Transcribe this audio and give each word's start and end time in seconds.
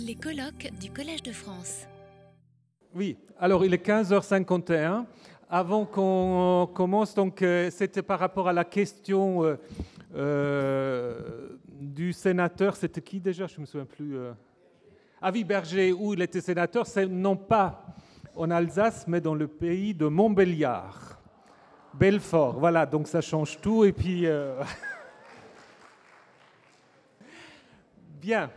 Les 0.00 0.16
colloques 0.16 0.70
du 0.80 0.90
Collège 0.90 1.22
de 1.22 1.30
France. 1.30 1.86
Oui, 2.94 3.16
alors 3.38 3.64
il 3.64 3.72
est 3.72 3.86
15h51. 3.86 5.04
Avant 5.48 5.84
qu'on 5.84 6.68
commence, 6.74 7.14
donc 7.14 7.42
euh, 7.42 7.70
c'était 7.70 8.02
par 8.02 8.18
rapport 8.18 8.48
à 8.48 8.52
la 8.52 8.64
question 8.64 9.44
euh, 9.44 9.56
euh, 10.16 11.58
du 11.80 12.12
sénateur. 12.12 12.74
C'était 12.74 13.02
qui 13.02 13.20
déjà? 13.20 13.46
Je 13.46 13.54
ne 13.56 13.60
me 13.60 13.66
souviens 13.66 13.86
plus. 13.86 14.16
Euh... 14.16 14.32
Avis 15.22 15.44
Berger, 15.44 15.92
où 15.92 16.12
il 16.12 16.22
était 16.22 16.40
sénateur, 16.40 16.86
c'est 16.86 17.06
non 17.06 17.36
pas 17.36 17.86
en 18.34 18.50
Alsace, 18.50 19.06
mais 19.06 19.20
dans 19.20 19.34
le 19.34 19.46
pays 19.46 19.94
de 19.94 20.06
Montbéliard. 20.06 21.20
Belfort, 21.94 22.58
voilà, 22.58 22.84
donc 22.84 23.06
ça 23.06 23.20
change 23.20 23.60
tout. 23.60 23.84
Et 23.84 23.92
puis. 23.92 24.26
Bien. 28.20 28.50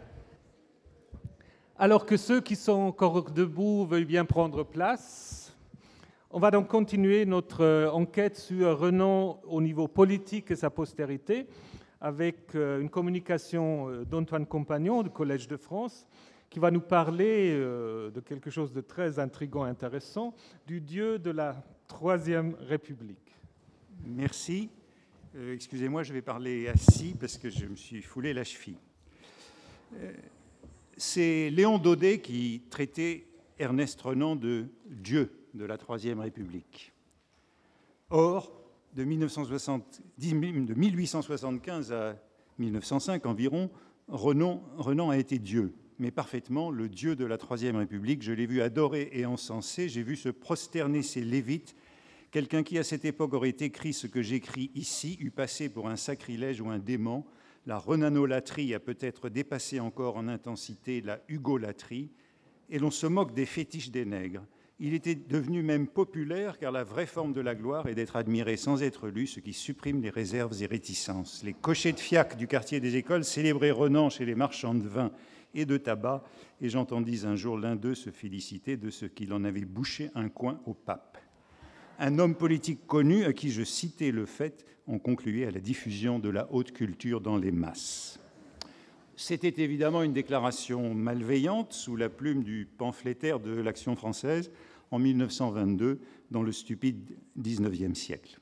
Alors 1.80 2.08
que 2.08 2.18
ceux 2.18 2.42
qui 2.42 2.56
sont 2.56 2.72
encore 2.72 3.30
debout 3.30 3.86
veuillent 3.86 4.04
bien 4.04 4.26
prendre 4.26 4.64
place, 4.64 5.56
on 6.32 6.40
va 6.40 6.50
donc 6.50 6.68
continuer 6.68 7.24
notre 7.28 7.64
euh, 7.64 7.92
enquête 7.92 8.36
sur 8.36 8.80
Renan 8.80 9.40
au 9.46 9.62
niveau 9.62 9.88
politique 9.88 10.50
et 10.50 10.56
sa 10.56 10.72
postérité 10.72 11.46
avec 12.02 12.56
euh, 12.56 12.82
une 12.82 12.90
communication 12.90 13.90
euh, 13.90 14.06
d'Antoine 14.06 14.48
Compagnon 14.48 15.04
du 15.04 15.12
Collège 15.12 15.48
de 15.48 15.56
France 15.56 16.08
qui 16.50 16.58
va 16.58 16.72
nous 16.72 16.82
parler 16.82 17.52
de 17.54 18.22
quelque 18.22 18.50
chose 18.50 18.72
de 18.72 18.80
très 18.80 19.20
intrigant 19.20 19.68
et 19.68 19.70
intéressant, 19.70 20.34
du 20.66 20.80
Dieu 20.80 21.20
de 21.20 21.30
la 21.30 21.62
Troisième 21.90 22.56
République. 22.62 23.36
Merci. 24.06 24.70
Excusez-moi, 25.36 26.04
je 26.04 26.14
vais 26.14 26.22
parler 26.22 26.70
assis 26.70 27.14
parce 27.20 27.38
que 27.38 27.50
je 27.50 27.66
me 27.66 27.76
suis 27.76 28.02
foulé 28.02 28.34
la 28.34 28.46
cheville. 28.46 28.78
C'est 30.98 31.50
Léon 31.52 31.78
Daudet 31.78 32.22
qui 32.22 32.64
traitait 32.70 33.28
Ernest 33.60 34.02
Renan 34.02 34.36
de 34.36 34.66
Dieu 34.90 35.32
de 35.54 35.64
la 35.64 35.78
Troisième 35.78 36.20
République. 36.20 36.92
Or, 38.10 38.52
de, 38.96 39.04
1960 39.04 40.02
de 40.18 40.74
1875 40.74 41.94
à 41.94 42.16
1905 42.58 43.26
environ, 43.28 43.70
Renan, 44.08 44.64
Renan 44.78 45.12
a 45.12 45.18
été 45.18 45.38
Dieu, 45.38 45.76
mais 46.00 46.10
parfaitement 46.10 46.72
le 46.72 46.90
Dieu 46.90 47.16
de 47.16 47.26
la 47.26 47.38
Troisième 47.38 47.76
République. 47.76 48.24
Je 48.24 48.34
l'ai 48.34 48.48
vu 48.48 48.62
adorer 48.62 49.10
et 49.14 49.26
encenser, 49.26 49.90
j'ai 49.90 50.04
vu 50.04 50.16
se 50.16 50.30
prosterner 50.30 51.04
ses 51.04 51.22
lévites 51.22 51.76
Quelqu'un 52.32 52.64
qui, 52.64 52.78
à 52.78 52.84
cette 52.84 53.06
époque, 53.06 53.34
aurait 53.34 53.56
écrit 53.60 53.94
ce 53.94 54.06
que 54.06 54.22
j'écris 54.22 54.70
ici, 54.76 55.18
eût 55.22 55.32
passé 55.32 55.70
pour 55.70 55.88
un 55.88 55.96
sacrilège 55.96 56.60
ou 56.60 56.70
un 56.70 56.78
dément. 56.78 57.26
La 57.68 57.78
renanolatrie 57.78 58.74
a 58.74 58.80
peut-être 58.80 59.28
dépassé 59.28 59.82
encore 59.82 60.16
en 60.16 60.30
intensité 60.30 61.02
la 61.02 61.20
hugolatrie, 61.28 62.10
et 62.70 62.80
l'on 62.80 62.92
se 62.92 63.06
moque 63.06 63.34
des 63.34 63.46
fétiches 63.46 63.92
des 63.92 64.06
nègres. 64.06 64.46
Il 64.80 64.94
était 64.94 65.16
devenu 65.16 65.64
même 65.64 65.86
populaire, 65.86 66.60
car 66.60 66.72
la 66.72 66.86
vraie 66.86 67.06
forme 67.06 67.34
de 67.34 67.42
la 67.42 67.56
gloire 67.56 67.86
est 67.90 67.96
d'être 67.96 68.16
admiré 68.16 68.56
sans 68.56 68.84
être 68.84 69.10
lu, 69.10 69.28
ce 69.28 69.42
qui 69.42 69.52
supprime 69.52 70.02
les 70.02 70.10
réserves 70.10 70.64
et 70.64 70.66
réticences. 70.66 71.44
Les 71.44 71.52
cochers 71.52 71.92
de 71.92 72.00
fiac 72.00 72.38
du 72.38 72.48
quartier 72.48 72.80
des 72.80 72.96
écoles 72.96 73.26
célébraient 73.26 73.72
Renan 73.72 74.10
chez 74.10 74.24
les 74.24 74.36
marchands 74.36 74.76
de 74.76 74.88
vin 74.88 75.12
et 75.54 75.66
de 75.66 75.76
tabac, 75.76 76.24
et 76.62 76.70
j'entendis 76.70 77.26
un 77.26 77.36
jour 77.36 77.58
l'un 77.58 77.76
d'eux 77.76 77.96
se 77.96 78.12
féliciter 78.12 78.78
de 78.78 78.90
ce 78.90 79.06
qu'il 79.06 79.34
en 79.34 79.44
avait 79.44 79.66
bouché 79.66 80.10
un 80.16 80.30
coin 80.30 80.62
au 80.66 80.74
pape 80.74 81.18
un 82.00 82.20
homme 82.20 82.36
politique 82.36 82.86
connu 82.88 83.26
à 83.26 83.34
qui 83.34 83.52
je 83.52 83.64
citais 83.64 84.12
le 84.12 84.26
fait 84.26 84.66
en 84.88 85.00
concluait 85.00 85.46
à 85.46 85.52
la 85.52 85.60
diffusion 85.60 86.20
de 86.20 86.30
la 86.30 86.52
haute 86.52 86.72
culture 86.72 87.22
dans 87.22 87.38
les 87.38 87.52
masses. 87.52 88.20
C'était 89.16 89.64
évidemment 89.64 90.04
une 90.04 90.14
déclaration 90.14 90.94
malveillante 90.94 91.74
sous 91.74 91.96
la 91.96 92.08
plume 92.08 92.44
du 92.44 92.68
pamphlétaire 92.78 93.40
de 93.40 93.52
l'Action 93.52 93.96
française 93.96 94.52
en 94.92 95.00
1922 95.00 96.00
dans 96.30 96.44
le 96.44 96.52
stupide 96.52 97.18
XIXe 97.38 97.98
siècle. 97.98 98.40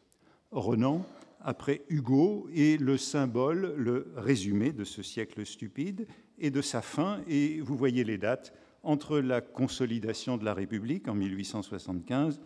Renan, 0.51 1.05
après 1.41 1.83
Hugo, 1.89 2.49
est 2.53 2.79
le 2.79 2.97
symbole, 2.97 3.73
le 3.77 4.11
résumé 4.17 4.73
de 4.73 4.83
ce 4.83 5.01
siècle 5.01 5.45
stupide 5.45 6.07
et 6.39 6.51
de 6.51 6.61
sa 6.61 6.81
fin, 6.81 7.21
et 7.27 7.61
vous 7.61 7.77
voyez 7.77 8.03
les 8.03 8.17
dates, 8.17 8.53
entre 8.83 9.19
la 9.19 9.41
consolidation 9.41 10.37
de 10.37 10.43
la 10.43 10.53
République 10.53 11.07
en 11.07 11.15
1875 11.15 12.41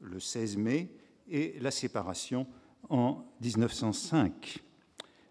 le 0.00 0.20
16 0.20 0.56
mai, 0.56 0.90
et 1.28 1.56
la 1.60 1.70
séparation 1.70 2.46
en 2.88 3.24
1905. 3.40 4.58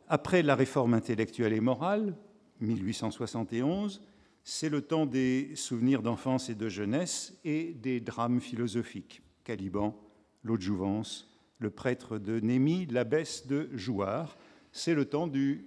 Après 0.07 0.41
la 0.41 0.55
réforme 0.55 0.93
intellectuelle 0.93 1.53
et 1.53 1.59
morale, 1.59 2.15
1871, 2.61 4.01
c'est 4.43 4.69
le 4.69 4.81
temps 4.81 5.05
des 5.05 5.51
souvenirs 5.55 6.01
d'enfance 6.01 6.49
et 6.49 6.55
de 6.55 6.69
jeunesse 6.69 7.37
et 7.43 7.73
des 7.73 7.99
drames 7.99 8.39
philosophiques. 8.39 9.21
Caliban, 9.43 9.99
l'eau 10.43 10.57
de 10.57 10.61
Jouvence, 10.61 11.29
le 11.59 11.69
prêtre 11.69 12.17
de 12.17 12.39
Némy, 12.39 12.85
l'abbesse 12.87 13.45
de 13.45 13.69
Jouard. 13.73 14.37
C'est 14.71 14.95
le 14.95 15.05
temps 15.05 15.27
du 15.27 15.65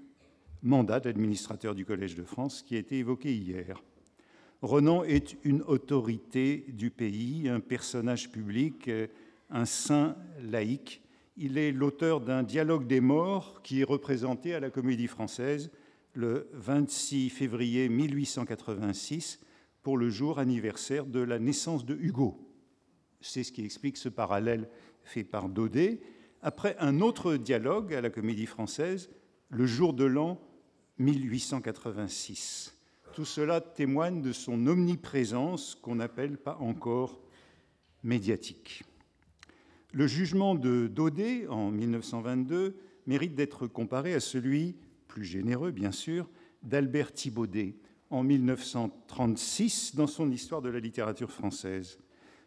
mandat 0.63 1.01
d'administrateur 1.01 1.75
du 1.75 1.85
Collège 1.85 2.15
de 2.15 2.25
France 2.25 2.63
qui 2.63 2.77
a 2.77 2.79
été 2.79 2.99
évoqué 2.99 3.35
hier. 3.35 3.83
Renan 4.63 5.03
est 5.03 5.37
une 5.43 5.63
autorité 5.63 6.65
du 6.69 6.91
pays, 6.91 7.49
un 7.49 7.59
personnage 7.59 8.31
public, 8.31 8.89
un 9.51 9.65
saint 9.65 10.17
laïque. 10.41 11.03
Il 11.37 11.59
est 11.59 11.73
l'auteur 11.73 12.21
d'un 12.21 12.45
dialogue 12.45 12.87
des 12.87 13.01
morts 13.01 13.61
qui 13.63 13.81
est 13.81 13.85
représenté 13.85 14.55
à 14.55 14.61
la 14.61 14.71
Comédie 14.71 15.09
française 15.09 15.73
le 16.15 16.49
26 16.53 17.31
février 17.31 17.89
1886 17.89 19.41
pour 19.83 19.99
le 19.99 20.11
jour 20.11 20.39
anniversaire 20.39 21.07
de 21.07 21.21
la 21.21 21.41
naissance 21.41 21.85
de 21.85 21.97
Hugo. 21.97 22.39
C'est 23.21 23.43
ce 23.43 23.51
qui 23.51 23.65
explique 23.65 23.97
ce 23.97 24.09
parallèle 24.09 24.69
fait 25.03 25.25
par 25.25 25.49
Daudet. 25.49 26.01
Après 26.41 26.77
un 26.79 27.01
autre 27.01 27.35
dialogue 27.35 27.95
à 27.95 28.01
la 28.01 28.11
Comédie 28.11 28.47
française, 28.47 29.11
le 29.49 29.67
jour 29.67 29.93
de 29.93 30.05
l'an 30.05 30.41
1886. 30.99 32.77
Tout 33.13 33.27
cela 33.27 33.61
témoigne 33.61 34.23
de 34.23 34.33
son 34.33 34.67
omniprésence 34.67 35.75
qu'on 35.75 35.97
n'appelle 35.97 36.39
pas 36.39 36.57
encore 36.61 37.21
médiatique. 38.03 38.85
Le 39.93 40.07
jugement 40.07 40.55
de 40.55 40.87
Daudet 40.87 41.47
en 41.49 41.71
1922 41.71 42.75
mérite 43.07 43.35
d'être 43.35 43.67
comparé 43.67 44.15
à 44.15 44.21
celui, 44.21 44.77
plus 45.09 45.25
généreux 45.25 45.73
bien 45.73 45.93
sûr, 45.93 46.27
d'Albert 46.63 47.13
Thibaudet 47.13 47.77
en 48.09 48.23
1936 48.23 49.95
dans 49.95 50.07
son 50.07 50.31
Histoire 50.31 50.63
de 50.63 50.71
la 50.71 50.81
littérature 50.81 51.31
française. 51.31 51.99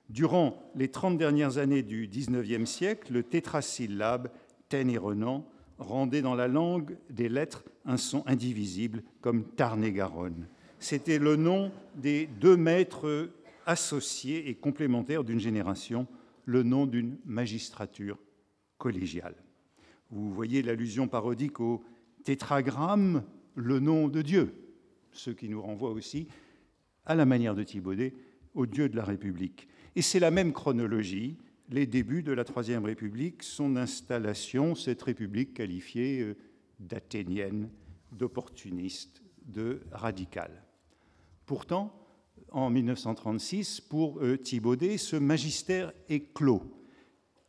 Durant 0.09 0.71
les 0.73 0.89
30 0.89 1.19
dernières 1.19 1.59
années 1.59 1.83
du 1.83 2.07
XIXe 2.07 2.67
siècle, 2.67 3.13
le 3.13 3.21
tétrasyllabe 3.21 4.31
Taine 4.69 4.89
et 4.89 4.97
Renan 4.97 5.47
rendait 5.77 6.23
dans 6.23 6.35
la 6.35 6.47
langue 6.47 6.97
des 7.11 7.29
lettres 7.29 7.65
un 7.85 7.97
son 7.97 8.23
indivisible 8.25 9.03
comme 9.21 9.43
Tarn-et-Garonne. 9.43 10.47
C'était 10.79 11.19
le 11.19 11.35
nom 11.35 11.71
des 11.95 12.27
deux 12.27 12.57
maîtres 12.57 13.29
associés 13.65 14.49
et 14.49 14.55
complémentaires 14.55 15.23
d'une 15.23 15.39
génération, 15.39 16.07
le 16.45 16.63
nom 16.63 16.85
d'une 16.85 17.17
magistrature 17.25 18.19
collégiale. 18.77 19.35
Vous 20.11 20.31
voyez 20.31 20.61
l'allusion 20.61 21.07
parodique 21.07 21.59
au 21.59 21.83
tétragramme, 22.23 23.23
le 23.55 23.79
nom 23.79 24.07
de 24.07 24.21
Dieu, 24.21 24.53
ce 25.11 25.31
qui 25.31 25.49
nous 25.49 25.61
renvoie 25.61 25.91
aussi, 25.91 26.27
à 27.05 27.15
la 27.15 27.25
manière 27.25 27.55
de 27.55 27.63
Thibaudet, 27.63 28.13
au 28.53 28.65
Dieu 28.65 28.89
de 28.89 28.95
la 28.95 29.03
République. 29.03 29.67
Et 29.95 30.01
c'est 30.01 30.19
la 30.19 30.31
même 30.31 30.53
chronologie, 30.53 31.37
les 31.69 31.87
débuts 31.87 32.23
de 32.23 32.31
la 32.31 32.43
Troisième 32.43 32.85
République, 32.85 33.43
son 33.43 33.75
installation, 33.75 34.75
cette 34.75 35.01
République 35.01 35.53
qualifiée 35.53 36.21
euh, 36.21 36.35
d'athénienne, 36.79 37.69
d'opportuniste, 38.11 39.24
de 39.45 39.81
radicale. 39.91 40.63
Pourtant, 41.45 41.93
en 42.51 42.69
1936, 42.69 43.81
pour 43.81 44.19
euh, 44.19 44.37
Thibaudet, 44.37 44.97
ce 44.97 45.15
magistère 45.15 45.93
est 46.09 46.33
clos. 46.33 46.63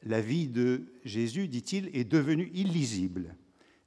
La 0.03 0.21
vie 0.21 0.49
de 0.49 0.93
Jésus, 1.05 1.49
dit-il, 1.49 1.91
est 1.97 2.05
devenue 2.05 2.51
illisible. 2.55 3.37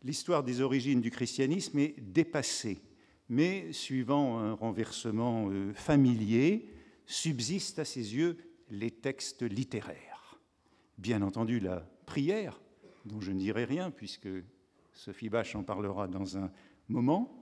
L'histoire 0.03 0.43
des 0.43 0.61
origines 0.61 1.01
du 1.01 1.11
christianisme 1.11 1.77
est 1.79 1.99
dépassée, 1.99 2.81
mais 3.27 3.71
suivant 3.73 4.39
un 4.39 4.53
renversement 4.53 5.49
euh, 5.49 5.73
familier, 5.73 6.73
subsistent 7.05 7.79
à 7.79 7.85
ses 7.85 8.15
yeux 8.15 8.37
les 8.69 8.91
textes 8.91 9.41
littéraires. 9.41 10.39
Bien 10.97 11.21
entendu, 11.21 11.59
la 11.59 11.79
prière, 12.05 12.59
dont 13.05 13.19
je 13.19 13.31
ne 13.31 13.39
dirai 13.39 13.65
rien 13.65 13.91
puisque 13.91 14.29
Sophie 14.93 15.29
Bache 15.29 15.55
en 15.55 15.63
parlera 15.63 16.07
dans 16.07 16.37
un 16.37 16.51
moment, 16.87 17.38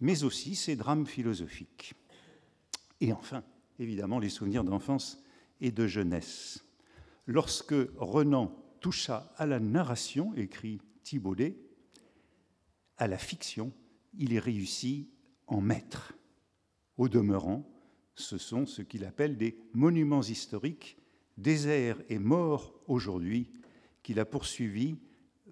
mais 0.00 0.24
aussi 0.24 0.54
ses 0.54 0.76
drames 0.76 1.06
philosophiques. 1.06 1.94
Et 3.00 3.12
enfin, 3.12 3.44
évidemment, 3.78 4.18
les 4.18 4.28
souvenirs 4.28 4.64
d'enfance 4.64 5.22
et 5.60 5.70
de 5.70 5.86
jeunesse. 5.86 6.64
Lorsque 7.26 7.74
Renan 7.96 8.54
toucha 8.80 9.32
à 9.36 9.46
la 9.46 9.60
narration, 9.60 10.34
écrit 10.34 10.80
Thibaudet, 11.02 11.56
à 12.96 13.08
la 13.08 13.18
fiction, 13.18 13.72
il 14.18 14.32
est 14.32 14.38
réussi 14.38 15.10
en 15.46 15.60
maître. 15.60 16.14
Au 16.96 17.08
demeurant, 17.08 17.68
ce 18.14 18.38
sont 18.38 18.66
ce 18.66 18.82
qu'il 18.82 19.04
appelle 19.04 19.36
des 19.36 19.58
monuments 19.72 20.22
historiques, 20.22 20.96
déserts 21.36 22.00
et 22.08 22.18
morts 22.18 22.74
aujourd'hui, 22.86 23.50
qu'il 24.02 24.20
a 24.20 24.24
poursuivis 24.24 24.96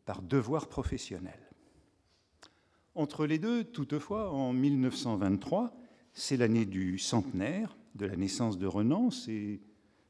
par 0.04 0.22
devoir 0.22 0.68
professionnel. 0.68 1.41
Entre 2.94 3.24
les 3.24 3.38
deux, 3.38 3.64
toutefois, 3.64 4.30
en 4.30 4.52
1923, 4.52 5.74
c'est 6.12 6.36
l'année 6.36 6.66
du 6.66 6.98
centenaire 6.98 7.74
de 7.94 8.04
la 8.04 8.16
naissance 8.16 8.58
de 8.58 8.66
Renan, 8.66 9.10
c'est 9.10 9.60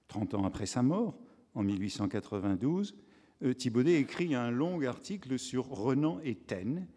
30 0.09 0.35
ans 0.35 0.45
après 0.45 0.67
sa 0.67 0.83
mort, 0.83 1.17
en 1.55 1.63
1892, 1.63 2.97
euh, 3.45 3.55
Thibaudet 3.55 4.01
écrit 4.01 4.35
un 4.35 4.51
long 4.51 4.83
article 4.83 5.39
sur 5.39 5.69
Renan 5.69 6.19
et 6.25 6.35
Taine, 6.35 6.89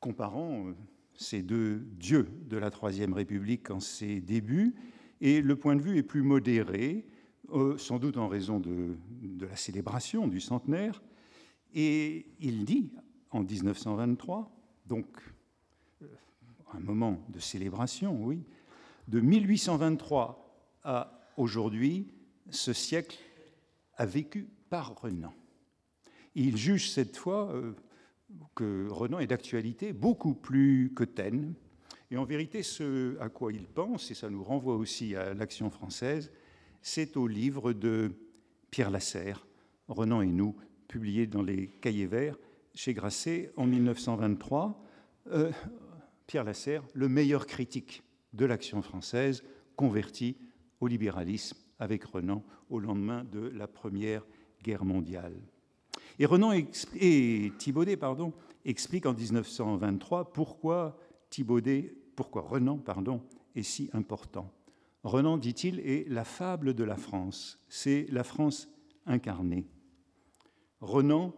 comparant 0.00 0.66
euh, 0.66 0.72
ces 1.14 1.42
deux 1.42 1.78
dieux 1.78 2.26
de 2.48 2.56
la 2.56 2.70
Troisième 2.70 3.12
République 3.12 3.70
en 3.70 3.78
ses 3.78 4.20
débuts, 4.20 4.74
et 5.20 5.40
le 5.40 5.54
point 5.54 5.76
de 5.76 5.82
vue 5.82 5.98
est 5.98 6.02
plus 6.02 6.22
modéré, 6.22 7.06
euh, 7.52 7.78
sans 7.78 8.00
doute 8.00 8.16
en 8.16 8.26
raison 8.26 8.58
de, 8.58 8.96
de, 9.20 9.46
la 9.46 9.54
célébration 9.54 10.26
du 10.26 10.40
centenaire, 10.40 11.00
et 11.74 12.26
il 12.40 12.64
dit 12.64 12.90
en 13.30 13.44
1923, 13.44 14.61
donc 14.86 15.06
un 16.74 16.80
moment 16.80 17.20
de 17.28 17.38
célébration, 17.38 18.16
oui, 18.22 18.42
de 19.08 19.20
1823 19.20 20.38
à 20.84 21.20
aujourd'hui, 21.36 22.08
ce 22.50 22.72
siècle 22.72 23.18
a 23.96 24.06
vécu 24.06 24.48
par 24.70 25.00
Renan. 25.00 25.34
Il 26.34 26.56
juge 26.56 26.90
cette 26.90 27.16
fois 27.16 27.52
euh, 27.52 27.74
que 28.54 28.88
Renan 28.88 29.18
est 29.18 29.26
d'actualité 29.26 29.92
beaucoup 29.92 30.34
plus 30.34 30.92
que 30.94 31.04
Taine. 31.04 31.54
Et 32.10 32.16
en 32.16 32.24
vérité, 32.24 32.62
ce 32.62 33.18
à 33.20 33.28
quoi 33.28 33.52
il 33.52 33.66
pense, 33.66 34.10
et 34.10 34.14
ça 34.14 34.30
nous 34.30 34.42
renvoie 34.42 34.76
aussi 34.76 35.14
à 35.14 35.34
l'action 35.34 35.70
française, 35.70 36.30
c'est 36.80 37.16
au 37.16 37.26
livre 37.26 37.72
de 37.72 38.12
Pierre 38.70 38.90
Lasserre, 38.90 39.46
Renan 39.88 40.22
et 40.22 40.26
nous, 40.26 40.56
publié 40.88 41.26
dans 41.26 41.42
les 41.42 41.68
Cahiers 41.68 42.06
Verts 42.06 42.36
chez 42.74 42.94
Grasset 42.94 43.52
en 43.56 43.66
1923. 43.66 44.82
Euh, 45.32 45.50
Pierre 46.26 46.44
Lasserre, 46.44 46.84
le 46.94 47.08
meilleur 47.08 47.46
critique 47.46 48.02
de 48.32 48.44
l'action 48.44 48.82
française, 48.82 49.42
converti 49.76 50.36
au 50.80 50.86
libéralisme 50.86 51.58
avec 51.78 52.04
Renan 52.04 52.42
au 52.70 52.78
lendemain 52.78 53.24
de 53.24 53.40
la 53.40 53.66
Première 53.66 54.24
Guerre 54.62 54.84
mondiale. 54.84 55.34
Et, 56.18 56.26
Renan 56.26 56.52
et 56.52 57.52
Thibaudet 57.58 57.96
pardon, 57.96 58.32
expliquent 58.64 59.06
en 59.06 59.14
1923 59.14 60.32
pourquoi, 60.32 60.96
Thibaudet, 61.30 61.94
pourquoi 62.16 62.42
Renan 62.42 62.78
pardon, 62.78 63.22
est 63.54 63.62
si 63.62 63.90
important. 63.92 64.50
Renan, 65.04 65.36
dit-il, 65.36 65.80
est 65.80 66.08
la 66.08 66.24
fable 66.24 66.74
de 66.74 66.84
la 66.84 66.96
France, 66.96 67.58
c'est 67.68 68.06
la 68.10 68.22
France 68.22 68.68
incarnée. 69.04 69.66
Renan 70.80 71.34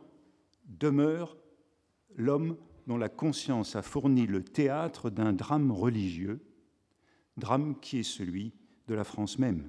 demeure 0.67 1.37
l'homme 2.17 2.57
dont 2.87 2.97
la 2.97 3.09
conscience 3.09 3.77
a 3.77 3.83
fourni 3.83 4.27
le 4.27 4.43
théâtre 4.43 5.11
d'un 5.11 5.33
drame 5.33 5.73
religieux, 5.73 6.41
drame 7.37 7.79
qui 7.81 7.99
est 7.99 8.03
celui 8.03 8.53
de 8.89 8.95
la 8.95 9.05
France 9.05 9.39
même. 9.39 9.69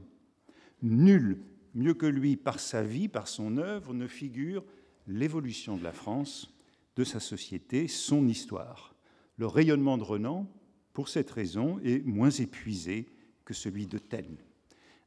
Nul 0.81 1.41
mieux 1.73 1.93
que 1.93 2.05
lui, 2.05 2.37
par 2.37 2.59
sa 2.59 2.83
vie, 2.83 3.07
par 3.07 3.27
son 3.27 3.57
œuvre, 3.57 3.93
ne 3.93 4.07
figure 4.07 4.63
l'évolution 5.07 5.77
de 5.77 5.83
la 5.83 5.91
France, 5.91 6.53
de 6.95 7.03
sa 7.03 7.19
société, 7.19 7.87
son 7.87 8.27
histoire. 8.27 8.95
Le 9.37 9.47
rayonnement 9.47 9.97
de 9.97 10.03
Renan, 10.03 10.49
pour 10.93 11.09
cette 11.09 11.29
raison, 11.31 11.79
est 11.83 12.05
moins 12.05 12.29
épuisé 12.29 13.07
que 13.43 13.53
celui 13.53 13.85
de 13.87 13.97
Taine. 13.97 14.37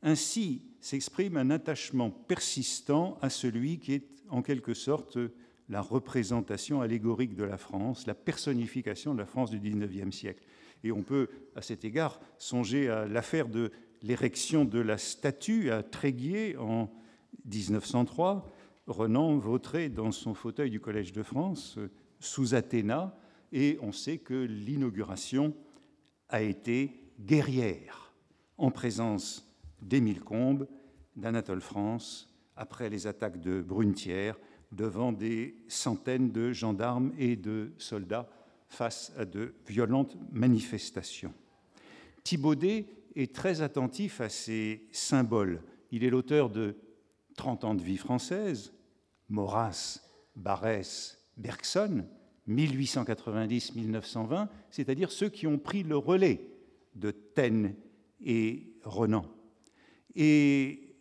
Ainsi 0.02 0.62
s'exprime 0.80 1.36
un 1.36 1.50
attachement 1.50 2.10
persistant 2.10 3.18
à 3.20 3.30
celui 3.30 3.78
qui 3.78 3.94
est 3.94 4.08
en 4.28 4.42
quelque 4.42 4.74
sorte 4.74 5.18
la 5.68 5.80
représentation 5.80 6.80
allégorique 6.80 7.34
de 7.34 7.44
la 7.44 7.58
France, 7.58 8.06
la 8.06 8.14
personnification 8.14 9.14
de 9.14 9.18
la 9.18 9.26
France 9.26 9.50
du 9.50 9.58
XIXe 9.58 10.14
siècle. 10.14 10.44
Et 10.84 10.92
on 10.92 11.02
peut, 11.02 11.28
à 11.56 11.62
cet 11.62 11.84
égard, 11.84 12.20
songer 12.38 12.88
à 12.88 13.06
l'affaire 13.06 13.48
de 13.48 13.70
l'érection 14.02 14.64
de 14.64 14.78
la 14.78 14.96
statue 14.96 15.70
à 15.70 15.82
Tréguier 15.82 16.56
en 16.56 16.90
1903, 17.46 18.50
Renan 18.86 19.36
vautrait 19.36 19.88
dans 19.88 20.12
son 20.12 20.34
fauteuil 20.34 20.70
du 20.70 20.80
Collège 20.80 21.12
de 21.12 21.22
France 21.22 21.78
sous 22.20 22.54
Athéna, 22.54 23.18
et 23.52 23.78
on 23.82 23.92
sait 23.92 24.18
que 24.18 24.34
l'inauguration 24.34 25.54
a 26.28 26.42
été 26.42 26.92
guerrière, 27.20 28.14
en 28.56 28.70
présence 28.70 29.46
d'Émile 29.82 30.20
Combes, 30.20 30.66
d'Anatole 31.16 31.60
France, 31.60 32.34
après 32.56 32.90
les 32.90 33.06
attaques 33.06 33.40
de 33.40 33.60
Brunetière, 33.62 34.38
devant 34.72 35.12
des 35.12 35.56
centaines 35.68 36.30
de 36.30 36.52
gendarmes 36.52 37.12
et 37.18 37.36
de 37.36 37.72
soldats 37.78 38.28
face 38.68 39.12
à 39.16 39.24
de 39.24 39.54
violentes 39.66 40.16
manifestations. 40.32 41.32
Thibaudet 42.22 42.86
est 43.16 43.34
très 43.34 43.62
attentif 43.62 44.20
à 44.20 44.28
ces 44.28 44.86
symboles. 44.92 45.62
Il 45.90 46.04
est 46.04 46.10
l'auteur 46.10 46.50
de 46.50 46.76
30 47.36 47.64
ans 47.64 47.74
de 47.74 47.82
vie 47.82 47.96
française, 47.96 48.72
Maurras, 49.28 50.00
Barès, 50.36 51.18
Bergson, 51.36 52.04
1890-1920, 52.48 54.48
c'est-à-dire 54.70 55.10
ceux 55.10 55.28
qui 55.28 55.46
ont 55.46 55.58
pris 55.58 55.82
le 55.82 55.96
relais 55.96 56.40
de 56.94 57.10
Taine 57.10 57.74
et 58.24 58.72
Renan. 58.82 59.24
Et 60.14 60.96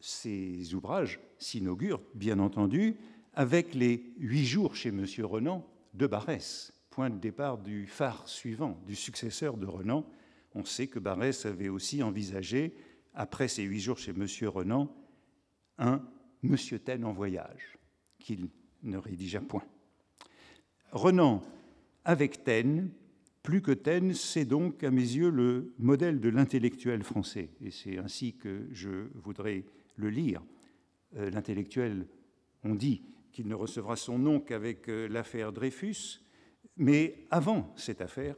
ces 0.00 0.74
ouvrages 0.74 1.20
s'inaugurent, 1.40 2.02
bien 2.14 2.38
entendu, 2.38 2.96
avec 3.34 3.74
les 3.74 4.12
huit 4.18 4.44
jours 4.44 4.76
chez 4.76 4.90
M. 4.90 5.04
Renan 5.22 5.66
de 5.94 6.06
Barès, 6.06 6.72
point 6.90 7.10
de 7.10 7.18
départ 7.18 7.58
du 7.58 7.86
phare 7.86 8.28
suivant, 8.28 8.80
du 8.86 8.94
successeur 8.94 9.56
de 9.56 9.66
Renan, 9.66 10.06
on 10.54 10.64
sait 10.64 10.86
que 10.86 10.98
Barès 10.98 11.46
avait 11.46 11.68
aussi 11.68 12.02
envisagé, 12.02 12.74
après 13.14 13.48
ces 13.48 13.62
huit 13.62 13.80
jours 13.80 13.98
chez 13.98 14.12
M. 14.12 14.26
Renan, 14.48 14.94
un 15.78 16.02
M. 16.44 16.56
Taine 16.84 17.04
en 17.04 17.12
voyage, 17.12 17.78
qu'il 18.18 18.48
ne 18.82 18.96
rédigea 18.96 19.40
point. 19.40 19.64
Renan, 20.92 21.42
avec 22.04 22.44
Taine, 22.44 22.90
plus 23.42 23.62
que 23.62 23.72
Taine, 23.72 24.14
c'est 24.14 24.44
donc 24.44 24.84
à 24.84 24.90
mes 24.90 25.00
yeux 25.00 25.30
le 25.30 25.72
modèle 25.78 26.20
de 26.20 26.28
l'intellectuel 26.28 27.02
français, 27.02 27.50
et 27.60 27.70
c'est 27.70 27.98
ainsi 27.98 28.34
que 28.34 28.66
je 28.72 29.08
voudrais 29.14 29.64
le 29.96 30.10
lire. 30.10 30.42
Euh, 31.16 31.30
l'intellectuel, 31.30 32.06
on 32.62 32.74
dit 32.74 33.02
qu'il 33.32 33.48
ne 33.48 33.54
recevra 33.54 33.96
son 33.96 34.18
nom 34.18 34.40
qu'avec 34.40 34.88
euh, 34.88 35.08
l'affaire 35.08 35.52
Dreyfus, 35.52 36.20
mais 36.76 37.26
avant 37.30 37.72
cette 37.76 38.00
affaire, 38.00 38.36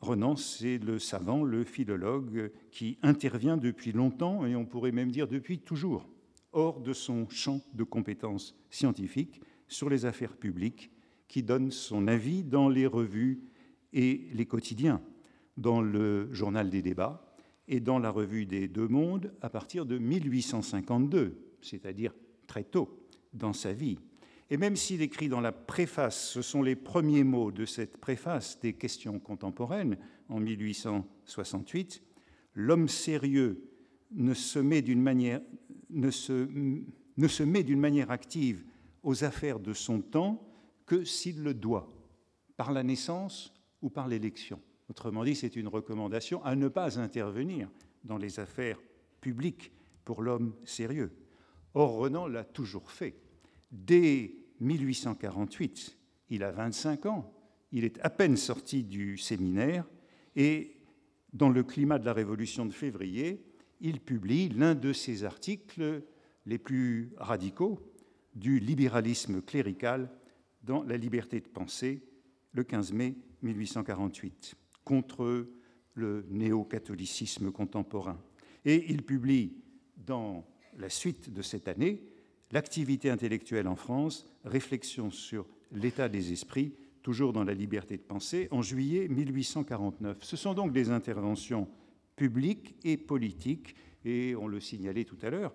Renan, 0.00 0.36
c'est 0.36 0.78
le 0.78 0.98
savant, 0.98 1.42
le 1.42 1.64
philologue 1.64 2.52
qui 2.70 2.98
intervient 3.02 3.56
depuis 3.56 3.92
longtemps, 3.92 4.46
et 4.46 4.54
on 4.54 4.66
pourrait 4.66 4.92
même 4.92 5.10
dire 5.10 5.26
depuis 5.26 5.58
toujours, 5.58 6.08
hors 6.52 6.80
de 6.80 6.92
son 6.92 7.28
champ 7.28 7.60
de 7.74 7.82
compétences 7.82 8.54
scientifiques 8.70 9.40
sur 9.68 9.88
les 9.88 10.04
affaires 10.04 10.36
publiques, 10.36 10.90
qui 11.28 11.42
donne 11.42 11.70
son 11.70 12.06
avis 12.06 12.44
dans 12.44 12.68
les 12.68 12.86
revues 12.86 13.42
et 13.92 14.28
les 14.32 14.46
quotidiens, 14.46 15.02
dans 15.56 15.80
le 15.80 16.32
journal 16.32 16.70
des 16.70 16.82
débats 16.82 17.34
et 17.66 17.80
dans 17.80 17.98
la 17.98 18.10
revue 18.10 18.46
des 18.46 18.68
Deux 18.68 18.86
Mondes 18.86 19.32
à 19.40 19.50
partir 19.50 19.86
de 19.86 19.98
1852, 19.98 21.45
c'est-à-dire 21.68 22.14
très 22.46 22.64
tôt 22.64 23.06
dans 23.32 23.52
sa 23.52 23.72
vie. 23.72 23.98
Et 24.48 24.56
même 24.56 24.76
s'il 24.76 25.02
écrit 25.02 25.28
dans 25.28 25.40
la 25.40 25.52
préface, 25.52 26.30
ce 26.30 26.42
sont 26.42 26.62
les 26.62 26.76
premiers 26.76 27.24
mots 27.24 27.50
de 27.50 27.64
cette 27.64 27.98
préface 27.98 28.60
des 28.60 28.74
questions 28.74 29.18
contemporaines 29.18 29.96
en 30.28 30.38
1868, 30.38 32.02
l'homme 32.54 32.88
sérieux 32.88 33.68
ne 34.12 34.34
se 34.34 34.60
met 34.60 34.82
d'une 34.82 35.02
manière, 35.02 35.40
ne 35.90 36.10
se, 36.10 36.48
ne 37.16 37.28
se 37.28 37.42
met 37.42 37.64
d'une 37.64 37.80
manière 37.80 38.10
active 38.10 38.64
aux 39.02 39.24
affaires 39.24 39.58
de 39.58 39.72
son 39.72 40.00
temps 40.00 40.42
que 40.86 41.04
s'il 41.04 41.42
le 41.42 41.54
doit, 41.54 41.92
par 42.56 42.72
la 42.72 42.84
naissance 42.84 43.52
ou 43.82 43.90
par 43.90 44.06
l'élection. 44.06 44.60
Autrement 44.88 45.24
dit, 45.24 45.34
c'est 45.34 45.56
une 45.56 45.68
recommandation 45.68 46.44
à 46.44 46.54
ne 46.54 46.68
pas 46.68 47.00
intervenir 47.00 47.68
dans 48.04 48.18
les 48.18 48.38
affaires 48.38 48.80
publiques 49.20 49.72
pour 50.04 50.22
l'homme 50.22 50.54
sérieux. 50.64 51.10
Or, 51.78 51.98
Renan 51.98 52.26
l'a 52.26 52.42
toujours 52.42 52.90
fait 52.90 53.14
Dès 53.70 54.34
1848, 54.60 55.98
il 56.30 56.42
a 56.42 56.50
25 56.50 57.04
ans, 57.04 57.30
il 57.70 57.84
est 57.84 58.00
à 58.00 58.08
peine 58.08 58.38
sorti 58.38 58.82
du 58.82 59.18
séminaire 59.18 59.84
et 60.36 60.78
dans 61.34 61.50
le 61.50 61.62
climat 61.62 61.98
de 61.98 62.06
la 62.06 62.14
Révolution 62.14 62.64
de 62.64 62.72
février, 62.72 63.44
il 63.82 64.00
publie 64.00 64.48
l'un 64.48 64.74
de 64.74 64.94
ses 64.94 65.24
articles 65.24 66.02
les 66.46 66.56
plus 66.56 67.12
radicaux 67.18 67.92
du 68.34 68.58
libéralisme 68.58 69.42
clérical 69.42 70.08
dans 70.62 70.82
La 70.82 70.96
liberté 70.96 71.40
de 71.40 71.48
penser 71.48 72.02
le 72.52 72.64
15 72.64 72.94
mai 72.94 73.16
1848, 73.42 74.54
contre 74.82 75.46
le 75.92 76.24
néo-catholicisme 76.30 77.52
contemporain. 77.52 78.18
Et 78.64 78.90
il 78.90 79.02
publie 79.02 79.58
dans 79.98 80.42
la 80.76 80.88
suite 80.88 81.32
de 81.32 81.42
cette 81.42 81.68
année 81.68 82.02
L'activité 82.52 83.10
intellectuelle 83.10 83.66
en 83.66 83.74
France, 83.74 84.28
réflexion 84.44 85.10
sur 85.10 85.46
l'état 85.72 86.08
des 86.08 86.32
esprits, 86.32 86.74
toujours 87.02 87.32
dans 87.32 87.42
la 87.42 87.54
liberté 87.54 87.96
de 87.96 88.02
penser, 88.02 88.46
en 88.52 88.62
juillet 88.62 89.08
1849. 89.08 90.18
Ce 90.22 90.36
sont 90.36 90.54
donc 90.54 90.72
des 90.72 90.90
interventions 90.90 91.68
publiques 92.14 92.76
et 92.84 92.96
politiques, 92.96 93.74
et 94.04 94.36
on 94.36 94.46
le 94.46 94.60
signalait 94.60 95.04
tout 95.04 95.18
à 95.22 95.30
l'heure, 95.30 95.52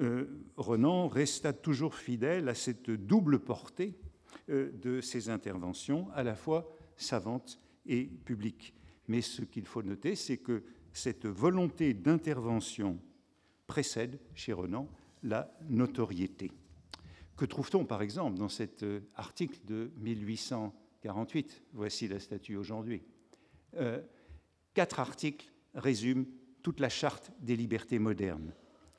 euh, 0.00 0.24
Renan 0.56 1.06
resta 1.06 1.52
toujours 1.52 1.94
fidèle 1.94 2.48
à 2.48 2.54
cette 2.54 2.90
double 2.90 3.38
portée 3.38 3.94
euh, 4.48 4.72
de 4.72 5.00
ses 5.00 5.28
interventions, 5.28 6.08
à 6.12 6.24
la 6.24 6.34
fois 6.34 6.74
savantes 6.96 7.60
et 7.86 8.04
publiques. 8.24 8.74
Mais 9.06 9.20
ce 9.20 9.42
qu'il 9.42 9.66
faut 9.66 9.82
noter, 9.82 10.16
c'est 10.16 10.38
que 10.38 10.64
cette 10.92 11.26
volonté 11.26 11.94
d'intervention 11.94 12.98
précède 13.66 14.18
chez 14.34 14.52
Renan 14.52 14.88
la 15.22 15.54
notoriété. 15.68 16.50
Que 17.36 17.44
trouve-t-on 17.44 17.84
par 17.84 18.02
exemple 18.02 18.38
dans 18.38 18.48
cet 18.48 18.82
euh, 18.82 19.00
article 19.14 19.58
de 19.64 19.90
1848 19.98 21.62
Voici 21.72 22.08
la 22.08 22.20
statue 22.20 22.56
aujourd'hui. 22.56 23.02
quatre 24.74 25.00
articles 25.00 25.50
résument 25.74 26.26
toute 26.62 26.80
la 26.80 26.88
charte 26.88 27.32
des 27.40 27.56
libertés 27.56 27.98
modernes 27.98 28.52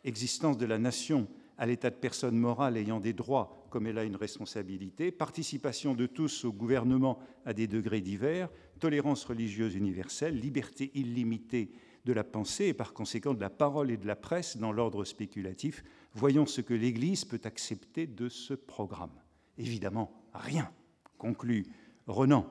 existence 0.04 0.58
de 0.58 0.66
la 0.66 0.78
nation 0.78 1.28
à 1.58 1.66
l'état 1.66 1.90
de 1.90 1.96
personne 1.96 2.38
morale 2.38 2.78
ayant 2.78 3.00
des 3.00 3.14
droits 3.14 3.68
comme 3.70 3.88
elle 3.88 3.98
a 3.98 4.04
une 4.04 4.16
responsabilité, 4.16 5.12
participation 5.12 5.96
de 5.96 6.06
tous 6.06 6.46
au 6.46 6.52
gouvernement 6.52 7.18
à 7.44 7.54
des 7.54 7.66
degrés 7.66 8.02
divers, 8.02 8.50
tolérance 8.80 9.26
religieuse 9.26 9.74
universelle, 9.74 10.40
liberté 10.40 10.92
illimitée 10.94 11.72
de 12.06 12.14
la 12.14 12.24
pensée 12.24 12.66
et 12.66 12.74
par 12.74 12.94
conséquent 12.94 13.34
de 13.34 13.42
la 13.42 13.50
parole 13.50 13.92
et 13.92 13.98
de 13.98 14.08
la 14.08 14.16
presse 14.16 14.58
dans 14.58 14.72
l'ordre 14.72 15.06
spéculatif, 15.06 15.84
voyons 16.14 16.46
ce 16.46 16.62
que 16.62 16.74
l'Église 16.74 17.26
peut 17.26 17.42
accepter 17.44 18.08
de 18.08 18.30
ce 18.30 18.54
programme. 18.54 19.22
Évidemment, 19.58 20.12
rien, 20.34 20.72
conclut 21.18 21.66
Renan. 22.08 22.46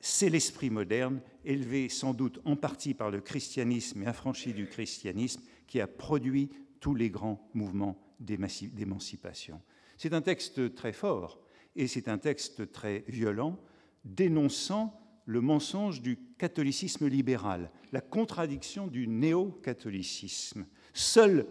C'est 0.00 0.28
l'esprit 0.28 0.70
moderne, 0.70 1.20
élevé 1.44 1.88
sans 1.88 2.12
doute 2.12 2.40
en 2.44 2.56
partie 2.56 2.94
par 2.94 3.10
le 3.10 3.20
christianisme 3.20 4.02
et 4.02 4.06
affranchi 4.06 4.52
du 4.52 4.66
christianisme, 4.66 5.42
qui 5.66 5.80
a 5.80 5.86
produit 5.86 6.50
tous 6.80 6.94
les 6.94 7.08
grands 7.08 7.48
mouvements 7.54 7.98
d'émancipation. 8.20 9.60
C'est 9.96 10.12
un 10.12 10.20
texte 10.20 10.74
très 10.74 10.92
fort 10.92 11.40
et 11.76 11.86
c'est 11.86 12.08
un 12.08 12.18
texte 12.18 12.70
très 12.72 13.04
violent, 13.08 13.58
dénonçant 14.04 15.00
le 15.26 15.40
mensonge 15.40 16.02
du 16.02 16.18
catholicisme 16.38 17.06
libéral, 17.06 17.70
la 17.92 18.00
contradiction 18.00 18.86
du 18.86 19.08
néo-catholicisme. 19.08 20.66
Seul 20.92 21.46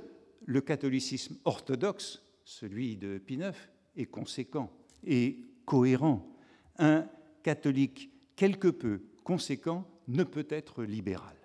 le 0.45 0.61
catholicisme 0.61 1.37
orthodoxe, 1.45 2.21
celui 2.43 2.97
de 2.97 3.17
Pie 3.17 3.35
IX, 3.35 3.57
est 3.95 4.05
conséquent 4.05 4.71
et 5.03 5.39
cohérent. 5.65 6.35
Un 6.77 7.07
catholique 7.43 8.11
quelque 8.35 8.67
peu 8.67 9.03
conséquent 9.23 9.87
ne 10.07 10.23
peut 10.23 10.47
être 10.49 10.83
libéral. 10.83 11.35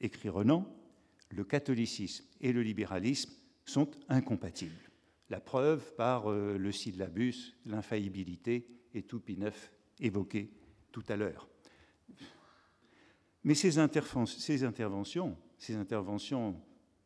Écrit 0.00 0.28
Renan, 0.28 0.66
le 1.30 1.44
catholicisme 1.44 2.24
et 2.40 2.52
le 2.52 2.62
libéralisme 2.62 3.32
sont 3.64 3.90
incompatibles. 4.08 4.90
La 5.30 5.40
preuve 5.40 5.94
par 5.96 6.30
euh, 6.30 6.58
le 6.58 6.70
syllabus, 6.70 7.56
l'infaillibilité 7.64 8.68
et 8.92 9.02
tout 9.02 9.18
P9 9.18 9.52
évoqué 10.00 10.50
tout 10.94 11.02
à 11.08 11.16
l'heure. 11.16 11.48
Mais 13.42 13.56
ces, 13.56 13.80
interventions, 13.80 15.36
ces 15.58 15.74
interventions 15.74 16.54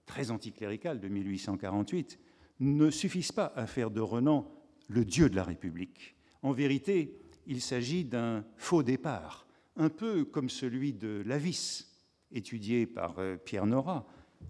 très 0.05 0.31
anticléricales 0.31 1.01
de 1.01 1.09
1848 1.09 2.21
ne 2.61 2.91
suffisent 2.91 3.33
pas 3.33 3.51
à 3.57 3.67
faire 3.67 3.91
de 3.91 4.03
Renan 4.03 4.47
le 4.89 5.07
dieu 5.07 5.31
de 5.31 5.37
la 5.37 5.43
République. 5.43 6.17
En 6.43 6.53
vérité, 6.53 7.19
il 7.47 7.63
s'agit 7.63 8.05
d'un 8.05 8.45
faux 8.59 8.83
départ, 8.83 9.47
un 9.77 9.89
peu 9.89 10.27
comme 10.27 10.51
celui 10.51 10.93
de 10.93 11.23
Lavis, 11.25 11.87
étudié 12.31 12.85
par 12.87 13.19
euh, 13.19 13.39
Pierre 13.39 13.65
Nora, 13.65 14.07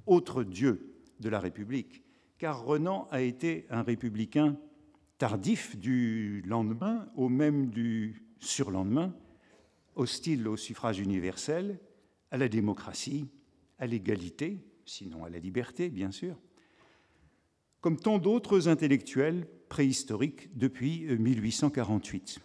autre 0.06 0.42
dieu 0.42 0.96
de 1.20 1.28
la 1.28 1.38
République, 1.38 2.02
car 2.38 2.64
Renan 2.64 3.06
a 3.12 3.20
été 3.20 3.66
un 3.70 3.82
républicain 3.82 4.58
tardif 5.16 5.76
du 5.76 6.42
lendemain 6.44 7.08
au 7.14 7.28
même 7.28 7.70
du 7.70 8.24
surlendemain, 8.40 9.14
hostile 9.98 10.48
au 10.48 10.56
suffrage 10.56 10.98
universel, 10.98 11.78
à 12.30 12.36
la 12.36 12.48
démocratie, 12.48 13.28
à 13.78 13.86
l'égalité, 13.86 14.64
sinon 14.86 15.24
à 15.24 15.30
la 15.30 15.38
liberté, 15.38 15.88
bien 15.90 16.10
sûr, 16.10 16.36
comme 17.80 17.98
tant 17.98 18.18
d'autres 18.18 18.68
intellectuels 18.68 19.46
préhistoriques 19.68 20.56
depuis 20.56 21.04
1848. 21.04 22.40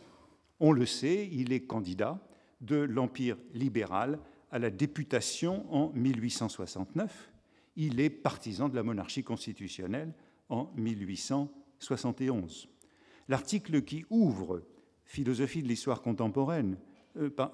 On 0.60 0.72
le 0.72 0.86
sait, 0.86 1.30
il 1.32 1.54
est 1.54 1.66
candidat 1.66 2.28
de 2.62 2.76
l'Empire 2.76 3.38
libéral 3.54 4.20
à 4.52 4.60
la 4.60 4.70
députation 4.70 5.66
en 5.74 5.92
1869 5.94 7.34
il 7.76 8.00
est 8.00 8.10
partisan 8.10 8.70
de 8.70 8.76
la 8.76 8.84
monarchie 8.84 9.24
constitutionnelle 9.24 10.14
en 10.50 10.72
1871. 10.76 12.68
L'article 13.30 13.82
qui 13.84 14.06
ouvre 14.10 14.64
Philosophie 15.06 15.64
de 15.64 15.68
l'histoire 15.68 16.02
contemporaine, 16.02 16.76
euh, 16.76 16.78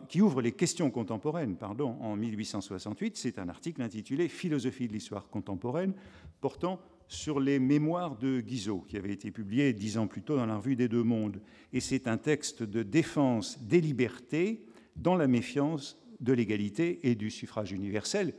qui 0.08 0.22
ouvre 0.22 0.42
les 0.42 0.54
questions 0.54 0.90
contemporaines, 0.90 1.58
pardon, 1.58 1.98
en 2.00 2.16
1868, 2.16 3.18
c'est 3.18 3.40
un 3.40 3.50
article 3.50 3.82
intitulé 3.82 4.28
Philosophie 4.28 4.88
de 4.88 4.94
l'histoire 4.94 5.30
contemporaine, 5.30 5.94
portant 6.40 6.80
sur 7.08 7.40
les 7.40 7.60
mémoires 7.60 8.18
de 8.18 8.40
Guizot, 8.40 8.82
qui 8.88 8.96
avait 8.96 9.12
été 9.12 9.32
publié 9.32 9.74
dix 9.74 9.98
ans 9.98 10.08
plus 10.08 10.22
tôt 10.22 10.38
dans 10.38 10.46
la 10.46 10.58
revue 10.58 10.76
des 10.76 10.88
Deux 10.88 11.04
Mondes. 11.04 11.42
Et 11.74 11.80
c'est 11.80 12.08
un 12.08 12.18
texte 12.18 12.64
de 12.64 12.84
défense 12.84 13.62
des 13.64 13.82
libertés 13.82 14.66
dans 14.96 15.16
la 15.16 15.28
méfiance 15.28 15.98
de 16.20 16.34
l'égalité 16.34 17.10
et 17.10 17.16
du 17.16 17.32
suffrage 17.32 17.72
universel, 17.72 18.34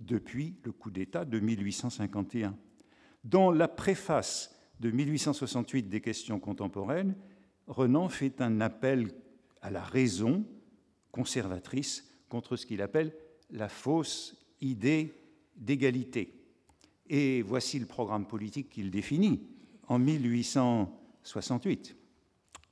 depuis 0.00 0.56
le 0.64 0.72
coup 0.72 0.90
d'État 0.90 1.24
de 1.24 1.40
1851. 1.40 2.56
Dans 3.24 3.50
la 3.50 3.68
préface 3.68 4.54
de 4.80 4.90
1868 4.90 5.88
des 5.88 6.00
questions 6.00 6.38
contemporaines, 6.38 7.16
Renan 7.66 8.08
fait 8.08 8.40
un 8.40 8.60
appel 8.60 9.10
à 9.62 9.70
la 9.70 9.82
raison 9.82 10.44
conservatrice 11.14 12.04
contre 12.28 12.56
ce 12.56 12.66
qu'il 12.66 12.82
appelle 12.82 13.14
la 13.50 13.68
fausse 13.68 14.36
idée 14.60 15.14
d'égalité. 15.56 16.34
Et 17.08 17.42
voici 17.42 17.78
le 17.78 17.86
programme 17.86 18.26
politique 18.26 18.68
qu'il 18.68 18.90
définit 18.90 19.46
en 19.86 20.00
1868. 20.00 21.94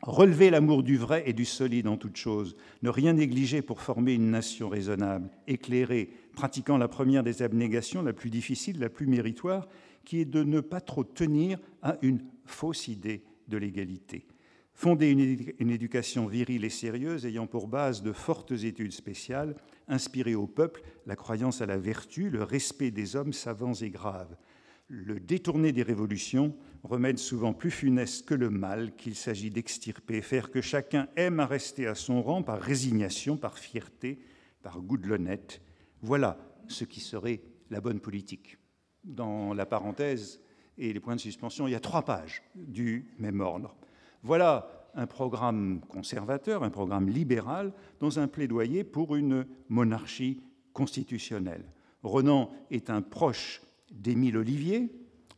Relever 0.03 0.51
l'amour 0.51 0.83
du 0.83 0.97
vrai 0.97 1.23
et 1.27 1.33
du 1.33 1.45
solide 1.45 1.87
en 1.87 1.97
toute 1.97 2.17
chose, 2.17 2.57
ne 2.83 2.91
rien 2.91 3.13
négliger 3.13 3.63
pour 3.63 3.81
former 3.81 4.15
une 4.15 4.33
nation 4.33 4.69
raisonnable, 4.69 5.31
éclairée, 5.47 6.11
pratiquant 6.35 6.77
la 6.77 6.89
première 6.89 7.23
des 7.23 7.43
abnégations, 7.43 8.03
la 8.03 8.13
plus 8.13 8.31
difficile, 8.31 8.81
la 8.81 8.89
plus 8.89 9.07
méritoire, 9.07 9.69
qui 10.05 10.19
est 10.19 10.25
de 10.25 10.43
ne 10.43 10.59
pas 10.59 10.81
trop 10.81 11.05
tenir 11.05 11.61
à 11.83 11.97
une 12.03 12.25
fausse 12.45 12.89
idée 12.89 13.23
de 13.47 13.57
l'égalité. 13.57 14.27
Fonder 14.83 15.11
une, 15.11 15.71
éducation 15.71 16.27
virile 16.27 16.65
et 16.65 16.69
sérieuse 16.69 17.25
ayant 17.25 17.47
pour 17.47 17.69
base 17.69 18.03
de 18.03 18.11
fortes 18.11 18.51
études 18.51 18.91
spéciales, 18.91 19.55
inspirer 19.87 20.35
au 20.35 20.49
peuple 20.49 20.83
la 21.07 21.15
croyance 21.15 21.63
à 21.63 21.67
la 21.67 21.79
vertu, 21.79 22.31
le 22.31 22.43
respect 22.43 22.91
des 22.91 23.15
hommes 23.15 23.33
savants 23.33 23.75
et 23.75 23.91
graves. 23.91 24.37
Le 24.89 25.21
détourner 25.21 25.71
des 25.71 25.85
révolutions, 25.85 26.57
remède 26.83 27.19
souvent 27.19 27.53
plus 27.53 27.71
funeste 27.71 28.27
que 28.27 28.35
le 28.35 28.51
mal 28.51 28.97
qu'il 28.97 29.15
s'agit 29.15 29.51
d'extirper, 29.51 30.21
faire 30.21 30.51
que 30.51 30.61
chacun 30.61 31.07
aime 31.15 31.39
à 31.39 31.47
rester 31.47 31.87
à 31.87 31.95
son 31.95 32.21
rang 32.21 32.43
par 32.43 32.61
résignation, 32.61 33.37
par 33.37 33.61
fierté, 33.61 34.19
par 34.65 34.81
goût 34.81 34.99
de 34.99 35.07
l'honnête, 35.07 35.63
voilà 36.01 36.39
ce 36.67 36.83
qui 36.83 36.99
serait 36.99 37.41
la 37.71 37.81
bonne 37.81 38.01
politique. 38.01 38.59
Dans 39.05 39.55
la 39.55 39.65
parenthèse 39.65 40.41
et 40.77 40.93
les 40.93 40.99
points 40.99 41.15
de 41.15 41.21
suspension, 41.21 41.69
il 41.69 41.71
y 41.71 41.77
a 41.77 41.81
trois 41.81 42.05
pages 42.05 42.43
du 42.57 43.15
même 43.21 43.41
ordre. 43.43 43.77
Voilà 44.23 44.91
un 44.95 45.07
programme 45.07 45.81
conservateur, 45.89 46.63
un 46.63 46.71
programme 46.71 47.09
libéral, 47.09 47.73
dans 47.99 48.19
un 48.19 48.29
plaidoyer 48.29 48.85
pour 48.85 49.17
une 49.17 49.47
monarchie 49.69 50.41
constitutionnelle. 50.73 51.65
Renan 52.03 52.51
est 52.71 52.91
un 52.91 53.03
proche 53.03 53.63
d'Émile 53.91 54.37
Olivier, 54.37 54.93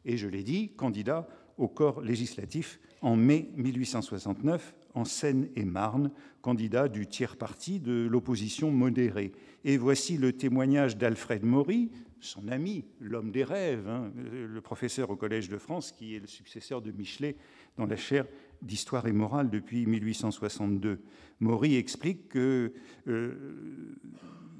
et 0.04 0.16
je 0.16 0.28
l'ai 0.28 0.42
dit, 0.42 0.72
candidat 0.76 1.26
au 1.56 1.68
corps 1.68 2.00
législatif 2.02 2.80
en 3.00 3.16
mai 3.16 3.50
1869 3.56 4.74
en 4.94 5.04
Seine-et-Marne, 5.04 6.10
candidat 6.40 6.88
du 6.88 7.06
tiers 7.06 7.36
parti 7.36 7.80
de 7.80 8.06
l'opposition 8.10 8.70
modérée. 8.70 9.32
Et 9.64 9.76
voici 9.76 10.18
le 10.18 10.32
témoignage 10.32 10.96
d'Alfred 10.96 11.44
Maury, 11.44 11.90
son 12.20 12.48
ami, 12.48 12.84
l'homme 13.00 13.30
des 13.30 13.44
rêves, 13.44 13.88
hein, 13.88 14.10
le 14.16 14.60
professeur 14.60 15.10
au 15.10 15.16
Collège 15.16 15.48
de 15.48 15.58
France, 15.58 15.92
qui 15.92 16.14
est 16.14 16.20
le 16.20 16.26
successeur 16.26 16.80
de 16.80 16.90
Michelet 16.90 17.36
dans 17.76 17.86
la 17.86 17.96
chaire 17.96 18.26
d'histoire 18.62 19.06
et 19.06 19.12
morale 19.12 19.50
depuis 19.50 19.86
1862. 19.86 21.00
Maury 21.40 21.76
explique 21.76 22.28
que 22.28 22.72
euh, 23.08 23.96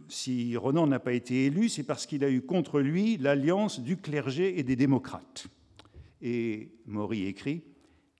si 0.08 0.56
Renan 0.56 0.86
n'a 0.86 0.98
pas 0.98 1.12
été 1.12 1.46
élu, 1.46 1.68
c'est 1.68 1.82
parce 1.82 2.06
qu'il 2.06 2.24
a 2.24 2.30
eu 2.30 2.42
contre 2.42 2.80
lui 2.80 3.16
l'alliance 3.16 3.80
du 3.80 3.96
clergé 3.96 4.58
et 4.58 4.62
des 4.62 4.76
démocrates. 4.76 5.46
Et 6.20 6.70
Maury 6.86 7.26
écrit 7.26 7.64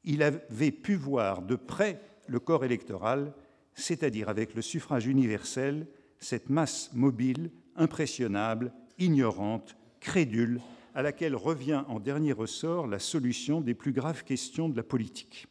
Il 0.05 0.23
avait 0.23 0.73
pu 0.73 0.95
voir 0.95 1.43
de 1.43 1.57
près 1.57 2.01
le 2.27 2.41
corps 2.41 2.65
électoral, 2.65 3.35
c'est-à-dire 3.75 4.29
avec 4.29 4.55
le 4.55 4.63
suffrage 4.63 5.07
universel, 5.07 5.87
cette 6.19 6.49
masse 6.49 6.91
mobile, 6.95 7.51
impressionnable, 7.77 8.73
ignorante, 8.99 9.77
crédule, 10.01 10.61
à 10.95 11.03
laquelle 11.03 11.35
revient 11.35 11.83
en 11.89 11.99
dernier 11.99 12.33
ressort 12.33 12.87
la 12.87 12.99
solution 12.99 13.61
des 13.61 13.75
plus 13.75 13.93
graves 13.93 14.25
questions 14.25 14.69
de 14.69 14.77
la 14.77 14.85
politique. 14.85 15.49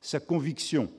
Sa 0.00 0.20
conviction 0.20 0.90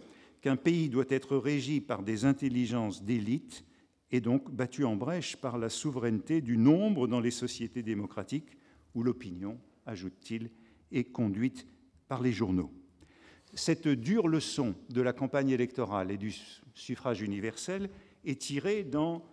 qu'un 0.42 0.56
pays 0.56 0.90
doit 0.90 1.06
être 1.10 1.38
régi 1.38 1.82
par 1.82 2.04
des 2.04 2.26
intelligences 2.26 3.04
d'élite 3.04 3.64
est 4.12 4.22
donc 4.22 4.52
battue 4.52 4.84
en 4.84 4.96
brèche 4.96 5.38
par 5.38 5.58
la 5.58 5.70
souveraineté 5.70 6.42
du 6.42 6.58
nombre 6.58 7.08
dans 7.08 7.20
les 7.20 7.32
sociétés 7.32 7.84
démocratiques 7.84 8.58
où 8.94 9.04
l'opinion, 9.04 9.58
ajoute-t-il, 9.86 10.50
est 10.92 11.06
conduite 11.06 11.66
par 12.08 12.22
les 12.22 12.34
journaux. 12.34 12.72
Cette 13.54 13.88
dure 13.88 14.28
leçon 14.28 14.76
de 14.90 15.02
la 15.02 15.14
campagne 15.14 15.50
électorale 15.50 16.12
et 16.12 16.18
du 16.18 16.34
suffrage 16.74 17.22
universel 17.22 17.90
est 18.26 18.42
tirée 18.42 18.84
dans 18.84 19.24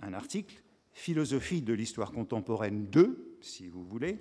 un 0.00 0.12
article, 0.12 0.62
Philosophie 0.92 1.62
de 1.62 1.72
l'histoire 1.72 2.12
contemporaine 2.12 2.86
2, 2.86 3.36
si 3.40 3.68
vous 3.68 3.84
voulez, 3.84 4.18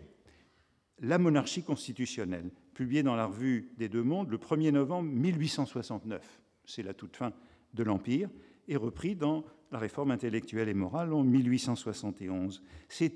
La 0.99 1.17
monarchie 1.19 1.63
constitutionnelle, 1.63 2.49
publié 2.77 3.01
dans 3.01 3.15
la 3.15 3.25
revue 3.25 3.71
des 3.79 3.89
Deux 3.89 4.03
Mondes 4.03 4.29
le 4.29 4.37
1er 4.37 4.69
novembre 4.69 5.09
1869. 5.09 6.43
C'est 6.63 6.83
la 6.83 6.93
toute 6.93 7.15
fin 7.15 7.33
de 7.73 7.81
l'Empire, 7.81 8.29
et 8.67 8.75
repris 8.75 9.15
dans 9.15 9.43
la 9.71 9.79
réforme 9.79 10.11
intellectuelle 10.11 10.69
et 10.69 10.75
morale 10.75 11.11
en 11.11 11.23
1871. 11.23 12.61
C'est 12.87 13.15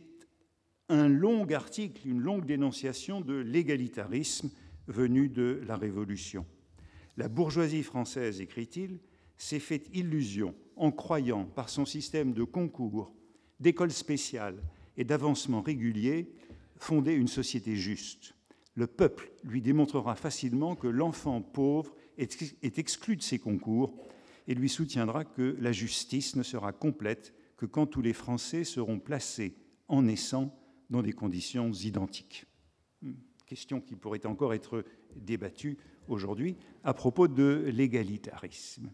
un 0.90 1.08
long 1.08 1.46
article, 1.52 2.08
une 2.08 2.22
longue 2.22 2.46
dénonciation 2.46 3.22
de 3.22 3.36
l'égalitarisme 3.36 4.50
venu 4.88 5.30
de 5.30 5.62
la 5.68 5.78
Révolution. 5.78 6.44
La 7.16 7.28
bourgeoisie 7.28 7.84
française, 7.84 8.42
écrit-il, 8.42 8.98
s'est 9.38 9.60
fait 9.60 9.84
illusion 9.94 10.56
en 10.76 10.92
croyant 10.92 11.46
par 11.46 11.70
son 11.70 11.86
système 11.86 12.34
de 12.34 12.44
concours, 12.44 13.14
d'écoles 13.60 13.92
spéciales 13.92 14.58
et 14.98 15.04
d'avancement 15.04 15.62
régulier 15.62 16.34
fonder 16.78 17.14
une 17.14 17.28
société 17.28 17.76
juste. 17.76 18.34
Le 18.76 18.88
peuple 18.88 19.32
lui 19.44 19.62
démontrera 19.62 20.16
facilement 20.16 20.76
que 20.76 20.88
l'enfant 20.88 21.42
pauvre 21.42 21.96
est 22.18 22.78
exclu 22.78 23.18
de 23.18 23.22
ces 23.22 23.40
concours 23.40 23.94
et 24.48 24.56
lui 24.56 24.70
soutiendra 24.70 25.26
que 25.26 25.56
la 25.60 25.72
justice 25.72 26.36
ne 26.36 26.44
sera 26.44 26.72
complète 26.72 27.34
que 27.58 27.66
quand 27.66 27.86
tous 27.86 28.02
les 28.02 28.14
Français 28.14 28.64
seront 28.64 29.00
placés 29.00 29.56
en 29.88 30.04
naissant 30.04 30.58
dans 30.90 31.02
des 31.02 31.14
conditions 31.14 31.72
identiques. 31.72 32.46
Hmm. 33.02 33.14
Question 33.46 33.82
qui 33.82 33.96
pourrait 33.96 34.26
encore 34.26 34.54
être 34.54 34.84
débattue 35.16 35.78
aujourd'hui 36.08 36.58
à 36.84 36.94
propos 36.94 37.28
de 37.28 37.70
l'égalitarisme. 37.74 38.92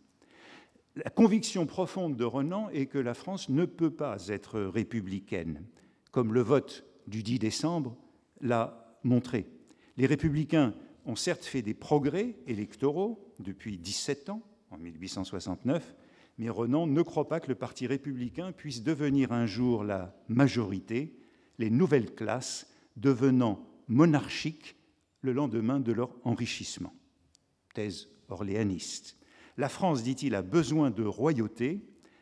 La 0.96 1.12
conviction 1.12 1.68
profonde 1.68 2.18
de 2.18 2.24
Renan 2.24 2.70
est 2.70 2.88
que 2.88 2.98
la 2.98 3.14
France 3.14 3.50
ne 3.50 3.66
peut 3.66 3.92
pas 3.92 4.28
être 4.28 4.60
républicaine, 4.60 5.64
comme 6.12 6.34
le 6.34 6.42
vote 6.42 6.86
du 7.06 7.22
10 7.22 7.38
décembre 7.38 7.96
l'a 8.42 8.98
montré. 9.04 9.46
Les 9.98 10.06
républicains 10.06 10.74
ont 11.06 11.16
certes 11.16 11.46
fait 11.46 11.62
des 11.62 11.74
progrès 11.74 12.36
électoraux 12.46 13.34
depuis 13.40 13.78
17 13.78 14.30
ans, 14.30 14.44
en 14.70 14.78
1869, 14.78 15.96
mais 16.38 16.50
Renan 16.50 16.86
ne 16.86 17.02
croit 17.02 17.28
pas 17.28 17.40
que 17.40 17.48
le 17.48 17.56
Parti 17.56 17.88
républicain 17.88 18.52
puisse 18.52 18.84
devenir 18.84 19.32
un 19.32 19.48
jour 19.48 19.84
la 19.84 20.16
majorité, 20.28 21.18
les 21.58 21.72
nouvelles 21.72 22.14
classes 22.14 22.68
devenant 22.96 23.66
monarchiques 23.88 24.76
le 25.22 25.34
lendemain 25.34 25.80
de 25.80 25.92
leur 25.92 26.16
enrichissement. 26.24 26.94
Thèse 27.74 28.10
orléaniste. 28.30 29.18
La 29.58 29.70
France, 29.70 30.04
dit-il, 30.04 30.36
a 30.36 30.44
besoin 30.44 30.92
de 30.92 31.04
royauté. 31.04 31.82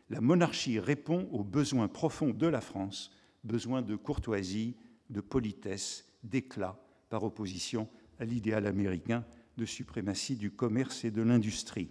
La 0.10 0.22
monarchie 0.22 0.80
répond 0.80 1.28
aux 1.32 1.44
besoins 1.44 1.90
profonds 1.90 2.30
de 2.30 2.48
la 2.48 2.62
France, 2.62 3.12
besoin 3.44 3.82
de 3.82 3.96
courtoisie, 3.96 4.78
de 5.10 5.20
politesse, 5.20 6.06
d'éclat, 6.24 6.80
par 7.10 7.24
opposition 7.24 7.88
à 8.20 8.26
l'idéal 8.26 8.66
américain 8.68 9.26
de 9.58 9.66
suprématie 9.66 10.36
du 10.36 10.52
commerce 10.52 11.06
et 11.06 11.12
de 11.12 11.22
l'industrie 11.22 11.90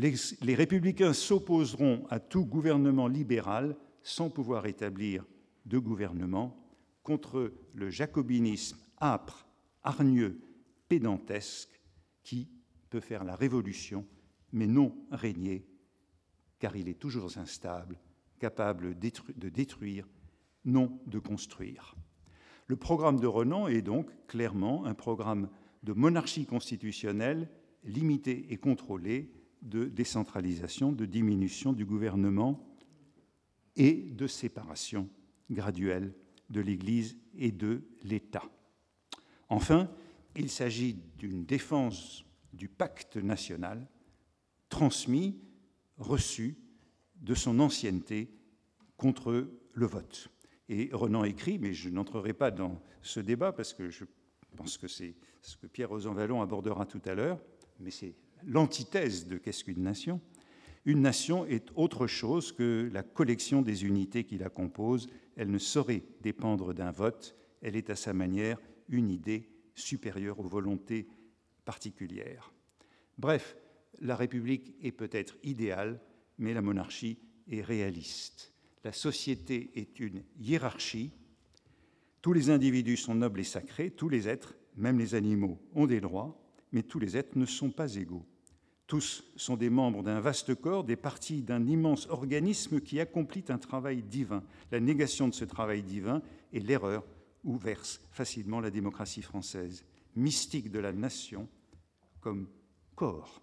les, 0.00 0.54
républicains 0.54 1.12
s'opposeront 1.12 2.06
à 2.08 2.20
tout 2.20 2.46
gouvernement 2.46 3.06
libéral 3.06 3.76
sans 4.02 4.30
pouvoir 4.30 4.66
établir 4.66 5.24
de 5.66 5.78
gouvernement 5.78 6.56
contre 7.02 7.52
le 7.74 7.90
jacobinisme 7.90 8.78
âpre, 9.00 9.46
hargneux, 9.82 10.40
pédantesque 10.88 11.80
qui 12.22 12.48
peut 12.88 13.00
faire 13.00 13.24
la 13.24 13.36
révolution 13.36 14.06
mais 14.52 14.66
non 14.66 14.96
régner 15.10 15.66
car 16.58 16.76
il 16.76 16.88
est 16.88 16.98
toujours 16.98 17.38
instable, 17.38 17.98
capable 18.38 18.98
de 18.98 19.48
détruire, 19.48 20.06
non 20.64 21.00
de 21.06 21.18
construire. 21.18 21.94
Le 22.70 22.76
programme 22.76 23.18
de 23.18 23.26
Renan 23.26 23.66
est 23.66 23.82
donc 23.82 24.08
clairement 24.28 24.84
un 24.84 24.94
programme 24.94 25.48
de 25.82 25.92
monarchie 25.92 26.46
constitutionnelle 26.46 27.50
limitée 27.82 28.46
et 28.50 28.58
contrôlée 28.58 29.32
de 29.60 29.86
décentralisation, 29.86 30.92
de 30.92 31.04
diminution 31.04 31.72
du 31.72 31.84
gouvernement 31.84 32.64
et 33.74 33.94
de 34.12 34.28
séparation 34.28 35.08
graduelle 35.50 36.14
de 36.48 36.60
l'Église 36.60 37.18
et 37.34 37.50
de 37.50 37.82
l'État. 38.04 38.44
Enfin, 39.48 39.90
il 40.36 40.48
s'agit 40.48 40.96
d'une 41.18 41.44
défense 41.44 42.24
du 42.52 42.68
pacte 42.68 43.16
national 43.16 43.88
transmis, 44.68 45.40
reçu 45.98 46.56
de 47.16 47.34
son 47.34 47.58
ancienneté 47.58 48.30
contre 48.96 49.50
le 49.72 49.86
vote. 49.86 50.30
Et 50.70 50.88
Renan 50.92 51.24
écrit, 51.24 51.58
mais 51.58 51.74
je 51.74 51.88
n'entrerai 51.88 52.32
pas 52.32 52.52
dans 52.52 52.80
ce 53.02 53.18
débat 53.18 53.50
parce 53.50 53.74
que 53.74 53.90
je 53.90 54.04
pense 54.56 54.78
que 54.78 54.86
c'est 54.86 55.16
ce 55.42 55.56
que 55.56 55.66
Pierre 55.66 55.88
Rosanvallon 55.88 56.42
abordera 56.42 56.86
tout 56.86 57.02
à 57.06 57.14
l'heure, 57.14 57.40
mais 57.80 57.90
c'est 57.90 58.14
l'antithèse 58.46 59.26
de 59.26 59.36
qu'est-ce 59.36 59.64
qu'une 59.64 59.82
nation? 59.82 60.20
Une 60.84 61.02
nation 61.02 61.44
est 61.44 61.66
autre 61.74 62.06
chose 62.06 62.52
que 62.52 62.88
la 62.92 63.02
collection 63.02 63.62
des 63.62 63.84
unités 63.84 64.22
qui 64.22 64.38
la 64.38 64.48
composent. 64.48 65.08
Elle 65.36 65.50
ne 65.50 65.58
saurait 65.58 66.04
dépendre 66.22 66.72
d'un 66.72 66.92
vote. 66.92 67.36
Elle 67.62 67.74
est 67.74 67.90
à 67.90 67.96
sa 67.96 68.12
manière 68.12 68.60
une 68.88 69.10
idée 69.10 69.50
supérieure 69.74 70.38
aux 70.38 70.48
volontés 70.48 71.08
particulières. 71.64 72.54
Bref, 73.18 73.56
la 73.98 74.14
République 74.14 74.76
est 74.82 74.92
peut-être 74.92 75.36
idéale, 75.42 76.00
mais 76.38 76.54
la 76.54 76.62
monarchie 76.62 77.18
est 77.48 77.60
réaliste. 77.60 78.54
La 78.84 78.92
société 78.92 79.70
est 79.74 80.00
une 80.00 80.22
hiérarchie. 80.38 81.12
Tous 82.22 82.32
les 82.32 82.50
individus 82.50 82.96
sont 82.96 83.14
nobles 83.14 83.40
et 83.40 83.44
sacrés, 83.44 83.90
tous 83.90 84.08
les 84.08 84.28
êtres, 84.28 84.54
même 84.76 84.98
les 84.98 85.14
animaux, 85.14 85.58
ont 85.74 85.86
des 85.86 86.00
droits 86.00 86.40
mais 86.72 86.82
tous 86.82 86.98
les 86.98 87.16
êtres 87.16 87.36
ne 87.38 87.46
sont 87.46 87.70
pas 87.70 87.94
égaux. 87.96 88.24
Tous 88.86 89.24
sont 89.36 89.56
des 89.56 89.70
membres 89.70 90.02
d'un 90.02 90.20
vaste 90.20 90.54
corps, 90.54 90.84
des 90.84 90.96
parties 90.96 91.42
d'un 91.42 91.66
immense 91.66 92.08
organisme 92.08 92.80
qui 92.80 92.98
accomplit 92.98 93.44
un 93.48 93.58
travail 93.58 94.02
divin. 94.02 94.42
La 94.72 94.80
négation 94.80 95.28
de 95.28 95.34
ce 95.34 95.44
travail 95.44 95.82
divin 95.82 96.22
est 96.52 96.60
l'erreur 96.60 97.04
où 97.44 97.56
verse 97.56 98.00
facilement 98.10 98.60
la 98.60 98.70
démocratie 98.70 99.22
française, 99.22 99.84
mystique 100.16 100.70
de 100.70 100.80
la 100.80 100.92
nation 100.92 101.48
comme 102.20 102.48
corps 102.96 103.42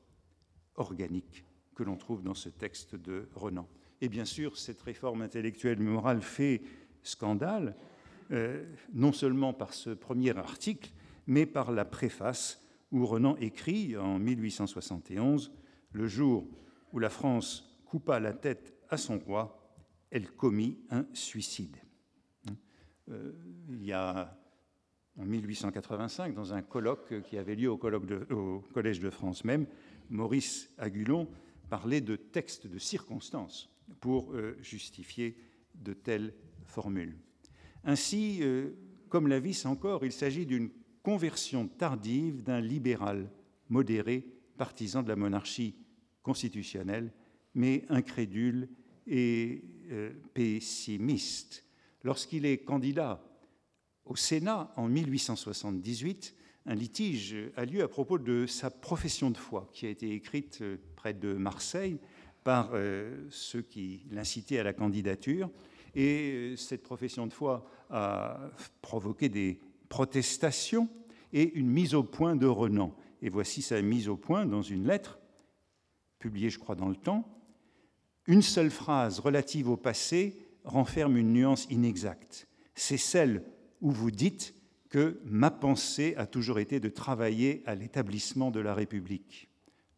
organique 0.75 1.45
que 1.75 1.83
l'on 1.83 1.95
trouve 1.95 2.23
dans 2.23 2.33
ce 2.33 2.49
texte 2.49 2.95
de 2.95 3.29
Renan. 3.33 3.67
Et 4.01 4.09
bien 4.09 4.25
sûr, 4.25 4.57
cette 4.57 4.81
réforme 4.81 5.21
intellectuelle 5.21 5.79
morale 5.79 6.21
fait 6.21 6.61
scandale, 7.01 7.75
euh, 8.31 8.63
non 8.93 9.11
seulement 9.11 9.53
par 9.53 9.73
ce 9.73 9.89
premier 9.89 10.37
article, 10.37 10.91
mais 11.25 11.45
par 11.45 11.71
la 11.71 11.85
préface 11.85 12.63
où 12.91 13.05
Renan 13.05 13.35
écrit 13.37 13.97
en 13.97 14.19
1871 14.19 15.51
Le 15.91 16.07
jour 16.07 16.47
où 16.93 16.99
la 16.99 17.09
France 17.09 17.81
coupa 17.85 18.19
la 18.19 18.33
tête 18.33 18.73
à 18.89 18.97
son 18.97 19.17
roi, 19.17 19.75
elle 20.11 20.29
commit 20.31 20.77
un 20.89 21.05
suicide. 21.13 21.77
Euh, 23.09 23.33
il 23.69 23.83
y 23.83 23.93
a 23.93 24.37
en 25.17 25.25
1885, 25.25 26.35
dans 26.35 26.53
un 26.53 26.61
colloque 26.61 27.21
qui 27.23 27.37
avait 27.37 27.55
lieu 27.55 27.71
au, 27.71 27.77
Collège 27.77 28.99
de 28.99 29.09
France 29.09 29.43
même, 29.43 29.65
Maurice 30.09 30.71
Agulon 30.77 31.27
parlait 31.69 32.01
de 32.01 32.15
textes 32.15 32.67
de 32.67 32.77
circonstances 32.77 33.69
pour 33.99 34.33
euh, 34.33 34.57
justifier 34.61 35.37
de 35.75 35.93
telles 35.93 36.33
formules. 36.65 37.17
Ainsi, 37.83 38.39
euh, 38.41 38.71
comme 39.09 39.27
la 39.27 39.39
vis 39.39 39.65
encore, 39.65 40.05
il 40.05 40.11
s'agit 40.11 40.45
d'une 40.45 40.69
conversion 41.03 41.67
tardive 41.67 42.43
d'un 42.43 42.61
libéral 42.61 43.31
modéré, 43.69 44.25
partisan 44.57 45.03
de 45.03 45.09
la 45.09 45.15
monarchie 45.15 45.75
constitutionnelle, 46.21 47.13
mais 47.53 47.85
incrédule 47.89 48.69
et 49.05 49.63
pessimiste. 50.33 51.63
Lorsqu'il 52.03 52.45
est 52.45 52.57
candidat 52.57 53.23
au 54.03 54.15
Sénat 54.15 54.73
en 54.75 54.89
1878, 54.89 56.35
un 56.65 56.75
litige 56.75 57.35
a 57.55 57.65
lieu 57.65 57.81
à 57.81 57.87
propos 57.87 58.19
de 58.19 58.45
sa 58.45 58.69
profession 58.69 59.31
de 59.31 59.37
foi, 59.37 59.69
qui 59.73 59.85
a 59.85 59.89
été 59.89 60.11
écrite 60.11 60.61
près 60.95 61.13
de 61.13 61.33
Marseille 61.33 61.99
par 62.47 62.71
ceux 63.29 63.61
qui 63.61 64.05
l'incitaient 64.09 64.59
à 64.59 64.63
la 64.63 64.71
candidature. 64.71 65.49
Et 65.95 66.53
cette 66.55 66.81
profession 66.81 67.27
de 67.27 67.33
foi 67.33 67.69
a 67.89 68.39
provoqué 68.81 69.27
des 69.27 69.59
protestations 69.89 70.87
et 71.33 71.51
une 71.55 71.67
mise 71.67 71.93
au 71.93 72.03
point 72.03 72.37
de 72.37 72.45
Renan. 72.45 72.95
Et 73.21 73.27
voici 73.27 73.61
sa 73.61 73.81
mise 73.81 74.07
au 74.07 74.15
point 74.15 74.45
dans 74.45 74.61
une 74.61 74.87
lettre, 74.87 75.19
publiée, 76.19 76.49
je 76.49 76.57
crois, 76.57 76.75
dans 76.75 76.87
le 76.87 76.95
temps. 76.95 77.27
Une 78.27 78.41
seule 78.41 78.71
phrase 78.71 79.19
relative 79.19 79.67
au 79.67 79.75
passé 79.75 80.39
renferme 80.63 81.17
une 81.17 81.33
nuance 81.33 81.67
inexacte. 81.69 82.47
C'est 82.75 82.95
celle 82.95 83.43
où 83.81 83.91
vous 83.91 84.09
dites 84.09 84.55
que 84.87 85.19
ma 85.25 85.51
pensée 85.51 86.13
a 86.15 86.25
toujours 86.25 86.59
été 86.59 86.79
de 86.79 86.87
travailler 86.87 87.61
à 87.65 87.75
l'établissement 87.75 88.51
de 88.51 88.61
la 88.61 88.73
République. 88.73 89.49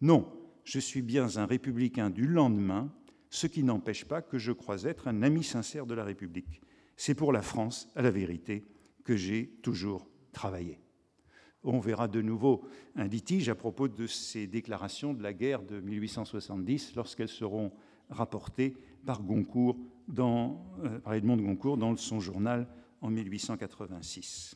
Non, 0.01 0.27
je 0.69 0.77
suis 0.77 1.01
bien 1.01 1.37
un 1.37 1.47
républicain 1.47 2.11
du 2.11 2.27
lendemain, 2.27 2.93
ce 3.31 3.47
qui 3.47 3.63
n'empêche 3.63 4.05
pas 4.05 4.21
que 4.21 4.37
je 4.37 4.51
crois 4.51 4.83
être 4.83 5.07
un 5.07 5.23
ami 5.23 5.43
sincère 5.43 5.87
de 5.87 5.95
la 5.95 6.03
République. 6.03 6.61
C'est 6.95 7.15
pour 7.15 7.33
la 7.33 7.41
France, 7.41 7.89
à 7.95 8.03
la 8.03 8.11
vérité, 8.11 8.63
que 9.03 9.15
j'ai 9.15 9.47
toujours 9.63 10.07
travaillé. 10.31 10.79
On 11.63 11.79
verra 11.79 12.07
de 12.07 12.21
nouveau 12.21 12.67
un 12.95 13.07
litige 13.07 13.49
à 13.49 13.55
propos 13.55 13.87
de 13.87 14.05
ces 14.05 14.45
déclarations 14.45 15.15
de 15.15 15.23
la 15.23 15.33
guerre 15.33 15.63
de 15.63 15.79
1870 15.79 16.93
lorsqu'elles 16.95 17.29
seront 17.29 17.71
rapportées 18.11 18.77
par 19.07 19.21
euh, 19.21 21.11
Edmond 21.11 21.37
de 21.37 21.41
Goncourt 21.41 21.77
dans 21.77 21.95
son 21.95 22.19
journal 22.19 22.67
en 23.01 23.09
1886. 23.09 24.55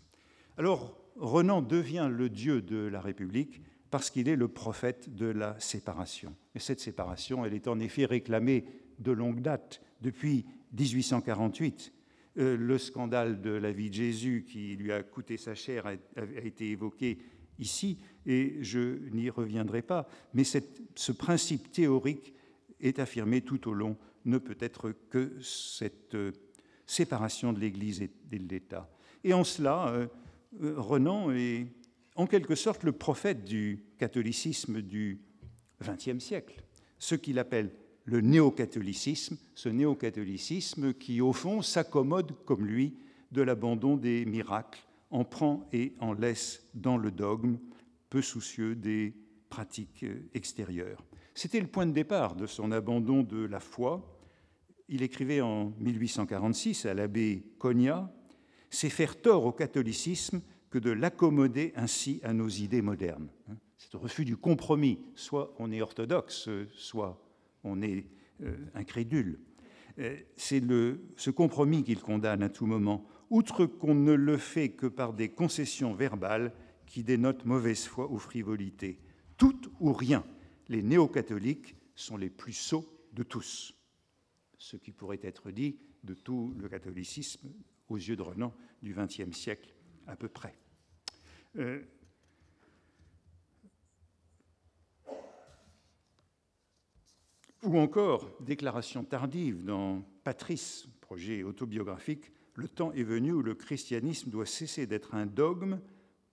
Alors, 0.60 0.96
Renan 1.16 1.64
devient 1.64 2.08
le 2.12 2.30
dieu 2.30 2.62
de 2.62 2.78
la 2.78 3.02
République 3.02 3.64
parce 3.94 4.10
qu'il 4.10 4.28
est 4.28 4.36
le 4.36 4.48
prophète 4.48 5.14
de 5.14 5.28
la 5.28 5.56
séparation. 5.60 6.36
Et 6.56 6.60
cette 6.60 6.80
séparation, 6.80 7.46
elle 7.46 7.54
est 7.54 7.68
en 7.68 7.80
effet 7.80 8.06
réclamée 8.06 8.66
de 8.98 9.12
longue 9.12 9.40
date, 9.40 9.84
depuis 10.02 10.48
1848. 10.76 11.94
Euh, 12.40 12.58
le 12.58 12.80
scandale 12.80 13.40
de 13.40 13.52
la 13.52 13.72
vie 13.72 13.92
de 13.92 13.94
Jésus 13.94 14.46
qui 14.50 14.76
lui 14.78 14.92
a 14.92 15.04
coûté 15.04 15.38
sa 15.38 15.54
chair 15.54 15.86
a, 15.86 15.94
été 16.44 16.72
évoqué 16.72 17.20
ici, 17.60 18.00
et 18.26 18.58
je 18.62 18.98
n'y 19.12 19.30
reviendrai 19.30 19.84
pas. 19.84 20.08
Mais 20.34 20.44
ce 20.44 21.12
principe 21.12 21.72
théorique 21.72 22.34
est 22.80 22.98
affirmé 22.98 23.42
tout 23.42 23.70
au 23.70 23.76
long, 23.76 23.96
ne 24.26 24.40
peut 24.40 24.58
être 24.60 24.92
que 25.12 25.40
cette 25.40 26.16
euh, 26.16 26.32
séparation 26.88 27.54
de 27.54 27.60
l'Église 27.60 28.02
et 28.02 28.10
de 28.40 28.50
l'État. 28.50 28.90
Et 29.24 29.34
en 29.34 29.44
cela, 29.44 29.90
euh, 29.90 30.08
Renan 30.78 31.30
est 31.30 31.68
en 32.16 32.28
quelque 32.28 32.56
sorte 32.56 32.84
le 32.84 32.92
prophète 32.92 33.44
du 33.44 33.86
catholicisme 33.98 34.82
du 34.82 35.22
XXe 35.82 36.24
siècle, 36.24 36.64
ce 37.00 37.16
qu'il 37.16 37.40
appelle 37.40 37.72
le 38.06 38.22
néocatholicisme, 38.22 39.38
ce 39.56 39.70
néocatholicisme 39.70 40.94
qui, 40.94 41.22
au 41.22 41.34
fond, 41.34 41.62
s'accommode, 41.62 42.34
comme 42.46 42.66
lui, 42.66 42.98
de 43.32 43.42
l'abandon 43.42 43.98
des 43.98 44.26
miracles, 44.26 44.84
en 45.10 45.24
prend 45.24 45.68
et 45.72 45.94
en 46.00 46.14
laisse 46.14 46.68
dans 46.74 46.98
le 46.98 47.12
dogme, 47.12 47.58
peu 48.10 48.22
soucieux 48.22 48.76
des 48.76 49.14
pratiques 49.50 50.06
extérieures. 50.34 51.04
C'était 51.34 51.60
le 51.60 51.68
point 51.68 51.86
de 51.86 51.92
départ 51.92 52.36
de 52.36 52.46
son 52.46 52.72
abandon 52.72 53.24
de 53.24 53.46
la 53.46 53.60
foi. 53.60 54.20
Il 54.88 55.02
écrivait 55.02 55.42
en 55.42 55.74
1846 55.80 56.86
à 56.86 56.94
l'abbé 56.94 57.44
Cogna 57.58 58.14
C'est 58.70 58.90
faire 58.90 59.20
tort 59.20 59.46
au 59.46 59.52
catholicisme 59.52 60.42
que 60.74 60.80
de 60.80 60.90
l'accommoder 60.90 61.72
ainsi 61.76 62.20
à 62.24 62.34
nos 62.34 62.50
idées 62.50 62.82
modernes. 62.82 63.30
C'est 63.78 63.94
le 63.94 64.00
refus 64.00 64.26
du 64.26 64.38
compromis. 64.38 64.98
Soit 65.14 65.54
on 65.60 65.72
est 65.72 65.84
orthodoxe, 65.84 66.50
soit 66.74 67.24
on 67.64 67.84
est 67.84 68.08
euh, 68.42 68.58
incrédule. 68.74 69.40
Euh, 70.00 70.18
c'est 70.36 70.64
ce 71.16 71.30
compromis 71.30 71.84
qu'il 71.84 72.02
condamne 72.02 72.42
à 72.42 72.50
tout 72.50 72.66
moment, 72.66 73.06
outre 73.30 73.68
qu'on 73.68 73.94
ne 73.94 74.14
le 74.14 74.36
fait 74.38 74.70
que 74.70 74.88
par 74.88 75.14
des 75.14 75.30
concessions 75.30 75.94
verbales 75.94 76.52
qui 76.88 77.04
dénotent 77.04 77.46
mauvaise 77.46 77.86
foi 77.86 78.12
ou 78.12 78.18
frivolité. 78.18 79.00
Tout 79.38 79.62
ou 79.80 79.94
rien, 79.94 80.26
les 80.70 80.82
néo-catholiques 80.82 81.76
sont 81.94 82.18
les 82.18 82.32
plus 82.32 82.54
sots 82.54 82.90
de 83.14 83.22
tous. 83.22 83.76
Ce 84.58 84.76
qui 84.76 84.92
pourrait 84.92 85.20
être 85.22 85.52
dit 85.52 85.78
de 86.04 86.16
tout 86.16 86.56
le 86.58 86.68
catholicisme 86.68 87.54
aux 87.90 87.98
yeux 87.98 88.16
de 88.16 88.24
Renan 88.24 88.56
du 88.82 88.96
XXe 88.96 89.38
siècle 89.38 89.72
à 90.08 90.16
peu 90.16 90.30
près. 90.30 90.56
Euh, 91.58 91.82
ou 97.64 97.78
encore, 97.78 98.30
déclaration 98.42 99.04
tardive 99.04 99.64
dans 99.64 100.02
Patrice, 100.24 100.88
projet 101.02 101.44
autobiographique, 101.44 102.32
le 102.56 102.68
temps 102.68 102.92
est 102.94 103.04
venu 103.04 103.34
où 103.34 103.42
le 103.42 103.56
christianisme 103.56 104.30
doit 104.30 104.46
cesser 104.46 104.88
d'être 104.88 105.16
un 105.16 105.26
dogme 105.26 105.80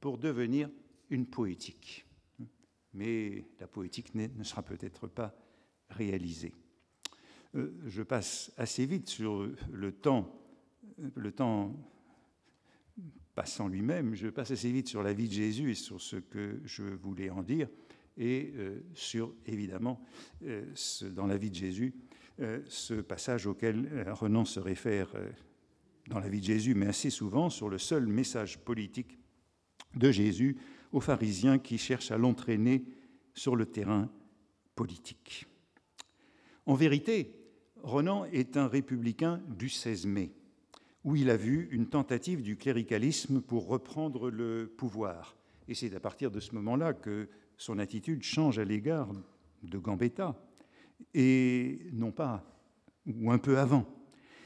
pour 0.01 0.19
devenir 0.19 0.71
une 1.11 1.27
poétique. 1.27 2.07
Mais 2.95 3.45
la 3.59 3.67
poétique 3.67 4.15
ne 4.15 4.45
sera 4.45 4.63
peut-être 4.63 5.07
pas 5.07 5.35
réalisée. 5.91 6.53
Euh, 7.55 7.73
je 7.87 8.03
passe 8.03 8.53
assez 8.57 8.87
vite 8.87 9.09
sur 9.09 9.49
le 9.71 9.93
temps, 9.93 10.33
le 11.15 11.33
temps 11.33 11.75
passant 13.35 13.69
lui-même, 13.69 14.15
je 14.15 14.29
passe 14.29 14.51
assez 14.51 14.71
vite 14.71 14.89
sur 14.89 15.03
la 15.03 15.13
vie 15.13 15.29
de 15.29 15.33
Jésus 15.33 15.71
et 15.71 15.75
sur 15.75 16.01
ce 16.01 16.17
que 16.17 16.61
je 16.65 16.83
voulais 16.83 17.31
en 17.31 17.43
dire, 17.43 17.69
et 18.17 18.53
euh, 18.57 18.81
sur, 18.95 19.35
évidemment, 19.47 20.01
euh, 20.45 20.65
dans 21.13 21.27
la 21.27 21.37
vie 21.37 21.51
de 21.51 21.55
Jésus, 21.55 21.95
euh, 22.41 22.61
ce 22.67 22.95
passage 22.95 23.47
auquel 23.47 24.07
Renan 24.11 24.45
se 24.45 24.61
réfère 24.61 25.13
dans 26.09 26.19
la 26.19 26.29
vie 26.29 26.41
de 26.41 26.47
Jésus, 26.47 26.75
mais 26.75 26.87
assez 26.87 27.11
souvent 27.11 27.51
sur 27.51 27.69
le 27.69 27.79
seul 27.79 28.07
message 28.07 28.59
politique 28.59 29.19
de 29.95 30.11
Jésus 30.11 30.57
aux 30.93 31.01
pharisiens 31.01 31.59
qui 31.59 31.79
cherchent 31.79 32.11
à 32.11 32.19
l'entraîner 32.19 32.85
sur 33.35 33.57
le 33.57 33.67
terrain 33.67 34.11
politique. 34.75 35.47
En 36.67 36.75
vérité, 36.75 37.35
Renan 37.83 38.25
est 38.27 38.57
un 38.57 38.69
républicain 38.69 39.41
du 39.49 39.69
16 39.69 40.07
mai 40.07 40.33
où 41.05 41.17
il 41.17 41.31
a 41.31 41.37
vu 41.37 41.69
une 41.71 41.87
tentative 41.87 42.43
du 42.43 42.57
cléricalisme 42.57 43.41
pour 43.41 43.67
reprendre 43.67 44.31
le 44.31 44.73
pouvoir. 44.77 45.37
Et 45.69 45.75
c'est 45.75 45.95
à 45.95 46.01
partir 46.01 46.31
de 46.31 46.41
ce 46.41 46.55
moment-là 46.55 46.93
que 46.93 47.29
son 47.57 47.79
attitude 47.79 48.23
change 48.23 48.59
à 48.59 48.65
l'égard 48.65 49.09
de 49.63 49.79
Gambetta, 49.79 50.37
et 51.15 51.87
non 51.93 52.13
pas, 52.13 52.45
ou 53.07 53.31
un 53.31 53.39
peu 53.39 53.59
avant. 53.59 53.87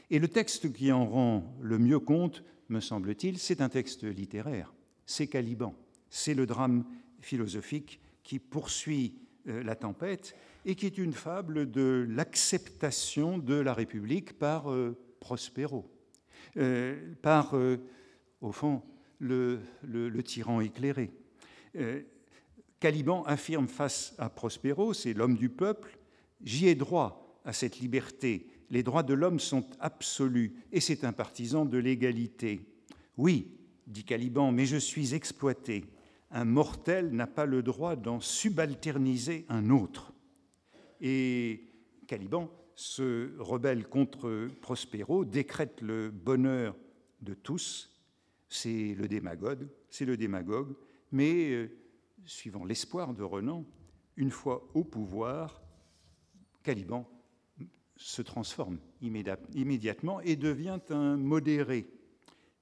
Et 0.09 0.19
le 0.19 0.27
texte 0.27 0.71
qui 0.71 0.91
en 0.91 1.05
rend 1.05 1.57
le 1.61 1.79
mieux 1.79 1.99
compte, 1.99 2.43
me 2.69 2.79
semble-t-il, 2.79 3.37
c'est 3.37 3.61
un 3.61 3.69
texte 3.69 4.03
littéraire, 4.03 4.73
c'est 5.05 5.27
Caliban, 5.27 5.75
c'est 6.09 6.33
le 6.33 6.45
drame 6.45 6.85
philosophique 7.19 7.99
qui 8.23 8.39
poursuit 8.39 9.19
euh, 9.47 9.63
la 9.63 9.75
tempête 9.75 10.35
et 10.65 10.75
qui 10.75 10.85
est 10.85 10.97
une 10.97 11.13
fable 11.13 11.69
de 11.69 12.05
l'acceptation 12.09 13.37
de 13.37 13.55
la 13.55 13.73
République 13.73 14.37
par 14.37 14.71
euh, 14.71 14.97
Prospero. 15.19 15.94
Euh, 16.57 16.95
par, 17.21 17.57
euh, 17.57 17.77
au 18.39 18.53
fond, 18.53 18.81
le, 19.19 19.59
tyran 20.23 20.61
éclairé. 20.61 21.11
Euh, 21.75 22.01
Caliban 22.79 23.23
affirme 23.23 23.67
face 23.67 24.15
à 24.17 24.29
Prospero, 24.29 24.93
c'est 24.93 25.13
l'homme 25.13 25.35
du 25.35 25.49
peuple, 25.49 25.97
j'y 26.41 26.67
ai 26.67 26.75
droit 26.75 27.41
à 27.43 27.51
cette 27.51 27.79
liberté, 27.79 28.47
les 28.69 28.83
droits 28.83 29.03
de 29.03 29.13
l'homme 29.13 29.39
sont 29.39 29.67
absolus, 29.81 30.53
et 30.71 30.79
c'est 30.79 31.03
un 31.03 31.11
partisan 31.11 31.65
de 31.65 31.77
l'égalité. 31.77 32.61
Oui, 33.17 33.51
dit 33.85 34.05
Caliban, 34.05 34.53
mais 34.53 34.65
je 34.65 34.77
suis 34.77 35.13
exploité. 35.13 35.85
Un 36.31 36.45
mortel 36.45 37.11
n'a 37.11 37.27
pas 37.27 37.45
le 37.45 37.63
droit 37.63 37.97
d'en 37.97 38.21
subalterniser 38.21 39.45
un 39.49 39.69
autre. 39.69 40.13
Et 41.01 41.63
Caliban 42.07 42.49
se 42.75 43.37
rebelle 43.39 43.87
contre 43.87 44.49
Prospero, 44.61 45.25
décrète 45.25 45.81
le 45.81 46.11
bonheur 46.11 46.75
de 47.21 47.33
tous. 47.33 47.91
C'est 48.49 48.93
le 48.95 49.07
démagogue, 49.07 49.67
c'est 49.89 50.05
le 50.05 50.17
démagogue, 50.17 50.75
mais 51.11 51.51
euh, 51.51 51.69
suivant 52.25 52.65
l'espoir 52.65 53.13
de 53.13 53.23
Renan, 53.23 53.65
une 54.17 54.31
fois 54.31 54.69
au 54.73 54.83
pouvoir, 54.83 55.61
Caliban 56.63 57.09
se 57.97 58.21
transforme 58.21 58.79
immédiatement 59.01 60.19
et 60.21 60.35
devient 60.35 60.79
un 60.89 61.17
modéré. 61.17 61.87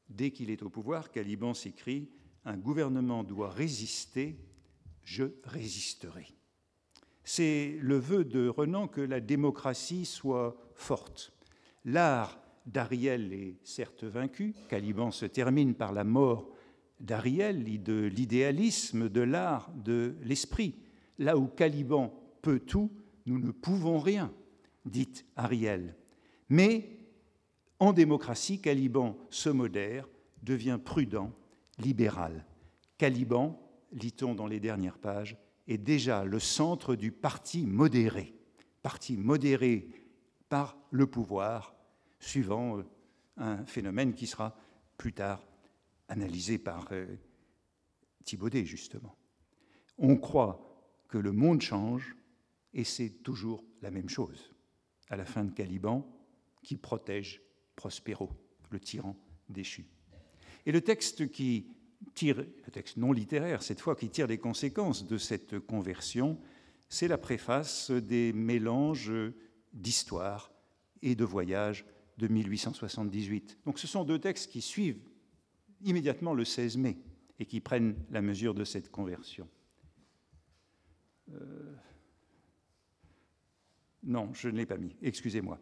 Dès 0.10 0.32
qu'il 0.32 0.50
est 0.52 0.62
au 0.62 0.70
pouvoir, 0.70 1.12
Caliban 1.12 1.54
s'écrit 1.54 2.10
Un 2.46 2.58
gouvernement 2.58 3.24
doit 3.24 3.50
résister, 3.50 4.38
je 5.04 5.26
résisterai. 5.44 6.28
C'est 7.24 7.78
le 7.80 7.98
vœu 7.98 8.26
de 8.26 8.48
Renan 8.48 8.88
que 8.88 9.02
la 9.02 9.20
démocratie 9.20 10.06
soit 10.06 10.56
forte. 10.76 11.34
L'art 11.86 12.40
d'Ariel 12.66 13.34
est 13.34 13.58
certes 13.64 14.04
vaincu, 14.04 14.54
Caliban 14.70 15.12
se 15.12 15.26
termine 15.26 15.74
par 15.74 15.94
la 15.94 16.04
mort 16.04 16.50
d'Ariel, 17.00 17.64
de 17.84 18.06
l'idéalisme, 18.06 19.10
de 19.10 19.22
l'art, 19.22 19.72
de 19.76 20.16
l'esprit. 20.24 20.76
Là 21.20 21.38
où 21.38 21.48
Caliban 21.48 22.14
peut 22.42 22.60
tout, 22.60 22.92
nous 23.26 23.40
ne 23.40 23.52
pouvons 23.52 24.00
rien, 24.00 24.34
dit 24.86 25.26
Ariel. 25.36 25.96
Mais 26.50 26.90
en 27.80 27.94
démocratie, 27.94 28.62
Caliban 28.62 29.18
se 29.30 29.50
modère, 29.50 30.08
devient 30.42 30.80
prudent, 30.84 31.32
libéral. 31.80 32.46
Caliban, 32.98 33.60
lit-on 33.92 34.36
dans 34.36 34.48
les 34.48 34.60
dernières 34.60 34.98
pages, 34.98 35.38
est 35.68 35.78
déjà 35.78 36.26
le 36.26 36.40
centre 36.40 36.96
du 36.96 37.12
parti 37.12 37.66
modéré, 37.66 38.34
parti 38.82 39.18
modéré 39.18 39.90
par 40.50 40.78
le 40.92 41.08
pouvoir, 41.08 41.76
suivant 42.20 42.78
euh, 42.78 42.84
un 43.38 43.66
phénomène 43.66 44.14
qui 44.14 44.28
sera 44.28 44.56
plus 44.98 45.14
tard 45.14 45.46
analysé 46.08 46.58
par 46.58 46.88
euh, 46.92 47.16
Thibaudet, 48.24 48.66
justement. 48.66 49.16
On 49.98 50.18
croit 50.18 50.74
que 51.08 51.18
le 51.18 51.32
monde 51.32 51.62
change 51.62 52.16
et 52.74 52.84
c'est 52.84 53.10
toujours 53.24 53.64
la 53.82 53.92
même 53.92 54.10
chose. 54.10 54.54
À 55.10 55.16
la 55.16 55.26
fin 55.26 55.44
de 55.44 55.52
Caliban, 55.52 56.08
qui 56.62 56.78
protège 56.78 57.42
Prospero, 57.76 58.30
le 58.70 58.80
tyran 58.80 59.16
déchu. 59.50 59.86
Et 60.66 60.72
le 60.72 60.82
texte 60.82 61.30
qui 61.32 61.68
tire, 62.14 62.38
le 62.38 62.72
texte 62.72 62.98
non 62.98 63.12
littéraire 63.12 63.64
cette 63.64 63.80
fois, 63.80 63.96
qui 63.96 64.10
tire 64.10 64.28
les 64.28 64.38
conséquences 64.38 65.08
de 65.08 65.18
cette 65.18 65.60
conversion, 65.60 66.40
c'est 66.90 67.08
la 67.08 67.18
préface 67.18 67.92
des 67.92 68.34
mélanges 68.34 69.12
d'histoire 69.74 70.52
et 71.02 71.16
de 71.16 71.26
voyage 71.26 71.86
de 72.18 72.28
1878. 72.28 73.60
Donc 73.66 73.80
ce 73.80 73.88
sont 73.88 74.04
deux 74.04 74.20
textes 74.20 74.52
qui 74.52 74.62
suivent 74.62 75.02
immédiatement 75.82 76.34
le 76.34 76.46
16 76.46 76.78
mai 76.78 76.98
et 77.40 77.46
qui 77.46 77.60
prennent 77.60 77.96
la 78.12 78.22
mesure 78.22 78.54
de 78.54 78.64
cette 78.64 78.92
conversion. 78.92 79.48
Euh, 81.32 81.76
non, 84.04 84.32
je 84.34 84.50
ne 84.50 84.58
l'ai 84.58 84.66
pas 84.66 84.78
mis, 84.78 84.96
excusez-moi. 85.02 85.60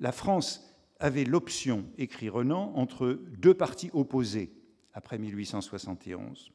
La 0.00 0.12
France 0.12 0.70
avait 0.98 1.24
l'option, 1.24 1.86
écrit 1.98 2.28
Renan, 2.28 2.72
entre 2.76 3.20
deux 3.38 3.54
partis 3.54 3.90
opposés 3.92 4.52
après 4.94 5.18
1871. 5.18 6.52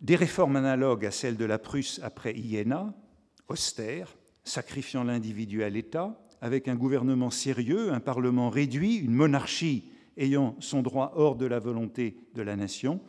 Des 0.00 0.16
réformes 0.16 0.56
analogues 0.56 1.06
à 1.06 1.10
celles 1.10 1.36
de 1.36 1.44
la 1.44 1.58
Prusse 1.58 2.00
après 2.02 2.34
Iéna, 2.34 2.94
austères, 3.48 4.16
sacrifiant 4.44 5.02
l'individu 5.04 5.62
à 5.62 5.70
l'État, 5.70 6.20
avec 6.40 6.68
un 6.68 6.76
gouvernement 6.76 7.30
sérieux, 7.30 7.92
un 7.92 8.00
parlement 8.00 8.50
réduit, 8.50 8.96
une 8.96 9.14
monarchie 9.14 9.90
ayant 10.18 10.56
son 10.60 10.82
droit 10.82 11.12
hors 11.16 11.36
de 11.36 11.46
la 11.46 11.58
volonté 11.58 12.18
de 12.34 12.42
la 12.42 12.54
nation, 12.54 13.00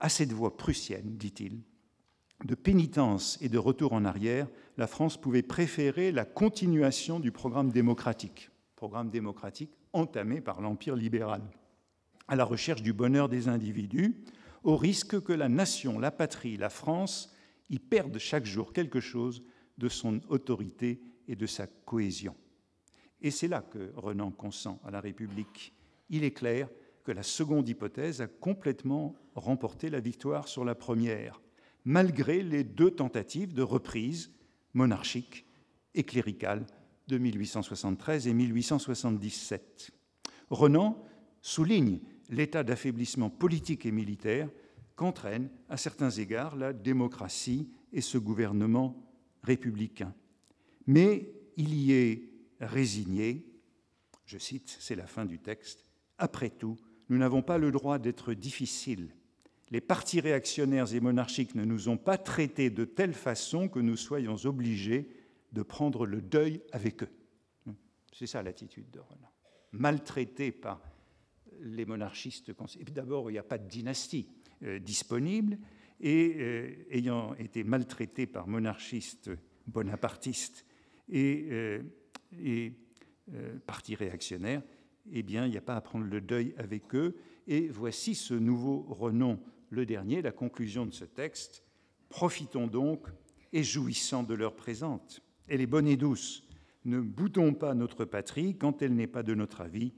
à 0.00 0.08
cette 0.08 0.32
voie 0.32 0.56
prussienne, 0.56 1.16
dit-il, 1.16 1.62
de 2.44 2.54
pénitence 2.54 3.38
et 3.40 3.48
de 3.48 3.58
retour 3.58 3.92
en 3.92 4.04
arrière, 4.04 4.48
la 4.76 4.86
France 4.86 5.16
pouvait 5.16 5.42
préférer 5.42 6.12
la 6.12 6.24
continuation 6.24 7.18
du 7.20 7.32
programme 7.32 7.70
démocratique, 7.70 8.50
programme 8.74 9.08
démocratique 9.08 9.70
entamé 9.92 10.40
par 10.42 10.60
l'Empire 10.60 10.96
libéral, 10.96 11.40
à 12.28 12.36
la 12.36 12.44
recherche 12.44 12.82
du 12.82 12.92
bonheur 12.92 13.28
des 13.28 13.48
individus, 13.48 14.16
au 14.62 14.76
risque 14.76 15.20
que 15.22 15.32
la 15.32 15.48
nation, 15.48 15.98
la 15.98 16.10
patrie, 16.10 16.56
la 16.56 16.70
France 16.70 17.32
y 17.70 17.78
perdent 17.78 18.18
chaque 18.18 18.46
jour 18.46 18.72
quelque 18.72 19.00
chose 19.00 19.42
de 19.78 19.88
son 19.88 20.20
autorité 20.28 21.00
et 21.28 21.36
de 21.36 21.46
sa 21.46 21.66
cohésion. 21.66 22.34
Et 23.20 23.30
c'est 23.30 23.48
là 23.48 23.62
que 23.62 23.92
Renan 23.96 24.30
consent 24.30 24.80
à 24.84 24.90
la 24.90 25.00
République. 25.00 25.72
Il 26.10 26.24
est 26.24 26.32
clair 26.32 26.68
que 27.04 27.12
la 27.12 27.22
seconde 27.22 27.68
hypothèse 27.68 28.20
a 28.20 28.26
complètement 28.26 29.14
remporté 29.34 29.90
la 29.90 30.00
victoire 30.00 30.48
sur 30.48 30.64
la 30.64 30.74
première 30.74 31.40
malgré 31.86 32.42
les 32.42 32.64
deux 32.64 32.90
tentatives 32.90 33.54
de 33.54 33.62
reprise 33.62 34.32
monarchique 34.74 35.46
et 35.94 36.02
cléricale 36.02 36.66
de 37.06 37.16
1873 37.16 38.26
et 38.26 38.34
1877. 38.34 39.92
Renan 40.50 41.02
souligne 41.40 42.00
l'état 42.30 42.62
d'affaiblissement 42.64 43.30
politique 43.30 43.86
et 43.86 43.92
militaire 43.92 44.48
qu'entraînent 44.94 45.50
à 45.68 45.76
certains 45.76 46.10
égards 46.10 46.56
la 46.56 46.72
démocratie 46.72 47.68
et 47.92 48.00
ce 48.00 48.18
gouvernement 48.18 48.96
républicain. 49.42 50.14
Mais 50.86 51.30
il 51.56 51.74
y 51.74 51.92
est 51.92 52.30
résigné, 52.60 53.46
je 54.24 54.38
cite, 54.38 54.76
c'est 54.80 54.96
la 54.96 55.06
fin 55.06 55.24
du 55.24 55.38
texte, 55.38 55.84
Après 56.18 56.50
tout, 56.50 56.76
nous 57.08 57.18
n'avons 57.18 57.42
pas 57.42 57.58
le 57.58 57.70
droit 57.70 57.98
d'être 57.98 58.34
difficiles 58.34 59.10
les 59.70 59.80
partis 59.80 60.20
réactionnaires 60.20 60.94
et 60.94 61.00
monarchiques 61.00 61.54
ne 61.54 61.64
nous 61.64 61.88
ont 61.88 61.96
pas 61.96 62.18
traités 62.18 62.70
de 62.70 62.84
telle 62.84 63.14
façon 63.14 63.68
que 63.68 63.80
nous 63.80 63.96
soyons 63.96 64.36
obligés 64.44 65.08
de 65.52 65.62
prendre 65.62 66.06
le 66.06 66.20
deuil 66.20 66.62
avec 66.72 67.02
eux. 67.02 67.10
C'est 68.12 68.26
ça 68.26 68.42
l'attitude 68.42 68.90
de 68.90 69.00
Renan. 69.00 69.28
Maltraité 69.72 70.52
par 70.52 70.80
les 71.62 71.84
monarchistes. 71.84 72.52
D'abord, 72.92 73.30
il 73.30 73.34
n'y 73.34 73.38
a 73.38 73.42
pas 73.42 73.58
de 73.58 73.68
dynastie 73.68 74.28
euh, 74.62 74.78
disponible, 74.78 75.58
et 76.00 76.36
euh, 76.38 76.74
ayant 76.90 77.34
été 77.34 77.64
maltraité 77.64 78.26
par 78.26 78.48
monarchistes 78.48 79.30
bonapartistes 79.66 80.64
et, 81.10 81.48
euh, 81.50 81.82
et 82.38 82.72
partis 83.66 83.94
réactionnaires, 83.94 84.62
eh 85.10 85.22
bien, 85.22 85.46
il 85.46 85.50
n'y 85.50 85.56
a 85.56 85.62
pas 85.62 85.76
à 85.76 85.80
prendre 85.80 86.06
le 86.06 86.20
deuil 86.20 86.54
avec 86.58 86.94
eux. 86.94 87.16
Et 87.46 87.68
voici 87.68 88.14
ce 88.14 88.34
nouveau 88.34 88.86
renom 88.88 89.40
le 89.70 89.84
dernier, 89.84 90.22
la 90.22 90.32
conclusion 90.32 90.86
de 90.86 90.92
ce 90.92 91.04
texte. 91.04 91.62
Profitons 92.08 92.66
donc 92.66 93.08
et 93.52 93.62
jouissant 93.62 94.22
de 94.22 94.34
l'heure 94.34 94.56
présente. 94.56 95.22
Elle 95.48 95.60
est 95.60 95.66
bonne 95.66 95.88
et 95.88 95.96
douce. 95.96 96.46
Ne 96.84 97.00
boutons 97.00 97.52
pas 97.52 97.74
notre 97.74 98.04
patrie 98.04 98.56
quand 98.56 98.80
elle 98.82 98.94
n'est 98.94 99.06
pas 99.06 99.22
de 99.22 99.34
notre 99.34 99.60
avis. 99.60 99.92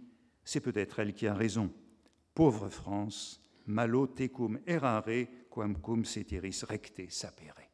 C'est 0.48 0.60
peut-être 0.60 1.00
elle 1.00 1.12
qui 1.12 1.26
a 1.26 1.34
raison. 1.34 1.70
Pauvre 2.32 2.70
France, 2.70 3.38
malo 3.66 4.06
tecum 4.06 4.58
errare 4.66 5.26
quamcum 5.50 6.06
ceteris 6.06 6.62
recte 6.66 7.02
sapere. 7.10 7.68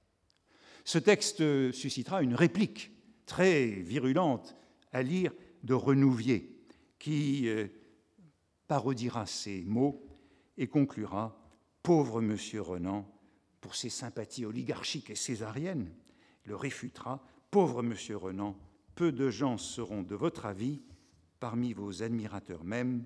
Ce 0.85 0.99
texte 0.99 1.71
suscitera 1.71 2.21
une 2.21 2.35
réplique 2.35 2.91
très 3.27 3.67
virulente 3.67 4.57
à 4.91 5.05
lire 5.05 5.33
de 5.63 5.73
Renouvier, 5.73 6.67
qui 6.99 7.47
euh, 7.47 7.69
parodiera 8.67 9.25
ces 9.25 9.63
mots 9.63 10.05
et 10.57 10.67
conclura 10.67 11.41
Pauvre 11.81 12.21
monsieur 12.21 12.63
Renan, 12.63 13.09
pour 13.61 13.77
ses 13.77 13.89
sympathies 13.89 14.47
oligarchiques 14.47 15.11
et 15.11 15.15
césariennes, 15.15 15.95
le 16.43 16.57
réfutera. 16.57 17.25
Pauvre 17.53 17.85
monsieur 17.85 18.17
Renan, 18.17 18.59
peu 18.97 19.13
de 19.13 19.31
gens 19.31 19.59
seront 19.59 20.03
de 20.03 20.17
votre 20.17 20.45
avis 20.45 20.83
parmi 21.45 21.75
vos 21.75 22.03
admirateurs 22.03 22.65
même. 22.65 23.05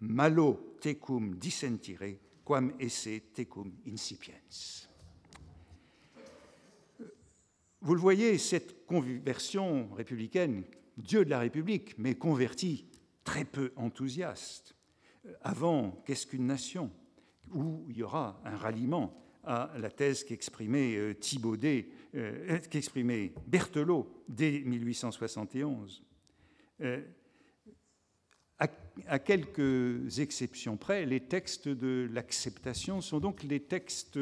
Malo 0.00 0.76
tecum 0.80 1.34
dissentire, 1.34 2.16
quam 2.42 2.72
esse 2.80 3.20
tecum 3.34 3.70
incipiens. 3.86 4.40
Vous 7.82 7.94
le 7.94 8.00
voyez, 8.00 8.38
cette 8.38 8.86
conversion 8.86 9.92
républicaine, 9.92 10.64
Dieu 10.96 11.26
de 11.26 11.30
la 11.30 11.40
République, 11.40 11.98
mais 11.98 12.14
converti, 12.14 12.86
très 13.22 13.44
peu 13.44 13.70
enthousiaste. 13.76 14.74
Avant, 15.42 16.02
qu'est-ce 16.06 16.26
qu'une 16.26 16.46
nation? 16.46 16.90
Où 17.52 17.84
il 17.90 17.98
y 17.98 18.02
aura 18.02 18.40
un 18.46 18.56
ralliement 18.56 19.14
à 19.42 19.70
la 19.76 19.90
thèse 19.90 20.24
qu'exprimait 20.24 20.96
euh, 20.96 21.12
Thibaudet, 21.12 21.90
euh, 22.14 22.58
qu'exprimait 22.60 23.34
Berthelot 23.46 24.24
dès 24.26 24.60
1871. 24.60 26.02
Euh, 26.80 27.02
à, 29.06 29.18
quelques 29.18 30.18
exceptions 30.18 30.76
près, 30.76 31.06
les 31.06 31.20
textes 31.20 31.68
de 31.68 32.08
l'acceptation 32.12 33.00
sont 33.00 33.20
donc 33.20 33.42
les 33.42 33.60
textes 33.60 34.18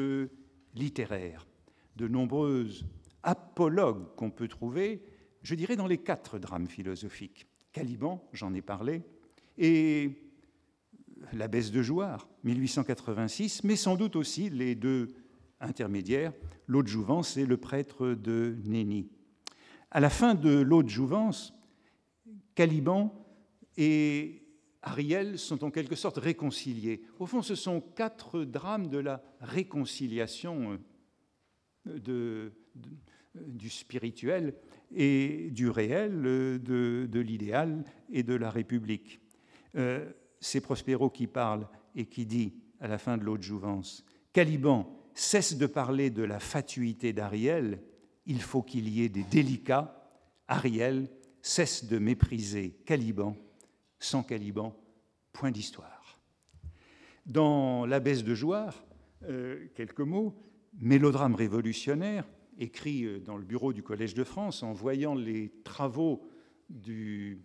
littéraires. 0.75 1.47
De 1.95 2.07
nombreuses 2.07 2.85
apologues 3.21 4.15
qu'on 4.15 4.31
peut 4.31 4.47
trouver, 4.47 5.03
je 5.43 5.55
dirais, 5.55 5.75
dans 5.75 5.87
les 5.87 5.99
quatre 5.99 6.39
drames 6.39 6.67
philosophiques. 6.67 7.47
Caliban, 7.71 8.23
j'en 8.33 8.53
ai 8.53 8.61
parlé, 8.61 9.01
et 9.57 10.11
la 11.31 11.47
baisse 11.47 11.71
de 11.71 11.81
Jouard, 11.81 12.27
1886, 12.43 13.63
mais 13.63 13.75
sans 13.75 13.95
doute 13.95 14.15
aussi 14.15 14.49
les 14.49 14.75
deux 14.75 15.13
intermédiaires, 15.59 16.33
l'eau 16.67 16.83
de 16.83 16.87
Jouvence 16.87 17.37
et 17.37 17.45
le 17.45 17.57
prêtre 17.57 18.09
de 18.09 18.57
Néni. 18.65 19.07
À 19.91 19.99
la 19.99 20.09
fin 20.09 20.35
de 20.35 20.59
l'eau 20.59 20.83
de 20.83 20.89
Jouvence, 20.89 21.53
Caliban 22.55 23.22
et 23.77 24.43
Ariel 24.81 25.39
sont 25.39 25.63
en 25.63 25.71
quelque 25.71 25.95
sorte 25.95 26.17
réconciliés. 26.17 27.01
Au 27.19 27.25
fond, 27.25 27.41
ce 27.41 27.55
sont 27.55 27.81
quatre 27.81 28.43
drames 28.43 28.89
de 28.89 28.97
la 28.97 29.23
réconciliation 29.39 30.79
euh, 31.87 32.49
du 33.35 33.69
spirituel 33.69 34.55
et 34.93 35.49
du 35.51 35.69
réel, 35.69 36.21
de, 36.21 37.19
l'idéal 37.19 37.83
et 38.11 38.23
de 38.23 38.35
la 38.35 38.51
République. 38.51 39.19
Euh, 39.75 40.11
c'est 40.39 40.61
Prospero 40.61 41.09
qui 41.09 41.27
parle 41.27 41.67
et 41.95 42.05
qui 42.05 42.25
dit 42.25 42.53
à 42.79 42.87
la 42.87 42.97
fin 42.97 43.17
de 43.17 43.23
l'autre 43.23 43.43
jouvence 43.43 44.03
Caliban 44.33 44.99
cesse 45.13 45.57
de 45.57 45.67
parler 45.67 46.09
de 46.09 46.23
la 46.23 46.39
fatuité 46.39 47.13
d'Ariel, 47.13 47.81
il 48.25 48.41
faut 48.41 48.61
qu'il 48.61 48.89
y 48.89 49.03
ait 49.03 49.09
des 49.09 49.23
délicats. 49.23 49.99
Ariel 50.47 51.07
cesse 51.41 51.85
de 51.85 51.97
mépriser 51.99 52.71
Caliban. 52.85 53.35
Sans 54.03 54.21
Caliban, 54.21 54.75
point 55.31 55.51
d'histoire. 55.51 56.19
Dans 57.25 57.85
l'abbesse 57.85 58.25
de 58.25 58.35
Jouarre, 58.35 58.85
euh, 59.29 59.67
quelques 59.75 60.01
mots, 60.01 60.35
mélodrame 60.77 61.35
révolutionnaire, 61.35 62.27
écrit 62.59 63.05
euh, 63.05 63.21
dans 63.21 63.37
le 63.37 63.45
bureau 63.45 63.71
du 63.71 63.81
Collège 63.81 64.13
de 64.13 64.25
France 64.25 64.61
en 64.61 64.73
voyant 64.73 65.15
les 65.15 65.53
travaux 65.63 66.27
du, 66.69 67.39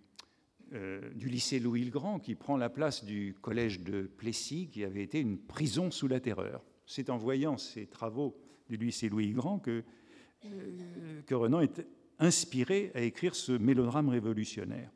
euh, 0.73 1.09
du 1.15 1.29
lycée 1.29 1.61
Louis-le-Grand 1.61 2.19
qui 2.19 2.35
prend 2.35 2.57
la 2.57 2.71
place 2.71 3.05
du 3.05 3.37
Collège 3.41 3.85
de 3.85 4.03
Plessis 4.03 4.69
qui 4.69 4.83
avait 4.83 5.05
été 5.05 5.21
une 5.21 5.39
prison 5.39 5.93
sous 5.93 6.09
la 6.09 6.19
terreur. 6.19 6.65
C'est 6.87 7.09
en 7.09 7.19
voyant 7.19 7.57
ces 7.57 7.87
travaux 7.87 8.37
du 8.69 8.77
lycée 8.77 9.09
Louis-le-Grand 9.09 9.61
que, 9.61 9.85
que 11.25 11.35
Renan 11.37 11.61
est 11.61 11.87
inspiré 12.19 12.91
à 12.97 13.03
écrire 13.03 13.37
ce 13.37 13.53
mélodrame 13.53 14.09
révolutionnaire. 14.09 14.91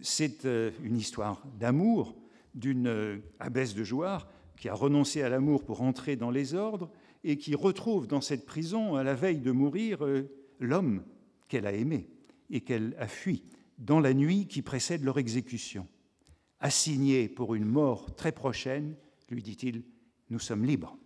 C'est 0.00 0.44
une 0.44 0.96
histoire 0.96 1.44
d'amour 1.58 2.16
d'une 2.54 3.20
abbesse 3.38 3.74
de 3.74 3.84
Jouarre 3.84 4.28
qui 4.58 4.68
a 4.68 4.74
renoncé 4.74 5.22
à 5.22 5.28
l'amour 5.28 5.64
pour 5.64 5.82
entrer 5.82 6.16
dans 6.16 6.30
les 6.30 6.54
ordres 6.54 6.90
et 7.24 7.36
qui 7.36 7.54
retrouve 7.54 8.06
dans 8.06 8.20
cette 8.20 8.46
prison, 8.46 8.94
à 8.96 9.02
la 9.02 9.14
veille 9.14 9.40
de 9.40 9.52
mourir, 9.52 10.04
euh, 10.04 10.30
l'homme 10.60 11.02
qu'elle 11.48 11.66
a 11.66 11.72
aimé 11.72 12.08
et 12.50 12.60
qu'elle 12.60 12.94
a 12.98 13.06
fui 13.06 13.44
dans 13.78 14.00
la 14.00 14.14
nuit 14.14 14.46
qui 14.46 14.62
précède 14.62 15.04
leur 15.04 15.18
exécution. 15.18 15.86
Assigné 16.60 17.28
pour 17.28 17.54
une 17.54 17.64
mort 17.64 18.14
très 18.16 18.32
prochaine, 18.32 18.96
lui 19.30 19.42
dit-il, 19.42 19.84
nous 20.30 20.38
sommes 20.38 20.64
libres. 20.64 20.96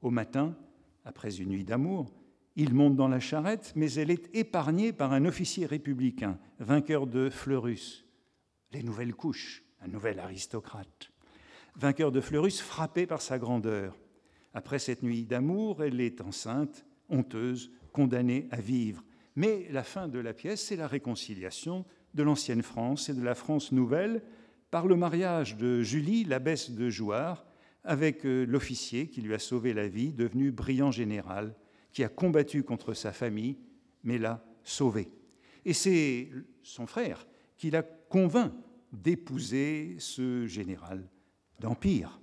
Au 0.00 0.10
matin, 0.10 0.56
après 1.04 1.36
une 1.36 1.50
nuit 1.50 1.64
d'amour, 1.64 2.12
il 2.56 2.74
monte 2.74 2.96
dans 2.96 3.08
la 3.08 3.20
charrette, 3.20 3.72
mais 3.76 3.92
elle 3.94 4.10
est 4.10 4.34
épargnée 4.34 4.92
par 4.92 5.12
un 5.12 5.24
officier 5.24 5.66
républicain, 5.66 6.38
vainqueur 6.58 7.06
de 7.06 7.30
Fleurus, 7.30 8.04
les 8.72 8.82
nouvelles 8.82 9.14
couches, 9.14 9.64
un 9.80 9.88
nouvel 9.88 10.18
aristocrate. 10.18 11.10
Vainqueur 11.76 12.12
de 12.12 12.20
Fleurus, 12.20 12.60
frappé 12.60 13.06
par 13.06 13.22
sa 13.22 13.38
grandeur. 13.38 13.98
Après 14.54 14.78
cette 14.78 15.02
nuit 15.02 15.24
d'amour, 15.24 15.82
elle 15.82 16.00
est 16.00 16.20
enceinte, 16.20 16.84
honteuse, 17.08 17.70
condamnée 17.92 18.48
à 18.50 18.60
vivre. 18.60 19.02
Mais 19.34 19.66
la 19.70 19.82
fin 19.82 20.08
de 20.08 20.18
la 20.18 20.34
pièce, 20.34 20.62
c'est 20.62 20.76
la 20.76 20.86
réconciliation 20.86 21.86
de 22.12 22.22
l'ancienne 22.22 22.62
France 22.62 23.08
et 23.08 23.14
de 23.14 23.22
la 23.22 23.34
France 23.34 23.72
nouvelle 23.72 24.22
par 24.70 24.86
le 24.86 24.96
mariage 24.96 25.56
de 25.56 25.82
Julie, 25.82 26.24
l'abbesse 26.24 26.70
de 26.70 26.90
Jouarre, 26.90 27.46
avec 27.84 28.24
euh, 28.24 28.44
l'officier 28.44 29.08
qui 29.08 29.22
lui 29.22 29.34
a 29.34 29.38
sauvé 29.38 29.74
la 29.74 29.88
vie, 29.88 30.12
devenu 30.12 30.50
brillant 30.50 30.90
général, 30.90 31.54
qui 31.92 32.04
a 32.04 32.08
combattu 32.08 32.62
contre 32.62 32.94
sa 32.94 33.12
famille, 33.12 33.56
mais 34.04 34.18
l'a 34.18 34.44
sauvé. 34.64 35.10
Et 35.64 35.72
c'est 35.72 36.30
son 36.62 36.86
frère 36.86 37.26
qui 37.56 37.70
l'a 37.70 37.82
convainc 37.82 38.52
d'épouser 38.92 39.96
ce 39.98 40.46
général 40.46 41.08
d'Empire. 41.60 42.20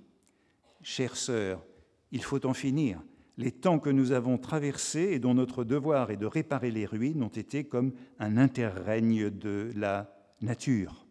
Chère 0.82 1.16
sœur, 1.16 1.64
il 2.12 2.22
faut 2.22 2.44
en 2.46 2.54
finir. 2.54 3.02
Les 3.36 3.52
temps 3.52 3.78
que 3.78 3.90
nous 3.90 4.12
avons 4.12 4.36
traversés 4.38 5.12
et 5.12 5.18
dont 5.18 5.34
notre 5.34 5.64
devoir 5.64 6.10
est 6.10 6.16
de 6.16 6.26
réparer 6.26 6.70
les 6.70 6.84
ruines 6.84 7.22
ont 7.22 7.28
été 7.28 7.64
comme 7.64 7.92
un 8.18 8.36
interrègne 8.36 9.30
de 9.30 9.70
la 9.74 10.14
nature. 10.42 11.06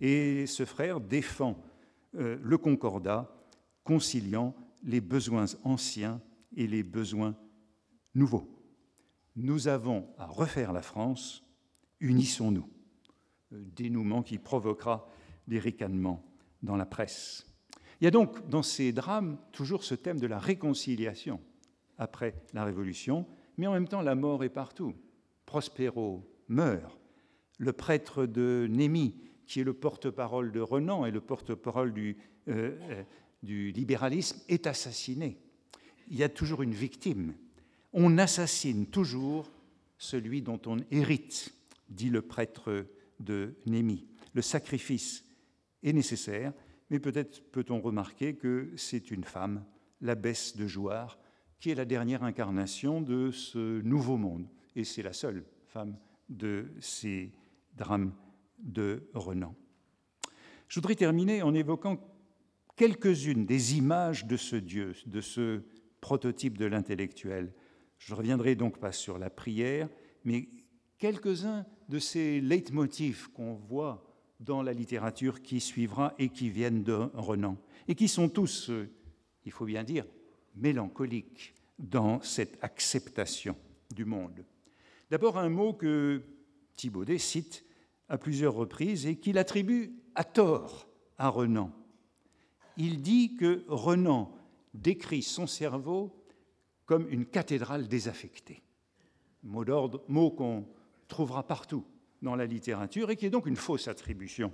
Et 0.00 0.46
ce 0.46 0.64
frère 0.64 1.00
défend 1.00 1.62
euh, 2.16 2.38
le 2.42 2.58
concordat, 2.58 3.34
conciliant 3.84 4.54
les 4.82 5.00
besoins 5.00 5.46
anciens 5.64 6.20
et 6.56 6.66
les 6.66 6.82
besoins 6.82 7.36
nouveaux. 8.14 8.48
Nous 9.36 9.68
avons 9.68 10.08
à 10.18 10.26
refaire 10.26 10.72
la 10.72 10.82
France, 10.82 11.44
unissons-nous. 12.00 12.68
Euh, 13.52 13.64
dénouement 13.74 14.22
qui 14.22 14.38
provoquera 14.38 15.08
des 15.48 15.58
ricanements 15.58 16.24
dans 16.62 16.76
la 16.76 16.86
presse. 16.86 17.46
Il 18.00 18.04
y 18.04 18.08
a 18.08 18.12
donc 18.12 18.48
dans 18.48 18.62
ces 18.62 18.92
drames 18.92 19.38
toujours 19.52 19.82
ce 19.82 19.94
thème 19.94 20.20
de 20.20 20.26
la 20.26 20.38
réconciliation 20.38 21.40
après 21.98 22.34
la 22.54 22.64
Révolution, 22.64 23.26
mais 23.58 23.66
en 23.66 23.72
même 23.72 23.88
temps 23.88 24.02
la 24.02 24.14
mort 24.14 24.44
est 24.44 24.50
partout. 24.50 24.94
Prospero 25.46 26.24
meurt. 26.48 26.98
Le 27.58 27.72
prêtre 27.72 28.24
de 28.24 28.66
Némi, 28.70 29.16
qui 29.46 29.60
est 29.60 29.64
le 29.64 29.74
porte-parole 29.74 30.52
de 30.52 30.60
Renan 30.60 31.04
et 31.04 31.10
le 31.10 31.20
porte-parole 31.20 31.92
du, 31.92 32.16
euh, 32.48 32.78
euh, 32.80 33.02
du 33.42 33.72
libéralisme, 33.72 34.40
est 34.48 34.66
assassiné. 34.66 35.38
Il 36.08 36.16
y 36.16 36.22
a 36.22 36.28
toujours 36.28 36.62
une 36.62 36.72
victime. 36.72 37.34
On 37.92 38.18
assassine 38.18 38.86
toujours 38.86 39.50
celui 39.98 40.42
dont 40.42 40.60
on 40.66 40.78
hérite, 40.90 41.54
dit 41.88 42.10
le 42.10 42.22
prêtre 42.22 42.86
de 43.18 43.54
Némi. 43.66 44.06
Le 44.32 44.42
sacrifice 44.42 45.24
est 45.82 45.92
nécessaire, 45.92 46.52
mais 46.90 47.00
peut-être 47.00 47.42
peut-on 47.50 47.80
remarquer 47.80 48.34
que 48.34 48.70
c'est 48.76 49.10
une 49.10 49.24
femme, 49.24 49.64
l'abbesse 50.00 50.56
de 50.56 50.66
Jouarre, 50.66 51.18
qui 51.58 51.70
est 51.70 51.74
la 51.74 51.84
dernière 51.84 52.22
incarnation 52.22 53.00
de 53.00 53.30
ce 53.30 53.80
nouveau 53.82 54.16
monde. 54.16 54.48
Et 54.76 54.84
c'est 54.84 55.02
la 55.02 55.12
seule 55.12 55.44
femme 55.66 55.96
de 56.28 56.72
ces 56.80 57.32
drames 57.76 58.14
de 58.58 59.08
Renan. 59.14 59.54
Je 60.68 60.76
voudrais 60.76 60.94
terminer 60.94 61.42
en 61.42 61.54
évoquant 61.54 61.98
quelques-unes 62.76 63.44
des 63.44 63.76
images 63.76 64.26
de 64.26 64.36
ce 64.36 64.56
Dieu, 64.56 64.94
de 65.06 65.20
ce 65.20 65.62
prototype 66.00 66.56
de 66.56 66.64
l'intellectuel. 66.64 67.52
Je 68.00 68.14
ne 68.14 68.18
reviendrai 68.18 68.54
donc 68.54 68.78
pas 68.78 68.92
sur 68.92 69.18
la 69.18 69.28
prière, 69.28 69.88
mais 70.24 70.48
quelques-uns 70.98 71.66
de 71.90 71.98
ces 71.98 72.40
leitmotifs 72.40 73.28
qu'on 73.28 73.52
voit 73.54 74.02
dans 74.40 74.62
la 74.62 74.72
littérature 74.72 75.42
qui 75.42 75.60
suivra 75.60 76.14
et 76.18 76.30
qui 76.30 76.48
viennent 76.48 76.82
de 76.82 76.94
Renan, 77.12 77.58
et 77.88 77.94
qui 77.94 78.08
sont 78.08 78.30
tous, 78.30 78.70
euh, 78.70 78.90
il 79.44 79.52
faut 79.52 79.66
bien 79.66 79.84
dire, 79.84 80.06
mélancoliques 80.56 81.54
dans 81.78 82.22
cette 82.22 82.56
acceptation 82.64 83.54
du 83.94 84.06
monde. 84.06 84.46
D'abord 85.10 85.36
un 85.36 85.50
mot 85.50 85.74
que 85.74 86.22
Thibaudet 86.76 87.18
cite 87.18 87.66
à 88.08 88.16
plusieurs 88.16 88.54
reprises 88.54 89.06
et 89.06 89.16
qu'il 89.16 89.36
attribue 89.36 89.92
à 90.14 90.24
tort 90.24 90.88
à 91.18 91.28
Renan. 91.28 91.70
Il 92.78 93.02
dit 93.02 93.36
que 93.36 93.62
Renan 93.68 94.32
décrit 94.72 95.22
son 95.22 95.46
cerveau 95.46 96.19
comme 96.90 97.08
une 97.08 97.24
cathédrale 97.24 97.86
désaffectée. 97.86 98.64
Mot 99.44 99.64
d'ordre, 99.64 100.02
mot 100.08 100.32
qu'on 100.32 100.66
trouvera 101.06 101.46
partout 101.46 101.84
dans 102.20 102.34
la 102.34 102.46
littérature 102.46 103.10
et 103.10 103.16
qui 103.16 103.26
est 103.26 103.30
donc 103.30 103.46
une 103.46 103.54
fausse 103.54 103.86
attribution 103.86 104.52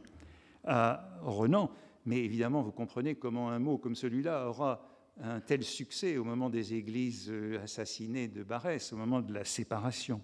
à 0.63 1.19
Renan. 1.23 1.71
Mais 2.05 2.19
évidemment, 2.19 2.61
vous 2.61 2.73
comprenez 2.73 3.15
comment 3.15 3.49
un 3.49 3.59
mot 3.59 3.79
comme 3.79 3.95
celui-là 3.95 4.51
aura 4.51 4.87
un 5.19 5.41
tel 5.41 5.65
succès 5.65 6.19
au 6.19 6.25
moment 6.25 6.51
des 6.51 6.75
églises 6.75 7.31
euh, 7.31 7.63
assassinées 7.63 8.29
de 8.29 8.43
Barès, 8.43 8.93
au 8.93 8.99
moment 8.99 9.23
de 9.23 9.33
la 9.33 9.47
séparation. 9.47 10.21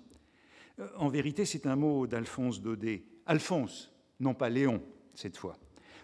Euh, 0.81 0.89
en 0.99 1.09
vérité, 1.09 1.47
c'est 1.47 1.67
un 1.67 1.77
mot 1.77 2.07
d'Alphonse 2.07 2.61
Daudet. 2.61 3.05
Alphonse, 3.25 3.91
non 4.21 4.35
pas 4.35 4.51
Léon, 4.51 4.83
cette 5.15 5.39
fois, 5.39 5.57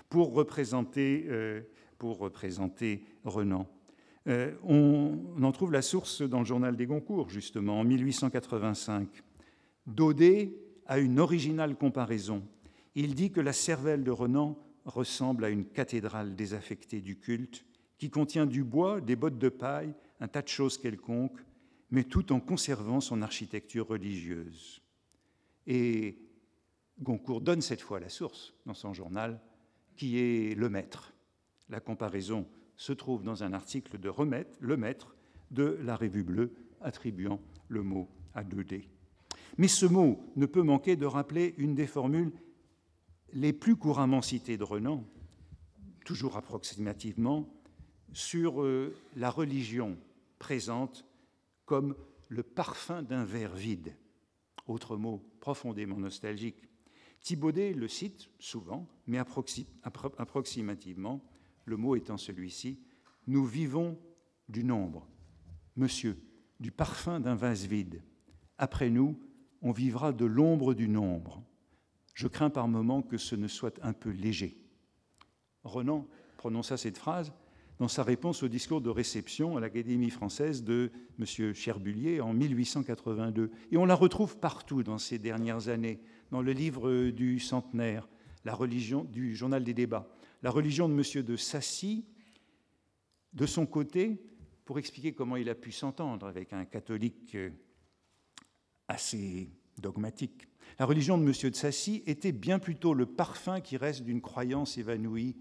pour 0.08 0.32
représenter, 0.32 1.26
euh, 1.28 1.60
pour 1.98 2.16
représenter 2.16 3.04
Renan. 3.24 3.68
On 4.28 5.42
en 5.42 5.52
trouve 5.52 5.72
la 5.72 5.82
source 5.82 6.22
dans 6.22 6.40
le 6.40 6.44
journal 6.44 6.76
des 6.76 6.86
Goncourt, 6.86 7.30
justement, 7.30 7.80
en 7.80 7.84
1885. 7.84 9.08
Daudet 9.86 10.54
à 10.86 10.98
une 10.98 11.18
originale 11.18 11.76
comparaison. 11.76 12.42
Il 12.94 13.14
dit 13.14 13.30
que 13.30 13.40
la 13.40 13.52
cervelle 13.52 14.04
de 14.04 14.10
Renan 14.10 14.58
ressemble 14.84 15.44
à 15.44 15.50
une 15.50 15.64
cathédrale 15.64 16.34
désaffectée 16.34 17.00
du 17.00 17.18
culte 17.18 17.64
qui 17.98 18.10
contient 18.10 18.46
du 18.46 18.64
bois, 18.64 19.00
des 19.00 19.16
bottes 19.16 19.38
de 19.38 19.48
paille, 19.48 19.94
un 20.20 20.28
tas 20.28 20.42
de 20.42 20.48
choses 20.48 20.78
quelconques, 20.78 21.40
mais 21.90 22.04
tout 22.04 22.32
en 22.32 22.40
conservant 22.40 23.00
son 23.00 23.22
architecture 23.22 23.88
religieuse. 23.88 24.82
Et 25.66 26.18
Goncourt 27.00 27.40
donne 27.40 27.60
cette 27.60 27.80
fois 27.80 28.00
la 28.00 28.08
source 28.08 28.54
dans 28.66 28.74
son 28.74 28.92
journal, 28.92 29.40
qui 29.96 30.18
est 30.18 30.54
le 30.54 30.68
maître. 30.68 31.12
La 31.68 31.80
comparaison 31.80 32.46
se 32.78 32.92
trouve 32.92 33.22
dans 33.22 33.42
un 33.42 33.52
article 33.52 33.98
de 33.98 34.10
le 34.60 34.76
maître 34.76 35.14
de 35.50 35.78
la 35.82 35.96
Revue 35.96 36.22
bleue, 36.22 36.54
attribuant 36.80 37.40
le 37.68 37.82
mot 37.82 38.08
à 38.34 38.44
2D. 38.44 38.84
Mais 39.58 39.68
ce 39.68 39.84
mot 39.84 40.20
ne 40.36 40.46
peut 40.46 40.62
manquer 40.62 40.96
de 40.96 41.04
rappeler 41.04 41.54
une 41.58 41.74
des 41.74 41.88
formules 41.88 42.32
les 43.32 43.52
plus 43.52 43.76
couramment 43.76 44.22
citées 44.22 44.56
de 44.56 44.64
Renan, 44.64 45.04
toujours 46.04 46.36
approximativement, 46.36 47.52
sur 48.12 48.62
euh, 48.62 48.94
la 49.16 49.28
religion 49.28 49.98
présente 50.38 51.04
comme 51.66 51.94
le 52.28 52.42
parfum 52.42 53.02
d'un 53.02 53.24
verre 53.24 53.54
vide. 53.54 53.94
Autre 54.66 54.96
mot 54.96 55.22
profondément 55.40 55.98
nostalgique. 55.98 56.62
Thibaudet 57.20 57.74
le 57.74 57.88
cite 57.88 58.30
souvent, 58.38 58.88
mais 59.06 59.18
approximativement, 59.18 61.22
le 61.68 61.76
mot 61.76 61.94
étant 61.96 62.16
celui-ci, 62.16 62.80
nous 63.26 63.44
vivons 63.44 63.98
du 64.48 64.64
nombre. 64.64 65.06
Monsieur, 65.76 66.18
du 66.58 66.72
parfum 66.72 67.20
d'un 67.20 67.34
vase 67.34 67.66
vide. 67.66 68.02
Après 68.56 68.90
nous, 68.90 69.18
on 69.62 69.70
vivra 69.70 70.12
de 70.12 70.24
l'ombre 70.24 70.74
du 70.74 70.88
nombre. 70.88 71.44
Je 72.14 72.26
crains 72.26 72.50
par 72.50 72.66
moments 72.66 73.02
que 73.02 73.16
ce 73.16 73.36
ne 73.36 73.46
soit 73.46 73.78
un 73.82 73.92
peu 73.92 74.10
léger. 74.10 74.58
Renan 75.62 76.06
prononça 76.36 76.76
cette 76.76 76.98
phrase 76.98 77.32
dans 77.78 77.88
sa 77.88 78.02
réponse 78.02 78.42
au 78.42 78.48
discours 78.48 78.80
de 78.80 78.90
réception 78.90 79.56
à 79.56 79.60
l'Académie 79.60 80.10
française 80.10 80.64
de 80.64 80.90
M. 81.20 81.54
Cherbulier 81.54 82.20
en 82.20 82.32
1882. 82.32 83.50
Et 83.70 83.76
on 83.76 83.84
la 83.84 83.94
retrouve 83.94 84.38
partout 84.38 84.82
dans 84.82 84.98
ces 84.98 85.18
dernières 85.18 85.68
années, 85.68 86.00
dans 86.32 86.42
le 86.42 86.52
livre 86.52 87.10
du 87.10 87.38
centenaire, 87.38 88.08
la 88.44 88.54
religion 88.54 89.04
du 89.04 89.36
journal 89.36 89.62
des 89.62 89.74
débats. 89.74 90.08
La 90.42 90.50
religion 90.50 90.88
de 90.88 90.94
M. 90.94 91.24
de 91.24 91.36
Sassy, 91.36 92.04
de 93.32 93.46
son 93.46 93.66
côté, 93.66 94.22
pour 94.64 94.78
expliquer 94.78 95.12
comment 95.12 95.36
il 95.36 95.48
a 95.48 95.54
pu 95.54 95.72
s'entendre 95.72 96.26
avec 96.26 96.52
un 96.52 96.64
catholique 96.64 97.34
euh, 97.34 97.50
assez 98.86 99.50
dogmatique. 99.78 100.46
La 100.78 100.86
religion 100.86 101.18
de 101.18 101.24
M. 101.24 101.32
de 101.50 101.56
Sassy 101.56 102.02
était 102.06 102.32
bien 102.32 102.58
plutôt 102.58 102.94
le 102.94 103.06
parfum 103.06 103.60
qui 103.60 103.76
reste 103.76 104.02
d'une 104.02 104.20
croyance 104.20 104.78
évanouie 104.78 105.36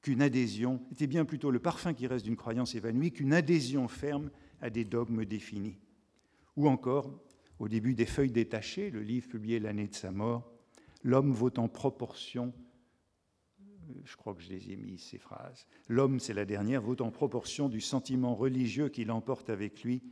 qu'une 0.00 0.22
adhésion, 0.22 0.80
était 0.92 1.06
bien 1.06 1.24
plutôt 1.24 1.50
le 1.50 1.58
parfum 1.58 1.92
qui 1.94 2.06
reste 2.06 2.24
d'une 2.24 2.36
croyance 2.36 2.74
évanouie 2.74 3.12
qu'une 3.12 3.32
adhésion 3.32 3.86
ferme 3.88 4.30
à 4.60 4.70
des 4.70 4.84
dogmes 4.84 5.24
définis. 5.24 5.78
Ou 6.56 6.68
encore, 6.68 7.20
au 7.58 7.68
début 7.68 7.94
des 7.94 8.06
Feuilles 8.06 8.32
détachées, 8.32 8.90
le 8.90 9.02
livre 9.02 9.28
publié 9.28 9.60
l'année 9.60 9.88
de 9.88 9.94
sa 9.94 10.10
mort, 10.10 10.50
l'homme 11.02 11.32
vaut 11.32 11.56
en 11.58 11.68
proportion 11.68 12.52
je 14.04 14.16
crois 14.16 14.34
que 14.34 14.42
je 14.42 14.50
les 14.50 14.70
ai 14.70 14.76
mis, 14.76 14.98
ces 14.98 15.18
phrases. 15.18 15.66
L'homme, 15.88 16.20
c'est 16.20 16.34
la 16.34 16.44
dernière, 16.44 16.82
vaut 16.82 17.00
en 17.00 17.10
proportion 17.10 17.68
du 17.68 17.80
sentiment 17.80 18.34
religieux 18.34 18.88
qu'il 18.88 19.10
emporte 19.10 19.50
avec 19.50 19.82
lui 19.82 20.02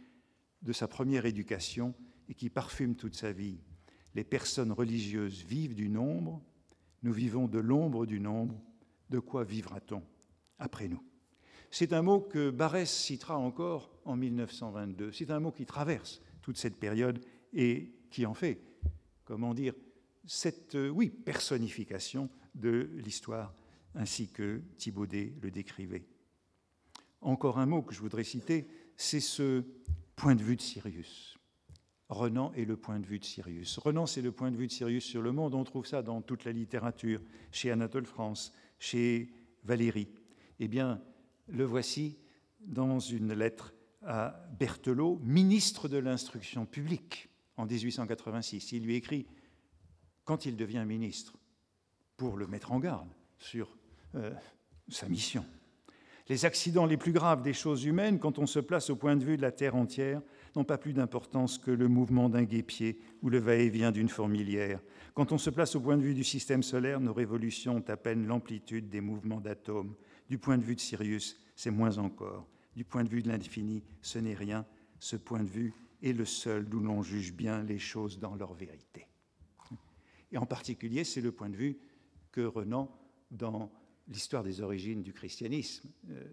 de 0.62 0.72
sa 0.72 0.88
première 0.88 1.26
éducation 1.26 1.94
et 2.28 2.34
qui 2.34 2.50
parfume 2.50 2.96
toute 2.96 3.14
sa 3.14 3.32
vie. 3.32 3.60
Les 4.14 4.24
personnes 4.24 4.72
religieuses 4.72 5.44
vivent 5.44 5.74
du 5.74 5.88
nombre, 5.88 6.42
nous 7.02 7.12
vivons 7.12 7.48
de 7.48 7.58
l'ombre 7.58 8.06
du 8.06 8.20
nombre, 8.20 8.60
de 9.10 9.18
quoi 9.18 9.44
vivra-t-on 9.44 10.02
après 10.58 10.88
nous? 10.88 11.02
C'est 11.70 11.92
un 11.92 12.02
mot 12.02 12.20
que 12.20 12.50
Barès 12.50 12.90
citera 12.90 13.36
encore 13.36 13.90
en 14.04 14.16
1922. 14.16 15.12
C'est 15.12 15.30
un 15.30 15.40
mot 15.40 15.52
qui 15.52 15.66
traverse 15.66 16.22
toute 16.40 16.56
cette 16.56 16.76
période 16.76 17.20
et 17.52 17.92
qui 18.10 18.24
en 18.24 18.34
fait, 18.34 18.60
comment 19.24 19.52
dire, 19.52 19.74
cette, 20.24 20.74
euh, 20.74 20.88
oui, 20.88 21.10
personnification 21.10 22.30
de 22.54 22.90
l'histoire 22.94 23.54
ainsi 23.96 24.28
que 24.28 24.62
Thibaudet 24.78 25.32
le 25.42 25.50
décrivait. 25.50 26.06
Encore 27.20 27.58
un 27.58 27.66
mot 27.66 27.82
que 27.82 27.94
je 27.94 28.00
voudrais 28.00 28.24
citer, 28.24 28.68
c'est 28.96 29.20
ce 29.20 29.64
point 30.14 30.34
de 30.34 30.42
vue 30.42 30.56
de 30.56 30.62
Sirius. 30.62 31.38
Renan 32.08 32.52
est 32.52 32.64
le 32.64 32.76
point 32.76 33.00
de 33.00 33.06
vue 33.06 33.18
de 33.18 33.24
Sirius. 33.24 33.78
Renan, 33.78 34.06
c'est 34.06 34.22
le 34.22 34.30
point 34.30 34.52
de 34.52 34.56
vue 34.56 34.68
de 34.68 34.72
Sirius 34.72 35.04
sur 35.04 35.22
le 35.22 35.32
monde. 35.32 35.54
On 35.54 35.64
trouve 35.64 35.86
ça 35.86 36.02
dans 36.02 36.22
toute 36.22 36.44
la 36.44 36.52
littérature, 36.52 37.20
chez 37.50 37.70
Anatole 37.70 38.06
France, 38.06 38.52
chez 38.78 39.32
Valérie. 39.64 40.08
Eh 40.60 40.68
bien, 40.68 41.02
le 41.48 41.64
voici 41.64 42.16
dans 42.60 43.00
une 43.00 43.32
lettre 43.32 43.74
à 44.02 44.40
Berthelot, 44.58 45.18
ministre 45.24 45.88
de 45.88 45.96
l'instruction 45.96 46.64
publique, 46.64 47.28
en 47.56 47.66
1886. 47.66 48.72
Il 48.72 48.84
lui 48.84 48.94
écrit, 48.94 49.26
quand 50.24 50.46
il 50.46 50.56
devient 50.56 50.84
ministre, 50.86 51.36
pour 52.16 52.36
le 52.36 52.46
mettre 52.46 52.70
en 52.70 52.78
garde 52.78 53.08
sur 53.38 53.76
euh, 54.16 54.30
sa 54.88 55.08
mission. 55.08 55.44
Les 56.28 56.44
accidents 56.44 56.86
les 56.86 56.96
plus 56.96 57.12
graves 57.12 57.42
des 57.42 57.52
choses 57.52 57.84
humaines, 57.84 58.18
quand 58.18 58.38
on 58.38 58.46
se 58.46 58.58
place 58.58 58.90
au 58.90 58.96
point 58.96 59.14
de 59.14 59.24
vue 59.24 59.36
de 59.36 59.42
la 59.42 59.52
Terre 59.52 59.76
entière, 59.76 60.20
n'ont 60.56 60.64
pas 60.64 60.78
plus 60.78 60.92
d'importance 60.92 61.58
que 61.58 61.70
le 61.70 61.86
mouvement 61.86 62.28
d'un 62.28 62.42
guépier 62.42 62.98
ou 63.22 63.30
le 63.30 63.38
va-et-vient 63.38 63.92
d'une 63.92 64.08
fourmilière. 64.08 64.80
Quand 65.14 65.32
on 65.32 65.38
se 65.38 65.50
place 65.50 65.76
au 65.76 65.80
point 65.80 65.96
de 65.96 66.02
vue 66.02 66.14
du 66.14 66.24
système 66.24 66.62
solaire, 66.62 67.00
nos 67.00 67.14
révolutions 67.14 67.76
ont 67.76 67.84
à 67.88 67.96
peine 67.96 68.26
l'amplitude 68.26 68.88
des 68.88 69.00
mouvements 69.00 69.40
d'atomes. 69.40 69.94
Du 70.28 70.38
point 70.38 70.58
de 70.58 70.64
vue 70.64 70.74
de 70.74 70.80
Sirius, 70.80 71.38
c'est 71.54 71.70
moins 71.70 71.98
encore. 71.98 72.48
Du 72.74 72.84
point 72.84 73.04
de 73.04 73.08
vue 73.08 73.22
de 73.22 73.28
l'infini, 73.28 73.84
ce 74.02 74.18
n'est 74.18 74.34
rien. 74.34 74.66
Ce 74.98 75.16
point 75.16 75.42
de 75.42 75.48
vue 75.48 75.74
est 76.02 76.12
le 76.12 76.24
seul 76.24 76.68
d'où 76.68 76.80
l'on 76.80 77.02
juge 77.02 77.32
bien 77.32 77.62
les 77.62 77.78
choses 77.78 78.18
dans 78.18 78.34
leur 78.34 78.52
vérité. 78.52 79.06
Et 80.32 80.38
en 80.38 80.46
particulier, 80.46 81.04
c'est 81.04 81.20
le 81.20 81.32
point 81.32 81.48
de 81.48 81.56
vue 81.56 81.78
que 82.32 82.40
Renan, 82.40 82.90
dans 83.30 83.70
l'histoire 84.08 84.42
des 84.42 84.60
origines 84.60 85.02
du 85.02 85.12
christianisme 85.12 85.88
euh, 86.10 86.24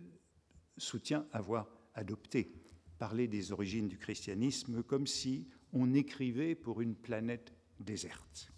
soutient 0.78 1.26
avoir 1.32 1.68
adopté. 1.96 2.52
Parler 3.00 3.28
des 3.28 3.52
origines 3.52 3.88
du 3.88 3.98
christianisme 3.98 4.84
comme 4.84 5.08
si 5.08 5.48
on 5.74 5.94
écrivait 5.94 6.56
pour 6.56 6.82
une 6.82 6.96
planète 6.96 7.54
déserte. 7.80 8.52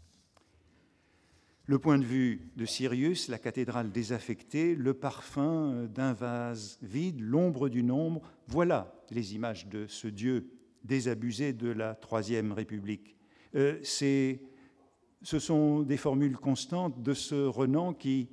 Le 1.67 1.79
point 1.79 1.97
de 1.97 2.03
vue 2.03 2.51
de 2.57 2.65
Sirius, 2.65 3.27
la 3.27 3.39
cathédrale 3.39 3.91
désaffectée, 3.91 4.75
le 4.75 4.93
parfum 4.93 5.87
d'un 5.87 6.13
vase 6.13 6.77
vide, 6.83 7.19
l'ombre 7.21 7.69
du 7.69 7.81
nombre, 7.81 8.21
voilà 8.47 8.93
les 9.09 9.33
images 9.33 9.67
de 9.67 9.87
ce 9.87 10.07
Dieu 10.07 10.51
désabusé 10.83 11.53
de 11.53 11.69
la 11.69 11.95
Troisième 11.95 12.51
République. 12.51 13.15
Euh, 13.55 13.79
ce 13.81 15.39
sont 15.39 15.81
des 15.81 15.97
formules 15.97 16.37
constantes 16.37 17.01
de 17.01 17.15
ce 17.15 17.47
Renan 17.47 17.95
qui 17.95 18.29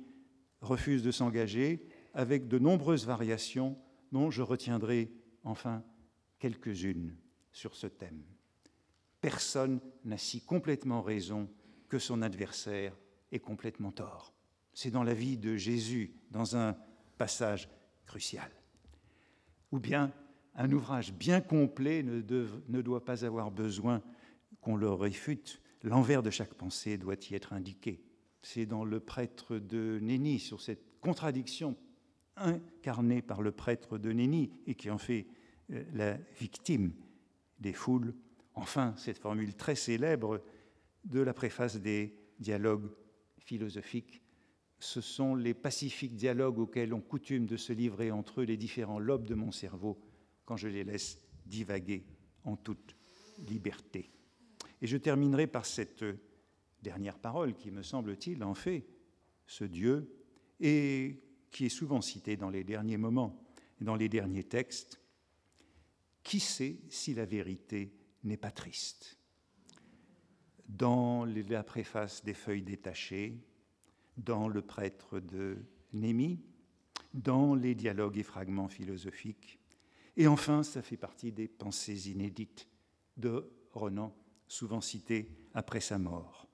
refuse 0.63 1.03
de 1.03 1.11
s'engager, 1.11 1.85
avec 2.13 2.47
de 2.47 2.59
nombreuses 2.59 3.05
variations 3.05 3.77
dont 4.11 4.31
je 4.31 4.41
retiendrai 4.41 5.11
enfin 5.43 5.83
quelques-unes 6.39 7.15
sur 7.51 7.75
ce 7.75 7.87
thème. 7.87 8.23
Personne 9.21 9.79
n'a 10.05 10.17
si 10.17 10.41
complètement 10.41 11.01
raison 11.01 11.49
que 11.89 11.99
son 11.99 12.21
adversaire 12.21 12.97
est 13.31 13.39
complètement 13.39 13.91
tort. 13.91 14.33
C'est 14.73 14.91
dans 14.91 15.03
la 15.03 15.13
vie 15.13 15.37
de 15.37 15.55
Jésus, 15.55 16.13
dans 16.31 16.55
un 16.55 16.75
passage 17.17 17.69
crucial. 18.05 18.49
Ou 19.71 19.79
bien 19.79 20.11
un 20.55 20.71
ouvrage 20.71 21.13
bien 21.13 21.41
complet 21.41 22.03
ne, 22.03 22.21
ne 22.67 22.81
doit 22.81 23.05
pas 23.05 23.25
avoir 23.25 23.51
besoin 23.51 24.01
qu'on 24.61 24.75
le 24.75 24.91
réfute. 24.91 25.61
L'envers 25.81 26.23
de 26.23 26.29
chaque 26.29 26.53
pensée 26.53 26.97
doit 26.97 27.15
y 27.29 27.35
être 27.35 27.53
indiqué 27.53 28.03
c'est 28.43 28.65
dans 28.65 28.85
le 28.85 28.99
prêtre 28.99 29.57
de 29.57 29.99
Néni, 30.01 30.39
sur 30.39 30.61
cette 30.61 30.99
contradiction 31.01 31.75
incarnée 32.35 33.21
par 33.21 33.41
le 33.41 33.51
prêtre 33.51 33.97
de 33.97 34.11
Néni 34.11 34.51
et 34.67 34.75
qui 34.75 34.89
en 34.89 34.97
fait 34.97 35.27
euh, 35.71 35.83
la 35.93 36.17
victime 36.39 36.93
des 37.59 37.73
foules. 37.73 38.13
Enfin, 38.53 38.93
cette 38.97 39.17
formule 39.17 39.55
très 39.55 39.75
célèbre 39.75 40.43
de 41.05 41.21
la 41.21 41.33
préface 41.33 41.77
des 41.77 42.15
dialogues 42.39 42.91
philosophiques, 43.39 44.21
ce 44.79 45.01
sont 45.01 45.35
les 45.35 45.53
pacifiques 45.53 46.15
dialogues 46.15 46.59
auxquels 46.59 46.93
on 46.93 47.01
coutume 47.01 47.45
de 47.45 47.57
se 47.57 47.71
livrer 47.71 48.11
entre 48.11 48.41
eux 48.41 48.45
les 48.45 48.57
différents 48.57 48.99
lobes 48.99 49.27
de 49.27 49.35
mon 49.35 49.51
cerveau 49.51 49.97
quand 50.45 50.57
je 50.57 50.67
les 50.67 50.83
laisse 50.83 51.21
divaguer 51.45 52.03
en 52.43 52.57
toute 52.57 52.95
liberté. 53.47 54.11
Et 54.81 54.87
je 54.87 54.97
terminerai 54.97 55.47
par 55.47 55.65
cette 55.65 56.03
dernière 56.83 57.17
parole 57.17 57.55
qui, 57.55 57.71
me 57.71 57.81
semble-t-il, 57.81 58.43
en 58.43 58.53
fait 58.53 58.85
ce 59.47 59.63
Dieu 59.63 60.13
et 60.59 61.19
qui 61.51 61.65
est 61.65 61.69
souvent 61.69 62.01
cité 62.01 62.37
dans 62.37 62.49
les 62.49 62.63
derniers 62.63 62.97
moments 62.97 63.43
dans 63.83 63.95
les 63.95 64.09
derniers 64.09 64.43
textes. 64.43 64.99
Qui 66.23 66.39
sait 66.39 66.79
si 66.89 67.13
la 67.13 67.25
vérité 67.25 67.93
n'est 68.23 68.37
pas 68.37 68.51
triste? 68.51 69.17
Dans 70.67 71.25
la 71.25 71.63
préface 71.63 72.23
des 72.23 72.33
feuilles 72.33 72.63
détachées, 72.63 73.37
dans 74.17 74.47
le 74.47 74.61
prêtre 74.61 75.19
de 75.19 75.57
Némi, 75.91 76.39
dans 77.13 77.53
les 77.53 77.75
dialogues 77.75 78.17
et 78.17 78.23
fragments 78.23 78.69
philosophiques, 78.69 79.59
et 80.15 80.27
enfin, 80.27 80.63
ça 80.63 80.81
fait 80.81 80.97
partie 80.97 81.31
des 81.31 81.47
pensées 81.47 82.09
inédites 82.09 82.67
de 83.17 83.51
Renan, 83.71 84.15
souvent 84.47 84.81
citées 84.81 85.35
après 85.53 85.81
sa 85.81 85.97
mort. 85.97 86.47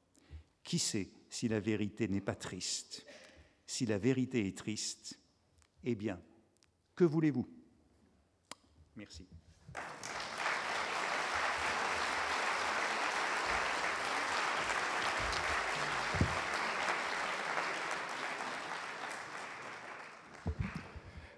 Qui 0.64 0.80
sait 0.80 1.10
si 1.30 1.48
la 1.48 1.60
vérité 1.60 2.08
n'est 2.08 2.22
pas 2.22 2.36
triste? 2.36 3.06
Si 3.66 3.86
la 3.86 3.98
vérité 3.98 4.48
est 4.48 4.58
triste, 4.58 5.20
eh 5.84 5.96
bien, 5.96 6.20
que 6.96 7.04
voulez-vous? 7.04 7.48
Merci. 8.96 9.28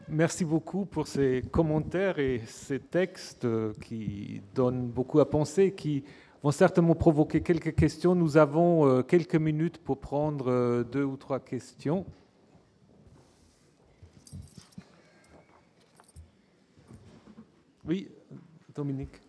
Merci 0.08 0.44
beaucoup 0.44 0.86
pour 0.86 1.08
ces 1.08 1.42
commentaires 1.52 2.20
et 2.20 2.42
ces 2.46 2.82
textes 2.82 3.48
qui 3.80 4.42
donnent 4.54 4.90
beaucoup 4.90 5.22
à 5.22 5.30
penser, 5.30 5.74
qui 5.74 6.04
vont 6.44 6.52
certainement 6.52 6.96
provoquer 6.96 7.42
quelques 7.42 7.76
questions. 7.76 8.16
Nous 8.16 8.38
avons 8.38 8.88
euh, 8.88 9.04
quelques 9.04 9.36
minutes 9.36 9.78
pour 9.78 10.00
prendre 10.00 10.50
euh, 10.50 10.84
deux 10.84 11.04
ou 11.04 11.18
trois 11.18 11.40
questions. 11.40 12.06
Oui, 17.86 18.08
Dominique. 18.76 19.20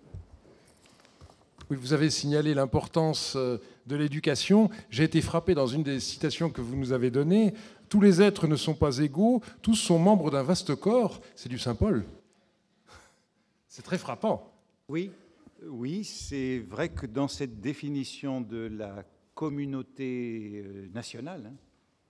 Oui, 1.71 1.77
vous 1.81 1.93
avez 1.93 2.11
signalé 2.11 2.55
l'importance 2.55 3.35
euh, 3.37 3.59
de 3.87 3.97
l'éducation. 3.97 4.71
J'ai 4.91 5.05
été 5.05 5.21
frappé 5.21 5.55
dans 5.55 5.67
une 5.67 5.83
des 5.83 6.01
citations 6.01 6.51
que 6.51 6.61
vous 6.61 6.77
nous 6.77 6.93
avez 6.93 7.11
données. 7.11 7.55
Tous 7.89 8.01
les 8.01 8.23
êtres 8.23 8.47
ne 8.47 8.57
sont 8.57 8.75
pas 8.75 8.99
égaux, 8.99 9.43
tous 9.61 9.75
sont 9.75 9.99
membres 9.99 10.31
d'un 10.31 10.43
vaste 10.43 10.75
corps. 10.75 11.21
C'est 11.35 11.49
du 11.49 11.59
Saint 11.59 11.75
Paul. 11.75 12.05
C'est 13.69 13.83
très 13.83 13.99
frappant. 13.99 14.51
Oui, 14.89 15.11
oui, 15.69 16.05
c'est 16.05 16.59
vrai 16.59 16.89
que 16.89 17.07
dans 17.07 17.29
cette 17.29 17.61
définition 17.61 18.41
de 18.41 18.59
la 18.59 19.05
communauté 19.35 20.63
euh, 20.65 20.89
nationale 20.89 21.47
hein, 21.47 21.57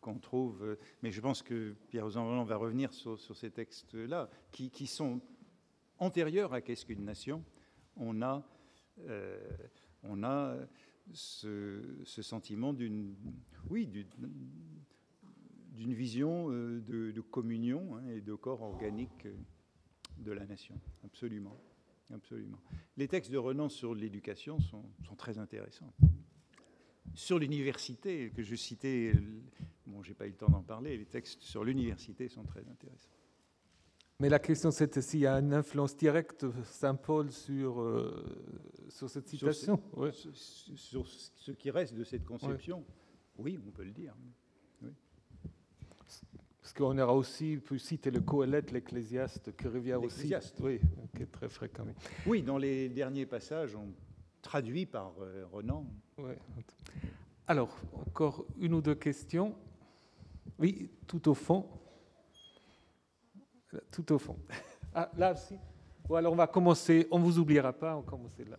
qu'on 0.00 0.18
trouve, 0.18 0.64
euh, 0.64 0.78
mais 1.02 1.12
je 1.12 1.20
pense 1.20 1.42
que 1.42 1.74
Pierre 1.88 2.06
Ozanvallon 2.06 2.44
va 2.44 2.56
revenir 2.56 2.92
sur, 2.92 3.18
ces 3.18 3.50
textes-là, 3.50 4.28
qui, 4.50 4.86
sont 4.86 5.20
antérieurs 5.98 6.52
à 6.52 6.60
Qu'est-ce 6.60 6.84
qu'une 6.84 7.04
nation, 7.04 7.44
on 7.96 8.22
a, 8.22 8.44
euh, 9.08 9.38
on 10.02 10.24
a 10.24 10.56
ce, 11.12 12.02
sentiment 12.04 12.72
d'une 12.72 13.14
oui, 13.70 13.86
d'une 13.86 15.94
vision 15.94 16.48
de, 16.48 17.20
communion 17.20 17.96
hein, 17.96 18.08
et 18.08 18.20
de 18.20 18.34
corps 18.34 18.62
organique 18.62 19.28
de 20.18 20.32
la 20.32 20.44
nation, 20.44 20.74
absolument. 21.04 21.56
Absolument. 22.12 22.58
Les 22.96 23.08
textes 23.08 23.30
de 23.30 23.38
Renan 23.38 23.68
sur 23.68 23.94
l'éducation 23.94 24.60
sont, 24.60 24.84
très 25.16 25.38
intéressants. 25.38 25.92
Sur 27.14 27.38
l'université, 27.38 28.30
que 28.30 28.42
je 28.42 28.54
citais, 28.54 29.12
bon, 29.86 30.02
j'ai 30.02 30.14
pas 30.14 30.26
eu 30.26 30.30
le 30.30 30.36
temps 30.36 30.48
d'en 30.48 30.62
parler, 30.62 30.96
les 30.96 31.06
textes 31.06 31.42
sur 31.42 31.64
l'université 31.64 32.28
sont 32.28 32.44
très 32.44 32.66
intéressants. 32.68 33.10
Mais 34.20 34.28
la 34.28 34.38
question, 34.38 34.70
c'est 34.70 35.00
s'il 35.00 35.20
y 35.20 35.26
a 35.26 35.34
une 35.34 35.52
influence 35.52 35.96
directe 35.96 36.46
Saint-Paul 36.64 37.32
sur, 37.32 37.80
euh, 37.80 38.24
sur 38.88 39.10
cette 39.10 39.26
citation? 39.26 39.82
Sur, 40.76 41.08
ce 41.08 41.50
qui 41.50 41.70
reste 41.70 41.94
de 41.94 42.04
cette 42.04 42.24
conception? 42.24 42.84
Oui, 43.36 43.58
on 43.66 43.70
peut 43.70 43.84
le 43.84 43.90
dire. 43.90 44.14
Parce 46.72 46.90
qu'on 46.90 46.98
aura 46.98 47.12
aussi 47.12 47.58
pu 47.58 47.78
citer 47.78 48.10
le 48.10 48.20
Coëlette, 48.20 48.72
l'Ecclésiaste, 48.72 49.54
qui 49.58 49.68
revient 49.68 49.92
aussi. 49.92 50.32
Oui, 50.60 50.80
qui 51.14 51.22
est 51.22 51.30
très 51.30 51.50
fréquent. 51.50 51.84
Oui, 52.26 52.40
dans 52.40 52.56
les 52.56 52.88
derniers 52.88 53.26
passages, 53.26 53.76
on 53.76 53.92
traduit 54.40 54.86
par 54.86 55.12
euh, 55.20 55.44
Renan. 55.52 55.84
Alors, 57.46 57.76
encore 58.06 58.46
une 58.58 58.72
ou 58.72 58.80
deux 58.80 58.94
questions. 58.94 59.54
Oui, 60.58 60.88
tout 61.06 61.28
au 61.28 61.34
fond. 61.34 61.66
Tout 63.90 64.12
au 64.12 64.18
fond. 64.18 64.38
Ah, 64.94 65.10
là 65.16 65.32
aussi. 65.32 65.54
Bon, 66.06 66.16
alors 66.16 66.34
on 66.34 66.36
va 66.36 66.46
commencer. 66.46 67.08
On 67.10 67.18
ne 67.18 67.24
vous 67.24 67.38
oubliera 67.38 67.72
pas. 67.72 67.96
On 67.96 68.02
commence 68.02 68.36
là. 68.38 68.58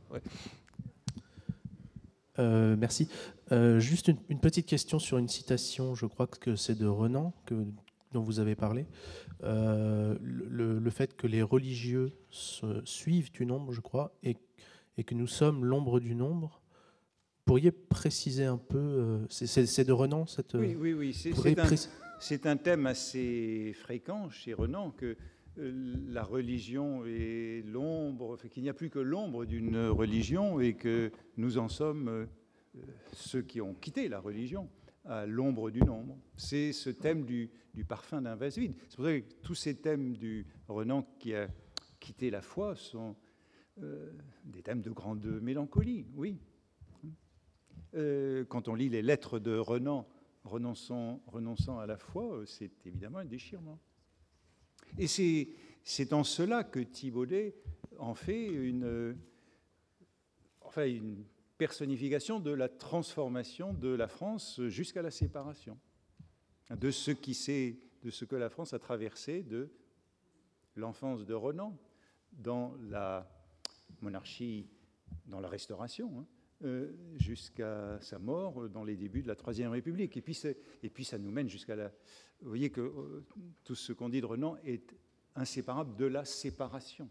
Euh, 2.39 2.75
merci. 2.75 3.07
Euh, 3.51 3.79
juste 3.79 4.07
une, 4.07 4.17
une, 4.29 4.39
petite 4.39 4.65
question 4.65 4.97
sur 4.97 5.19
une 5.19 5.27
citation, 5.27 5.93
je 5.93 6.07
crois 6.07 6.25
que 6.25 6.55
c'est 6.55 6.73
de 6.73 6.87
Renan, 6.87 7.33
que 7.45 7.67
dont 8.13 8.21
vous 8.21 8.39
avez 8.39 8.55
parlé, 8.55 8.85
euh, 9.43 10.15
le, 10.21 10.89
fait 10.89 11.15
que 11.15 11.27
les 11.27 11.41
religieux 11.41 12.13
suivent 12.85 13.31
du 13.31 13.45
nombre, 13.45 13.73
je 13.73 13.81
crois, 13.81 14.15
et, 14.23 14.37
et 14.97 15.03
que 15.03 15.15
nous 15.15 15.27
sommes 15.27 15.65
l'ombre 15.65 15.99
du 15.99 16.15
nombre. 16.15 16.61
Pourriez 17.45 17.71
préciser 17.71 18.45
un 18.45 18.57
peu, 18.57 18.77
euh, 18.77 19.25
c'est 19.29 19.83
de 19.85 19.91
Renan 19.91 20.25
cette... 20.27 20.53
Oui, 20.53 20.77
oui, 20.79 20.93
oui, 20.93 21.13
c'est 21.13 22.45
un, 22.45 22.51
un, 22.51 22.57
thème 22.57 22.85
assez 22.85 23.73
fréquent 23.73 24.29
chez 24.29 24.53
Renan 24.53 24.91
que 24.91 25.17
euh, 25.57 25.95
la 26.07 26.23
religion 26.23 27.03
est 27.05 27.65
l'ombre, 27.65 28.37
qu'il 28.49 28.63
n'y 28.63 28.69
a 28.69 28.73
plus 28.73 28.89
que 28.89 28.99
l'ombre 28.99 29.45
d'une 29.45 29.77
religion 29.87 30.61
et 30.61 30.75
que 30.75 31.11
nous 31.35 31.57
en 31.57 31.67
sommes 31.67 32.27
ceux 33.11 33.41
qui 33.41 33.59
ont 33.59 33.73
quitté 33.73 34.07
la 34.07 34.19
religion 34.19 34.69
à 35.05 35.25
l'ombre 35.25 35.69
du 35.69 35.81
nombre. 35.81 36.17
C'est 36.37 36.71
ce 36.71 36.89
thème 36.89 37.25
du, 37.25 37.49
parfum 37.87 38.21
d'un 38.21 38.35
vase 38.35 38.57
vide. 38.57 38.75
C'est 38.89 38.95
pour 38.95 39.05
ça 39.05 39.19
que 39.19 39.33
tous 39.41 39.55
ces 39.55 39.75
thèmes 39.75 40.15
du 40.15 40.45
Renan 40.67 41.03
qui 41.19 41.35
a 41.35 41.47
quitté 41.99 42.29
la 42.29 42.41
foi 42.41 42.75
sont 42.75 43.15
euh, 43.81 44.11
des 44.45 44.61
thèmes 44.61 44.81
de 44.81 44.91
grande 44.91 45.25
mélancolie, 45.41 46.05
oui. 46.15 46.39
Euh, 47.95 48.43
quand 48.45 48.67
on 48.67 48.75
lit 48.75 48.89
les 48.89 49.01
lettres 49.01 49.39
de 49.39 49.55
Renan 49.55 50.07
renonçant, 50.43 51.21
renonçant 51.27 51.79
à 51.79 51.85
la 51.85 51.97
foi, 51.97 52.43
c'est 52.45 52.85
évidemment 52.85 53.19
un 53.19 53.25
déchirement. 53.25 53.79
Et 54.97 55.07
c'est 55.07 56.13
en 56.13 56.23
cela 56.23 56.63
que 56.63 56.79
Thibaudet 56.79 57.55
en 57.99 58.15
fait 58.15 58.47
une, 58.47 59.15
enfin 60.61 60.85
une 60.85 61.23
personnification 61.63 62.41
de 62.41 62.51
la 62.51 62.67
transformation 62.67 63.73
de 63.73 63.87
la 63.87 64.09
France 64.09 64.59
jusqu'à 64.67 65.01
la 65.01 65.11
séparation 65.11 65.79
de 66.69 66.91
ce, 66.91 67.11
qui 67.11 67.31
de 68.03 68.09
ce 68.09 68.25
que 68.25 68.35
la 68.35 68.49
France 68.49 68.73
a 68.73 68.79
traversé 68.79 69.43
de 69.43 69.71
l'enfance 70.75 71.25
de 71.25 71.33
Renan 71.33 71.79
dans 72.33 72.75
la 72.89 73.31
monarchie, 74.01 74.67
dans 75.25 75.39
la 75.39 75.47
Restauration, 75.47 76.19
hein, 76.19 76.27
euh, 76.65 76.91
jusqu'à 77.15 77.97
sa 78.01 78.19
mort 78.19 78.67
dans 78.67 78.83
les 78.83 78.97
débuts 78.97 79.23
de 79.23 79.29
la 79.29 79.37
Troisième 79.37 79.71
République. 79.71 80.17
Et 80.17 80.21
puis, 80.89 81.05
ça 81.05 81.17
nous 81.17 81.31
mène 81.31 81.47
jusqu'à 81.47 81.77
la... 81.77 81.93
Vous 82.41 82.49
voyez 82.49 82.71
que 82.71 82.81
euh, 82.81 83.25
tout 83.63 83.75
ce 83.75 83.93
qu'on 83.93 84.09
dit 84.09 84.19
de 84.19 84.25
Renan 84.25 84.57
est 84.65 84.93
inséparable 85.35 85.95
de 85.95 86.07
la 86.07 86.25
séparation. 86.25 87.09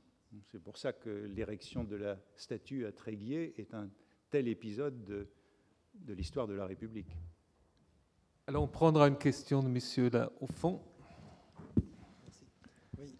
C'est 0.50 0.62
pour 0.62 0.76
ça 0.76 0.92
que 0.92 1.08
l'érection 1.08 1.84
de 1.84 1.96
la 1.96 2.18
statue 2.36 2.84
à 2.84 2.92
Tréguier 2.92 3.54
est 3.58 3.72
un 3.72 3.88
tel 4.32 4.48
épisode 4.48 5.04
de, 5.04 5.28
de 5.94 6.14
l'histoire 6.14 6.46
de 6.46 6.54
la 6.54 6.64
République. 6.64 7.14
Alors 8.46 8.62
on 8.62 8.66
prendra 8.66 9.06
une 9.06 9.18
question 9.18 9.62
de 9.62 9.68
monsieur 9.68 10.08
là 10.08 10.32
au 10.40 10.46
fond. 10.46 10.82
Oui. 12.96 13.14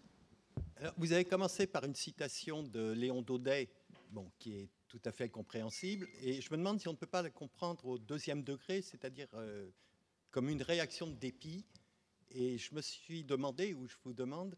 Alors, 0.77 0.95
vous 0.97 1.13
avez 1.13 1.23
commencé 1.23 1.67
par 1.67 1.83
une 1.83 1.93
citation 1.93 2.63
de 2.63 2.93
Léon 2.93 3.21
Daudet, 3.21 3.69
bon, 4.09 4.31
qui 4.39 4.55
est 4.55 4.69
tout 4.87 5.01
à 5.05 5.11
fait 5.11 5.29
compréhensible, 5.29 6.07
et 6.19 6.41
je 6.41 6.51
me 6.51 6.57
demande 6.57 6.79
si 6.79 6.87
on 6.87 6.93
ne 6.93 6.97
peut 6.97 7.05
pas 7.05 7.21
la 7.21 7.29
comprendre 7.29 7.85
au 7.85 7.99
deuxième 7.99 8.43
degré, 8.43 8.81
c'est-à-dire 8.81 9.27
euh, 9.35 9.69
comme 10.31 10.49
une 10.49 10.63
réaction 10.63 11.05
de 11.05 11.13
dépit. 11.13 11.63
Et 12.31 12.57
je 12.57 12.73
me 12.73 12.81
suis 12.81 13.23
demandé, 13.23 13.75
ou 13.75 13.87
je 13.87 13.97
vous 14.03 14.13
demande, 14.13 14.55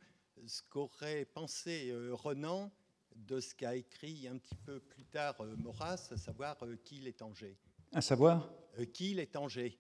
ce 0.47 0.61
qu'aurait 0.69 1.25
pensé 1.25 1.89
euh, 1.89 2.13
Renan 2.13 2.71
de 3.15 3.39
ce 3.39 3.55
qu'a 3.55 3.75
écrit 3.75 4.27
un 4.27 4.37
petit 4.37 4.55
peu 4.55 4.79
plus 4.79 5.05
tard 5.05 5.39
euh, 5.41 5.55
Maurras, 5.57 6.09
à 6.11 6.17
savoir 6.17 6.57
qui 6.83 6.97
il 6.97 7.07
est 7.07 7.21
Angers. 7.21 7.57
À 7.93 8.01
savoir? 8.01 8.51
Qui 8.93 9.11
il 9.11 9.19
est 9.19 9.35
Angers 9.35 9.79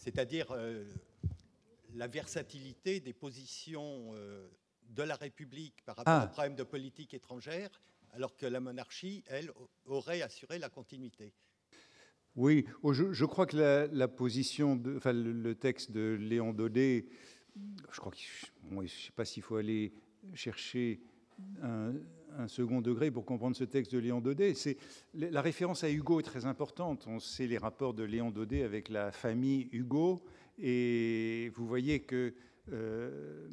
c'est-à-dire 0.00 0.46
euh, 0.52 0.84
la 1.94 2.06
versatilité 2.06 3.00
des 3.00 3.12
positions 3.12 4.12
euh, 4.14 4.48
de 4.88 5.02
la 5.02 5.14
République 5.14 5.84
par 5.84 5.96
rapport 5.96 6.14
ah. 6.14 6.24
aux 6.24 6.32
problèmes 6.32 6.56
de 6.56 6.62
politique 6.62 7.12
étrangère, 7.12 7.68
alors 8.12 8.34
que 8.34 8.46
la 8.46 8.60
monarchie, 8.60 9.22
elle, 9.26 9.52
aurait 9.84 10.22
assuré 10.22 10.58
la 10.58 10.70
continuité. 10.70 11.34
Oui, 12.34 12.66
je, 12.82 13.24
crois 13.26 13.46
que 13.46 13.88
la, 13.92 14.08
position, 14.08 14.74
de, 14.74 14.96
enfin, 14.96 15.12
le, 15.12 15.54
texte 15.54 15.90
de 15.90 16.16
Léon 16.18 16.54
Daudet, 16.54 17.06
je 17.92 18.00
crois 18.00 18.12
que, 18.12 18.18
je 18.18 18.74
ne 18.74 18.86
sais 18.86 19.12
pas 19.14 19.26
s'il 19.26 19.42
faut 19.42 19.56
aller 19.56 19.92
chercher 20.34 21.02
un, 21.62 21.92
second 22.46 22.80
degré 22.80 23.10
pour 23.10 23.26
comprendre 23.26 23.54
ce 23.54 23.64
texte 23.64 23.92
de 23.92 23.98
Léon 23.98 24.20
Daudet. 24.20 24.54
La 25.14 25.42
référence 25.42 25.84
à 25.84 25.90
Hugo 25.90 26.20
est 26.20 26.24
très 26.24 26.46
importante. 26.46 27.06
On 27.06 27.18
sait 27.18 27.46
les 27.46 27.58
rapports 27.58 27.92
de 27.92 28.02
Léon 28.02 28.30
Daudet 28.30 28.62
avec 28.62 28.88
la 28.88 29.12
famille 29.12 29.68
Hugo, 29.72 30.22
et 30.58 31.50
vous 31.54 31.66
voyez 31.66 32.00
que 32.00 32.34
euh, 32.72 33.48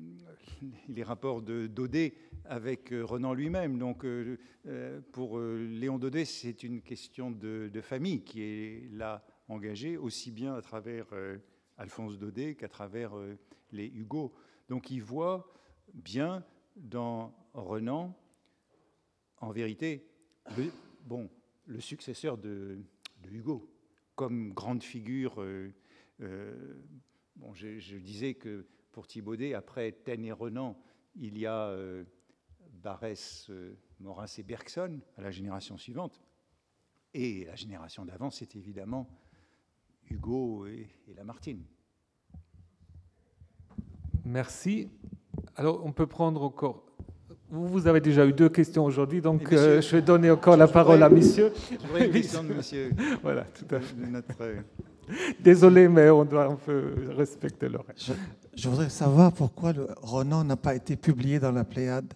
les 0.89 1.03
rapports 1.03 1.41
de 1.41 1.67
Daudet 1.67 2.15
avec 2.45 2.91
euh, 2.91 3.03
Renan 3.03 3.33
lui-même. 3.33 3.77
Donc, 3.77 4.05
euh, 4.05 4.37
pour 5.11 5.39
Léon 5.39 5.97
Daudet, 5.97 6.25
c'est 6.25 6.63
une 6.63 6.81
question 6.81 7.31
de, 7.31 7.69
famille 7.81 8.23
qui 8.23 8.41
est 8.41 8.89
là 8.91 9.25
engagée, 9.47 9.97
aussi 9.97 10.31
bien 10.31 10.55
à 10.55 10.61
travers 10.61 11.07
Alphonse 11.77 12.17
Daudet 12.17 12.55
qu'à 12.55 12.67
travers 12.67 13.13
les 13.71 13.85
Hugo. 13.85 14.33
Donc, 14.67 14.91
il 14.91 15.01
voit 15.01 15.51
bien 15.93 16.43
dans 16.75 17.33
Renan 17.61 18.15
en 19.39 19.51
vérité, 19.51 20.07
le, 20.57 20.71
bon, 21.05 21.29
le 21.65 21.79
successeur 21.79 22.37
de, 22.37 22.79
Hugo, 23.29 23.69
comme 24.15 24.53
grande 24.53 24.83
figure, 24.83 25.41
euh, 25.41 25.73
euh, 26.21 26.81
bon, 27.35 27.53
je, 27.53 27.97
disais 27.97 28.35
que 28.35 28.65
pour 28.91 29.05
Thibaudet. 29.05 29.53
Après 29.53 29.91
Taine 29.91 30.25
et 30.25 30.31
Renan, 30.31 30.79
il 31.15 31.37
y 31.37 31.45
a 31.45 31.67
euh, 31.67 32.03
Barès, 32.71 33.49
euh, 33.49 33.77
Maurras 33.99 34.35
et 34.37 34.43
Bergson 34.43 35.01
à 35.17 35.21
la 35.21 35.31
génération 35.31 35.77
suivante. 35.77 36.21
Et 37.13 37.45
la 37.45 37.55
génération 37.55 38.05
d'avant, 38.05 38.29
c'est 38.29 38.55
évidemment 38.55 39.07
Hugo 40.09 40.67
et, 40.67 40.87
et 41.07 41.13
Lamartine. 41.13 41.63
Merci. 44.23 44.89
Alors, 45.55 45.85
on 45.85 45.91
peut 45.91 46.07
prendre 46.07 46.43
encore. 46.43 46.86
Vous, 47.49 47.87
avez 47.87 48.01
déjà 48.01 48.25
eu 48.25 48.33
deux 48.33 48.49
questions 48.49 48.83
aujourd'hui, 48.83 49.21
donc 49.21 49.43
monsieur- 49.43 49.57
euh, 49.57 49.81
je 49.81 49.95
vais 49.95 50.01
donner 50.01 50.29
encore 50.29 50.57
la 50.57 50.67
parole 50.67 51.01
à 51.01 51.09
monsieur. 51.09 51.53
Je 51.71 51.87
voudrais 51.87 52.05
une 52.07 52.11
question 52.11 52.43
de 52.49 52.53
monsieur. 52.53 52.89
Voilà, 53.23 53.43
tout 53.45 53.73
à 53.73 53.79
fait. 53.79 53.95
notre, 53.95 54.41
euh, 54.41 54.55
Désolé, 55.39 55.87
mais 55.87 56.09
on 56.09 56.25
doit 56.25 56.45
un 56.45 56.55
peu 56.55 56.93
respecter 57.15 57.69
le 57.69 57.77
reste. 57.79 58.07
Je, 58.07 58.13
je 58.61 58.67
voudrais 58.69 58.89
savoir 58.89 59.31
pourquoi 59.31 59.71
le 59.71 59.87
Ronan 60.01 60.43
n'a 60.43 60.57
pas 60.57 60.75
été 60.75 60.97
publié 60.97 61.39
dans 61.39 61.53
la 61.53 61.63
Pléiade. 61.63 62.13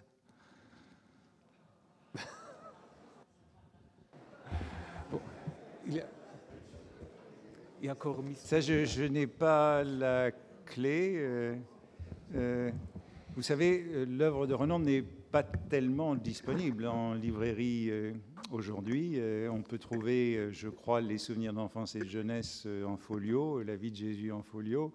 Il 5.88 5.95
y 5.95 5.99
a, 5.99 6.03
il 7.82 7.86
y 7.86 7.89
a 7.89 7.93
encore 7.93 8.23
Ça, 8.36 8.59
je, 8.59 8.86
je 8.86 9.03
n'ai 9.03 9.27
pas 9.27 9.84
la 9.84 10.32
clé. 10.65 11.13
euh, 11.17 11.55
euh, 12.36 12.71
vous 13.36 13.41
savez, 13.41 14.05
l'œuvre 14.07 14.45
de 14.47 14.53
Renan 14.53 14.79
n'est 14.79 15.03
pas 15.32 15.43
tellement 15.43 16.15
disponible 16.15 16.86
en 16.88 17.13
librairie 17.13 17.89
euh, 17.89 18.11
aujourd'hui. 18.51 19.13
Euh, 19.15 19.49
on 19.49 19.61
peut 19.61 19.77
trouver, 19.77 20.36
euh, 20.36 20.51
je 20.51 20.67
crois, 20.67 20.99
les 20.99 21.17
souvenirs 21.17 21.53
d'enfance 21.53 21.95
et 21.95 21.99
de 21.99 22.09
jeunesse 22.09 22.67
en 22.86 22.97
folio, 22.97 23.63
la 23.63 23.75
vie 23.75 23.91
de 23.91 23.95
Jésus 23.95 24.32
en 24.32 24.43
folio, 24.43 24.91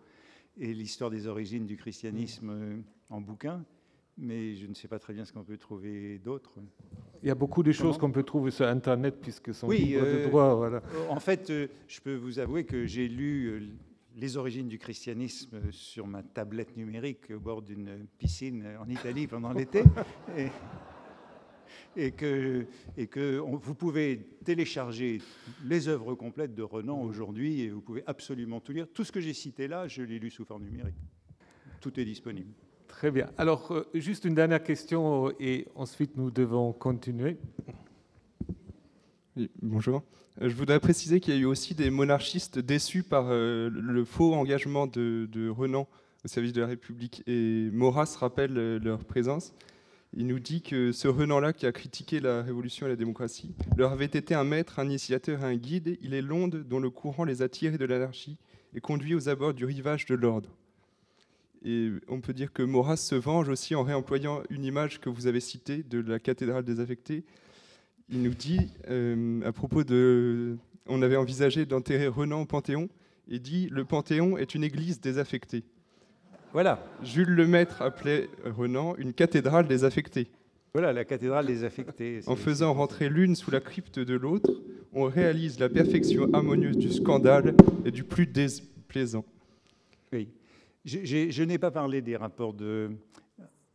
et 0.58 0.74
l'histoire 0.74 1.10
des 1.10 1.26
origines 1.26 1.66
du 1.66 1.76
christianisme 1.76 2.82
en 3.08 3.20
bouquin. 3.20 3.64
Mais 4.18 4.54
je 4.56 4.66
ne 4.66 4.74
sais 4.74 4.88
pas 4.88 4.98
très 4.98 5.12
bien 5.12 5.24
ce 5.24 5.32
qu'on 5.32 5.44
peut 5.44 5.58
trouver 5.58 6.18
d'autre. 6.18 6.54
Il 7.22 7.28
y 7.28 7.30
a 7.30 7.34
beaucoup 7.34 7.62
de 7.62 7.72
choses 7.72 7.98
qu'on 7.98 8.10
peut 8.10 8.22
trouver 8.22 8.50
sur 8.50 8.66
Internet 8.66 9.16
puisque 9.20 9.52
sont 9.52 9.66
Oui, 9.66 9.92
de 9.92 9.98
euh, 9.98 10.28
droit. 10.28 10.54
Voilà. 10.54 10.82
En 11.10 11.20
fait, 11.20 11.52
je 11.86 12.00
peux 12.00 12.14
vous 12.14 12.38
avouer 12.38 12.64
que 12.64 12.86
j'ai 12.86 13.08
lu 13.08 13.70
Les 14.18 14.38
origines 14.38 14.68
du 14.68 14.78
christianisme 14.78 15.70
sur 15.70 16.06
ma 16.06 16.22
tablette 16.22 16.74
numérique 16.76 17.30
au 17.30 17.38
bord 17.38 17.60
d'une 17.60 18.06
piscine 18.18 18.66
en 18.80 18.88
Italie 18.88 19.26
pendant 19.26 19.52
l'été. 19.52 19.82
Et, 20.36 20.48
et 22.06 22.10
que, 22.12 22.66
et 22.96 23.06
que 23.08 23.40
on- 23.40 23.56
vous 23.56 23.74
pouvez 23.74 24.18
télécharger 24.44 25.20
les 25.64 25.88
œuvres 25.88 26.14
complètes 26.14 26.54
de 26.54 26.62
Renan 26.62 27.02
aujourd'hui 27.02 27.62
et 27.62 27.70
vous 27.70 27.80
pouvez 27.80 28.02
absolument 28.06 28.60
tout 28.60 28.72
lire. 28.72 28.86
Tout 28.92 29.02
ce 29.04 29.12
que 29.12 29.20
j'ai 29.20 29.32
cité 29.34 29.66
là, 29.66 29.88
je 29.88 30.02
l'ai 30.02 30.18
lu 30.18 30.30
sous 30.30 30.44
forme 30.44 30.64
numérique. 30.64 30.94
Tout 31.80 31.98
est 31.98 32.04
disponible. 32.04 32.52
Très 32.86 33.10
bien. 33.10 33.30
Alors, 33.36 33.72
euh, 33.72 33.84
juste 33.94 34.24
une 34.26 34.34
dernière 34.34 34.62
question 34.62 35.32
et 35.40 35.66
ensuite 35.74 36.16
nous 36.16 36.30
devons 36.30 36.72
continuer. 36.72 37.36
Bonjour. 39.60 40.02
Euh, 40.40 40.48
Je 40.48 40.54
voudrais 40.54 40.80
préciser 40.80 41.20
qu'il 41.20 41.34
y 41.34 41.36
a 41.36 41.40
eu 41.40 41.44
aussi 41.44 41.74
des 41.74 41.90
monarchistes 41.90 42.58
déçus 42.58 43.02
par 43.02 43.26
euh, 43.28 43.68
le 43.70 44.04
faux 44.06 44.32
engagement 44.32 44.86
de, 44.86 45.48
Renan 45.50 45.86
au 46.24 46.28
service 46.28 46.54
de 46.54 46.62
la 46.62 46.66
République. 46.66 47.22
Et 47.26 47.68
Maurras 47.70 48.16
rappelle 48.18 48.56
euh, 48.56 48.78
leur 48.78 49.04
présence. 49.04 49.52
Il 50.14 50.26
nous 50.26 50.38
dit 50.38 50.62
que 50.62 50.90
ce 50.90 51.06
Renan-là, 51.06 51.52
qui 51.52 51.66
a 51.66 51.72
critiqué 51.72 52.18
la 52.18 52.42
Révolution 52.42 52.86
et 52.86 52.88
la 52.88 52.96
démocratie, 52.96 53.54
leur 53.76 53.92
avait 53.92 54.06
été 54.06 54.34
un 54.34 54.44
maître, 54.44 54.78
un 54.78 54.86
initiateur 54.86 55.42
et 55.42 55.44
un 55.44 55.56
guide. 55.56 55.98
Il 56.00 56.14
est 56.14 56.22
l'onde 56.22 56.64
dont 56.66 56.80
le 56.80 56.88
courant 56.88 57.24
les 57.24 57.42
a 57.42 57.50
tirés 57.50 57.76
de 57.76 57.84
l'anarchie 57.84 58.38
et 58.74 58.80
conduit 58.80 59.14
aux 59.14 59.28
abords 59.28 59.52
du 59.52 59.66
rivage 59.66 60.06
de 60.06 60.14
l'ordre. 60.14 60.48
Et 61.62 61.90
on 62.08 62.22
peut 62.22 62.32
dire 62.32 62.54
que 62.54 62.62
Maurras 62.62 62.96
se 62.96 63.16
venge 63.16 63.50
aussi 63.50 63.74
en 63.74 63.82
réemployant 63.82 64.42
une 64.48 64.64
image 64.64 64.98
que 64.98 65.10
vous 65.10 65.26
avez 65.26 65.40
citée 65.40 65.82
de 65.82 66.00
la 66.00 66.18
cathédrale 66.18 66.64
désaffectée, 66.64 67.24
il 68.08 68.22
nous 68.22 68.34
dit, 68.34 68.70
euh, 68.88 69.40
à 69.44 69.52
propos 69.52 69.84
de... 69.84 70.56
On 70.88 71.02
avait 71.02 71.16
envisagé 71.16 71.66
d'enterrer 71.66 72.06
Renan 72.06 72.42
au 72.42 72.46
Panthéon, 72.46 72.88
et 73.28 73.40
dit, 73.40 73.68
le 73.72 73.84
Panthéon 73.84 74.38
est 74.38 74.54
une 74.54 74.62
église 74.62 75.00
désaffectée. 75.00 75.64
Voilà, 76.52 76.84
Jules 77.02 77.34
Lemaître 77.34 77.82
appelait 77.82 78.28
Renan 78.44 78.94
une 78.96 79.12
cathédrale 79.12 79.66
désaffectée. 79.66 80.28
voilà 80.72 80.92
la 80.92 81.04
cathédrale 81.04 81.46
désaffectée. 81.46 82.20
En 82.26 82.36
faisant 82.36 82.72
rentrer 82.72 83.08
l'une 83.08 83.34
sous 83.34 83.50
la 83.50 83.60
crypte 83.60 83.98
de 83.98 84.14
l'autre, 84.14 84.52
on 84.92 85.04
réalise 85.04 85.58
la 85.58 85.68
perfection 85.68 86.32
harmonieuse 86.32 86.78
du 86.78 86.90
scandale 86.92 87.54
et 87.84 87.90
du 87.90 88.04
plus 88.04 88.26
déplaisant. 88.26 89.24
Oui. 90.12 90.28
Je 90.84 91.42
n'ai 91.42 91.58
pas 91.58 91.72
parlé 91.72 92.00
des 92.00 92.16
rapports 92.16 92.54
de 92.54 92.90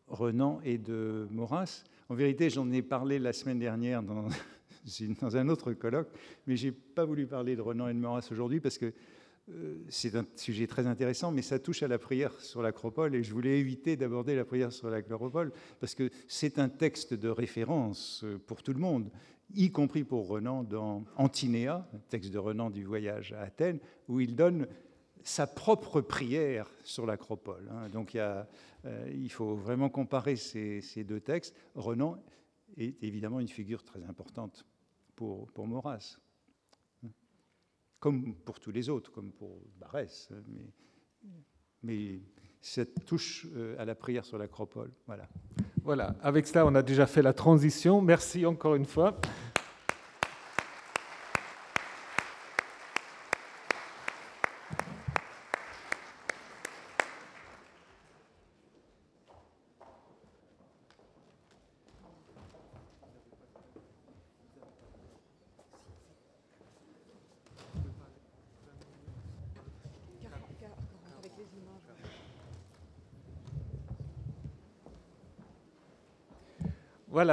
Renan 0.08 0.62
et 0.64 0.78
de 0.78 1.28
Maurras. 1.30 1.84
En 2.12 2.14
vérité, 2.14 2.49
j'en 2.49 2.70
ai 2.74 2.82
parlé 2.82 3.20
la 3.20 3.32
semaine 3.32 3.57
dernière 3.57 4.03
dans, 4.03 4.28
un 5.34 5.47
autre 5.47 5.72
colloque, 5.72 6.09
mais 6.45 6.57
je 6.57 6.66
n'ai 6.66 6.72
pas 6.74 7.05
voulu 7.05 7.26
parler 7.26 7.55
de 7.55 7.62
Renan 7.62 7.88
et 7.88 7.93
de 7.93 7.99
Maurras 7.99 8.28
aujourd'hui 8.34 8.59
parce 8.59 8.78
que 8.78 8.91
euh, 9.49 9.76
c'est 9.88 10.18
un 10.18 10.26
sujet 10.36 10.68
très 10.68 10.88
intéressant, 10.88 11.32
mais 11.32 11.41
ça 11.41 11.57
touche 11.57 11.84
à 11.84 11.88
la 11.88 11.97
prière 11.97 12.34
sur 12.41 12.62
l'acropole 12.62 13.16
et 13.16 13.24
je 13.24 13.34
voulais 13.34 13.59
éviter 13.59 13.95
d'aborder 13.95 14.36
la 14.36 14.43
prière 14.43 14.74
sur 14.74 14.89
l'acropole 14.89 15.53
parce 15.80 15.95
que 15.95 16.09
c'est 16.28 16.59
un 16.59 16.68
texte 16.68 17.14
de 17.14 17.30
référence 17.30 18.26
euh, 18.26 18.38
pour 18.45 18.62
tout 18.62 18.74
le 18.74 18.80
monde, 18.80 19.09
y 19.55 19.72
compris 19.72 20.03
pour 20.03 20.28
Renan 20.28 20.64
dans 20.66 21.05
Antinéa, 21.16 21.88
texte 22.09 22.34
de 22.34 22.39
Renan 22.39 22.72
du 22.72 22.84
voyage 22.84 23.32
à 23.32 23.43
Athènes, 23.43 23.80
où 24.09 24.20
il 24.20 24.36
donne 24.36 24.68
sa 25.24 25.47
propre 25.47 26.01
prière 26.01 26.69
sur 26.84 27.05
l'acropole. 27.05 27.69
hein. 27.72 27.89
Donc 27.89 28.15
euh, 28.15 28.43
il 29.13 29.32
faut 29.32 29.55
vraiment 29.55 29.89
comparer 29.89 30.36
ces, 30.36 30.82
ces 30.82 31.03
deux 31.03 31.19
textes. 31.19 31.55
Renan 31.76 32.17
est 32.78 33.01
évidemment 33.03 33.39
une 33.39 33.47
figure 33.47 33.84
très 33.84 34.03
importante 34.03 34.65
pour, 35.15 35.51
pour 35.51 35.67
Maurras, 35.67 36.17
hein. 37.03 37.09
comme 37.99 38.36
pour 38.36 38.59
tous 38.59 38.72
les 38.72 38.89
autres, 38.89 39.11
comme 39.11 39.32
pour 39.32 39.61
Barès. 39.80 40.30
hein, 40.32 40.41
Mais, 40.47 40.74
mais 41.84 42.19
cette 42.61 43.05
touche 43.05 43.47
euh, 43.55 43.76
à 43.80 43.86
la 43.86 43.95
prière 43.95 44.26
sur 44.26 44.38
l'acropole, 44.38 44.91
voilà. 45.07 45.28
Voilà, 45.84 46.15
avec 46.22 46.45
cela, 46.45 46.65
on 46.67 46.76
a 46.76 46.84
déjà 46.84 47.07
fait 47.07 47.24
la 47.24 47.34
transition. 47.34 48.01
Merci 48.01 48.45
encore 48.45 48.76
une 48.76 48.86
fois. 48.86 49.19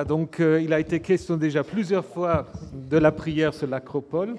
Donc 0.05 0.41
euh, 0.41 0.61
il 0.61 0.73
a 0.73 0.81
été 0.81 1.01
question 1.01 1.37
déjà 1.37 1.65
plusieurs 1.65 2.05
fois 2.05 2.47
de 2.73 2.97
la 2.97 3.13
prière 3.13 3.55
sur 3.55 3.67
l'acropole. 3.67 4.37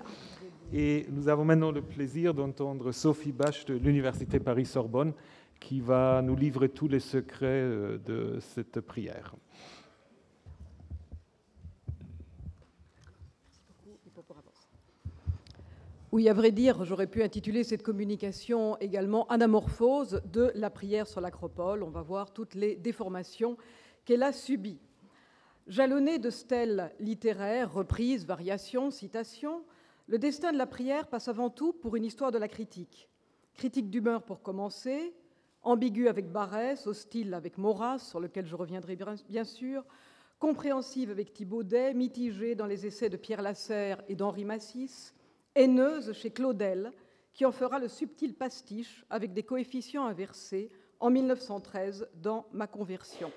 Et 0.74 1.06
nous 1.10 1.28
avons 1.28 1.46
maintenant 1.46 1.72
le 1.72 1.82
plaisir 1.82 2.34
d'entendre 2.34 2.92
Sophie 2.92 3.32
Bach 3.32 3.66
de 3.66 3.74
l'Université 3.74 4.40
Paris-Sorbonne 4.40 5.14
qui 5.60 5.82
va 5.82 6.22
nous 6.22 6.36
livrer 6.36 6.70
tous 6.70 6.88
les 6.88 7.00
secrets 7.00 7.46
euh, 7.48 7.98
de 7.98 8.40
cette 8.40 8.80
prière. 8.82 9.36
Oui, 16.12 16.28
à 16.28 16.34
vrai 16.34 16.52
dire, 16.52 16.86
j'aurais 16.86 17.06
pu 17.06 17.22
intituler 17.22 17.64
cette 17.64 17.84
communication 17.84 18.78
également 18.80 19.28
Anamorphose 19.28 20.22
de 20.26 20.52
la 20.56 20.72
prière 20.72 21.06
sur 21.06 21.22
l'acropole. 21.22 21.84
On 21.84 21.92
va 21.92 22.02
voir 22.02 22.34
toutes 22.34 22.56
les 22.56 22.76
déformations 22.76 23.58
qu'elle 24.06 24.24
a 24.24 24.32
subies. 24.32 24.80
Jalonné 25.70 26.18
de 26.18 26.32
stèles 26.32 26.92
littéraires, 27.00 27.72
reprises, 27.72 28.26
variations, 28.26 28.90
citations, 28.90 29.64
le 30.08 30.18
destin 30.18 30.52
de 30.52 30.58
la 30.58 30.66
prière 30.66 31.06
passe 31.08 31.28
avant 31.28 31.52
tout 31.52 31.74
pour 31.74 31.96
une 31.96 32.06
histoire 32.06 32.32
de 32.32 32.40
la 32.40 32.48
critique. 32.48 33.08
Critique 33.54 33.92
d'humeur 33.92 34.24
pour 34.24 34.42
commencer, 34.42 35.14
ambiguë 35.62 36.08
avec 36.08 36.32
Barès, 36.32 36.88
hostile 36.88 37.36
avec 37.36 37.60
Maurras, 37.60 38.00
sur 38.00 38.20
lequel 38.20 38.48
je 38.48 38.56
reviendrai 38.56 38.98
bien- 39.28 39.44
sûr, 39.44 39.86
compréhensive 40.40 41.12
avec 41.12 41.34
Thibaudet, 41.34 41.94
mitigée 41.94 42.56
dans 42.56 42.66
les 42.66 42.88
essais 42.88 43.10
de 43.10 43.18
Pierre 43.18 43.44
Lasserre 43.44 44.02
et 44.08 44.16
d'Henri 44.16 44.46
Massis, 44.46 45.14
haineuse 45.54 46.14
chez 46.14 46.32
Claudel, 46.32 46.92
qui 47.32 47.46
en 47.46 47.52
fera 47.52 47.78
le 47.78 47.90
subtil 47.90 48.34
pastiche 48.34 49.06
avec 49.12 49.34
des 49.36 49.44
coefficients 49.44 50.08
inversés 50.08 50.72
en 51.00 51.12
1913 51.12 52.10
dans 52.16 52.48
Ma 52.54 52.66
conversion. 52.66 53.32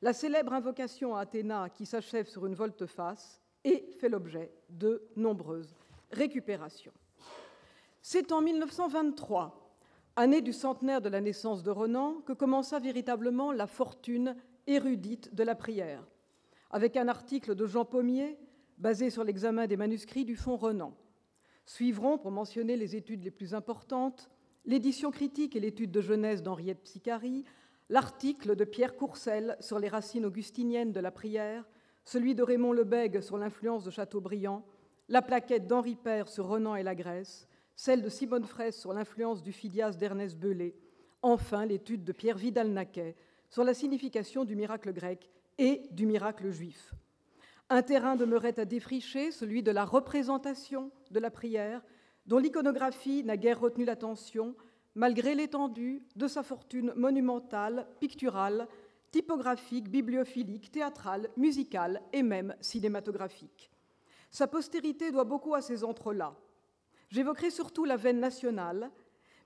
La 0.00 0.12
célèbre 0.12 0.52
invocation 0.52 1.16
à 1.16 1.20
Athéna 1.20 1.68
qui 1.70 1.84
s'achève 1.84 2.28
sur 2.28 2.46
une 2.46 2.54
volte-face 2.54 3.42
et 3.64 3.90
fait 3.98 4.08
l'objet 4.08 4.52
de 4.70 5.02
nombreuses 5.16 5.74
récupérations. 6.12 6.92
C'est 8.00 8.30
en 8.30 8.40
1923, 8.40 9.74
année 10.14 10.40
du 10.40 10.52
centenaire 10.52 11.00
de 11.00 11.08
la 11.08 11.20
naissance 11.20 11.64
de 11.64 11.70
Renan, 11.70 12.20
que 12.24 12.32
commença 12.32 12.78
véritablement 12.78 13.50
la 13.50 13.66
fortune 13.66 14.36
érudite 14.68 15.34
de 15.34 15.42
la 15.42 15.56
prière, 15.56 16.06
avec 16.70 16.96
un 16.96 17.08
article 17.08 17.56
de 17.56 17.66
Jean 17.66 17.84
Pommier 17.84 18.38
basé 18.78 19.10
sur 19.10 19.24
l'examen 19.24 19.66
des 19.66 19.76
manuscrits 19.76 20.24
du 20.24 20.36
Fonds 20.36 20.56
Renan. 20.56 20.94
Suivront, 21.66 22.18
pour 22.18 22.30
mentionner 22.30 22.76
les 22.76 22.94
études 22.94 23.24
les 23.24 23.32
plus 23.32 23.52
importantes, 23.52 24.30
l'édition 24.64 25.10
critique 25.10 25.56
et 25.56 25.60
l'étude 25.60 25.90
de 25.90 26.00
jeunesse 26.00 26.42
d'Henriette 26.42 26.84
Psicari, 26.84 27.44
l'article 27.88 28.54
de 28.54 28.64
Pierre 28.64 28.96
Courcel 28.96 29.56
sur 29.60 29.78
les 29.78 29.88
racines 29.88 30.26
augustiniennes 30.26 30.92
de 30.92 31.00
la 31.00 31.10
prière, 31.10 31.64
celui 32.04 32.34
de 32.34 32.42
Raymond 32.42 32.72
Lebègue 32.72 33.20
sur 33.20 33.38
l'influence 33.38 33.84
de 33.84 33.90
Chateaubriand, 33.90 34.64
la 35.08 35.22
plaquette 35.22 35.66
d'Henri 35.66 35.96
Père 35.96 36.28
sur 36.28 36.46
Renan 36.48 36.76
et 36.76 36.82
la 36.82 36.94
Grèce, 36.94 37.48
celle 37.76 38.02
de 38.02 38.08
Simone 38.08 38.44
Fraisse 38.44 38.78
sur 38.78 38.92
l'influence 38.92 39.42
du 39.42 39.52
Phidias 39.52 39.92
d'Ernest 39.92 40.36
Belay, 40.36 40.74
enfin 41.22 41.64
l'étude 41.64 42.04
de 42.04 42.12
Pierre 42.12 42.36
Vidal-Naquet 42.36 43.16
sur 43.50 43.64
la 43.64 43.74
signification 43.74 44.44
du 44.44 44.56
miracle 44.56 44.92
grec 44.92 45.30
et 45.56 45.82
du 45.90 46.06
miracle 46.06 46.50
juif. 46.50 46.94
Un 47.70 47.82
terrain 47.82 48.16
demeurait 48.16 48.58
à 48.58 48.64
défricher, 48.64 49.30
celui 49.30 49.62
de 49.62 49.70
la 49.70 49.84
représentation 49.84 50.90
de 51.10 51.20
la 51.20 51.30
prière, 51.30 51.82
dont 52.26 52.38
l'iconographie 52.38 53.24
n'a 53.24 53.36
guère 53.36 53.60
retenu 53.60 53.84
l'attention, 53.84 54.54
malgré 54.94 55.34
l'étendue 55.34 56.02
de 56.16 56.26
sa 56.26 56.42
fortune 56.42 56.92
monumentale, 56.96 57.86
picturale, 58.00 58.68
typographique, 59.10 59.88
bibliophilique, 59.90 60.70
théâtrale, 60.70 61.30
musicale 61.36 62.02
et 62.12 62.22
même 62.22 62.54
cinématographique. 62.60 63.70
Sa 64.30 64.46
postérité 64.46 65.10
doit 65.10 65.24
beaucoup 65.24 65.54
à 65.54 65.62
ces 65.62 65.84
entrelacs, 65.84 66.34
J'évoquerai 67.10 67.50
surtout 67.50 67.84
la 67.84 67.96
veine 67.96 68.20
nationale, 68.20 68.90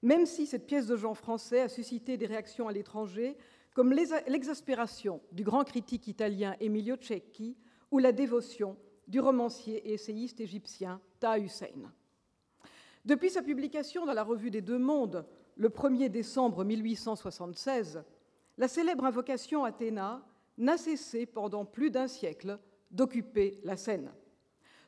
même 0.02 0.26
si 0.26 0.46
cette 0.46 0.66
pièce 0.66 0.86
de 0.86 0.96
genre 0.96 1.16
français 1.16 1.60
a 1.60 1.68
suscité 1.68 2.16
des 2.16 2.26
réactions 2.26 2.66
à 2.66 2.72
l'étranger, 2.72 3.36
comme 3.74 3.92
l'exaspération 3.92 5.20
du 5.30 5.44
grand 5.44 5.64
critique 5.64 6.08
italien 6.08 6.56
Emilio 6.60 6.96
Cecchi 7.00 7.56
ou 7.90 7.98
la 7.98 8.12
dévotion 8.12 8.76
du 9.06 9.20
romancier 9.20 9.76
et 9.88 9.94
essayiste 9.94 10.40
égyptien 10.40 11.00
Taha 11.20 11.38
Hussein. 11.38 11.92
Depuis 13.04 13.30
sa 13.30 13.42
publication 13.42 14.06
dans 14.06 14.12
la 14.12 14.22
Revue 14.22 14.52
des 14.52 14.60
Deux 14.60 14.78
Mondes, 14.78 15.26
le 15.56 15.68
1er 15.68 16.08
décembre 16.08 16.64
1876, 16.64 18.04
la 18.58 18.68
célèbre 18.68 19.04
invocation 19.04 19.64
Athéna 19.64 20.24
n'a 20.56 20.76
cessé 20.76 21.26
pendant 21.26 21.64
plus 21.64 21.90
d'un 21.90 22.06
siècle 22.06 22.60
d'occuper 22.92 23.60
la 23.64 23.76
scène. 23.76 24.12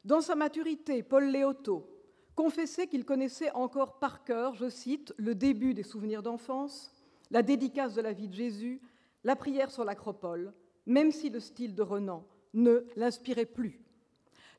Dans 0.05 0.21
sa 0.21 0.37
maturité, 0.37 1.03
Paul 1.03 1.25
Léoto, 1.25 1.91
confessait 2.37 2.87
qu'il 2.87 3.05
connaissait 3.05 3.51
encore 3.51 3.99
par 3.99 4.23
cœur, 4.23 4.55
je 4.55 4.69
cite, 4.69 5.13
le 5.17 5.35
début 5.35 5.75
des 5.75 5.83
souvenirs 5.83 6.23
d'enfance, 6.23 6.93
la 7.33 7.43
dédicace 7.43 7.95
de 7.95 8.03
la 8.03 8.13
vie 8.13 8.29
de 8.29 8.35
Jésus, 8.35 8.81
la 9.25 9.35
prière 9.35 9.73
sur 9.73 9.85
l'acropole, 9.85 10.53
même 10.87 11.11
si 11.11 11.31
le 11.31 11.41
style 11.41 11.75
de 11.75 11.83
Renan 11.83 12.25
ne 12.53 12.87
l'inspirait 12.95 13.45
plus. 13.45 13.81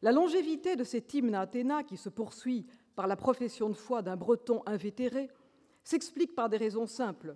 La 0.02 0.12
longévité 0.12 0.76
de 0.76 0.84
cet 0.84 1.14
hymne 1.14 1.36
à 1.36 1.42
Athéna, 1.42 1.84
qui 1.84 1.96
se 1.96 2.10
poursuit 2.10 2.66
par 2.96 3.08
la 3.08 3.16
profession 3.16 3.70
de 3.70 3.76
foi 3.76 4.02
d'un 4.02 4.16
breton 4.16 4.64
invétéré, 4.66 5.30
s'explique 5.84 6.36
par 6.36 6.50
des 6.50 6.58
raisons 6.58 6.88
simples. 6.88 7.36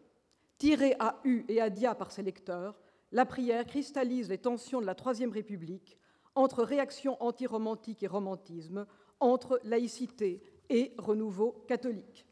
Tirée 0.58 0.96
à 1.00 1.20
U 1.24 1.46
et 1.48 1.62
à 1.62 1.70
Dia 1.70 1.96
par 1.96 2.12
ses 2.12 2.24
lecteurs, 2.24 2.80
la 3.12 3.26
prière 3.26 3.66
cristallise 3.66 4.30
les 4.30 4.38
tensions 4.38 4.82
de 4.82 4.86
la 4.86 4.96
Troisième 4.96 5.32
République 5.32 5.98
entre 6.36 6.64
réaction 6.64 7.22
antiromantique 7.24 8.04
et 8.04 8.08
romantisme, 8.08 8.86
entre 9.20 9.60
laïcité 9.64 10.42
et 10.70 10.94
renouveau 10.98 11.64
catholique. 11.68 12.26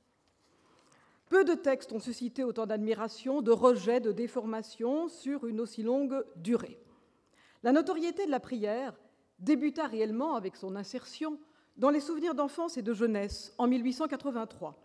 Peu 1.29 1.43
de 1.43 1.53
textes 1.55 1.91
ont 1.91 1.99
suscité 1.99 2.43
autant 2.43 2.65
d'admiration, 2.65 3.41
de 3.41 3.51
rejet, 3.51 3.99
de 3.99 4.13
déformation 4.13 5.09
sur 5.09 5.45
une 5.45 5.59
aussi 5.59 5.83
longue 5.83 6.23
durée. 6.37 6.79
La 7.63 7.73
notoriété 7.73 8.25
de 8.25 8.31
la 8.31 8.39
prière 8.39 8.93
débuta 9.39 9.87
réellement 9.87 10.35
avec 10.35 10.55
son 10.55 10.75
insertion 10.75 11.37
dans 11.77 11.89
les 11.89 11.99
souvenirs 11.99 12.35
d'enfance 12.35 12.77
et 12.77 12.81
de 12.81 12.93
jeunesse 12.93 13.53
en 13.57 13.67
1883. 13.67 14.75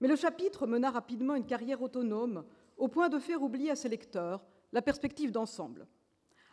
Mais 0.00 0.08
le 0.08 0.16
chapitre 0.16 0.66
mena 0.66 0.90
rapidement 0.90 1.34
une 1.34 1.46
carrière 1.46 1.82
autonome 1.82 2.44
au 2.76 2.88
point 2.88 3.08
de 3.08 3.18
faire 3.18 3.42
oublier 3.42 3.70
à 3.70 3.76
ses 3.76 3.88
lecteurs 3.88 4.44
la 4.72 4.82
perspective 4.82 5.32
d'ensemble. 5.32 5.86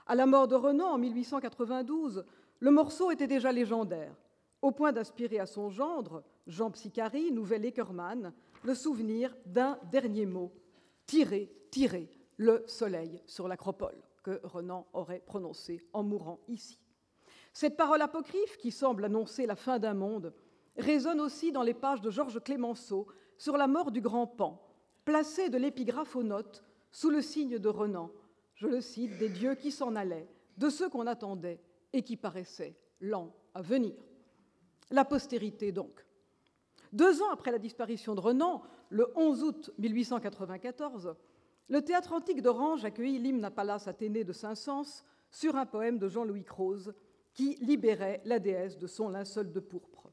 À 0.07 0.15
la 0.15 0.25
mort 0.25 0.47
de 0.47 0.55
Renan 0.55 0.88
en 0.88 0.97
1892, 0.97 2.25
le 2.59 2.71
morceau 2.71 3.11
était 3.11 3.27
déjà 3.27 3.51
légendaire 3.51 4.15
au 4.61 4.71
point 4.71 4.91
d'inspirer 4.91 5.39
à 5.39 5.45
son 5.45 5.69
gendre, 5.69 6.23
Jean 6.47 6.71
Psicari, 6.71 7.31
nouvel 7.31 7.65
Eckermann, 7.65 8.33
le 8.63 8.73
souvenir 8.73 9.36
d'un 9.45 9.77
dernier 9.91 10.25
mot 10.25 10.51
Tirer, 11.05 11.51
tirer 11.69 12.09
le 12.38 12.63
soleil 12.65 13.21
sur 13.27 13.47
l'acropole, 13.47 14.01
que 14.23 14.39
Renan 14.43 14.88
aurait 14.93 15.19
prononcé 15.19 15.86
en 15.93 16.01
mourant 16.01 16.39
ici. 16.47 16.79
Cette 17.56 17.78
parole 17.78 18.01
apocryphe, 18.01 18.58
qui 18.58 18.70
semble 18.70 19.06
annoncer 19.06 19.45
la 19.45 19.56
fin 19.56 19.80
d'un 19.80 19.93
monde, 19.93 20.34
résonne 20.76 21.22
aussi 21.22 21.53
dans 21.53 21.64
les 21.64 21.74
pages 21.74 22.01
de 22.01 22.12
Georges 22.12 22.43
Clémenceau 22.43 23.08
sur 23.38 23.56
la 23.56 23.66
mort 23.66 23.91
du 23.91 24.01
grand 24.01 24.28
Pan, 24.28 24.62
placé 25.06 25.49
de 25.49 25.58
l'épigraphe 25.58 26.18
aux 26.18 26.24
notes 26.24 26.66
sous 26.91 27.10
le 27.10 27.22
signe 27.22 27.58
de 27.58 27.70
Renan. 27.70 28.12
Je 28.56 28.68
le 28.68 28.82
cite, 28.82 29.18
des 29.20 29.30
dieux 29.30 29.56
qui 29.56 29.72
s'en 29.72 29.95
allaient, 29.95 30.28
de 30.58 30.68
ceux 30.68 30.89
qu'on 30.89 31.08
attendait 31.08 31.62
et 31.93 32.01
qui 32.01 32.18
paraissaient 32.18 32.76
lents 32.99 33.34
à 33.53 33.62
venir. 33.62 33.95
La 34.91 35.06
postérité, 35.06 35.72
donc. 35.72 36.06
Deux 36.91 37.22
ans 37.22 37.32
après 37.32 37.53
la 37.53 37.60
disparition 37.60 38.16
de 38.16 38.20
Renan, 38.20 38.64
le 38.89 39.08
11 39.16 39.43
août 39.43 39.72
1894, 39.78 41.16
le 41.70 41.82
théâtre 41.82 42.12
antique 42.12 42.41
d'Orange 42.41 42.84
accueillit 42.84 43.20
l'hymne 43.20 43.45
à 43.45 43.51
Pallas 43.51 43.86
Athénée 43.88 44.26
de 44.26 44.34
Saint-Saëns 44.34 45.06
sur 45.32 45.56
un 45.56 45.66
poème 45.66 45.99
de 45.99 46.10
Jean-Louis 46.10 46.43
Croze 46.43 46.93
qui 47.36 47.55
libérait 47.57 48.21
la 48.25 48.39
déesse 48.39 48.79
de 48.79 48.88
son 48.88 49.09
linceul 49.09 49.51
de 49.51 49.59
pourpre. 49.59 50.09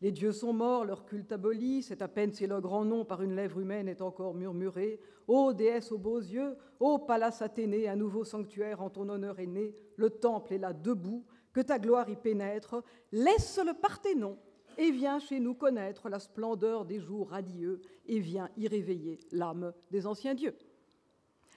Les 0.00 0.10
dieux 0.10 0.32
sont 0.32 0.52
morts, 0.52 0.84
leur 0.84 1.04
culte 1.04 1.32
aboli, 1.32 1.82
c'est 1.82 2.02
à 2.02 2.08
peine 2.08 2.32
si 2.32 2.46
leur 2.46 2.60
grand 2.60 2.84
nom 2.84 3.04
par 3.04 3.22
une 3.22 3.36
lèvre 3.36 3.60
humaine 3.60 3.88
est 3.88 4.02
encore 4.02 4.34
murmuré. 4.34 4.98
Ô 5.28 5.52
déesse 5.52 5.92
aux 5.92 5.98
beaux 5.98 6.18
yeux, 6.18 6.56
ô 6.80 6.98
Pallas 6.98 7.38
Athénée, 7.40 7.88
un 7.88 7.96
nouveau 7.96 8.24
sanctuaire 8.24 8.82
en 8.82 8.90
ton 8.90 9.08
honneur 9.08 9.38
est 9.38 9.46
né, 9.46 9.74
le 9.96 10.10
temple 10.10 10.54
est 10.54 10.58
là 10.58 10.72
debout, 10.72 11.24
que 11.52 11.60
ta 11.60 11.78
gloire 11.78 12.10
y 12.10 12.16
pénètre, 12.16 12.82
laisse 13.12 13.58
le 13.64 13.72
Parthénon 13.72 14.36
et 14.76 14.90
viens 14.90 15.20
chez 15.20 15.38
nous 15.38 15.54
connaître 15.54 16.08
la 16.08 16.18
splendeur 16.18 16.84
des 16.84 16.98
jours 16.98 17.30
radieux 17.30 17.80
et 18.06 18.18
viens 18.18 18.50
y 18.56 18.68
réveiller 18.68 19.20
l'âme 19.30 19.72
des 19.90 20.06
anciens 20.06 20.34
dieux. 20.34 20.56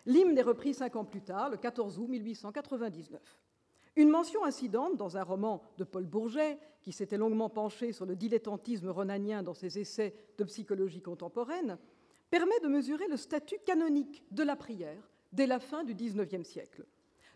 L'hymne 0.06 0.38
est 0.38 0.44
repris 0.44 0.74
cinq 0.74 0.96
ans 0.96 1.04
plus 1.04 1.22
tard, 1.22 1.50
le 1.50 1.58
14 1.58 2.00
août 2.00 2.08
1899. 2.08 3.20
Une 3.98 4.12
mention 4.12 4.46
incidente 4.46 4.96
dans 4.96 5.18
un 5.18 5.24
roman 5.24 5.64
de 5.80 5.84
Paul 5.84 6.06
Bourget, 6.06 6.60
qui 6.84 6.92
s'était 6.92 7.18
longuement 7.18 7.50
penché 7.50 7.92
sur 7.92 8.06
le 8.06 8.16
dilettantisme 8.16 8.90
renanien 8.90 9.42
dans 9.42 9.56
ses 9.56 9.80
essais 9.80 10.14
de 10.38 10.44
psychologie 10.44 11.02
contemporaine, 11.02 11.80
permet 12.30 12.60
de 12.62 12.68
mesurer 12.68 13.08
le 13.08 13.18
statut 13.18 13.58
canonique 13.66 14.24
de 14.30 14.44
la 14.44 14.56
prière 14.56 15.10
dès 15.34 15.48
la 15.48 15.60
fin 15.60 15.84
du 15.84 15.96
XIXe 15.96 16.48
siècle. 16.48 16.86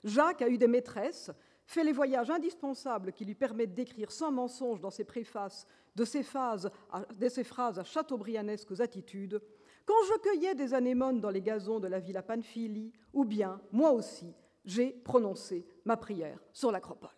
Jacques 0.03 0.43
a 0.43 0.49
eu 0.49 0.59
des 0.59 0.67
maîtresses 0.67 1.31
fait 1.65 1.83
les 1.83 1.93
voyages 1.93 2.29
indispensables 2.29 3.11
qui 3.11 3.25
lui 3.25 3.35
permettent 3.35 3.73
d'écrire 3.73 4.11
sans 4.11 4.31
mensonge 4.31 4.81
dans 4.81 4.91
ses 4.91 5.03
préfaces 5.03 5.65
de 5.95 6.05
ses, 6.05 6.21
phases 6.21 6.69
de 7.17 7.27
ses 7.27 7.43
phrases 7.43 7.79
à 7.79 7.83
chateaubrianesques 7.83 8.79
attitudes, 8.79 9.41
quand 9.85 10.03
je 10.09 10.19
cueillais 10.19 10.53
des 10.53 10.75
anémones 10.75 11.21
dans 11.21 11.31
les 11.31 11.41
gazons 11.41 11.79
de 11.79 11.87
la 11.87 11.99
villa 11.99 12.21
Panfili, 12.21 12.91
ou 13.13 13.25
bien, 13.25 13.59
moi 13.71 13.91
aussi, 13.91 14.31
j'ai 14.63 14.91
prononcé 14.91 15.65
ma 15.85 15.97
prière 15.97 16.39
sur 16.53 16.71
l'acropole. 16.71 17.09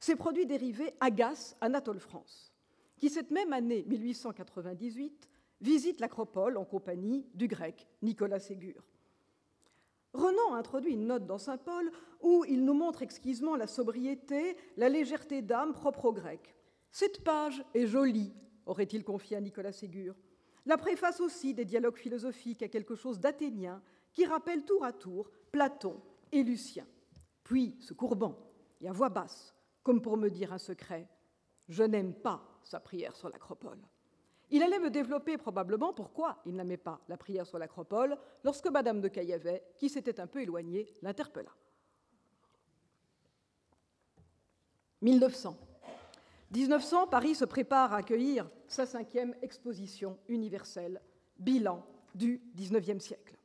Ces 0.00 0.16
produits 0.16 0.46
dérivés 0.46 0.92
agacent 1.00 1.56
Anatole 1.60 2.00
France, 2.00 2.52
qui 2.96 3.08
cette 3.08 3.30
même 3.30 3.52
année 3.52 3.84
1898 3.88 5.28
visite 5.60 6.00
l'acropole 6.00 6.56
en 6.56 6.64
compagnie 6.64 7.26
du 7.34 7.48
grec 7.48 7.86
Nicolas 8.02 8.40
Ségur. 8.40 8.84
Renan 10.12 10.54
introduit 10.54 10.92
une 10.92 11.06
note 11.06 11.26
dans 11.26 11.38
Saint 11.38 11.56
Paul 11.56 11.90
où 12.20 12.44
il 12.46 12.64
nous 12.64 12.74
montre 12.74 13.02
exquisement 13.02 13.56
la 13.56 13.66
sobriété, 13.66 14.56
la 14.76 14.88
légèreté 14.88 15.42
d'âme 15.42 15.72
propre 15.72 16.04
aux 16.04 16.12
Grecs. 16.12 16.54
Cette 16.90 17.24
page 17.24 17.64
est 17.74 17.86
jolie, 17.86 18.32
aurait-il 18.66 19.02
confié 19.02 19.36
à 19.36 19.40
Nicolas 19.40 19.72
Ségur. 19.72 20.14
La 20.66 20.78
préface 20.78 21.20
aussi 21.20 21.52
des 21.52 21.64
dialogues 21.64 21.98
philosophiques 21.98 22.62
a 22.62 22.68
quelque 22.68 22.94
chose 22.94 23.18
d'athénien 23.18 23.82
qui 24.12 24.24
rappelle 24.24 24.64
tour 24.64 24.84
à 24.84 24.92
tour 24.92 25.30
Platon 25.50 26.00
et 26.30 26.42
Lucien. 26.42 26.86
Puis, 27.44 27.76
se 27.80 27.92
courbant 27.92 28.36
et 28.80 28.88
à 28.88 28.92
voix 28.92 29.10
basse, 29.10 29.54
comme 29.82 30.00
pour 30.00 30.16
me 30.16 30.30
dire 30.30 30.52
un 30.52 30.58
secret, 30.58 31.06
je 31.68 31.82
n'aime 31.84 32.14
pas 32.14 32.42
sa 32.62 32.80
prière 32.80 33.14
sur 33.14 33.28
l'acropole. 33.28 33.78
Il 34.50 34.62
allait 34.62 34.78
me 34.78 34.90
développer 34.90 35.36
probablement 35.36 35.92
pourquoi 35.92 36.38
il 36.46 36.54
n'aimait 36.54 36.76
pas 36.76 37.00
la 37.08 37.16
prière 37.16 37.46
sur 37.46 37.58
l'acropole 37.58 38.16
lorsque 38.42 38.66
Madame 38.66 39.00
de 39.00 39.08
Caillavet, 39.08 39.64
qui 39.78 39.88
s'était 39.88 40.20
un 40.20 40.26
peu 40.26 40.42
éloignée, 40.42 40.92
l'interpella. 41.02 41.50
1900. 45.02 45.56
1900, 46.52 47.08
Paris 47.08 47.34
se 47.34 47.44
prépare 47.44 47.92
à 47.92 47.96
accueillir 47.96 48.48
sa 48.68 48.86
cinquième 48.86 49.34
exposition 49.42 50.18
universelle, 50.28 51.00
bilan 51.38 51.84
du 52.14 52.40
XIXe 52.54 53.02
siècle. 53.02 53.36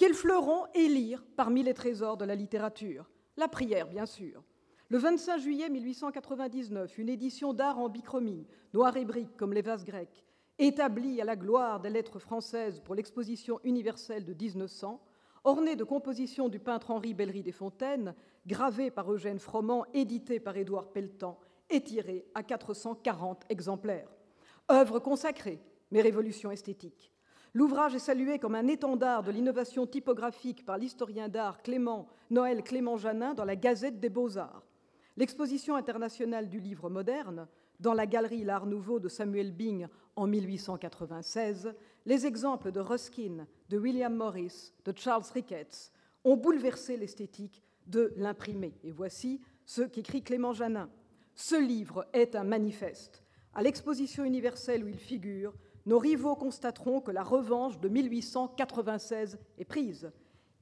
Quel 0.00 0.14
fleuron 0.14 0.64
élire 0.72 1.22
parmi 1.36 1.62
les 1.62 1.74
trésors 1.74 2.16
de 2.16 2.24
la 2.24 2.34
littérature 2.34 3.10
La 3.36 3.48
prière, 3.48 3.86
bien 3.86 4.06
sûr. 4.06 4.42
Le 4.88 4.96
25 4.96 5.36
juillet 5.36 5.68
1899, 5.68 6.96
une 6.96 7.10
édition 7.10 7.52
d'art 7.52 7.78
en 7.78 7.90
bichromie, 7.90 8.46
noir 8.72 8.96
et 8.96 9.04
brique 9.04 9.36
comme 9.36 9.52
les 9.52 9.60
vases 9.60 9.84
grecs, 9.84 10.24
établie 10.58 11.20
à 11.20 11.26
la 11.26 11.36
gloire 11.36 11.80
des 11.80 11.90
lettres 11.90 12.18
françaises 12.18 12.80
pour 12.80 12.94
l'exposition 12.94 13.60
universelle 13.62 14.24
de 14.24 14.32
1900, 14.32 15.04
ornée 15.44 15.76
de 15.76 15.84
compositions 15.84 16.48
du 16.48 16.60
peintre 16.60 16.92
Henri 16.92 17.12
Bellery 17.12 17.42
des 17.42 17.52
Fontaines, 17.52 18.14
gravée 18.46 18.90
par 18.90 19.12
Eugène 19.12 19.38
Froment, 19.38 19.84
éditée 19.92 20.40
par 20.40 20.56
Édouard 20.56 20.92
Pelletan, 20.92 21.38
étirée 21.68 22.24
à 22.34 22.42
440 22.42 23.44
exemplaires. 23.50 24.08
Œuvre 24.72 24.98
consacrée, 24.98 25.60
mais 25.90 26.00
révolution 26.00 26.50
esthétique. 26.50 27.09
L'ouvrage 27.52 27.96
est 27.96 28.00
salué 28.00 28.38
comme 28.38 28.54
un 28.54 28.68
étendard 28.68 29.24
de 29.24 29.32
l'innovation 29.32 29.86
typographique 29.86 30.64
par 30.64 30.78
l'historien 30.78 31.28
d'art 31.28 31.58
Noël 32.30 32.62
Clément 32.62 32.96
Janin 32.96 33.34
dans 33.34 33.44
la 33.44 33.56
Gazette 33.56 33.98
des 33.98 34.08
Beaux-Arts. 34.08 34.64
L'exposition 35.16 35.74
internationale 35.74 36.48
du 36.48 36.60
livre 36.60 36.88
moderne, 36.88 37.48
dans 37.80 37.94
la 37.94 38.06
galerie 38.06 38.44
L'Art 38.44 38.66
Nouveau 38.66 39.00
de 39.00 39.08
Samuel 39.08 39.52
Bing 39.52 39.88
en 40.14 40.28
1896, 40.28 41.74
les 42.06 42.26
exemples 42.26 42.70
de 42.70 42.80
Ruskin, 42.80 43.46
de 43.68 43.78
William 43.78 44.14
Morris, 44.14 44.72
de 44.84 44.92
Charles 44.96 45.24
Ricketts 45.34 45.92
ont 46.22 46.36
bouleversé 46.36 46.96
l'esthétique 46.96 47.62
de 47.86 48.12
l'imprimé. 48.16 48.74
Et 48.84 48.92
voici 48.92 49.40
ce 49.64 49.82
qu'écrit 49.82 50.22
Clément 50.22 50.52
Janin. 50.52 50.88
Ce 51.34 51.60
livre 51.60 52.06
est 52.12 52.36
un 52.36 52.44
manifeste. 52.44 53.24
À 53.54 53.62
l'exposition 53.62 54.24
universelle 54.24 54.84
où 54.84 54.88
il 54.88 54.98
figure, 54.98 55.54
nos 55.90 55.98
rivaux 55.98 56.36
constateront 56.36 57.00
que 57.00 57.10
la 57.10 57.24
revanche 57.24 57.80
de 57.80 57.88
1896 57.88 59.40
est 59.58 59.64
prise. 59.64 60.12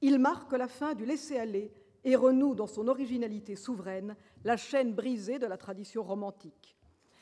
Il 0.01 0.17
marque 0.17 0.53
la 0.53 0.67
fin 0.67 0.95
du 0.95 1.05
laisser-aller 1.05 1.71
et 2.03 2.15
renoue 2.15 2.55
dans 2.55 2.65
son 2.65 2.87
originalité 2.87 3.55
souveraine 3.55 4.15
la 4.43 4.57
chaîne 4.57 4.91
brisée 4.91 5.37
de 5.37 5.45
la 5.45 5.55
tradition 5.55 6.01
romantique. 6.01 6.75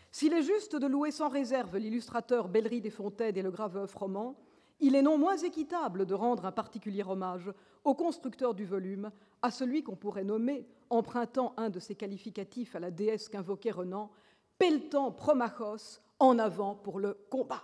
S'il 0.09 0.31
est 0.31 0.41
juste 0.41 0.77
de 0.77 0.87
louer 0.87 1.11
sans 1.11 1.27
réserve 1.27 1.75
l'illustrateur 1.75 2.47
Bellery 2.47 2.79
des 2.79 2.91
Fontaines 2.91 3.35
et 3.35 3.41
le 3.41 3.51
graveur 3.51 3.89
Froment, 3.89 4.37
il 4.79 4.95
est 4.95 5.01
non 5.01 5.17
moins 5.17 5.35
équitable 5.35 6.05
de 6.05 6.13
rendre 6.13 6.45
un 6.45 6.53
particulier 6.53 7.03
hommage 7.03 7.51
au 7.83 7.93
constructeur 7.93 8.53
du 8.53 8.63
volume, 8.63 9.11
à 9.41 9.51
celui 9.51 9.83
qu'on 9.83 9.97
pourrait 9.97 10.23
nommer, 10.23 10.65
empruntant 10.89 11.53
un 11.57 11.69
de 11.69 11.81
ses 11.81 11.95
qualificatifs 11.95 12.73
à 12.73 12.79
la 12.79 12.89
déesse 12.89 13.27
qu'invoquait 13.27 13.71
Renan, 13.71 14.11
Pelletan 14.57 15.11
Promachos, 15.11 15.99
en 16.19 16.39
avant 16.39 16.73
pour 16.73 16.99
le 16.99 17.17
combat. 17.29 17.63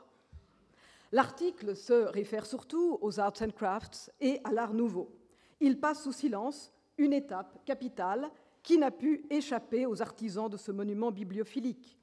L'article 1.13 1.75
se 1.75 1.93
réfère 1.93 2.43
surtout 2.43 2.97
aux 2.99 3.19
arts 3.19 3.39
and 3.43 3.51
crafts 3.51 4.11
et 4.19 4.41
à 4.43 4.51
l'art 4.51 4.73
nouveau. 4.73 5.11
Il 5.59 5.79
passe 5.79 6.01
sous 6.01 6.11
silence 6.11 6.73
une 6.97 7.13
étape 7.13 7.63
capitale 7.65 8.31
qui 8.63 8.79
n'a 8.79 8.89
pu 8.89 9.23
échapper 9.29 9.85
aux 9.85 10.01
artisans 10.01 10.49
de 10.49 10.57
ce 10.57 10.71
monument 10.71 11.11
bibliophilique. 11.11 11.99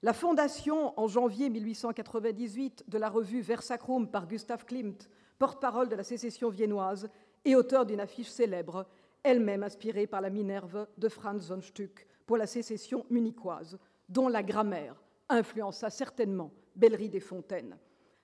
La 0.00 0.12
fondation, 0.12 0.96
en 0.96 1.08
janvier 1.08 1.50
1898, 1.50 2.84
de 2.86 2.98
la 2.98 3.08
revue 3.08 3.40
Versacrum 3.40 4.08
par 4.08 4.28
Gustav 4.28 4.64
Klimt, 4.64 5.10
porte-parole 5.40 5.88
de 5.88 5.96
la 5.96 6.04
sécession 6.04 6.48
viennoise 6.48 7.10
et 7.44 7.56
auteur 7.56 7.84
d'une 7.84 7.98
affiche 7.98 8.30
célèbre, 8.30 8.86
elle-même 9.24 9.64
inspirée 9.64 10.06
par 10.06 10.20
la 10.20 10.30
Minerve 10.30 10.86
de 10.98 11.08
Franz 11.08 11.48
von 11.48 11.60
Stuck 11.60 12.06
pour 12.26 12.36
la 12.36 12.46
sécession 12.46 13.06
munichoise, 13.10 13.76
dont 14.08 14.28
la 14.28 14.44
grammaire 14.44 15.02
influença 15.28 15.90
certainement 15.90 16.52
Bellery 16.76 17.08
des 17.08 17.18
Fontaines. 17.18 17.76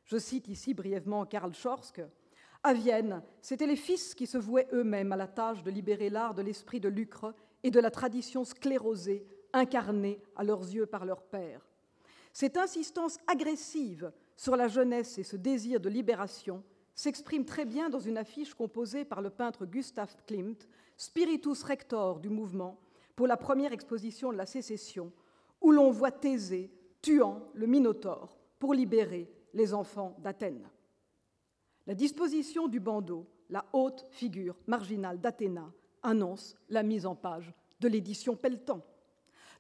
Je 0.09 0.17
cite 0.17 0.49
ici 0.49 0.73
brièvement 0.73 1.27
Karl 1.27 1.53
Schorsk. 1.53 2.01
À 2.63 2.73
Vienne, 2.73 3.23
c'étaient 3.43 3.67
les 3.67 3.77
fils 3.77 4.15
qui 4.15 4.27
se 4.27 4.39
vouaient 4.39 4.69
eux-mêmes 4.73 5.13
à 5.13 5.17
la 5.17 5.29
tâche 5.29 5.63
de 5.63 5.71
libérer 5.71 6.09
l'art 6.09 6.35
de 6.35 6.41
l'esprit 6.41 6.81
de 6.81 6.89
lucre 6.89 7.35
et 7.63 7.71
de 7.71 7.79
la 7.79 7.91
tradition 7.91 8.43
sclérosée 8.43 9.27
incarnée 9.53 10.19
à 10.35 10.45
leurs 10.45 10.63
yeux 10.63 10.87
par 10.87 11.05
leur 11.05 11.21
père. 11.21 11.69
Cette 12.33 12.57
insistance 12.57 13.19
agressive 13.27 14.11
sur 14.35 14.57
la 14.57 14.67
jeunesse 14.67 15.19
et 15.19 15.25
ce 15.25 15.37
désir 15.37 15.79
de 15.79 15.91
libération 15.91 16.65
s'exprime 16.95 17.45
très 17.45 17.67
bien 17.67 17.91
dans 17.91 18.01
une 18.01 18.17
affiche 18.17 18.55
composée 18.55 19.05
par 19.05 19.21
le 19.21 19.29
peintre 19.29 19.67
Gustav 19.67 20.17
Klimt, 20.27 20.67
spiritus 20.97 21.63
rector 21.63 22.19
du 22.19 22.31
mouvement, 22.31 22.81
pour 23.15 23.27
la 23.27 23.37
première 23.37 23.75
exposition 23.75 24.33
de 24.33 24.39
la 24.39 24.47
sécession, 24.47 25.13
où 25.61 25.71
l'on 25.71 25.91
voit 25.91 26.13
Thésée 26.13 26.71
tuant 27.03 27.43
le 27.53 27.67
Minotaure 27.67 28.39
pour 28.59 28.73
libérer 28.73 29.31
les 29.55 29.75
enfants 29.75 30.17
d'Athènes. 30.21 30.69
La 31.87 31.95
disposition 31.95 32.69
du 32.69 32.81
bandeau, 32.81 33.27
la 33.49 33.65
haute 33.73 34.07
figure 34.11 34.59
marginale 34.67 35.21
d'Athéna, 35.21 35.73
annonce 36.03 36.57
la 36.69 36.83
mise 36.83 37.07
en 37.07 37.15
page 37.15 37.53
de 37.81 37.89
l'édition 37.89 38.37
Pelletan. 38.37 38.83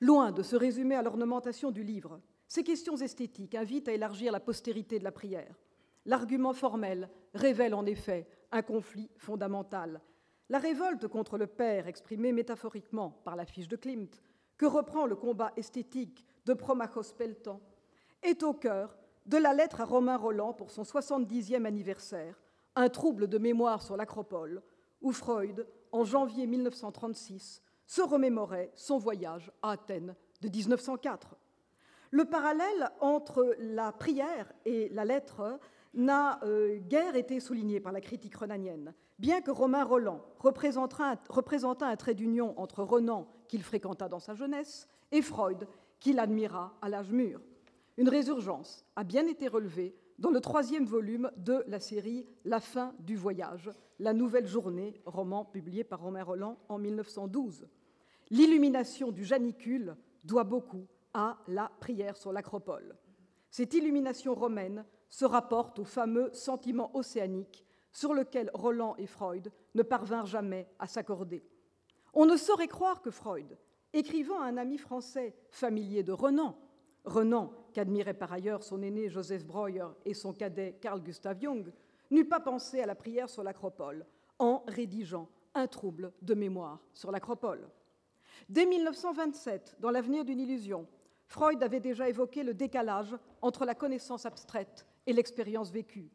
Loin 0.01 0.30
de 0.30 0.43
se 0.43 0.57
résumer 0.57 0.95
à 0.95 1.03
l'ornementation 1.03 1.70
du 1.70 1.82
livre, 1.82 2.20
ces 2.47 2.62
questions 2.62 2.97
esthétiques 2.97 3.55
invitent 3.55 3.89
à 3.89 3.93
élargir 3.93 4.32
la 4.32 4.41
postérité 4.41 4.99
de 4.99 5.05
la 5.05 5.12
prière. 5.12 5.59
L'argument 6.07 6.53
formel 6.53 7.11
révèle 7.34 7.74
en 7.74 7.84
effet 7.84 8.26
un 8.53 8.62
conflit 8.62 9.11
fondamental. 9.16 10.01
La 10.49 10.59
révolte 10.59 11.09
contre 11.09 11.36
le 11.36 11.47
Père, 11.47 11.86
exprimée 11.86 12.32
métaphoriquement 12.32 13.11
par 13.24 13.36
la 13.36 13.45
fiche 13.45 13.68
de 13.68 13.76
Klimt, 13.76 14.22
que 14.57 14.66
reprend 14.66 15.07
le 15.07 15.16
combat 15.16 15.53
esthétique 15.57 16.24
de 16.47 16.55
Promachos 16.55 17.14
Pelletan, 17.16 17.61
est 18.22 18.43
au 18.43 18.55
cœur 18.55 18.97
de 19.29 19.37
la 19.37 19.53
lettre 19.53 19.83
à 19.83 19.85
Romain 19.85 20.16
Roland 20.16 20.55
pour 20.55 20.70
son 20.70 20.83
70e 20.83 21.66
anniversaire, 21.66 22.41
un 22.74 22.89
trouble 22.89 23.29
de 23.29 23.37
mémoire 23.37 23.83
sur 23.83 23.95
l'acropole, 23.97 24.62
où 25.03 25.12
Freud, 25.12 25.66
en 25.93 26.05
janvier 26.05 26.47
1936, 26.47 27.62
se 27.87 28.01
remémorait 28.01 28.72
son 28.74 28.97
voyage 28.97 29.53
à 29.61 29.72
Athènes 29.72 30.16
de 30.41 30.49
1904. 30.49 31.37
Le 32.11 32.24
parallèle 32.24 32.91
entre 33.01 33.55
la 33.59 33.93
prière 33.93 34.51
et 34.64 34.89
la 34.89 35.05
lettre 35.05 35.61
n'a 35.93 36.41
euh, 36.45 36.79
guère 36.79 37.14
été 37.14 37.39
souligné 37.39 37.81
par 37.81 37.93
la 37.93 38.01
critique 38.01 38.35
renanienne, 38.35 38.95
bien 39.18 39.43
que 39.43 39.51
Romain 39.51 39.85
Roland 39.85 40.24
représenta 40.39 41.87
un 41.87 41.97
trait 41.97 42.14
d'union 42.14 42.59
entre 42.59 42.83
Renan, 42.83 43.29
qu'il 43.47 43.62
fréquenta 43.62 44.09
dans 44.09 44.20
sa 44.20 44.35
jeunesse, 44.35 44.89
et 45.12 45.20
Freud, 45.20 45.68
qu'il 46.01 46.18
admira 46.18 46.79
à 46.81 46.89
l'âge 46.89 47.12
mûr. 47.12 47.41
Une 47.99 48.09
résurgence 48.09 48.86
a 48.94 49.03
bien 49.03 49.26
été 49.26 49.49
relevée 49.49 49.92
dans 50.20 50.30
le 50.30 50.40
troisième 50.40 50.84
volume 50.84 51.32
de 51.36 51.64
la 51.66 51.80
série 51.80 52.28
La 52.44 52.61
fin 52.61 52.94
du 53.01 53.16
voyage, 53.16 53.72
la 53.99 54.12
nouvelle 54.12 54.46
journée, 54.46 55.03
roman 55.05 55.44
publié 55.44 55.82
par 55.82 56.01
Romain 56.01 56.22
Roland 56.22 56.59
en 56.68 56.78
1912. 56.78 57.66
L'illumination 58.30 59.11
du 59.11 59.24
janicule 59.24 59.96
doit 60.22 60.44
beaucoup 60.44 60.86
à 61.12 61.38
la 61.49 61.72
prière 61.80 62.16
sur 62.16 62.32
l'acropole. 62.32 62.96
Cette 63.51 63.74
illumination 63.74 64.32
romaine 64.32 64.84
se 65.11 65.24
rapporte 65.24 65.80
au 65.80 65.84
fameux 65.84 66.30
sentiment 66.32 66.94
océanique 66.94 67.66
sur 67.90 68.14
lequel 68.14 68.49
Roland 68.55 68.94
et 68.99 69.09
Freud 69.09 69.51
ne 69.74 69.82
parvinrent 69.82 70.26
jamais 70.26 70.68
à 70.78 70.86
s'accorder. 70.86 71.42
On 72.14 72.26
ne 72.26 72.36
saurait 72.36 72.68
croire 72.68 73.03
que 73.03 73.11
Freud, 73.11 73.59
écrivant 73.92 74.40
à 74.40 74.46
un 74.46 74.57
ami 74.57 74.78
français 74.78 75.34
familier 75.51 76.05
de 76.05 76.12
Renan, 76.12 76.57
Renan, 77.05 77.53
qu'admirait 77.73 78.14
par 78.14 78.33
ailleurs 78.33 78.62
son 78.62 78.83
aîné 78.83 79.09
Joseph 79.09 79.45
Breuer 79.45 79.87
et 80.05 80.14
son 80.14 80.33
cadet 80.33 80.77
Carl 80.81 81.03
Gustav 81.03 81.41
Jung, 81.41 81.73
n'eut 82.11 82.29
pas 82.29 82.41
pensé 82.41 82.81
à 82.81 82.87
la 82.87 82.95
prière 82.95 83.29
sur 83.29 83.43
l'acropole 83.43 84.07
en 84.39 84.64
rédigeant 84.69 85.29
un 85.55 85.66
trouble 85.66 86.12
de 86.23 86.35
mémoire 86.35 86.81
sur 86.95 87.11
l'acropole. 87.11 87.69
Dès 88.49 88.66
1927, 88.66 89.77
dans 89.81 89.91
L'avenir 89.91 90.25
d'une 90.25 90.41
illusion, 90.41 90.87
Freud 91.27 91.62
avait 91.62 91.81
déjà 91.81 92.09
évoqué 92.09 92.43
le 92.43 92.55
décalage 92.55 93.16
entre 93.43 93.64
la 93.64 93.75
connaissance 93.75 94.25
abstraite 94.25 94.87
et 95.07 95.12
l'expérience 95.12 95.71
vécue. 95.71 96.11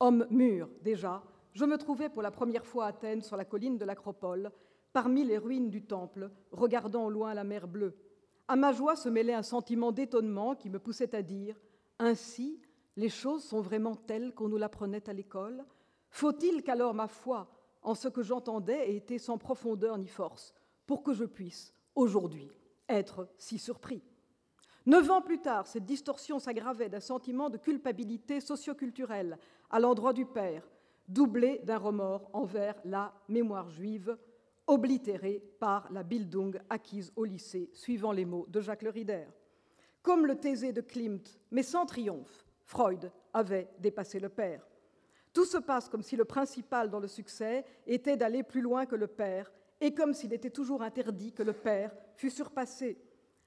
Homme 0.00 0.26
mûr, 0.30 0.68
déjà, 0.82 1.22
je 1.52 1.64
me 1.64 1.78
trouvais 1.78 2.08
pour 2.08 2.22
la 2.22 2.30
première 2.30 2.66
fois 2.66 2.86
à 2.86 2.88
Athènes 2.88 3.22
sur 3.22 3.36
la 3.36 3.44
colline 3.44 3.78
de 3.78 3.84
l'Acropole, 3.84 4.50
parmi 4.92 5.24
les 5.24 5.38
ruines 5.38 5.70
du 5.70 5.82
temple, 5.82 6.30
regardant 6.52 7.06
au 7.06 7.10
loin 7.10 7.34
la 7.34 7.44
mer 7.44 7.66
bleue. 7.66 7.96
À 8.50 8.56
ma 8.56 8.72
joie 8.72 8.96
se 8.96 9.08
mêlait 9.08 9.32
un 9.32 9.44
sentiment 9.44 9.92
d'étonnement 9.92 10.56
qui 10.56 10.70
me 10.70 10.80
poussait 10.80 11.14
à 11.14 11.22
dire 11.22 11.54
Ainsi, 12.00 12.60
les 12.96 13.08
choses 13.08 13.44
sont 13.44 13.60
vraiment 13.60 13.94
telles 13.94 14.34
qu'on 14.34 14.48
nous 14.48 14.56
l'apprenait 14.56 15.08
à 15.08 15.12
l'école. 15.12 15.64
Faut-il 16.08 16.64
qu'alors 16.64 16.92
ma 16.92 17.06
foi 17.06 17.48
en 17.80 17.94
ce 17.94 18.08
que 18.08 18.24
j'entendais 18.24 18.90
ait 18.90 18.96
été 18.96 19.20
sans 19.20 19.38
profondeur 19.38 19.96
ni 19.98 20.08
force 20.08 20.52
pour 20.84 21.04
que 21.04 21.12
je 21.12 21.26
puisse, 21.26 21.72
aujourd'hui, 21.94 22.50
être 22.88 23.28
si 23.38 23.56
surpris? 23.56 24.02
Neuf 24.84 25.08
ans 25.12 25.22
plus 25.22 25.38
tard, 25.38 25.68
cette 25.68 25.86
distorsion 25.86 26.40
s'aggravait 26.40 26.88
d'un 26.88 26.98
sentiment 26.98 27.50
de 27.50 27.56
culpabilité 27.56 28.40
socioculturelle 28.40 29.38
à 29.70 29.78
l'endroit 29.78 30.12
du 30.12 30.26
père, 30.26 30.68
doublé 31.06 31.60
d'un 31.62 31.78
remords 31.78 32.28
envers 32.32 32.74
la 32.84 33.14
mémoire 33.28 33.70
juive, 33.70 34.18
oblitérée 34.66 35.42
par 35.58 35.90
la 35.92 36.02
Bildung 36.02 36.58
acquise 36.68 37.12
au 37.16 37.24
lycée, 37.24 37.70
suivant 37.72 38.12
les 38.12 38.24
mots 38.24 38.46
de 38.48 38.60
Jacques 38.60 38.82
Le 38.82 38.90
Rider. 38.90 39.26
Comme 40.02 40.26
le 40.26 40.36
Thésée 40.36 40.72
de 40.72 40.80
Klimt, 40.80 41.38
mais 41.50 41.62
sans 41.62 41.86
triomphe, 41.86 42.46
Freud 42.64 43.10
avait 43.32 43.68
dépassé 43.78 44.20
le 44.20 44.28
père. 44.28 44.66
Tout 45.32 45.44
se 45.44 45.58
passe 45.58 45.88
comme 45.88 46.02
si 46.02 46.16
le 46.16 46.24
principal 46.24 46.90
dans 46.90 47.00
le 47.00 47.08
succès 47.08 47.64
était 47.86 48.16
d'aller 48.16 48.42
plus 48.42 48.60
loin 48.60 48.86
que 48.86 48.96
le 48.96 49.06
père, 49.06 49.52
et 49.80 49.94
comme 49.94 50.12
s'il 50.14 50.32
était 50.32 50.50
toujours 50.50 50.82
interdit 50.82 51.32
que 51.32 51.42
le 51.42 51.52
père 51.52 51.94
fût 52.16 52.30
surpassé. 52.30 52.98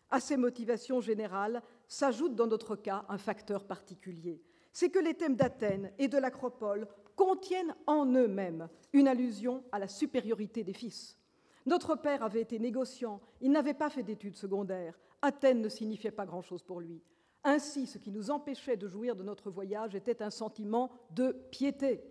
À 0.09 0.19
ces 0.19 0.37
motivations 0.37 1.01
générales 1.01 1.61
s'ajoute 1.87 2.35
dans 2.35 2.47
notre 2.47 2.75
cas 2.75 3.05
un 3.09 3.17
facteur 3.17 3.65
particulier. 3.65 4.41
C'est 4.71 4.89
que 4.89 4.99
les 4.99 5.13
thèmes 5.13 5.35
d'Athènes 5.35 5.91
et 5.97 6.07
de 6.07 6.17
l'Acropole 6.17 6.87
contiennent 7.15 7.75
en 7.87 8.05
eux-mêmes 8.05 8.69
une 8.93 9.07
allusion 9.07 9.63
à 9.71 9.79
la 9.79 9.87
supériorité 9.87 10.63
des 10.63 10.73
fils. 10.73 11.17
Notre 11.65 11.95
père 11.95 12.23
avait 12.23 12.41
été 12.41 12.59
négociant, 12.59 13.21
il 13.41 13.51
n'avait 13.51 13.73
pas 13.73 13.89
fait 13.89 14.03
d'études 14.03 14.35
secondaires, 14.35 14.99
Athènes 15.21 15.61
ne 15.61 15.69
signifiait 15.69 16.11
pas 16.11 16.25
grand-chose 16.25 16.63
pour 16.63 16.81
lui. 16.81 17.01
Ainsi, 17.45 17.87
ce 17.87 17.97
qui 17.97 18.11
nous 18.11 18.29
empêchait 18.29 18.77
de 18.77 18.87
jouir 18.87 19.15
de 19.15 19.23
notre 19.23 19.49
voyage 19.49 19.95
était 19.95 20.21
un 20.21 20.29
sentiment 20.29 20.91
de 21.11 21.31
piété. 21.51 22.03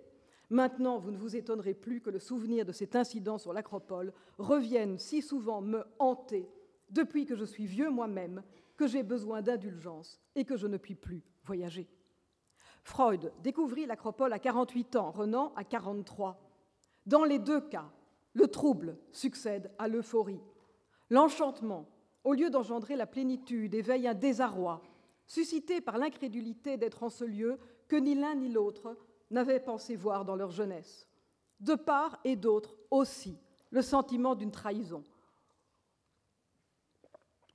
Maintenant, 0.48 0.98
vous 0.98 1.10
ne 1.10 1.16
vous 1.16 1.36
étonnerez 1.36 1.74
plus 1.74 2.00
que 2.00 2.10
le 2.10 2.18
souvenir 2.18 2.66
de 2.66 2.72
cet 2.72 2.96
incident 2.96 3.38
sur 3.38 3.52
l'Acropole 3.52 4.12
revienne 4.38 4.98
si 4.98 5.22
souvent 5.22 5.62
me 5.62 5.84
hanter 5.98 6.48
depuis 6.90 7.24
que 7.24 7.36
je 7.36 7.44
suis 7.44 7.66
vieux 7.66 7.90
moi-même, 7.90 8.42
que 8.76 8.86
j'ai 8.86 9.02
besoin 9.02 9.40
d'indulgence 9.40 10.20
et 10.34 10.44
que 10.44 10.56
je 10.56 10.66
ne 10.66 10.76
puis 10.76 10.94
plus 10.94 11.22
voyager. 11.44 11.88
Freud 12.82 13.32
découvrit 13.42 13.86
l'Acropole 13.86 14.32
à 14.32 14.38
48 14.38 14.96
ans, 14.96 15.10
Renan 15.10 15.52
à 15.56 15.64
43. 15.64 16.40
Dans 17.06 17.24
les 17.24 17.38
deux 17.38 17.60
cas, 17.60 17.90
le 18.34 18.48
trouble 18.48 18.96
succède 19.12 19.70
à 19.78 19.88
l'euphorie. 19.88 20.40
L'enchantement, 21.10 21.86
au 22.24 22.32
lieu 22.32 22.50
d'engendrer 22.50 22.96
la 22.96 23.06
plénitude, 23.06 23.74
éveille 23.74 24.08
un 24.08 24.14
désarroi, 24.14 24.82
suscité 25.26 25.80
par 25.80 25.98
l'incrédulité 25.98 26.76
d'être 26.76 27.02
en 27.02 27.10
ce 27.10 27.24
lieu 27.24 27.58
que 27.88 27.96
ni 27.96 28.14
l'un 28.14 28.34
ni 28.34 28.48
l'autre 28.48 28.96
n'avaient 29.30 29.60
pensé 29.60 29.96
voir 29.96 30.24
dans 30.24 30.36
leur 30.36 30.50
jeunesse. 30.50 31.08
De 31.60 31.74
part 31.74 32.18
et 32.24 32.36
d'autre 32.36 32.76
aussi, 32.90 33.38
le 33.70 33.82
sentiment 33.82 34.34
d'une 34.34 34.50
trahison. 34.50 35.02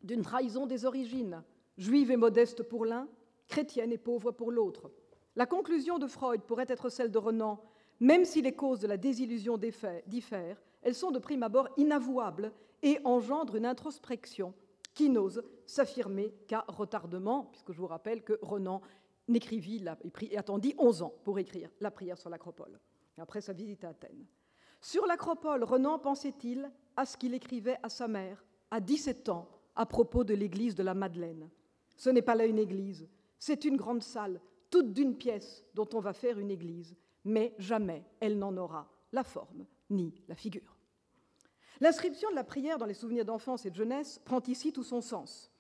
D'une 0.02 0.22
trahison 0.22 0.66
des 0.66 0.86
origines, 0.86 1.44
juive 1.78 2.12
et 2.12 2.18
modeste 2.18 2.64
pour 2.64 2.86
l'un, 2.86 3.08
chrétienne 3.48 3.92
et 3.92 3.98
pauvre 3.98 4.32
pour 4.32 4.52
l'autre. 4.52 4.92
La 5.38 5.46
conclusion 5.46 6.00
de 6.00 6.08
Freud 6.08 6.42
pourrait 6.42 6.66
être 6.68 6.90
celle 6.90 7.12
de 7.12 7.20
Renan, 7.20 7.62
même 8.00 8.26
si 8.26 8.42
les 8.42 8.56
causes 8.56 8.80
de 8.80 8.88
la 8.88 8.98
désillusion 8.98 9.60
diffèrent, 9.60 10.60
elles 10.82 10.96
sont 10.96 11.12
de 11.12 11.20
prime 11.20 11.44
abord 11.44 11.70
inavouables 11.78 12.52
et 12.82 12.98
engendrent 13.04 13.56
une 13.56 13.68
introspection 13.68 14.56
qui 14.96 15.12
n'ose 15.12 15.44
s'affirmer 15.68 16.34
qu'à 16.48 16.66
retardement, 16.68 17.44
puisque 17.52 17.72
je 17.72 17.78
vous 17.78 17.86
rappelle 17.86 18.24
que 18.24 18.40
Renan 18.42 18.82
n'écrivit, 19.28 19.86
et 20.32 20.38
attendit 20.40 20.74
11 20.80 21.04
ans 21.04 21.14
pour 21.24 21.38
écrire 21.38 21.70
la 21.82 21.92
prière 21.92 22.18
sur 22.18 22.32
l'Acropole, 22.32 22.80
après 23.20 23.42
sa 23.42 23.54
visite 23.54 23.84
à 23.84 23.90
Athènes. 23.90 24.26
Sur 24.82 25.06
l'Acropole, 25.06 25.64
Renan 25.64 26.00
pensait-il 26.00 26.68
à 26.96 27.06
ce 27.06 27.16
qu'il 27.16 27.36
écrivait 27.36 27.78
à 27.84 27.90
sa 27.90 28.08
mère 28.08 28.44
à 28.72 28.80
17 28.80 29.30
ans 29.30 29.48
à 29.76 29.86
propos 29.86 30.24
de 30.24 30.34
l'église 30.34 30.74
de 30.74 30.82
la 30.82 30.96
Madeleine. 30.96 31.48
Ce 31.96 32.10
n'est 32.10 32.24
pas 32.24 32.34
là 32.34 32.48
une 32.48 32.58
église, 32.58 33.08
c'est 33.38 33.66
une 33.66 33.78
grande 33.78 34.02
salle, 34.02 34.42
toute 34.70 34.94
d'une 34.94 35.16
pièce 35.16 35.64
dont 35.74 35.88
on 35.94 36.00
va 36.00 36.14
faire 36.14 36.40
une 36.40 36.52
église, 36.52 36.96
mais 37.26 37.54
jamais 37.58 38.04
elle 38.20 38.38
n'en 38.38 38.56
aura 38.58 38.90
la 39.12 39.24
forme 39.24 39.66
ni 39.90 40.14
la 40.28 40.36
figure. 40.36 40.78
L'inscription 41.80 42.30
de 42.32 42.36
la 42.36 42.44
prière 42.44 42.78
dans 42.78 42.86
les 42.86 42.94
souvenirs 42.94 43.26
d'enfance 43.26 43.66
et 43.66 43.70
de 43.70 43.76
jeunesse 43.76 44.20
prend 44.26 44.42
ici 44.48 44.74
tout 44.74 44.84
son 44.84 45.02
sens. 45.02 45.52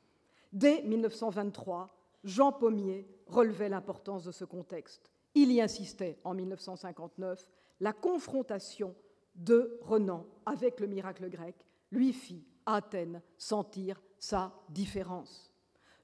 Dès 0.51 0.81
1923, 0.81 1.95
Jean 2.23 2.51
Pommier 2.51 3.07
relevait 3.27 3.69
l'importance 3.69 4.23
de 4.23 4.31
ce 4.31 4.45
contexte. 4.45 5.11
Il 5.35 5.51
y 5.51 5.61
insistait 5.61 6.17
en 6.23 6.33
1959. 6.33 7.47
La 7.79 7.93
confrontation 7.93 8.95
de 9.35 9.77
Renan 9.81 10.25
avec 10.45 10.79
le 10.79 10.87
miracle 10.87 11.29
grec 11.29 11.55
lui 11.91 12.11
fit, 12.11 12.43
à 12.65 12.77
Athènes, 12.77 13.21
sentir 13.37 14.01
sa 14.17 14.51
différence. 14.69 15.53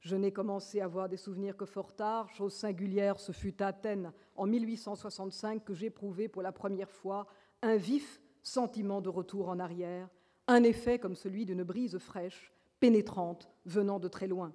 Je 0.04 0.18
n'ai 0.18 0.34
commencé 0.34 0.82
à 0.82 0.86
avoir 0.86 1.08
des 1.08 1.16
souvenirs 1.16 1.56
que 1.56 1.66
fort 1.66 1.96
tard. 1.96 2.30
Chose 2.30 2.54
singulière, 2.54 3.22
ce 3.22 3.32
fut 3.32 3.62
à 3.64 3.68
Athènes, 3.68 4.12
en 4.36 4.46
1865, 4.46 5.64
que 5.64 5.74
j'éprouvai 5.74 6.28
pour 6.28 6.42
la 6.42 6.52
première 6.52 6.92
fois 6.92 7.26
un 7.62 7.78
vif 7.78 8.22
sentiment 8.42 9.00
de 9.00 9.08
retour 9.08 9.48
en 9.48 9.60
arrière, 9.60 10.10
un 10.48 10.64
effet 10.64 11.00
comme 11.00 11.16
celui 11.16 11.46
d'une 11.46 11.64
brise 11.64 11.98
fraîche, 12.00 12.52
pénétrante, 12.82 13.50
venant 13.66 13.98
de 13.98 14.10
très 14.10 14.28
loin. 14.28 14.54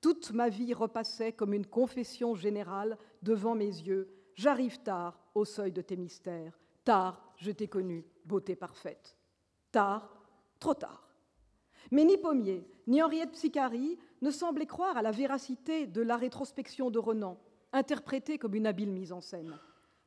Toute 0.00 0.30
ma 0.30 0.48
vie 0.48 0.72
repassait 0.72 1.32
comme 1.32 1.54
une 1.54 1.66
confession 1.66 2.36
générale 2.36 2.96
devant 3.20 3.56
mes 3.56 3.64
yeux. 3.64 4.08
J'arrive 4.34 4.80
tard 4.82 5.18
au 5.34 5.44
seuil 5.44 5.72
de 5.72 5.82
tes 5.82 5.96
mystères. 5.96 6.56
Tard, 6.84 7.34
je 7.36 7.50
t'ai 7.50 7.66
connu, 7.66 8.06
beauté 8.24 8.54
parfaite. 8.54 9.16
Tard, 9.72 10.08
trop 10.60 10.74
tard. 10.74 11.08
Mais 11.90 12.04
ni 12.04 12.16
Pommier, 12.16 12.66
ni 12.86 13.02
Henriette 13.02 13.32
Psicari 13.32 13.98
ne 14.22 14.30
semblaient 14.30 14.66
croire 14.66 14.96
à 14.96 15.02
la 15.02 15.10
véracité 15.10 15.86
de 15.86 16.02
la 16.02 16.16
rétrospection 16.16 16.90
de 16.90 16.98
Renan, 16.98 17.38
interprétée 17.72 18.38
comme 18.38 18.54
une 18.54 18.66
habile 18.66 18.90
mise 18.90 19.12
en 19.12 19.20
scène. 19.20 19.58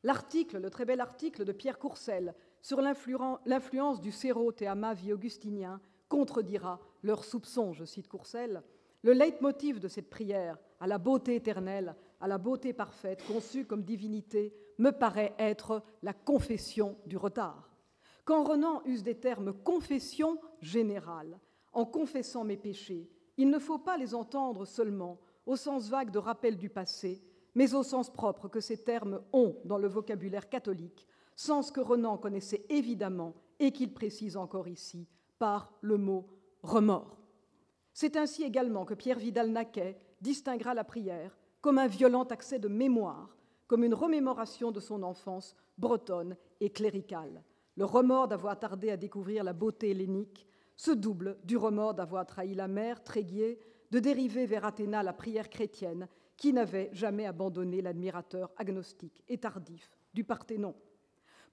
L'article, 0.03 0.59
le 0.59 0.69
très 0.69 0.85
bel 0.85 1.01
article 1.01 1.43
de 1.43 1.51
Pierre 1.51 1.79
Courcel 1.79 2.35
sur 2.61 2.81
l'influence 2.81 4.01
du 4.01 4.11
séro-théama 4.11 4.93
vie 4.93 5.13
augustinien 5.13 5.79
contredira 6.09 6.79
leurs 7.03 7.23
soupçons, 7.23 7.73
je 7.73 7.85
cite 7.85 8.07
Courcel. 8.07 8.63
Le 9.03 9.13
leitmotiv 9.13 9.79
de 9.79 9.87
cette 9.87 10.09
prière, 10.09 10.57
à 10.79 10.87
la 10.87 10.97
beauté 10.97 11.35
éternelle, 11.35 11.95
à 12.19 12.27
la 12.27 12.37
beauté 12.37 12.73
parfaite, 12.73 13.23
conçue 13.27 13.65
comme 13.65 13.83
divinité, 13.83 14.53
me 14.77 14.91
paraît 14.91 15.35
être 15.39 15.83
la 16.01 16.13
confession 16.13 16.97
du 17.05 17.17
retard. 17.17 17.75
Quand 18.25 18.43
Renan 18.43 18.81
use 18.85 19.03
des 19.03 19.19
termes 19.19 19.53
confession 19.53 20.39
générale, 20.61 21.39
en 21.73 21.85
confessant 21.85 22.43
mes 22.43 22.57
péchés, 22.57 23.09
il 23.37 23.49
ne 23.49 23.59
faut 23.59 23.77
pas 23.77 23.97
les 23.97 24.15
entendre 24.15 24.65
seulement 24.65 25.19
au 25.45 25.55
sens 25.55 25.89
vague 25.89 26.11
de 26.11 26.19
rappel 26.19 26.57
du 26.57 26.69
passé, 26.69 27.23
mais 27.55 27.73
au 27.73 27.83
sens 27.83 28.11
propre 28.11 28.47
que 28.47 28.59
ces 28.59 28.83
termes 28.83 29.21
ont 29.31 29.55
dans 29.65 29.77
le 29.77 29.87
vocabulaire 29.87 30.49
catholique, 30.49 31.07
sens 31.35 31.71
que 31.71 31.79
Renan 31.79 32.17
connaissait 32.17 32.65
évidemment 32.69 33.33
et 33.59 33.71
qu'il 33.71 33.93
précise 33.93 34.37
encore 34.37 34.67
ici 34.67 35.07
par 35.39 35.71
le 35.81 35.97
mot 35.97 36.27
remords. 36.63 37.17
C'est 37.93 38.17
ainsi 38.17 38.43
également 38.43 38.85
que 38.85 38.93
Pierre 38.93 39.19
Vidal-Naquet 39.19 39.97
distinguera 40.21 40.73
la 40.73 40.83
prière 40.83 41.37
comme 41.61 41.77
un 41.77 41.87
violent 41.87 42.23
accès 42.23 42.59
de 42.59 42.67
mémoire, 42.67 43.35
comme 43.67 43.83
une 43.83 43.93
remémoration 43.93 44.71
de 44.71 44.79
son 44.79 45.03
enfance 45.03 45.55
bretonne 45.77 46.37
et 46.59 46.69
cléricale. 46.69 47.43
Le 47.75 47.85
remords 47.85 48.27
d'avoir 48.27 48.59
tardé 48.59 48.89
à 48.89 48.97
découvrir 48.97 49.43
la 49.43 49.53
beauté 49.53 49.91
hellénique 49.91 50.47
se 50.77 50.91
double 50.91 51.37
du 51.43 51.57
remords 51.57 51.95
d'avoir 51.95 52.25
trahi 52.25 52.53
la 52.53 52.67
mère, 52.67 53.03
Tréguier, 53.03 53.59
de 53.91 53.99
dériver 53.99 54.45
vers 54.45 54.65
Athéna 54.65 55.03
la 55.03 55.13
prière 55.13 55.49
chrétienne 55.49 56.07
qui 56.37 56.53
n'avait 56.53 56.89
jamais 56.93 57.25
abandonné 57.25 57.81
l'admirateur 57.81 58.51
agnostique 58.57 59.23
et 59.27 59.39
tardif 59.39 59.89
du 60.13 60.23
Parthénon. 60.23 60.75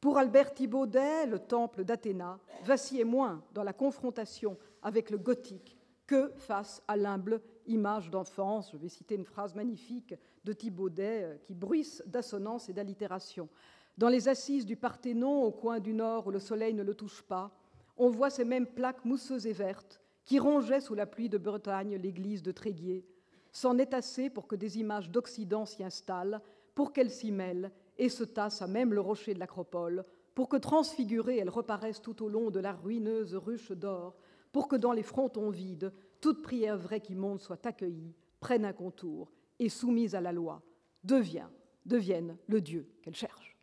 Pour 0.00 0.18
Albert 0.18 0.52
Thibaudet, 0.52 1.26
le 1.26 1.38
temple 1.38 1.84
d'Athéna 1.84 2.38
vacillait 2.64 3.04
moins 3.04 3.42
dans 3.54 3.64
la 3.64 3.72
confrontation 3.72 4.58
avec 4.82 5.08
le 5.08 5.16
gothique 5.16 5.78
que 6.06 6.30
face 6.36 6.82
à 6.86 6.98
l'humble 6.98 7.40
image 7.66 8.10
d'enfance. 8.10 8.70
Je 8.72 8.76
vais 8.76 8.90
citer 8.90 9.14
une 9.14 9.24
phrase 9.24 9.54
magnifique 9.54 10.14
de 10.44 10.52
Thibaudet 10.52 11.22
euh, 11.22 11.36
qui 11.38 11.54
bruisse 11.54 12.02
d'assonance 12.04 12.68
et 12.68 12.74
d'allitération. 12.74 13.48
Dans 13.96 14.08
les 14.08 14.28
assises 14.28 14.66
du 14.66 14.76
Parthénon, 14.76 15.44
au 15.44 15.52
coin 15.52 15.80
du 15.80 15.94
nord 15.94 16.26
où 16.26 16.30
le 16.30 16.40
soleil 16.40 16.74
ne 16.74 16.82
le 16.82 16.94
touche 16.94 17.22
pas, 17.22 17.56
on 17.96 18.08
voit 18.08 18.30
ces 18.30 18.44
mêmes 18.44 18.66
plaques 18.66 19.04
mousseuses 19.04 19.46
et 19.46 19.52
vertes 19.52 20.00
qui 20.24 20.38
rongeaient 20.38 20.80
sous 20.80 20.94
la 20.94 21.06
pluie 21.06 21.28
de 21.28 21.38
Bretagne 21.38 21.96
l'église 21.96 22.42
de 22.42 22.52
Tréguier. 22.52 23.04
C'en 23.52 23.78
est 23.78 23.94
assez 23.94 24.30
pour 24.30 24.46
que 24.46 24.56
des 24.56 24.78
images 24.78 25.10
d'Occident 25.10 25.66
s'y 25.66 25.84
installent, 25.84 26.40
pour 26.74 26.92
qu'elles 26.92 27.10
s'y 27.10 27.30
mêlent 27.30 27.70
et 27.98 28.08
se 28.08 28.24
tassent 28.24 28.62
à 28.62 28.66
même 28.66 28.92
le 28.92 29.00
rocher 29.00 29.34
de 29.34 29.38
l'Acropole, 29.38 30.04
pour 30.34 30.48
que 30.48 30.56
transfigurées 30.56 31.38
elles 31.38 31.50
reparaissent 31.50 32.02
tout 32.02 32.24
au 32.24 32.28
long 32.28 32.50
de 32.50 32.58
la 32.58 32.72
ruineuse 32.72 33.36
ruche 33.36 33.70
d'or, 33.70 34.16
pour 34.50 34.66
que 34.66 34.76
dans 34.76 34.92
les 34.92 35.02
frontons 35.02 35.50
vides, 35.50 35.92
toute 36.20 36.42
prière 36.42 36.78
vraie 36.78 37.00
qui 37.00 37.14
monte 37.14 37.40
soit 37.40 37.64
accueillie, 37.66 38.14
prenne 38.40 38.64
un 38.64 38.72
contour 38.72 39.30
et 39.58 39.68
soumise 39.68 40.14
à 40.14 40.20
la 40.20 40.32
loi, 40.32 40.62
devient, 41.04 41.48
devienne 41.86 42.36
le 42.48 42.60
Dieu 42.60 42.88
qu'elle 43.02 43.14
cherche. 43.14 43.56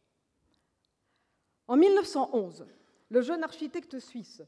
En 1.68 1.76
1911, 1.76 2.66
le 3.12 3.22
jeune 3.22 3.44
architecte 3.44 4.00
suisse, 4.00 4.42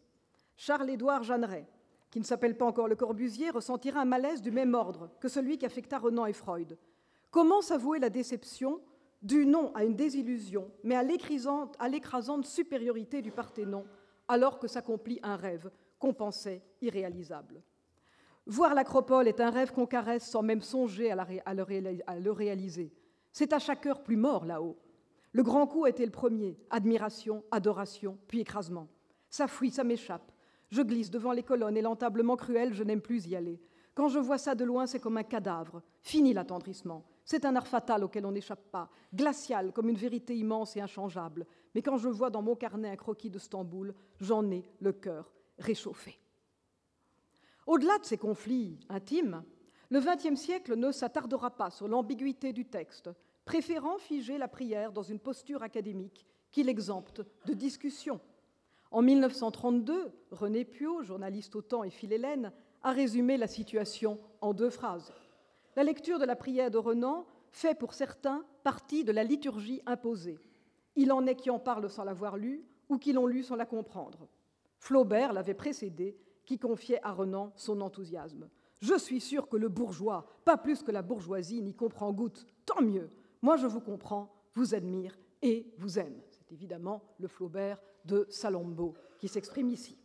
Charles-Édouard 0.55 1.23
Jeanneret, 1.23 1.67
qui 2.09 2.19
ne 2.19 2.25
s'appelle 2.25 2.57
pas 2.57 2.65
encore 2.65 2.87
Le 2.87 2.95
Corbusier, 2.95 3.49
ressentira 3.49 3.99
un 3.99 4.05
malaise 4.05 4.41
du 4.41 4.51
même 4.51 4.73
ordre 4.73 5.09
que 5.19 5.27
celui 5.27 5.57
qui 5.57 5.65
affecta 5.65 5.99
Renan 5.99 6.25
et 6.25 6.33
Freud. 6.33 6.77
Comment 7.29 7.61
s'avouer 7.61 7.99
la 7.99 8.09
déception 8.09 8.79
du 9.21 9.45
non 9.45 9.73
à 9.75 9.83
une 9.83 9.95
désillusion, 9.95 10.71
mais 10.83 10.95
à 10.95 11.03
l'écrasante 11.03 12.45
supériorité 12.45 13.21
du 13.21 13.31
Parthénon, 13.31 13.85
alors 14.29 14.59
que 14.59 14.67
s'accomplit 14.67 15.19
un 15.23 15.35
rêve 15.35 15.69
qu'on 15.99 16.13
pensait 16.13 16.61
irréalisable? 16.81 17.61
Voir 18.45 18.73
l'Acropole 18.73 19.27
est 19.27 19.41
un 19.41 19.49
rêve 19.49 19.73
qu'on 19.73 19.87
caresse 19.87 20.25
sans 20.25 20.41
même 20.41 20.61
songer 20.61 21.11
à, 21.11 21.53
le 21.53 22.31
réaliser. 22.31 22.93
C'est 23.31 23.51
à 23.51 23.59
chaque 23.59 23.85
heure 23.85 24.03
plus 24.03 24.17
mort 24.17 24.45
là-haut. 24.45 24.77
Le 25.33 25.43
grand 25.43 25.67
coup 25.67 25.87
été 25.87 26.05
le 26.05 26.11
premier, 26.11 26.57
admiration, 26.69 27.43
adoration, 27.51 28.17
puis 28.27 28.39
écrasement. 28.39 28.87
Ça 29.29 29.47
fuit, 29.47 29.71
ça 29.71 29.83
m'échappe. 29.83 30.31
Je 30.69 30.81
glisse 30.81 31.09
devant 31.09 31.31
les 31.31 31.43
colonnes 31.43 31.75
et 31.75 31.81
l'entablement 31.81 32.35
cruel, 32.35 32.73
je 32.73 32.83
n'aime 32.83 33.01
plus 33.01 33.27
y 33.27 33.35
aller. 33.35 33.59
Quand 33.95 34.09
je 34.09 34.19
vois 34.19 34.37
ça 34.37 34.55
de 34.55 34.63
loin, 34.63 34.85
c'est 34.85 34.99
comme 34.99 35.17
un 35.17 35.23
cadavre. 35.23 35.81
Fini 36.01 36.33
l'attendrissement. 36.33 37.05
C'est 37.25 37.45
un 37.45 37.55
art 37.55 37.67
fatal 37.67 38.03
auquel 38.03 38.25
on 38.25 38.31
n'échappe 38.31 38.71
pas, 38.71 38.89
glacial 39.13 39.71
comme 39.71 39.89
une 39.89 39.95
vérité 39.95 40.35
immense 40.35 40.75
et 40.75 40.81
inchangeable. 40.81 41.45
Mais 41.73 41.81
quand 41.81 41.97
je 41.97 42.09
vois 42.09 42.29
dans 42.29 42.41
mon 42.41 42.55
carnet 42.55 42.89
un 42.89 42.95
croquis 42.95 43.29
de 43.29 43.39
Stamboul, 43.39 43.93
j'en 44.19 44.49
ai 44.51 44.63
le 44.79 44.91
cœur 44.91 45.31
réchauffé. 45.57 46.19
Au-delà 47.65 47.97
de 47.97 48.05
ces 48.05 48.17
conflits 48.17 48.77
intimes, 48.89 49.43
le 49.89 49.99
XXe 49.99 50.39
siècle 50.39 50.75
ne 50.75 50.91
s'attardera 50.91 51.51
pas 51.51 51.69
sur 51.69 51.87
l'ambiguïté 51.87 52.51
du 52.51 52.65
texte, 52.65 53.09
préférant 53.45 53.97
figer 53.97 54.37
la 54.37 54.47
prière 54.47 54.91
dans 54.91 55.03
une 55.03 55.19
posture 55.19 55.63
académique 55.63 56.25
qui 56.51 56.63
l'exempte 56.63 57.21
de 57.45 57.53
discussion. 57.53 58.19
En 58.91 59.01
1932, 59.01 60.11
René 60.31 60.65
Piot, 60.65 61.01
journaliste 61.01 61.55
au 61.55 61.61
temps 61.61 61.83
et 61.83 61.89
philhellène, 61.89 62.51
a 62.83 62.91
résumé 62.91 63.37
la 63.37 63.47
situation 63.47 64.19
en 64.41 64.53
deux 64.53 64.69
phrases. 64.69 65.11
La 65.75 65.83
lecture 65.83 66.19
de 66.19 66.25
la 66.25 66.35
prière 66.35 66.69
de 66.69 66.77
Renan 66.77 67.25
fait 67.49 67.77
pour 67.77 67.93
certains 67.93 68.45
partie 68.63 69.03
de 69.03 69.11
la 69.11 69.23
liturgie 69.23 69.81
imposée. 69.85 70.39
Il 70.95 71.11
en 71.11 71.25
est 71.25 71.35
qui 71.35 71.49
en 71.49 71.59
parlent 71.59 71.89
sans 71.89 72.03
l'avoir 72.03 72.37
lu 72.37 72.63
ou 72.89 72.97
qui 72.97 73.13
l'ont 73.13 73.25
lu 73.25 73.43
sans 73.43 73.55
la 73.55 73.65
comprendre. 73.65 74.27
Flaubert 74.77 75.33
l'avait 75.33 75.53
précédé, 75.53 76.17
qui 76.45 76.59
confiait 76.59 76.99
à 77.03 77.13
Renan 77.13 77.53
son 77.55 77.81
enthousiasme. 77.81 78.49
Je 78.81 78.97
suis 78.97 79.21
sûr 79.21 79.47
que 79.47 79.55
le 79.55 79.69
bourgeois, 79.69 80.27
pas 80.43 80.57
plus 80.57 80.83
que 80.83 80.91
la 80.91 81.01
bourgeoisie, 81.01 81.61
n'y 81.61 81.73
comprend 81.73 82.11
goutte. 82.11 82.45
Tant 82.65 82.81
mieux. 82.81 83.09
Moi, 83.43 83.57
je 83.57 83.67
vous 83.67 83.81
comprends, 83.81 84.33
vous 84.53 84.73
admire 84.73 85.19
et 85.41 85.67
vous 85.77 85.99
aime. 85.99 86.15
C'est 86.31 86.53
évidemment 86.53 87.03
le 87.19 87.27
Flaubert 87.27 87.77
de 88.05 88.25
Salammbô 88.29 88.93
qui 89.19 89.27
s'exprime 89.27 89.69
ici. 89.69 89.97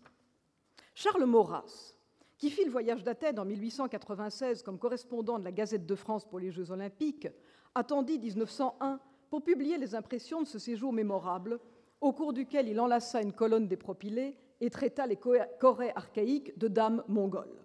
Charles 0.92 1.24
Maurras, 1.24 1.94
qui 2.36 2.50
fit 2.50 2.64
le 2.64 2.72
voyage 2.72 3.04
d'Athènes 3.04 3.38
en 3.38 3.44
1896 3.44 4.64
comme 4.64 4.80
correspondant 4.80 5.38
de 5.38 5.44
la 5.44 5.52
Gazette 5.52 5.86
de 5.86 5.94
France 5.94 6.24
pour 6.24 6.40
les 6.40 6.50
Jeux 6.50 6.72
olympiques, 6.72 7.28
attendit 7.76 8.18
1901 8.18 8.98
pour 9.30 9.44
publier 9.44 9.78
les 9.78 9.94
impressions 9.94 10.42
de 10.42 10.48
ce 10.48 10.58
séjour 10.58 10.92
mémorable, 10.92 11.60
au 12.00 12.12
cours 12.12 12.32
duquel 12.32 12.66
il 12.66 12.80
enlaça 12.80 13.22
une 13.22 13.32
colonne 13.32 13.68
des 13.68 13.76
propylées 13.76 14.36
et 14.60 14.68
traita 14.68 15.06
les 15.06 15.16
chorés 15.16 15.92
archaïques 15.94 16.58
de 16.58 16.66
dames 16.66 17.04
mongoles. 17.06 17.64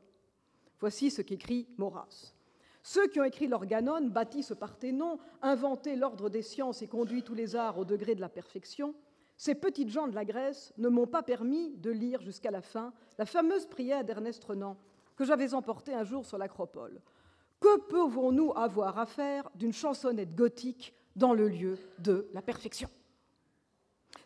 Voici 0.80 1.10
ce 1.10 1.24
qu'écrit 1.24 1.68
Maurras. 1.78 2.36
Ceux 2.84 3.08
qui 3.08 3.22
ont 3.22 3.24
écrit 3.24 3.48
l'organon, 3.48 4.08
bâti 4.08 4.44
ce 4.44 4.54
Parthénon, 4.54 5.18
inventé 5.42 5.96
l'ordre 5.96 6.30
des 6.30 6.42
sciences 6.42 6.82
et 6.82 6.88
conduit 6.88 7.24
tous 7.24 7.34
les 7.34 7.56
arts 7.56 7.80
au 7.80 7.86
degré 7.86 8.14
de 8.14 8.22
la 8.22 8.28
perfection, 8.28 8.94
ces 9.38 9.56
petites 9.56 9.90
gens 9.90 10.08
de 10.08 10.16
la 10.16 10.26
Grèce 10.26 10.74
ne 10.78 10.90
m'ont 10.90 11.08
pas 11.08 11.24
permis 11.24 11.72
de 11.78 11.90
lire 11.90 12.22
jusqu'à 12.22 12.52
la 12.52 12.62
fin 12.62 12.94
la 13.18 13.26
fameuse 13.26 13.66
prière 13.68 14.04
d'Ernest 14.04 14.44
Renan 14.44 14.78
que 15.16 15.24
j'avais 15.24 15.54
emportée 15.54 15.94
un 15.94 16.04
jour 16.04 16.26
sur 16.26 16.38
l'Acropole. 16.38 17.02
Que 17.62 17.80
pouvons-nous 17.88 18.52
avoir 18.54 19.00
à 19.00 19.06
faire 19.06 19.50
d'une 19.56 19.74
chansonnette 19.74 20.36
gothique 20.36 20.94
dans 21.16 21.34
le 21.34 21.48
lieu 21.48 21.78
de 22.00 22.28
la 22.34 22.42
perfection? 22.42 22.90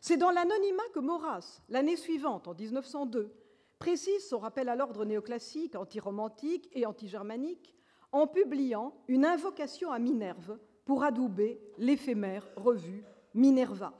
C'est 0.01 0.17
dans 0.17 0.31
l'anonymat 0.31 0.83
que 0.93 0.99
Maurras, 0.99 1.61
l'année 1.69 1.95
suivante, 1.95 2.47
en 2.47 2.55
1902, 2.55 3.31
précise 3.77 4.27
son 4.27 4.39
rappel 4.39 4.67
à 4.67 4.75
l'ordre 4.75 5.05
néoclassique, 5.05 5.75
anti-romantique 5.75 6.69
et 6.73 6.87
anti-germanique 6.87 7.75
en 8.11 8.27
publiant 8.27 8.93
une 9.07 9.25
invocation 9.25 9.91
à 9.91 9.99
Minerve 9.99 10.57
pour 10.85 11.03
adouber 11.03 11.59
l'éphémère 11.77 12.47
revue 12.55 13.03
Minerva. 13.33 13.93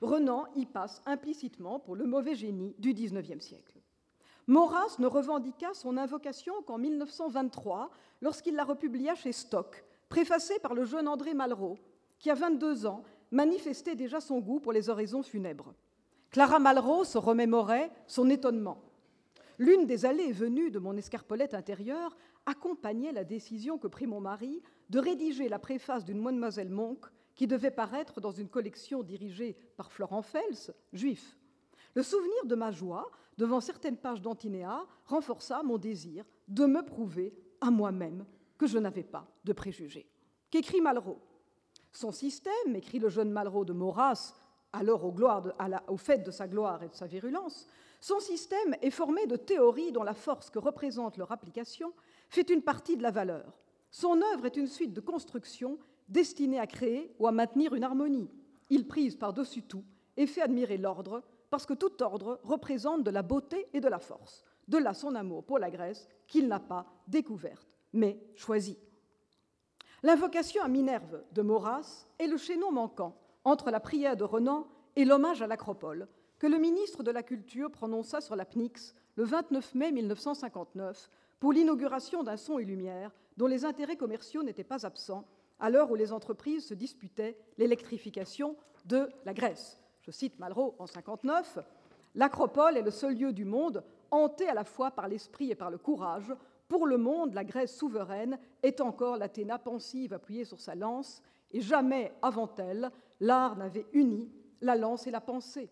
Renan 0.00 0.46
y 0.54 0.66
passe 0.66 1.02
implicitement 1.06 1.78
pour 1.78 1.96
le 1.96 2.06
mauvais 2.06 2.34
génie 2.34 2.74
du 2.78 2.94
XIXe 2.94 3.44
siècle. 3.44 3.80
Maurras 4.46 4.96
ne 4.98 5.06
revendiqua 5.06 5.74
son 5.74 5.96
invocation 5.96 6.62
qu'en 6.62 6.78
1923, 6.78 7.90
lorsqu'il 8.20 8.54
la 8.54 8.64
republia 8.64 9.14
chez 9.14 9.32
Stock, 9.32 9.84
préfacée 10.08 10.58
par 10.58 10.74
le 10.74 10.84
jeune 10.84 11.08
André 11.08 11.34
Malraux, 11.34 11.78
qui, 12.18 12.30
à 12.30 12.34
22 12.34 12.86
ans, 12.86 13.04
manifestait 13.30 13.94
déjà 13.94 14.20
son 14.20 14.40
goût 14.40 14.60
pour 14.60 14.72
les 14.72 14.88
oraisons 14.88 15.22
funèbres. 15.22 15.74
Clara 16.30 16.58
Malraux 16.58 17.04
se 17.04 17.18
remémorait 17.18 17.90
son 18.06 18.28
étonnement. 18.28 18.82
L'une 19.58 19.86
des 19.86 20.06
allées 20.06 20.24
et 20.24 20.32
venues 20.32 20.70
de 20.70 20.78
mon 20.78 20.96
escarpolette 20.96 21.54
intérieure 21.54 22.16
accompagnait 22.46 23.12
la 23.12 23.24
décision 23.24 23.78
que 23.78 23.86
prit 23.86 24.06
mon 24.06 24.20
mari 24.20 24.62
de 24.88 24.98
rédiger 24.98 25.48
la 25.48 25.58
préface 25.58 26.04
d'une 26.04 26.20
Mademoiselle 26.20 26.70
Monk 26.70 27.06
qui 27.34 27.46
devait 27.46 27.70
paraître 27.70 28.20
dans 28.20 28.32
une 28.32 28.48
collection 28.48 29.02
dirigée 29.02 29.56
par 29.76 29.92
Florent 29.92 30.22
Fels, 30.22 30.74
juif. 30.92 31.38
Le 31.94 32.02
souvenir 32.02 32.44
de 32.44 32.54
ma 32.54 32.70
joie 32.70 33.10
devant 33.38 33.60
certaines 33.60 33.96
pages 33.96 34.20
d'Antinéa 34.20 34.84
renforça 35.06 35.62
mon 35.62 35.78
désir 35.78 36.24
de 36.48 36.66
me 36.66 36.84
prouver 36.84 37.34
à 37.60 37.70
moi-même 37.70 38.26
que 38.58 38.66
je 38.66 38.78
n'avais 38.78 39.04
pas 39.04 39.26
de 39.44 39.52
préjugés. 39.52 40.06
Qu'écrit 40.50 40.80
Malraux? 40.80 41.18
Son 41.92 42.12
système, 42.12 42.76
écrit 42.76 42.98
le 42.98 43.08
jeune 43.08 43.30
Malraux 43.30 43.64
de 43.64 43.72
Maurras, 43.72 44.34
alors 44.72 45.04
au, 45.04 45.14
au 45.88 45.96
fait 45.96 46.18
de 46.18 46.30
sa 46.30 46.46
gloire 46.46 46.82
et 46.82 46.88
de 46.88 46.94
sa 46.94 47.06
virulence, 47.06 47.66
son 48.00 48.20
système 48.20 48.76
est 48.80 48.90
formé 48.90 49.26
de 49.26 49.36
théories 49.36 49.92
dont 49.92 50.02
la 50.02 50.14
force 50.14 50.50
que 50.50 50.58
représente 50.58 51.16
leur 51.16 51.32
application 51.32 51.92
fait 52.30 52.48
une 52.48 52.62
partie 52.62 52.96
de 52.96 53.02
la 53.02 53.10
valeur. 53.10 53.58
Son 53.90 54.22
œuvre 54.32 54.46
est 54.46 54.56
une 54.56 54.68
suite 54.68 54.94
de 54.94 55.00
constructions 55.00 55.78
destinées 56.08 56.60
à 56.60 56.66
créer 56.66 57.14
ou 57.18 57.26
à 57.26 57.32
maintenir 57.32 57.74
une 57.74 57.84
harmonie. 57.84 58.30
Il 58.70 58.86
prise 58.86 59.16
par-dessus 59.16 59.62
tout 59.62 59.84
et 60.16 60.26
fait 60.26 60.42
admirer 60.42 60.78
l'ordre 60.78 61.22
parce 61.50 61.66
que 61.66 61.74
tout 61.74 62.02
ordre 62.02 62.40
représente 62.44 63.02
de 63.02 63.10
la 63.10 63.22
beauté 63.22 63.66
et 63.72 63.80
de 63.80 63.88
la 63.88 63.98
force. 63.98 64.44
De 64.68 64.78
là 64.78 64.94
son 64.94 65.16
amour 65.16 65.44
pour 65.44 65.58
la 65.58 65.70
Grèce 65.70 66.08
qu'il 66.28 66.46
n'a 66.46 66.60
pas 66.60 66.86
découverte, 67.08 67.66
mais 67.92 68.20
choisie. 68.36 68.78
L'invocation 70.04 70.62
à 70.62 70.68
Minerve 70.68 71.22
de 71.32 71.42
Maurras 71.42 72.06
est 72.18 72.28
le 72.28 72.36
chaînon 72.36 72.70
manquant 72.70 73.16
entre 73.44 73.70
la 73.70 73.80
prière 73.80 74.16
de 74.16 74.24
Renan 74.24 74.68
et 74.94 75.04
l'hommage 75.04 75.42
à 75.42 75.48
l'Acropole 75.48 76.08
que 76.38 76.46
le 76.46 76.58
ministre 76.58 77.02
de 77.02 77.10
la 77.10 77.22
Culture 77.22 77.70
prononça 77.70 78.20
sur 78.20 78.36
la 78.36 78.44
PNIX 78.44 78.94
le 79.16 79.24
29 79.24 79.74
mai 79.74 79.92
1959 79.92 81.10
pour 81.40 81.52
l'inauguration 81.52 82.22
d'un 82.22 82.36
son 82.36 82.58
et 82.58 82.64
lumière 82.64 83.10
dont 83.36 83.46
les 83.46 83.64
intérêts 83.64 83.96
commerciaux 83.96 84.42
n'étaient 84.42 84.62
pas 84.62 84.86
absents 84.86 85.26
à 85.58 85.70
l'heure 85.70 85.90
où 85.90 85.94
les 85.94 86.12
entreprises 86.12 86.66
se 86.66 86.74
disputaient 86.74 87.36
l'électrification 87.58 88.56
de 88.86 89.08
la 89.24 89.34
Grèce 89.34 89.80
je 90.02 90.10
cite 90.10 90.38
Malraux 90.38 90.74
en 90.78 90.86
59, 90.86 91.58
L'Acropole 92.14 92.76
est 92.76 92.82
le 92.82 92.90
seul 92.90 93.16
lieu 93.16 93.32
du 93.32 93.44
monde 93.44 93.84
hanté 94.10 94.48
à 94.48 94.54
la 94.54 94.64
fois 94.64 94.90
par 94.90 95.08
l'esprit 95.08 95.50
et 95.50 95.54
par 95.54 95.70
le 95.70 95.78
courage. 95.78 96.34
Pour 96.68 96.86
le 96.86 96.98
monde, 96.98 97.34
la 97.34 97.44
Grèce 97.44 97.76
souveraine 97.76 98.38
est 98.62 98.80
encore 98.80 99.16
l'Athéna 99.16 99.58
pensive 99.58 100.12
appuyée 100.12 100.44
sur 100.44 100.60
sa 100.60 100.74
lance, 100.74 101.22
et 101.52 101.60
jamais 101.60 102.12
avant 102.22 102.50
elle, 102.58 102.90
l'art 103.20 103.56
n'avait 103.56 103.86
uni 103.92 104.30
la 104.60 104.76
lance 104.76 105.06
et 105.06 105.10
la 105.10 105.20
pensée. 105.20 105.70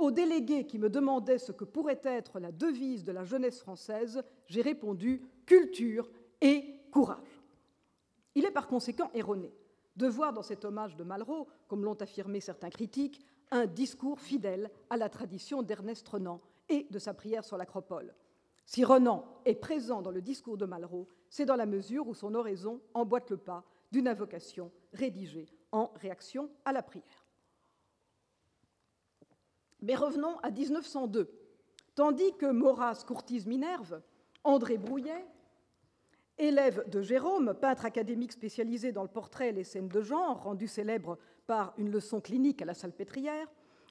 Aux 0.00 0.10
délégués 0.10 0.64
qui 0.64 0.78
me 0.78 0.88
demandaient 0.88 1.36
ce 1.36 1.52
que 1.52 1.64
pourrait 1.64 2.00
être 2.04 2.40
la 2.40 2.52
devise 2.52 3.04
de 3.04 3.12
la 3.12 3.22
jeunesse 3.22 3.60
française, 3.60 4.22
j'ai 4.46 4.62
répondu 4.62 5.20
culture 5.44 6.10
et 6.40 6.64
courage. 6.90 7.44
Il 8.34 8.46
est 8.46 8.50
par 8.50 8.66
conséquent 8.66 9.10
erroné 9.12 9.52
de 9.96 10.06
voir 10.06 10.32
dans 10.32 10.42
cet 10.42 10.64
hommage 10.64 10.96
de 10.96 11.04
Malraux, 11.04 11.48
comme 11.68 11.84
l'ont 11.84 12.00
affirmé 12.00 12.40
certains 12.40 12.70
critiques, 12.70 13.20
un 13.50 13.66
discours 13.66 14.20
fidèle 14.20 14.70
à 14.88 14.96
la 14.96 15.10
tradition 15.10 15.62
d'Ernest 15.62 16.08
Renan 16.08 16.40
et 16.70 16.86
de 16.90 16.98
sa 16.98 17.12
prière 17.12 17.44
sur 17.44 17.58
l'Acropole. 17.58 18.14
Si 18.64 18.86
Renan 18.86 19.26
est 19.44 19.56
présent 19.56 20.00
dans 20.00 20.12
le 20.12 20.22
discours 20.22 20.56
de 20.56 20.64
Malraux, 20.64 21.08
c'est 21.28 21.44
dans 21.44 21.56
la 21.56 21.66
mesure 21.66 22.08
où 22.08 22.14
son 22.14 22.34
oraison 22.34 22.80
emboîte 22.94 23.28
le 23.28 23.36
pas 23.36 23.64
d'une 23.92 24.08
invocation 24.08 24.72
rédigée 24.94 25.50
en 25.72 25.92
réaction 25.96 26.48
à 26.64 26.72
la 26.72 26.82
prière. 26.82 27.19
Mais 29.82 29.94
revenons 29.94 30.38
à 30.42 30.50
1902. 30.50 31.30
Tandis 31.94 32.32
que 32.38 32.46
Maurras 32.46 33.04
courtise 33.06 33.46
Minerve, 33.46 34.00
André 34.44 34.78
Brouillet, 34.78 35.24
élève 36.38 36.88
de 36.88 37.02
Jérôme, 37.02 37.54
peintre 37.54 37.84
académique 37.84 38.32
spécialisé 38.32 38.92
dans 38.92 39.02
le 39.02 39.08
portrait 39.08 39.50
et 39.50 39.52
les 39.52 39.64
scènes 39.64 39.88
de 39.88 40.00
genre, 40.00 40.42
rendu 40.42 40.66
célèbre 40.66 41.18
par 41.46 41.74
une 41.76 41.90
leçon 41.90 42.20
clinique 42.20 42.62
à 42.62 42.64
la 42.64 42.74
Salpêtrière, 42.74 43.46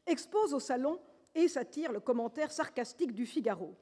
expose 0.07 0.53
au 0.53 0.59
salon 0.59 0.99
et 1.35 1.47
s'attire 1.47 1.91
le 1.91 1.99
commentaire 1.99 2.51
sarcastique 2.51 3.13
du 3.13 3.25
Figaro. 3.25 3.75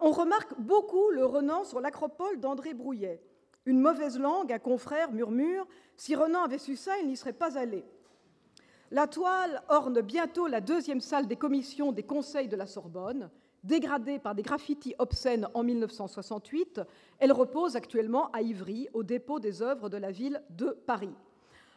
On 0.00 0.10
remarque 0.10 0.58
beaucoup 0.58 1.10
le 1.10 1.24
Renan 1.24 1.64
sur 1.64 1.80
l'acropole 1.80 2.40
d'André 2.40 2.74
Brouillet. 2.74 3.22
Une 3.66 3.80
mauvaise 3.80 4.18
langue, 4.18 4.52
un 4.52 4.58
confrère 4.58 5.12
murmure 5.12 5.66
Si 5.96 6.14
Renan 6.16 6.44
avait 6.44 6.58
su 6.58 6.76
ça, 6.76 6.98
il 6.98 7.06
n'y 7.06 7.16
serait 7.16 7.32
pas 7.32 7.56
allé. 7.56 7.84
La 8.90 9.06
toile 9.06 9.62
orne 9.68 10.00
bientôt 10.02 10.46
la 10.46 10.60
deuxième 10.60 11.00
salle 11.00 11.26
des 11.26 11.36
commissions 11.36 11.92
des 11.92 12.02
conseils 12.02 12.48
de 12.48 12.56
la 12.56 12.66
Sorbonne. 12.66 13.30
Dégradée 13.64 14.18
par 14.18 14.34
des 14.34 14.42
graffitis 14.42 14.94
obscènes 14.98 15.48
en 15.54 15.62
1968, 15.62 16.82
elle 17.18 17.32
repose 17.32 17.76
actuellement 17.76 18.30
à 18.32 18.42
Ivry, 18.42 18.88
au 18.92 19.02
dépôt 19.02 19.40
des 19.40 19.62
œuvres 19.62 19.88
de 19.88 19.96
la 19.96 20.10
ville 20.10 20.42
de 20.50 20.76
Paris. 20.86 21.14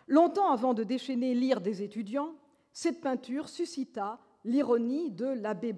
Longtemps 0.09 0.51
avant 0.51 0.73
de 0.73 0.83
déchaîner 0.83 1.33
l'ire 1.33 1.61
des 1.61 1.81
étudiants, 1.81 2.35
cette 2.73 2.99
peinture 2.99 3.47
suscita 3.47 4.19
l'ironie 4.43 5.11
de 5.11 5.27
l'abbé 5.27 5.73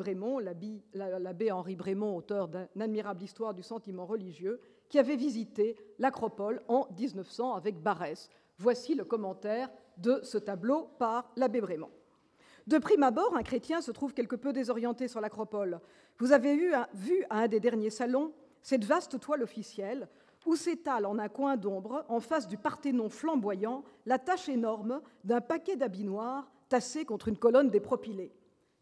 l'abbé 0.93 1.51
Henri 1.51 1.75
Brémond, 1.75 2.17
auteur 2.17 2.47
d'une 2.47 2.81
admirable 2.81 3.23
histoire 3.23 3.53
du 3.53 3.63
sentiment 3.63 4.05
religieux, 4.05 4.59
qui 4.89 4.97
avait 4.97 5.15
visité 5.15 5.75
l'Acropole 5.99 6.61
en 6.67 6.87
1900 6.97 7.53
avec 7.53 7.81
Barès. 7.81 8.29
Voici 8.59 8.93
le 8.93 9.05
commentaire 9.05 9.69
de 9.97 10.19
ce 10.21 10.37
tableau 10.37 10.89
par 10.99 11.31
l'abbé 11.35 11.61
Brémond. 11.61 11.89
De 12.67 12.77
prime 12.77 13.03
abord, 13.03 13.35
un 13.35 13.41
chrétien 13.41 13.81
se 13.81 13.91
trouve 13.91 14.13
quelque 14.13 14.35
peu 14.35 14.53
désorienté 14.53 15.07
sur 15.07 15.21
l'Acropole. 15.21 15.79
Vous 16.19 16.33
avez 16.33 16.55
vu 16.55 16.73
à 17.29 17.37
un 17.37 17.47
des 17.47 17.59
derniers 17.59 17.89
salons 17.89 18.33
cette 18.61 18.83
vaste 18.83 19.19
toile 19.19 19.41
officielle 19.43 20.07
où 20.45 20.55
s'étale 20.55 21.05
en 21.05 21.19
un 21.19 21.29
coin 21.29 21.57
d'ombre, 21.57 22.05
en 22.09 22.19
face 22.19 22.47
du 22.47 22.57
Parthénon 22.57 23.09
flamboyant, 23.09 23.83
la 24.05 24.19
tache 24.19 24.49
énorme 24.49 25.01
d'un 25.23 25.41
paquet 25.41 25.75
d'habits 25.75 26.03
noirs 26.03 26.49
tassés 26.67 27.05
contre 27.05 27.27
une 27.27 27.37
colonne 27.37 27.69
dépropilée. 27.69 28.31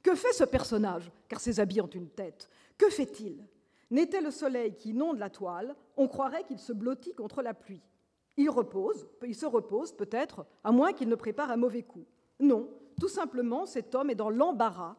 Que 0.04 0.16
fait 0.16 0.34
ce 0.34 0.44
personnage 0.44 1.12
Car 1.28 1.40
ses 1.40 1.60
habits 1.60 1.82
ont 1.82 1.88
une 1.88 2.10
tête? 2.10 2.50
Que 2.78 2.90
fait-il? 2.90 3.48
N'était 3.90 4.22
le 4.22 4.32
soleil 4.32 4.76
qui 4.76 4.90
inonde 4.90 5.20
la 5.20 5.30
toile, 5.30 5.76
on 5.96 6.08
croirait 6.08 6.44
qu'il 6.44 6.60
se 6.60 6.74
blottit 6.74 7.14
contre 7.14 7.42
la 7.42 7.54
pluie. 7.54 7.82
Il 8.38 8.50
repose, 8.52 9.08
il 9.26 9.36
se 9.36 9.46
repose 9.46 9.92
peut-être, 9.92 10.46
à 10.64 10.72
moins 10.72 10.94
qu'il 10.94 11.10
ne 11.10 11.16
prépare 11.16 11.52
un 11.52 11.58
mauvais 11.58 11.84
coup. 11.84 12.06
Non, 12.40 12.70
tout 13.00 13.08
simplement, 13.08 13.66
cet 13.66 13.96
homme 13.96 14.12
est 14.12 14.16
dans 14.16 14.30
l'embarras, 14.30 14.96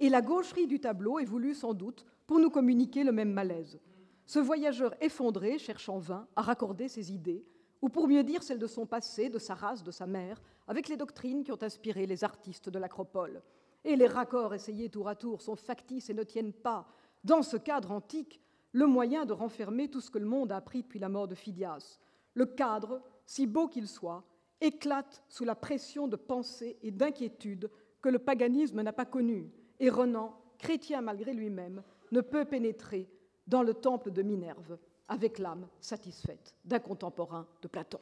et 0.00 0.08
la 0.08 0.22
gaucherie 0.22 0.66
du 0.66 0.80
tableau 0.80 1.18
est 1.18 1.24
voulue 1.24 1.54
sans 1.54 1.74
doute 1.74 2.04
pour 2.26 2.40
nous 2.40 2.50
communiquer 2.50 3.04
le 3.04 3.12
même 3.12 3.32
malaise. 3.32 3.78
Ce 4.26 4.38
voyageur 4.38 4.94
effondré 5.00 5.58
cherche 5.58 5.88
en 5.88 5.98
vain 5.98 6.26
à 6.36 6.42
raccorder 6.42 6.88
ses 6.88 7.12
idées, 7.12 7.44
ou 7.82 7.88
pour 7.88 8.08
mieux 8.08 8.22
dire 8.22 8.42
celles 8.42 8.58
de 8.58 8.66
son 8.66 8.86
passé, 8.86 9.28
de 9.28 9.38
sa 9.38 9.54
race, 9.54 9.82
de 9.82 9.90
sa 9.90 10.06
mère, 10.06 10.40
avec 10.66 10.88
les 10.88 10.96
doctrines 10.96 11.44
qui 11.44 11.52
ont 11.52 11.62
inspiré 11.62 12.06
les 12.06 12.24
artistes 12.24 12.68
de 12.68 12.78
l'Acropole. 12.78 13.42
Et 13.84 13.96
les 13.96 14.06
raccords 14.06 14.54
essayés 14.54 14.88
tour 14.88 15.08
à 15.08 15.14
tour 15.14 15.42
sont 15.42 15.56
factices 15.56 16.10
et 16.10 16.14
ne 16.14 16.22
tiennent 16.22 16.52
pas, 16.52 16.86
dans 17.24 17.42
ce 17.42 17.56
cadre 17.56 17.92
antique, 17.92 18.40
le 18.72 18.86
moyen 18.86 19.24
de 19.26 19.32
renfermer 19.32 19.88
tout 19.88 20.00
ce 20.00 20.10
que 20.10 20.18
le 20.18 20.26
monde 20.26 20.52
a 20.52 20.56
appris 20.56 20.82
depuis 20.82 20.98
la 20.98 21.08
mort 21.08 21.26
de 21.26 21.34
Phidias. 21.34 21.98
Le 22.34 22.46
cadre, 22.46 23.02
si 23.26 23.46
beau 23.46 23.68
qu'il 23.68 23.88
soit, 23.88 24.24
éclate 24.60 25.22
sous 25.28 25.44
la 25.44 25.54
pression 25.54 26.08
de 26.08 26.16
pensées 26.16 26.78
et 26.82 26.90
d'inquiétudes 26.90 27.70
que 28.02 28.08
le 28.08 28.18
paganisme 28.18 28.82
n'a 28.82 28.92
pas 28.92 29.04
connues, 29.04 29.50
et 29.78 29.90
Renan, 29.90 30.36
chrétien 30.58 31.00
malgré 31.00 31.32
lui-même, 31.32 31.82
ne 32.12 32.20
peut 32.20 32.44
pénétrer 32.44 33.08
dans 33.46 33.62
le 33.62 33.74
temple 33.74 34.10
de 34.10 34.22
Minerve 34.22 34.78
avec 35.08 35.38
l'âme 35.38 35.66
satisfaite 35.80 36.54
d'un 36.64 36.78
contemporain 36.78 37.46
de 37.62 37.68
Platon. 37.68 38.00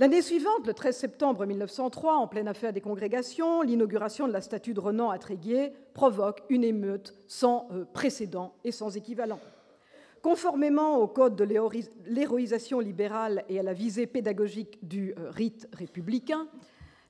L'année 0.00 0.22
suivante, 0.22 0.64
le 0.66 0.74
13 0.74 0.96
septembre 0.96 1.44
1903, 1.44 2.14
en 2.14 2.28
pleine 2.28 2.46
affaire 2.46 2.72
des 2.72 2.80
congrégations, 2.80 3.62
l'inauguration 3.62 4.28
de 4.28 4.32
la 4.32 4.40
statue 4.40 4.72
de 4.72 4.78
Renan 4.78 5.10
à 5.10 5.18
Tréguier 5.18 5.72
provoque 5.92 6.44
une 6.48 6.62
émeute 6.62 7.14
sans 7.26 7.68
euh, 7.72 7.84
précédent 7.84 8.54
et 8.62 8.70
sans 8.70 8.96
équivalent. 8.96 9.40
Conformément 10.22 10.98
au 10.98 11.06
code 11.06 11.36
de 11.36 11.44
l'héroïsation 12.06 12.80
libérale 12.80 13.44
et 13.48 13.58
à 13.58 13.62
la 13.62 13.72
visée 13.72 14.06
pédagogique 14.06 14.78
du 14.86 15.14
euh, 15.18 15.30
rite 15.30 15.68
républicain, 15.72 16.48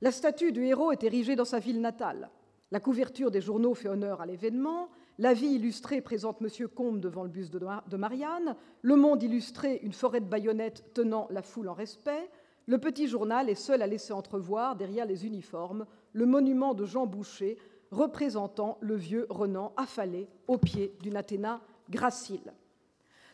la 0.01 0.12
statue 0.12 0.52
du 0.52 0.64
héros 0.64 0.93
est 0.93 1.05
érigée 1.05 1.35
dans 1.35 1.44
sa 1.44 1.59
ville 1.59 1.80
natale. 1.80 2.30
La 2.70 2.80
couverture 2.80 3.30
des 3.30 3.40
journaux 3.40 3.74
fait 3.74 3.89
honneur 3.89 4.20
à 4.20 4.26
l'événement, 4.26 4.90
la 5.20 5.35
vie 5.35 5.48
illustrée 5.48 6.01
présente 6.01 6.40
M. 6.40 6.68
Combe 6.68 7.01
devant 7.01 7.24
le 7.24 7.28
buste 7.28 7.52
de 7.52 7.97
Marianne. 7.97 8.55
Le 8.82 8.94
Monde 8.94 9.20
illustré, 9.24 9.80
une 9.82 9.93
forêt 9.93 10.20
de 10.20 10.26
baïonnettes 10.26 10.94
tenant 10.94 11.26
la 11.30 11.43
foule 11.43 11.68
en 11.68 11.74
respect. 11.74 12.30
Le 12.66 12.78
petit 12.78 13.09
journal 13.09 13.51
est 13.51 13.56
seul 13.56 13.82
à 13.82 13.89
laisser 13.89 14.12
entrevoir, 14.12 14.76
derrière 14.76 15.06
les 15.06 15.26
uniformes, 15.26 15.86
le 16.12 16.24
monument 16.24 16.72
de 16.72 16.85
Jean 16.85 17.06
Boucher 17.06 17.59
représentant 17.90 18.78
le 18.80 18.94
vieux 18.94 19.26
Renan 19.28 19.72
affalé 19.76 20.28
au 20.47 20.56
pied 20.56 20.94
d'une 21.02 21.16
Athéna 21.16 21.62
gracile. 21.90 22.52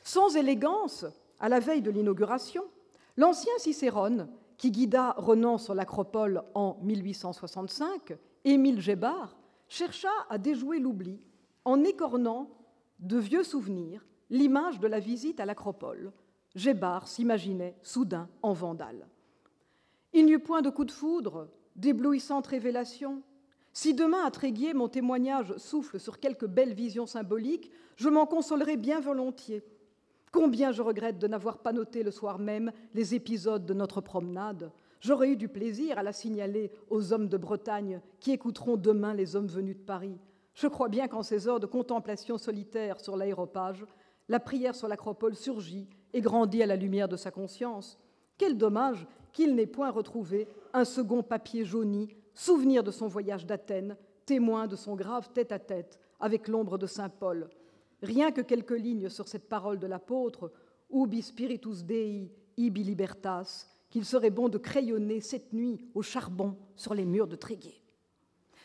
Sans 0.05 0.37
élégance, 0.37 1.07
à 1.41 1.49
la 1.49 1.61
veille 1.61 1.83
de 1.83 1.91
l'inauguration, 1.91 2.63
l'ancien 3.17 3.53
Cicérone, 3.59 4.29
qui 4.59 4.71
guida 4.71 5.15
Renan 5.17 5.57
sur 5.59 5.75
l'Acropole 5.75 6.43
en 6.55 6.79
1865, 6.83 8.17
Émile 8.45 8.81
Gébard, 8.81 9.37
chercha 9.67 10.11
à 10.29 10.37
déjouer 10.37 10.79
l'oubli 10.79 11.19
en 11.65 11.83
écornant 11.83 12.51
de 13.01 13.19
vieux 13.19 13.43
souvenirs 13.43 14.07
l'image 14.29 14.79
de 14.79 14.87
la 14.87 15.01
visite 15.01 15.41
à 15.41 15.47
l'Acropole. 15.47 16.13
Gébard 16.55 17.09
s'imaginait 17.09 17.75
soudain 17.83 18.29
en 18.43 18.53
vandale. 18.53 19.09
Il 20.13 20.27
n'y 20.27 20.33
eut 20.33 20.39
point 20.39 20.63
de 20.63 20.71
coup 20.71 20.85
de 20.85 20.93
foudre, 20.93 21.49
d'éblouissante 21.77 22.47
révélation. 22.47 23.23
Si 23.73 23.95
demain 23.95 24.25
à 24.25 24.31
Tréguier 24.31 24.75
mon 24.75 24.89
témoignage 24.89 25.57
souffle 25.57 25.99
sur 25.99 26.21
quelques 26.21 26.47
belles 26.47 26.75
visions 26.75 27.07
symboliques, 27.07 27.73
je 27.97 28.09
m'en 28.09 28.27
consolerai 28.27 28.77
bien 28.77 29.01
volontiers. 29.01 29.65
Combien 30.35 30.73
je 30.73 30.83
regrette 30.83 31.21
de 31.21 31.29
n'avoir 31.29 31.59
pas 31.59 31.73
noté 31.73 32.03
le 32.03 32.11
soir 32.11 32.41
même 32.41 32.73
les 32.93 33.15
épisodes 33.15 33.65
de 33.65 33.73
notre 33.73 34.01
promenade. 34.01 34.73
J'aurais 34.99 35.29
eu 35.29 35.37
du 35.37 35.47
plaisir 35.47 35.97
à 35.97 36.03
la 36.03 36.13
signaler 36.13 36.73
aux 36.91 37.13
hommes 37.13 37.29
de 37.29 37.37
Bretagne 37.37 38.01
qui 38.19 38.33
écouteront 38.33 38.77
demain 38.77 39.15
les 39.15 39.37
hommes 39.37 39.47
venus 39.47 39.77
de 39.77 39.83
Paris. 39.83 40.19
Je 40.55 40.67
crois 40.67 40.89
bien 40.89 41.07
qu'en 41.07 41.23
ces 41.23 41.47
heures 41.47 41.61
de 41.61 41.67
contemplation 41.67 42.37
solitaire 42.37 42.99
sur 42.99 43.17
l'aéropage, 43.17 43.87
la 44.29 44.41
prière 44.41 44.75
sur 44.75 44.89
l'acropole 44.89 45.37
surgit 45.37 45.89
et 46.13 46.21
grandit 46.21 46.65
à 46.65 46.67
la 46.67 46.75
lumière 46.75 47.07
de 47.07 47.17
sa 47.17 47.31
conscience. 47.31 47.97
Quel 48.37 48.59
dommage 48.59 49.07
qu'il 49.33 49.55
n'ait 49.55 49.69
point 49.69 49.93
retrouvé 49.93 50.49
un 50.73 50.85
second 50.85 51.23
papier 51.23 51.65
jauni, 51.65 52.09
souvenir 52.35 52.83
de 52.83 52.91
son 52.91 53.07
voyage 53.07 53.47
d'Athènes, 53.47 53.97
témoin 54.27 54.67
de 54.67 54.75
son 54.75 54.97
grave 54.97 55.31
tête-à-tête 55.33 56.01
avec 56.19 56.49
l'ombre 56.49 56.77
de 56.77 56.89
Saint 56.89 57.09
Paul. 57.09 57.49
Rien 58.03 58.33
que 58.33 58.41
quelques 58.41 58.79
lignes 58.79 59.09
sur 59.09 59.29
cette 59.29 59.49
parole 59.49 59.79
de 59.79 59.87
l'apôtre, 59.87 60.53
Ubi 60.91 61.23
spiritus 61.23 61.85
Dei, 61.85 62.31
ibi 62.57 62.83
libertas, 62.83 63.67
qu'il 63.91 64.05
serait 64.05 64.31
bon 64.31 64.49
de 64.49 64.59
crayonner 64.59 65.21
cette 65.21 65.53
nuit 65.53 65.81
au 65.95 66.03
charbon 66.03 66.57
sur 66.77 66.95
les 66.95 67.05
murs 67.05 67.29
de 67.29 67.37
Tréguier. 67.37 67.81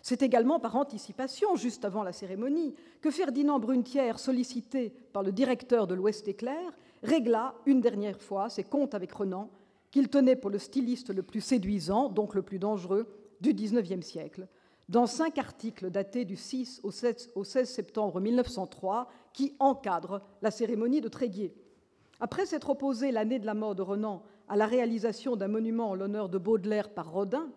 C'est 0.02 0.22
également 0.22 0.60
par 0.60 0.76
anticipation, 0.76 1.56
juste 1.56 1.86
avant 1.86 2.04
la 2.04 2.14
cérémonie, 2.14 2.74
que 3.02 3.12
Ferdinand 3.12 3.60
Brunetière, 3.60 4.18
sollicité 4.18 4.92
par 5.14 5.24
le 5.24 5.32
directeur 5.32 5.88
de 5.88 5.94
l'Ouest 5.94 6.28
éclair, 6.28 6.78
régla 7.04 7.56
une 7.66 7.82
dernière 7.82 8.22
fois 8.22 8.50
ses 8.50 8.64
comptes 8.64 8.96
avec 8.96 9.12
Renan, 9.12 9.50
qu'il 9.92 10.10
tenait 10.10 10.36
pour 10.36 10.50
le 10.50 10.60
styliste 10.60 11.14
le 11.14 11.24
plus 11.24 11.42
séduisant, 11.42 12.10
donc 12.10 12.36
le 12.36 12.42
plus 12.42 12.60
dangereux, 12.60 13.08
du 13.42 13.54
XIXe 13.54 14.06
siècle, 14.06 14.48
dans 14.90 15.06
cinq 15.06 15.38
articles 15.38 15.92
datés 15.92 16.26
du 16.26 16.36
6 16.36 16.82
au 16.84 16.92
16, 16.92 17.70
septembre 17.70 18.20
1903 18.20 19.08
qui 19.34 19.56
encadrent 19.60 20.22
la 20.42 20.50
cérémonie 20.50 21.00
de 21.00 21.08
Tréguier. 21.08 21.56
Après 22.20 22.48
s'être 22.48 22.72
opposé 22.72 23.12
l'année 23.12 23.40
de 23.40 23.46
la 23.46 23.54
mort 23.54 23.76
de 23.76 23.84
Renan 23.84 24.24
à 24.50 24.58
la 24.58 24.66
réalisation 24.66 25.36
d'un 25.36 25.48
monument 25.48 25.92
en 25.92 25.96
l'honneur 25.96 26.28
de 26.28 26.40
Baudelaire 26.40 26.90
par 26.90 27.12
Rodin, 27.12 27.50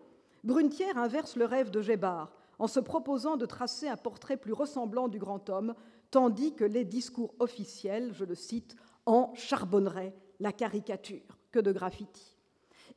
Brunetière 0.43 0.97
inverse 0.97 1.35
le 1.35 1.45
rêve 1.45 1.71
de 1.71 1.81
Gébard 1.81 2.33
en 2.59 2.67
se 2.67 2.79
proposant 2.79 3.35
de 3.35 3.47
tracer 3.47 3.87
un 3.87 3.97
portrait 3.97 4.37
plus 4.37 4.53
ressemblant 4.53 5.07
du 5.07 5.17
grand 5.17 5.49
homme, 5.49 5.73
tandis 6.11 6.53
que 6.53 6.63
les 6.63 6.85
discours 6.85 7.33
officiels, 7.39 8.13
je 8.13 8.25
le 8.25 8.35
cite, 8.35 8.75
en 9.07 9.33
charbonneraient 9.33 10.13
la 10.39 10.51
caricature 10.51 11.39
que 11.51 11.59
de 11.59 11.71
graffiti. 11.71 12.37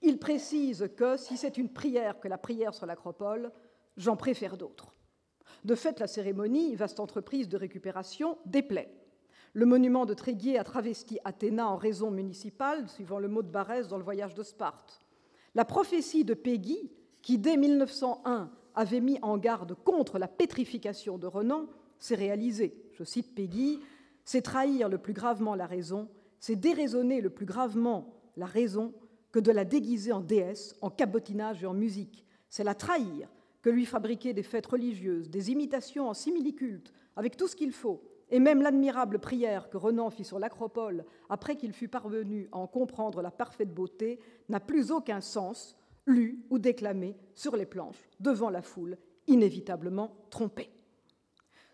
Il 0.03 0.19
précise 0.19 0.91
que 0.95 1.17
si 1.17 1.39
c'est 1.39 1.57
une 1.57 1.73
prière 1.73 2.21
que 2.21 2.29
la 2.29 2.37
prière 2.37 2.75
sur 2.75 2.85
l'acropole, 2.85 3.51
j'en 3.97 4.16
préfère 4.16 4.56
d'autres. 4.56 4.94
De 5.64 5.74
fait, 5.74 5.98
la 6.01 6.06
cérémonie, 6.06 6.74
vaste 6.74 7.01
entreprise 7.01 7.48
de 7.48 7.56
récupération, 7.56 8.39
déplaît. 8.47 8.93
Le 9.52 9.66
monument 9.66 10.06
de 10.06 10.14
Tréguier 10.14 10.59
a 10.59 10.64
travesti 10.64 11.18
Athéna 11.24 11.68
en 11.68 11.77
raison 11.77 12.10
municipale, 12.10 12.89
suivant 12.89 13.18
le 13.18 13.28
mot 13.28 13.43
de 13.43 13.48
Barès 13.48 13.89
dans 13.89 13.98
le 13.98 14.05
voyage 14.05 14.35
de 14.35 14.43
Sparte. 14.43 15.01
La 15.55 15.64
prophétie 15.64 16.24
de 16.24 16.35
Peggy, 16.35 16.93
qui 17.23 17.39
dès 17.39 17.56
1901 17.56 18.51
avait 18.74 19.01
mis 19.01 19.18
en 19.23 19.39
garde 19.39 19.74
contre 19.74 20.18
la 20.18 20.28
pétrification 20.28 21.16
de 21.16 21.27
Renan, 21.27 21.66
s'est 21.98 22.14
réalisée. 22.14 22.90
Je 22.93 23.05
cite 23.05 23.35
Peggy 23.35 23.81
c'est 24.27 24.43
trahir 24.43 24.89
le 24.89 24.98
plus 24.98 25.12
gravement 25.12 25.55
la 25.55 25.66
raison, 25.66 26.09
c'est 26.40 26.56
déraisonner 26.56 27.20
le 27.20 27.31
plus 27.31 27.47
gravement 27.47 28.12
la 28.36 28.44
raison 28.44 28.93
que 29.31 29.39
de 29.39 29.52
la 29.52 29.64
déguiser 29.64 30.12
en 30.12 30.20
déesse, 30.20 30.74
en 30.82 30.90
cabotinage 30.90 31.62
et 31.62 31.66
en 31.66 31.74
musique. 31.74 32.27
C'est 32.51 32.64
la 32.64 32.74
trahir 32.74 33.28
que 33.67 33.71
lui 33.73 33.85
fabriquer 33.85 34.33
des 34.33 34.45
fêtes 34.45 34.67
religieuses, 34.67 35.29
des 35.29 35.51
imitations 35.51 36.09
en 36.09 36.15
simili-culte, 36.15 36.93
avec 37.17 37.37
tout 37.37 37.49
ce 37.49 37.57
qu'il 37.57 37.73
faut, 37.73 38.01
et 38.31 38.39
même 38.39 38.63
l'admirable 38.63 39.19
prière 39.19 39.69
que 39.69 39.77
Renan 39.77 40.09
fit 40.09 40.23
sur 40.23 40.39
l'Acropole 40.39 41.05
après 41.29 41.57
qu'il 41.57 41.73
fut 41.73 41.89
parvenu 41.89 42.49
à 42.53 42.59
en 42.59 42.69
comprendre 42.69 43.23
la 43.23 43.33
parfaite 43.33 43.75
beauté, 43.75 44.21
n'a 44.49 44.61
plus 44.61 44.93
aucun 44.93 45.21
sens 45.21 45.77
lu 46.07 46.45
ou 46.49 46.61
déclamé 46.61 47.17
sur 47.35 47.57
les 47.57 47.67
planches 47.67 48.09
devant 48.21 48.51
la 48.51 48.63
foule, 48.63 48.99
inévitablement 49.27 50.15
trompée. 50.31 50.71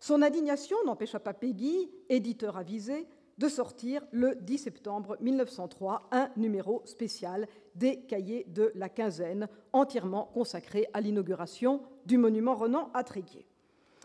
Son 0.01 0.23
indignation 0.23 0.79
n'empêcha 0.87 1.21
pas 1.21 1.35
Peggy, 1.35 1.91
éditeur 2.09 2.57
avisé, 2.57 3.07
de 3.43 3.49
sortir 3.49 4.05
le 4.13 4.37
10 4.37 4.57
septembre 4.59 5.17
1903 5.21 6.11
un 6.13 6.31
numéro 6.37 6.81
spécial 6.85 7.49
des 7.75 8.03
cahiers 8.03 8.47
de 8.49 8.71
la 8.77 8.89
quinzaine, 8.89 9.49
entièrement 9.73 10.31
consacré 10.33 10.87
à 10.93 11.01
l'inauguration 11.01 11.83
du 12.07 12.19
monument 12.19 12.55
Renan 12.55 12.89
à 12.95 13.03
Tréguier. 13.03 13.45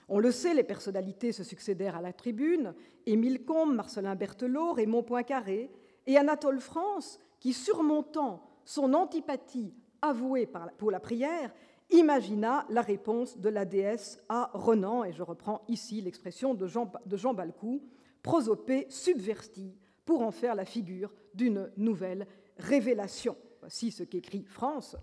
On 0.10 0.18
le 0.18 0.32
sait, 0.32 0.56
les 0.56 0.64
personnalités 0.64 1.32
se 1.34 1.44
succédèrent 1.44 1.98
à 1.98 2.02
la 2.02 2.14
tribune, 2.14 2.74
Émile 3.06 3.46
Combes, 3.46 3.76
Marcelin 3.76 4.16
Berthelot, 4.16 4.74
Raymond 4.74 5.04
Poincaré, 5.04 5.70
et 6.08 6.18
Anatole 6.18 6.60
France, 6.60 7.20
qui, 7.40 7.54
surmontant 7.54 8.42
son 8.66 8.96
antipathie 8.96 9.72
avouée 10.02 10.50
pour 10.80 10.90
la 10.90 11.00
prière, 11.00 11.54
imagina 11.92 12.66
la 12.70 12.82
réponse 12.82 13.38
de 13.38 13.50
la 13.50 13.66
déesse 13.66 14.20
à 14.30 14.50
Renan, 14.56 15.04
et 15.04 15.14
je 15.14 15.22
reprends 15.22 15.62
ici 15.68 16.02
l'expression 16.02 16.56
de 16.56 16.66
Jean, 16.66 16.92
de 17.06 17.18
Jean 17.18 17.36
Balcou, 17.36 17.84
prosopé 18.24 18.88
subverti, 18.90 19.74
pour 20.08 20.22
en 20.22 20.32
faire 20.32 20.56
la 20.56 20.66
figure 20.66 21.14
d'une 21.34 21.70
nouvelle 21.78 22.26
révélation. 22.58 23.36
Voici 23.60 23.92
ce 23.92 24.04
qu'écrit 24.04 24.46
France. 24.46 24.96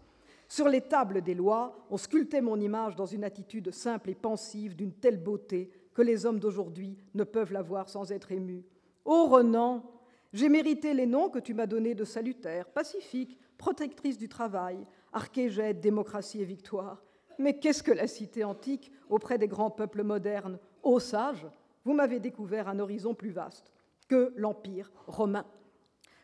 Sur 0.48 0.68
les 0.68 0.80
tables 0.80 1.20
des 1.20 1.34
lois, 1.34 1.86
on 1.90 1.98
sculptait 1.98 2.40
mon 2.40 2.58
image 2.58 2.96
dans 2.96 3.06
une 3.06 3.22
attitude 3.22 3.70
simple 3.70 4.10
et 4.10 4.14
pensive 4.14 4.74
d'une 4.74 4.92
telle 4.92 5.22
beauté 5.22 5.70
que 5.92 6.02
les 6.02 6.26
hommes 6.26 6.40
d'aujourd'hui 6.40 6.96
ne 7.14 7.24
peuvent 7.24 7.52
la 7.52 7.62
voir 7.62 7.88
sans 7.88 8.12
être 8.12 8.32
émus. 8.32 8.64
Ô 9.04 9.26
Renan, 9.26 9.84
j'ai 10.32 10.48
mérité 10.48 10.94
les 10.94 11.06
noms 11.06 11.28
que 11.28 11.38
tu 11.38 11.54
m'as 11.54 11.66
donnés 11.66 11.94
de 11.94 12.04
salutaire, 12.04 12.68
pacifique, 12.68 13.38
protectrice 13.58 14.18
du 14.18 14.28
travail, 14.28 14.78
archégète, 15.12 15.80
démocratie 15.80 16.40
et 16.40 16.46
victoire. 16.46 17.04
Mais 17.38 17.58
qu'est-ce 17.58 17.82
que 17.82 17.92
la 17.92 18.06
cité 18.06 18.42
antique 18.42 18.90
auprès 19.08 19.38
des 19.38 19.48
grands 19.48 19.70
peuples 19.70 20.02
modernes? 20.02 20.58
Ô 20.82 20.98
sages, 20.98 21.46
vous 21.84 21.94
m'avez 21.94 22.20
découvert 22.20 22.68
un 22.68 22.78
horizon 22.78 23.14
plus 23.14 23.30
vaste 23.30 23.72
que 24.08 24.32
l'Empire 24.36 24.90
romain. 25.06 25.44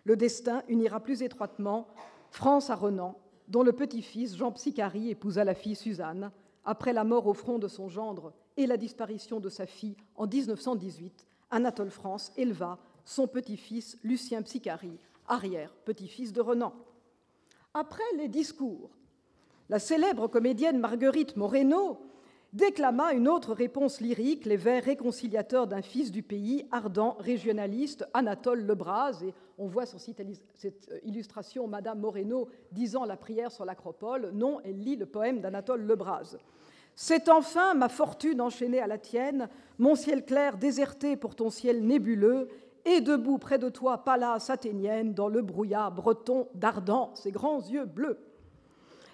Le 0.04 0.16
destin 0.16 0.62
unira 0.68 1.00
plus 1.00 1.22
étroitement 1.22 1.88
France 2.30 2.70
à 2.70 2.74
Renan, 2.74 3.18
dont 3.48 3.62
le 3.62 3.72
petit-fils 3.72 4.36
Jean 4.36 4.52
Psicari 4.52 5.10
épousa 5.10 5.44
la 5.44 5.54
fille 5.54 5.76
Suzanne, 5.76 6.30
après 6.64 6.92
la 6.92 7.04
mort 7.04 7.26
au 7.26 7.34
front 7.34 7.58
de 7.58 7.68
son 7.68 7.88
gendre 7.88 8.32
et 8.56 8.66
la 8.66 8.76
disparition 8.76 9.40
de 9.40 9.48
sa 9.48 9.66
fille 9.66 9.96
en 10.16 10.26
1918, 10.26 11.26
Anatole 11.50 11.90
France 11.90 12.32
éleva 12.36 12.78
son 13.04 13.26
petit-fils 13.26 13.98
Lucien 14.04 14.42
Psicari, 14.42 14.98
arrière-petit-fils 15.26 16.32
de 16.32 16.40
Renan. 16.40 16.72
Après 17.74 18.04
les 18.16 18.28
discours, 18.28 18.90
la 19.68 19.78
célèbre 19.78 20.28
comédienne 20.28 20.78
Marguerite 20.78 21.36
Moreno 21.36 22.00
déclama 22.52 23.12
une 23.12 23.28
autre 23.28 23.52
réponse 23.52 24.00
lyrique, 24.00 24.44
les 24.44 24.56
vers 24.56 24.82
réconciliateurs 24.82 25.66
d'un 25.66 25.82
fils 25.82 26.10
du 26.10 26.22
pays, 26.22 26.66
ardent 26.70 27.16
régionaliste, 27.18 28.06
Anatole 28.14 28.66
Lebras. 28.66 29.22
Et 29.22 29.32
on 29.58 29.66
voit 29.66 29.86
sur 29.86 30.00
cette 30.00 30.20
illustration 31.04 31.66
Madame 31.68 32.00
Moreno 32.00 32.48
disant 32.72 33.04
la 33.04 33.16
prière 33.16 33.52
sur 33.52 33.64
l'acropole. 33.64 34.30
Non, 34.32 34.60
elle 34.64 34.82
lit 34.82 34.96
le 34.96 35.06
poème 35.06 35.40
d'Anatole 35.40 35.82
Lebras. 35.82 36.36
C'est 36.96 37.28
enfin 37.28 37.74
ma 37.74 37.88
fortune 37.88 38.40
enchaînée 38.40 38.80
à 38.80 38.86
la 38.86 38.98
tienne, 38.98 39.48
mon 39.78 39.94
ciel 39.94 40.24
clair 40.24 40.58
déserté 40.58 41.16
pour 41.16 41.34
ton 41.34 41.48
ciel 41.48 41.86
nébuleux, 41.86 42.48
et 42.84 43.00
debout 43.00 43.38
près 43.38 43.58
de 43.58 43.68
toi, 43.68 44.04
Pallas 44.04 44.46
athénienne, 44.48 45.14
dans 45.14 45.28
le 45.28 45.42
brouillard 45.42 45.92
breton 45.92 46.48
d'Ardent, 46.54 47.10
ses 47.14 47.30
grands 47.30 47.60
yeux 47.60 47.84
bleus. 47.84 48.18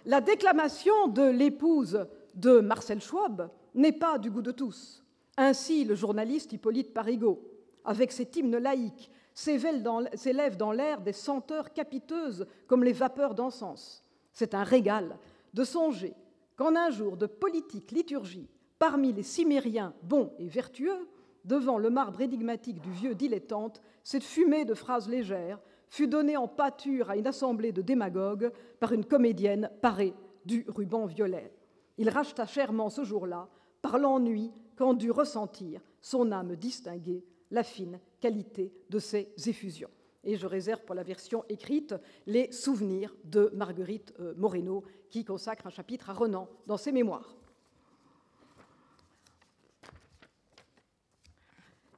La 0.05 0.21
déclamation 0.21 1.09
de 1.09 1.23
l'épouse 1.23 2.07
de 2.37 2.61
Marcel 2.61 3.01
Schwab 3.01 3.51
n'est 3.75 3.93
pas 3.93 4.19
du 4.19 4.31
goût 4.31 4.43
de 4.43 4.53
tous. 4.53 5.03
Ainsi, 5.37 5.85
le 5.85 5.95
journaliste 5.95 6.53
Hippolyte 6.53 6.95
Parigot, 6.95 7.43
avec 7.85 8.13
cet 8.13 8.37
hymne 8.37 8.57
laïque, 8.57 9.11
s'élève 9.35 10.57
dans 10.57 10.73
l'air 10.73 11.01
des 11.01 11.13
senteurs 11.13 11.73
capiteuses 11.73 12.47
comme 12.67 12.85
les 12.85 12.93
vapeurs 12.93 13.35
d'encens. 13.35 14.03
C'est 14.33 14.55
un 14.55 14.65
régal 14.65 15.19
de 15.53 15.65
songer 15.65 16.15
qu'en 16.57 16.75
un 16.75 16.91
jour 16.91 17.17
de 17.17 17.27
politique 17.27 17.91
liturgie, 17.91 18.49
parmi 18.79 19.13
les 19.13 19.23
cimériens 19.23 19.95
bons 20.03 20.33
et 20.39 20.49
vertueux, 20.49 21.09
devant 21.45 21.79
le 21.79 21.91
marbre 21.91 22.21
énigmatique 22.23 22.81
du 22.81 22.91
vieux 22.91 23.15
dilettante, 23.15 23.81
cette 24.03 24.25
fumée 24.25 24.65
de 24.65 24.75
phrases 24.75 25.09
légères 25.09 25.61
fut 25.89 26.09
donnée 26.09 26.37
en 26.37 26.49
pâture 26.49 27.11
à 27.11 27.17
une 27.17 27.27
assemblée 27.27 27.73
de 27.73 27.83
démagogues 27.83 28.51
par 28.81 28.93
une 28.93 29.05
comédienne 29.05 29.71
parée 29.81 30.15
du 30.45 30.65
ruban 30.69 31.07
violet. 31.07 31.53
Il 31.99 32.09
racheta 32.11 32.47
chèrement 32.47 32.91
ce 32.91 33.05
jour-là, 33.05 33.49
par 33.83 33.99
l'ennui 33.99 34.53
qu'en 34.77 34.95
dut 34.95 35.11
ressentir 35.11 35.81
son 36.01 36.33
âme 36.33 36.57
distinguée, 36.57 37.25
la 37.51 37.63
fine 37.63 38.01
qualité 38.21 38.73
de 38.91 38.99
ses 38.99 39.33
effusions. 39.47 39.91
Et 40.25 40.37
je 40.37 40.47
réserve 40.47 40.83
pour 40.85 40.95
la 40.95 41.05
version 41.05 41.45
écrite 41.49 41.95
les 42.27 42.51
souvenirs 42.51 43.15
de 43.25 43.51
Marguerite 43.55 44.13
euh, 44.19 44.35
Moreno, 44.37 44.83
qui 45.09 45.25
consacre 45.25 45.67
un 45.67 45.71
chapitre 45.71 46.11
à 46.11 46.15
Renan 46.15 46.49
dans 46.67 46.77
ses 46.77 46.91
mémoires. 46.91 47.37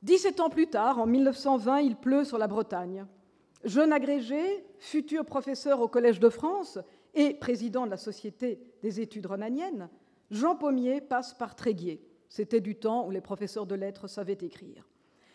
17 0.03 0.41
ans 0.41 0.51
plus 0.51 0.69
tard, 0.69 0.99
en 0.99 1.07
1920, 1.07 1.81
il 1.81 1.97
pleut 1.97 2.25
sur 2.25 2.39
la 2.39 2.47
Bretagne. 2.47 3.07
Jeune 3.65 3.93
agrégé, 3.93 4.65
futur 4.79 5.25
professeur 5.25 5.81
au 5.81 5.89
Collège 5.89 6.21
de 6.21 6.29
France 6.29 6.79
et 7.19 7.35
président 7.35 7.85
de 7.85 7.91
la 7.91 7.97
Société 7.97 8.61
des 8.81 9.01
études 9.01 9.27
renaniennes, 9.27 9.89
Jean 10.31 10.55
Pommier 10.55 11.01
passe 11.01 11.35
par 11.35 11.57
Tréguier. 11.57 12.01
C'était 12.29 12.61
du 12.61 12.77
temps 12.77 13.07
où 13.07 13.11
les 13.11 13.21
professeurs 13.21 13.67
de 13.67 13.75
lettres 13.75 14.07
savaient 14.07 14.39
écrire. 14.41 14.89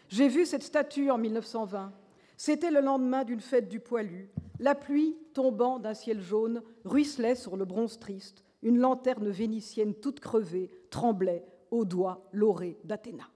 J'ai 0.08 0.30
vu 0.30 0.46
cette 0.46 0.64
statue 0.64 1.12
en 1.12 1.18
1920. 1.18 1.92
C'était 2.38 2.72
le 2.72 2.80
lendemain 2.80 3.26
d'une 3.26 3.42
fête 3.42 3.68
du 3.68 3.82
poilu. 3.82 4.30
La 4.60 4.76
pluie, 4.76 5.18
tombant 5.34 5.78
d'un 5.78 5.94
ciel 5.94 6.22
jaune, 6.22 6.64
ruisselait 6.86 7.36
sur 7.36 7.58
le 7.58 7.66
bronze 7.66 8.00
triste. 8.00 8.46
Une 8.62 8.78
lanterne 8.78 9.30
vénitienne 9.30 9.94
toute 9.94 10.22
crevée 10.22 10.70
tremblait 10.90 11.46
aux 11.70 11.84
doigts 11.84 12.30
laurés 12.32 12.78
d'Athéna. 12.86 13.28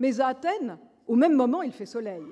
Mais 0.00 0.20
à 0.20 0.26
Athènes, 0.26 0.78
au 1.06 1.14
même 1.14 1.34
moment, 1.34 1.62
il 1.62 1.72
fait 1.72 1.86
soleil. 1.86 2.24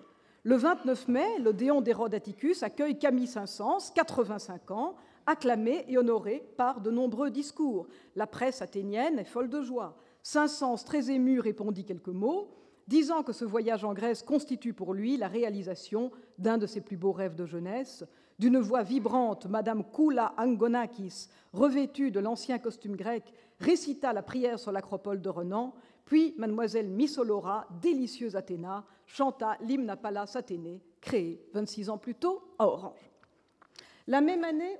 Le 0.42 0.56
29 0.56 1.08
mai, 1.08 1.38
l'Odéon 1.38 1.80
d'Hérode 1.80 2.14
Atticus 2.14 2.62
accueille 2.62 2.98
Camille 2.98 3.28
Saint-Saëns, 3.28 3.92
85 3.94 4.70
ans, 4.72 4.96
acclamé 5.26 5.84
et 5.88 5.98
honoré 5.98 6.44
par 6.56 6.80
de 6.80 6.90
nombreux 6.90 7.30
discours. 7.30 7.86
La 8.16 8.26
presse 8.26 8.62
athénienne 8.62 9.18
est 9.18 9.24
folle 9.24 9.48
de 9.48 9.62
joie. 9.62 9.96
Saint-Saëns, 10.22 10.84
très 10.84 11.10
ému, 11.10 11.40
répondit 11.40 11.84
quelques 11.84 12.08
mots, 12.08 12.48
disant 12.86 13.22
que 13.22 13.32
ce 13.32 13.44
voyage 13.44 13.84
en 13.84 13.94
Grèce 13.94 14.22
constitue 14.22 14.72
pour 14.72 14.94
lui 14.94 15.16
la 15.16 15.28
réalisation 15.28 16.10
d'un 16.38 16.58
de 16.58 16.66
ses 16.66 16.80
plus 16.80 16.96
beaux 16.96 17.12
rêves 17.12 17.34
de 17.34 17.46
jeunesse. 17.46 18.04
D'une 18.38 18.58
voix 18.58 18.82
vibrante, 18.82 19.46
Madame 19.46 19.84
Koula 19.84 20.34
Angonakis, 20.36 21.28
revêtue 21.52 22.10
de 22.10 22.20
l'ancien 22.20 22.58
costume 22.58 22.96
grec, 22.96 23.32
récita 23.60 24.12
la 24.12 24.22
prière 24.22 24.58
sur 24.58 24.72
l'acropole 24.72 25.20
de 25.20 25.28
Renan 25.28 25.74
puis 26.04 26.34
mademoiselle 26.36 26.88
Missolora, 26.88 27.66
délicieuse 27.80 28.36
Athéna, 28.36 28.84
chanta 29.06 29.56
l'hymne 29.62 29.90
à 29.90 29.96
Pallas 29.96 30.32
Athénée, 30.34 30.82
créé 31.00 31.42
26 31.54 31.90
ans 31.90 31.98
plus 31.98 32.14
tôt 32.14 32.42
à 32.58 32.66
Orange. 32.66 33.10
La 34.06 34.20
même 34.20 34.44
année, 34.44 34.78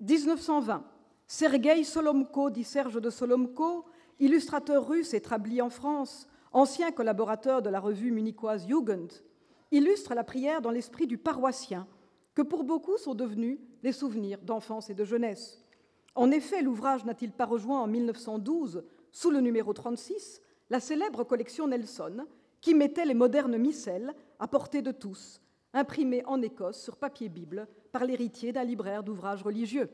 1920, 0.00 0.84
Sergei 1.26 1.82
Solomko, 1.82 2.50
dit 2.50 2.64
Serge 2.64 3.00
de 3.00 3.10
Solomko, 3.10 3.84
illustrateur 4.20 4.86
russe 4.86 5.12
établi 5.12 5.60
en 5.60 5.70
France, 5.70 6.28
ancien 6.52 6.92
collaborateur 6.92 7.62
de 7.62 7.68
la 7.68 7.80
revue 7.80 8.12
munichoise 8.12 8.66
Jugend, 8.66 9.08
illustre 9.72 10.14
la 10.14 10.24
prière 10.24 10.62
dans 10.62 10.70
l'esprit 10.70 11.06
du 11.06 11.18
paroissien, 11.18 11.86
que 12.34 12.42
pour 12.42 12.62
beaucoup 12.62 12.96
sont 12.96 13.14
devenus 13.14 13.58
les 13.82 13.92
souvenirs 13.92 14.40
d'enfance 14.42 14.88
et 14.88 14.94
de 14.94 15.04
jeunesse. 15.04 15.64
En 16.14 16.30
effet, 16.30 16.62
l'ouvrage 16.62 17.04
n'a-t-il 17.04 17.32
pas 17.32 17.46
rejoint 17.46 17.80
en 17.80 17.88
1912 17.88 18.84
sous 19.10 19.30
le 19.30 19.40
numéro 19.40 19.72
36, 19.72 20.40
la 20.70 20.80
célèbre 20.80 21.24
collection 21.24 21.66
Nelson, 21.66 22.26
qui 22.60 22.74
mettait 22.74 23.04
les 23.04 23.14
modernes 23.14 23.56
missels 23.56 24.14
à 24.38 24.46
portée 24.46 24.82
de 24.82 24.92
tous, 24.92 25.40
imprimés 25.72 26.24
en 26.26 26.40
Écosse 26.40 26.80
sur 26.80 26.96
papier 26.96 27.28
Bible 27.28 27.66
par 27.92 28.04
l'héritier 28.04 28.52
d'un 28.52 28.64
libraire 28.64 29.02
d'ouvrages 29.02 29.42
religieux. 29.42 29.90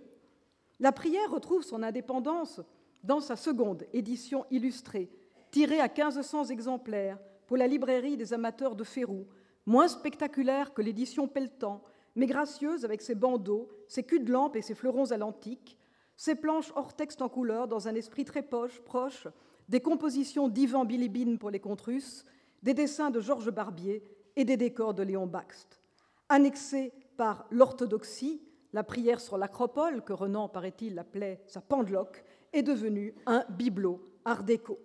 La 0.81 0.93
prière 0.93 1.31
retrouve 1.31 1.63
son 1.63 1.83
indépendance 1.83 2.61
dans 3.03 3.21
sa 3.21 3.37
seconde 3.37 3.85
édition 3.93 4.45
illustrée, 4.51 5.11
tirée 5.51 5.81
à 5.81 5.89
1500 5.89 6.47
exemplaires 6.47 7.19
pour 7.47 7.57
la 7.57 7.67
librairie 7.67 8.17
des 8.17 8.33
amateurs 8.33 8.75
de 8.75 8.85
Férou, 8.85 9.27
moins 9.67 9.89
spectaculaire 9.89 10.75
que 10.75 10.83
l'édition 10.83 11.29
Pelletan, 11.29 11.83
mais 12.17 12.27
gracieuse 12.27 12.85
avec 12.85 13.03
ses 13.03 13.15
bandeaux, 13.15 13.69
ses 13.89 14.03
culs 14.03 14.25
de 14.25 14.33
lampe 14.33 14.57
et 14.57 14.63
ses 14.63 14.75
fleurons 14.75 15.11
à 15.11 15.17
l'antique, 15.17 15.79
ces 16.17 16.35
planches 16.35 16.73
hors 16.77 16.95
texte 16.95 17.23
en 17.23 17.29
couleur, 17.29 17.69
dans 17.69 17.89
un 17.89 17.95
esprit 17.95 18.25
très 18.25 18.43
poche, 18.43 18.81
proche, 18.81 19.27
des 19.69 19.81
compositions 19.81 20.49
d'Ivan 20.49 20.85
Bilibine 20.85 21.39
pour 21.39 21.51
les 21.51 21.61
contes 21.61 21.81
russes, 21.81 22.25
des 22.63 22.75
dessins 22.75 23.11
de 23.11 23.21
Georges 23.21 23.51
Barbier 23.51 24.03
et 24.37 24.45
des 24.45 24.57
décors 24.57 24.95
de 24.95 25.03
Léon 25.03 25.27
Baxt. 25.27 25.81
Annexés 26.29 26.93
par 27.17 27.47
l'orthodoxie, 27.51 28.43
la 28.73 28.83
prière 28.83 29.21
sur 29.21 29.39
l'acropole, 29.39 30.03
que 30.03 30.13
Renan, 30.13 30.49
paraît-il, 30.49 30.99
appelait 30.99 31.43
sa 31.47 31.61
pendeloque, 31.61 32.25
est 32.53 32.63
devenue 32.63 33.15
un 33.27 33.45
bibelot 33.51 34.01
art 34.25 34.43
déco. 34.43 34.79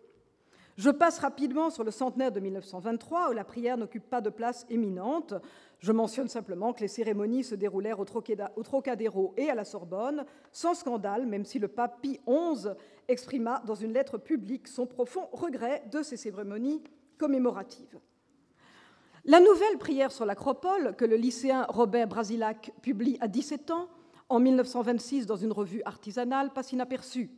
Je 0.80 0.90
passe 0.90 1.20
rapidement 1.20 1.70
sur 1.70 1.84
le 1.84 1.92
centenaire 1.92 2.32
de 2.32 2.40
1923, 2.40 3.32
où 3.32 3.34
la 3.34 3.44
prière 3.44 3.78
n'occupe 3.78 4.10
pas 4.10 4.22
de 4.22 4.30
place 4.30 4.66
éminente. 4.70 5.34
Je 5.80 5.92
mentionne 5.92 6.30
simplement 6.30 6.72
que 6.72 6.80
les 6.80 6.88
cérémonies 6.88 7.44
se 7.44 7.54
déroulèrent 7.56 8.00
au 8.00 8.64
Trocadéro 8.64 9.34
et 9.36 9.50
à 9.50 9.56
la 9.56 9.66
Sorbonne, 9.66 10.24
sans 10.54 10.76
scandale, 10.76 11.26
même 11.26 11.44
si 11.44 11.60
le 11.60 11.68
pape 11.68 12.00
Pie 12.02 12.22
XI 12.26 12.70
exprima 13.10 13.62
dans 13.66 13.76
une 13.76 13.92
lettre 13.92 14.18
publique 14.18 14.70
son 14.70 14.86
profond 14.86 15.28
regret 15.34 15.84
de 15.92 16.02
ces 16.02 16.16
cérémonies 16.16 16.82
commémoratives. 17.18 18.00
La 19.26 19.40
nouvelle 19.40 19.78
prière 19.78 20.12
sur 20.12 20.26
l'acropole, 20.26 20.96
que 20.96 21.06
le 21.06 21.16
lycéen 21.16 21.66
Robert 21.70 22.08
Brasilac 22.08 22.72
publie 22.82 23.18
à 23.20 23.28
17 23.28 23.72
ans, 23.72 23.90
en 24.30 24.40
1926 24.40 25.26
dans 25.26 25.36
une 25.36 25.52
revue 25.52 25.82
artisanale, 25.86 26.54
passe 26.54 26.72
inaperçue. 26.72 27.30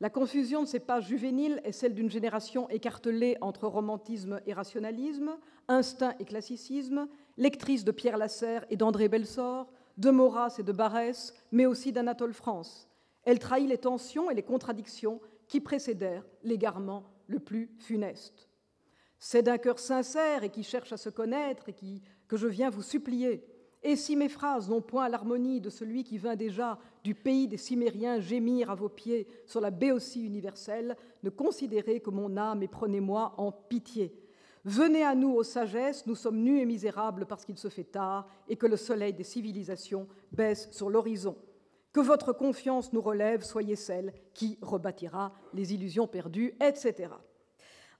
La 0.00 0.10
confusion 0.10 0.62
de 0.62 0.66
ces 0.66 0.80
pages 0.80 1.06
juvéniles 1.06 1.60
est 1.62 1.72
celle 1.72 1.94
d'une 1.94 2.10
génération 2.10 2.68
écartelée 2.70 3.36
entre 3.40 3.68
romantisme 3.68 4.40
et 4.46 4.52
rationalisme, 4.52 5.36
instinct 5.68 6.14
et 6.18 6.24
classicisme, 6.24 7.06
lectrice 7.36 7.84
de 7.84 7.92
Pierre 7.92 8.16
Lasserre 8.16 8.64
et 8.68 8.76
d'André 8.76 9.08
Belsor, 9.08 9.70
de 9.98 10.10
Maurras 10.10 10.56
et 10.58 10.64
de 10.64 10.72
Barès, 10.72 11.34
mais 11.52 11.66
aussi 11.66 11.92
d'Anatole 11.92 12.32
France. 12.32 12.88
Elle 13.24 13.38
trahit 13.38 13.68
les 13.68 13.78
tensions 13.78 14.28
et 14.28 14.34
les 14.34 14.42
contradictions 14.42 15.20
qui 15.46 15.60
précédèrent 15.60 16.26
l'égarement 16.42 17.04
le 17.28 17.38
plus 17.38 17.70
funeste. 17.78 18.48
C'est 19.24 19.42
d'un 19.42 19.58
cœur 19.58 19.78
sincère 19.78 20.42
et 20.42 20.50
qui 20.50 20.64
cherche 20.64 20.92
à 20.92 20.96
se 20.96 21.08
connaître 21.08 21.68
et 21.68 21.72
qui, 21.72 22.02
que 22.26 22.36
je 22.36 22.48
viens 22.48 22.70
vous 22.70 22.82
supplier 22.82 23.44
et 23.84 23.96
si 23.96 24.14
mes 24.14 24.28
phrases 24.28 24.68
n'ont 24.68 24.80
point 24.80 25.08
l'harmonie 25.08 25.60
de 25.60 25.68
celui 25.70 26.04
qui 26.04 26.16
vint 26.16 26.36
déjà 26.36 26.78
du 27.02 27.14
pays 27.14 27.48
des 27.48 27.56
Cimériens 27.56 28.20
gémir 28.20 28.70
à 28.70 28.76
vos 28.76 28.88
pieds 28.88 29.26
sur 29.44 29.60
la 29.60 29.70
béotie 29.70 30.24
universelle, 30.24 30.96
ne 31.24 31.30
considérez 31.30 32.00
que 32.00 32.10
mon 32.10 32.36
âme 32.36 32.62
et 32.62 32.68
prenez-moi 32.68 33.34
en 33.38 33.50
pitié. 33.50 34.16
Venez 34.64 35.02
à 35.02 35.16
nous, 35.16 35.34
aux 35.34 35.42
sagesses, 35.42 36.06
nous 36.06 36.14
sommes 36.14 36.38
nus 36.38 36.60
et 36.60 36.64
misérables 36.64 37.26
parce 37.26 37.44
qu'il 37.44 37.58
se 37.58 37.68
fait 37.68 37.82
tard 37.82 38.28
et 38.48 38.54
que 38.54 38.66
le 38.66 38.76
soleil 38.76 39.12
des 39.12 39.24
civilisations 39.24 40.06
baisse 40.30 40.68
sur 40.70 40.88
l'horizon. 40.88 41.36
Que 41.92 42.00
votre 42.00 42.32
confiance 42.32 42.92
nous 42.92 43.02
relève, 43.02 43.42
soyez 43.42 43.76
celle 43.76 44.12
qui 44.32 44.58
rebâtira 44.62 45.32
les 45.52 45.74
illusions 45.74 46.06
perdues, 46.06 46.54
etc. 46.60 47.08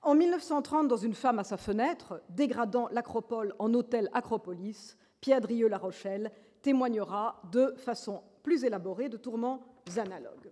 En 0.03 0.17
1930, 0.17 0.89
dans 0.89 0.97
Une 0.97 1.15
femme 1.15 1.39
à 1.39 1.45
sa 1.45 1.57
fenêtre, 1.57 2.21
dégradant 2.29 2.89
l'acropole 2.91 3.55
en 3.61 3.73
hôtel 3.73 4.11
Acropolis, 4.13 4.97
Pierre 5.21 5.41
Drieux-La 5.41 5.79
Rochelle 5.79 6.33
témoignera 6.61 7.41
de 7.53 7.73
façon 7.77 8.21
plus 8.43 8.65
élaborée 8.65 9.09
de 9.09 9.17
tourments 9.17 9.63
analogues. 9.97 10.51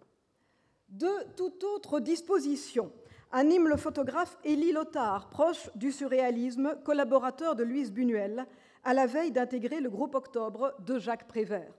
De 0.89 1.11
toute 1.37 1.65
autre 1.65 1.99
disposition 1.99 2.93
anime 3.33 3.67
le 3.67 3.77
photographe 3.77 4.39
Élie 4.45 4.73
Lothar, 4.73 5.31
proche 5.31 5.69
du 5.75 5.91
surréalisme, 5.91 6.77
collaborateur 6.85 7.57
de 7.57 7.65
Louise 7.65 7.93
Buñuel, 7.93 8.47
à 8.85 8.95
la 8.95 9.07
veille 9.07 9.33
d'intégrer 9.33 9.81
le 9.81 9.91
groupe 9.91 10.15
Octobre 10.15 10.75
de 10.87 10.99
Jacques 10.99 11.27
Prévert. 11.27 11.73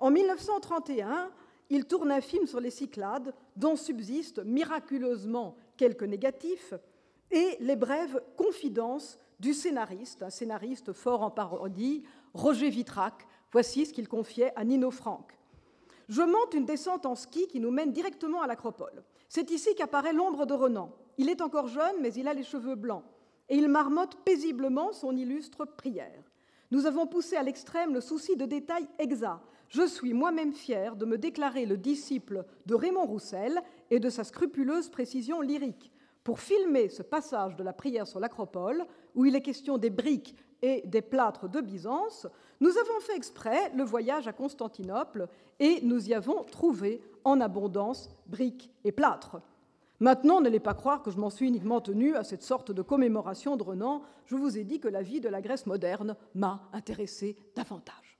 En 0.00 0.10
1931, 0.10 1.30
il 1.70 1.86
tourne 1.86 2.10
un 2.10 2.20
film 2.20 2.46
sur 2.46 2.60
les 2.60 2.70
Cyclades, 2.70 3.34
dont 3.56 3.76
subsistent 3.76 4.44
miraculeusement 4.44 5.56
quelques 5.76 6.04
négatifs, 6.04 6.74
et 7.34 7.56
les 7.60 7.76
brèves 7.76 8.22
confidences 8.36 9.18
du 9.40 9.52
scénariste, 9.52 10.22
un 10.22 10.30
scénariste 10.30 10.92
fort 10.92 11.22
en 11.22 11.30
parodie, 11.30 12.04
Roger 12.32 12.70
Vitrac. 12.70 13.26
Voici 13.52 13.86
ce 13.86 13.92
qu'il 13.92 14.08
confiait 14.08 14.52
à 14.56 14.64
Nino 14.64 14.90
Franck. 14.90 15.36
Je 16.08 16.22
monte 16.22 16.54
une 16.54 16.64
descente 16.64 17.06
en 17.06 17.14
ski 17.14 17.46
qui 17.48 17.60
nous 17.60 17.70
mène 17.70 17.92
directement 17.92 18.42
à 18.42 18.46
l'acropole. 18.46 19.02
C'est 19.28 19.50
ici 19.50 19.74
qu'apparaît 19.74 20.12
l'ombre 20.12 20.46
de 20.46 20.54
Renan. 20.54 20.92
Il 21.18 21.28
est 21.28 21.40
encore 21.40 21.66
jeune, 21.66 21.96
mais 22.00 22.12
il 22.14 22.28
a 22.28 22.34
les 22.34 22.42
cheveux 22.42 22.74
blancs, 22.74 23.04
et 23.48 23.56
il 23.56 23.68
marmotte 23.68 24.16
paisiblement 24.24 24.92
son 24.92 25.16
illustre 25.16 25.64
prière. 25.64 26.22
Nous 26.70 26.86
avons 26.86 27.06
poussé 27.06 27.36
à 27.36 27.42
l'extrême 27.42 27.94
le 27.94 28.00
souci 28.00 28.36
de 28.36 28.46
détails 28.46 28.88
exacts. 28.98 29.40
Je 29.68 29.86
suis 29.86 30.12
moi-même 30.12 30.52
fier 30.52 30.94
de 30.94 31.04
me 31.04 31.18
déclarer 31.18 31.66
le 31.66 31.76
disciple 31.76 32.44
de 32.66 32.74
Raymond 32.74 33.06
Roussel 33.06 33.60
et 33.90 33.98
de 33.98 34.10
sa 34.10 34.24
scrupuleuse 34.24 34.88
précision 34.88 35.40
lyrique. 35.40 35.93
Pour 36.24 36.40
filmer 36.40 36.88
ce 36.88 37.02
passage 37.02 37.54
de 37.54 37.62
la 37.62 37.74
prière 37.74 38.06
sur 38.06 38.18
l'acropole, 38.18 38.86
où 39.14 39.26
il 39.26 39.36
est 39.36 39.42
question 39.42 39.76
des 39.76 39.90
briques 39.90 40.34
et 40.62 40.80
des 40.86 41.02
plâtres 41.02 41.50
de 41.50 41.60
Byzance, 41.60 42.26
nous 42.60 42.70
avons 42.70 43.00
fait 43.00 43.14
exprès 43.14 43.70
le 43.76 43.84
voyage 43.84 44.26
à 44.26 44.32
Constantinople 44.32 45.28
et 45.60 45.80
nous 45.82 46.08
y 46.08 46.14
avons 46.14 46.42
trouvé 46.44 47.02
en 47.24 47.42
abondance 47.42 48.08
briques 48.26 48.70
et 48.84 48.92
plâtres. 48.92 49.36
Maintenant, 50.00 50.40
n'allez 50.40 50.60
pas 50.60 50.72
croire 50.72 51.02
que 51.02 51.10
je 51.10 51.18
m'en 51.18 51.28
suis 51.28 51.46
uniquement 51.46 51.82
tenu 51.82 52.16
à 52.16 52.24
cette 52.24 52.42
sorte 52.42 52.72
de 52.72 52.82
commémoration 52.82 53.56
de 53.56 53.62
Renan. 53.62 54.02
Je 54.24 54.34
vous 54.34 54.56
ai 54.56 54.64
dit 54.64 54.80
que 54.80 54.88
la 54.88 55.02
vie 55.02 55.20
de 55.20 55.28
la 55.28 55.42
Grèce 55.42 55.66
moderne 55.66 56.16
m'a 56.34 56.68
intéressé 56.72 57.36
davantage. 57.54 58.18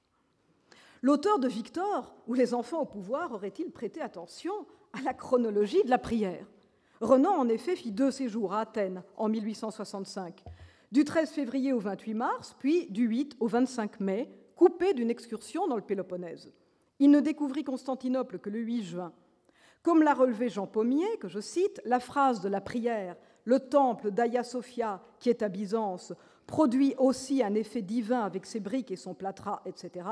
L'auteur 1.00 1.38
de 1.38 1.48
Victor, 1.48 2.14
ou 2.26 2.34
les 2.34 2.52
enfants 2.52 2.82
au 2.82 2.86
pouvoir, 2.86 3.32
aurait-il 3.32 3.70
prêté 3.70 4.02
attention 4.02 4.52
à 4.92 5.00
la 5.02 5.14
chronologie 5.14 5.82
de 5.84 5.90
la 5.90 5.98
prière? 5.98 6.46
Renan, 7.00 7.32
en 7.32 7.48
effet, 7.48 7.76
fit 7.76 7.92
deux 7.92 8.10
séjours 8.10 8.54
à 8.54 8.60
Athènes 8.60 9.02
en 9.16 9.28
1865 9.28 10.44
du 10.94 11.04
13 11.04 11.30
février 11.30 11.72
au 11.72 11.80
28 11.80 12.14
mars, 12.14 12.54
puis 12.56 12.86
du 12.86 13.06
8 13.06 13.36
au 13.40 13.48
25 13.48 13.98
mai, 13.98 14.30
coupé 14.54 14.94
d'une 14.94 15.10
excursion 15.10 15.66
dans 15.66 15.74
le 15.74 15.82
Péloponnèse. 15.82 16.52
Il 17.00 17.10
ne 17.10 17.18
découvrit 17.18 17.64
Constantinople 17.64 18.38
que 18.38 18.48
le 18.48 18.60
8 18.60 18.82
juin. 18.84 19.12
Comme 19.82 20.04
l'a 20.04 20.14
relevé 20.14 20.48
Jean 20.48 20.68
Pommier, 20.68 21.18
que 21.18 21.26
je 21.26 21.40
cite, 21.40 21.80
la 21.84 21.98
phrase 21.98 22.40
de 22.40 22.48
la 22.48 22.60
prière 22.60 23.16
Le 23.44 23.58
temple 23.58 24.12
d'Aya 24.12 24.44
Sophia, 24.44 25.02
qui 25.18 25.30
est 25.30 25.42
à 25.42 25.48
Byzance, 25.48 26.12
produit 26.46 26.94
aussi 26.96 27.42
un 27.42 27.54
effet 27.54 27.82
divin 27.82 28.20
avec 28.20 28.46
ses 28.46 28.60
briques 28.60 28.92
et 28.92 28.96
son 28.96 29.14
plâtras, 29.14 29.62
etc., 29.66 30.06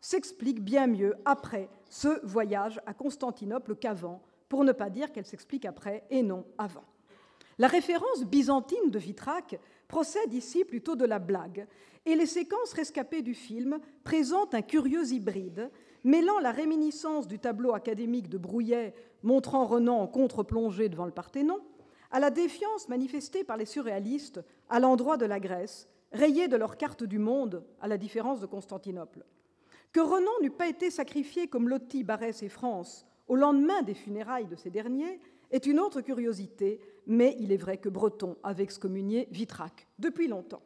s'explique 0.00 0.62
bien 0.62 0.86
mieux 0.86 1.14
après 1.24 1.70
ce 1.88 2.24
voyage 2.24 2.80
à 2.84 2.92
Constantinople 2.92 3.76
qu'avant, 3.76 4.22
pour 4.48 4.64
ne 4.64 4.72
pas 4.72 4.90
dire 4.90 5.12
qu'elle 5.12 5.26
s'explique 5.26 5.64
après 5.64 6.04
et 6.10 6.22
non 6.22 6.44
avant. 6.56 6.84
La 7.58 7.66
référence 7.66 8.24
byzantine 8.24 8.90
de 8.90 8.98
Vitrac 8.98 9.58
procède 9.88 10.32
ici 10.32 10.64
plutôt 10.64 10.94
de 10.94 11.04
la 11.04 11.18
blague, 11.18 11.66
et 12.06 12.14
les 12.14 12.26
séquences 12.26 12.72
rescapées 12.72 13.22
du 13.22 13.34
film 13.34 13.78
présentent 14.04 14.54
un 14.54 14.62
curieux 14.62 15.12
hybride, 15.12 15.70
mêlant 16.04 16.38
la 16.38 16.52
réminiscence 16.52 17.26
du 17.26 17.38
tableau 17.38 17.74
académique 17.74 18.28
de 18.28 18.38
Brouillet 18.38 18.94
montrant 19.22 19.66
Renan 19.66 19.98
en 19.98 20.06
contre-plongée 20.06 20.88
devant 20.88 21.04
le 21.04 21.12
Parthénon, 21.12 21.58
à 22.10 22.20
la 22.20 22.30
défiance 22.30 22.88
manifestée 22.88 23.44
par 23.44 23.56
les 23.56 23.66
surréalistes 23.66 24.40
à 24.68 24.78
l'endroit 24.78 25.16
de 25.16 25.26
la 25.26 25.40
Grèce, 25.40 25.88
rayée 26.12 26.48
de 26.48 26.56
leur 26.56 26.76
carte 26.76 27.02
du 27.02 27.18
monde, 27.18 27.64
à 27.80 27.88
la 27.88 27.98
différence 27.98 28.40
de 28.40 28.46
Constantinople. 28.46 29.24
Que 29.92 30.00
Renan 30.00 30.30
n'eût 30.40 30.50
pas 30.50 30.68
été 30.68 30.90
sacrifié 30.90 31.48
comme 31.48 31.68
Loti, 31.68 32.04
Barès 32.04 32.42
et 32.42 32.48
France 32.48 33.07
au 33.28 33.36
lendemain 33.36 33.82
des 33.82 33.94
funérailles 33.94 34.46
de 34.46 34.56
ces 34.56 34.70
derniers 34.70 35.20
est 35.50 35.66
une 35.66 35.80
autre 35.80 36.00
curiosité, 36.00 36.80
mais 37.06 37.36
il 37.38 37.52
est 37.52 37.56
vrai 37.56 37.78
que 37.78 37.88
Breton 37.88 38.36
avait 38.42 38.62
excommunié 38.62 39.28
Vitrac 39.30 39.86
depuis 39.98 40.28
longtemps. 40.28 40.62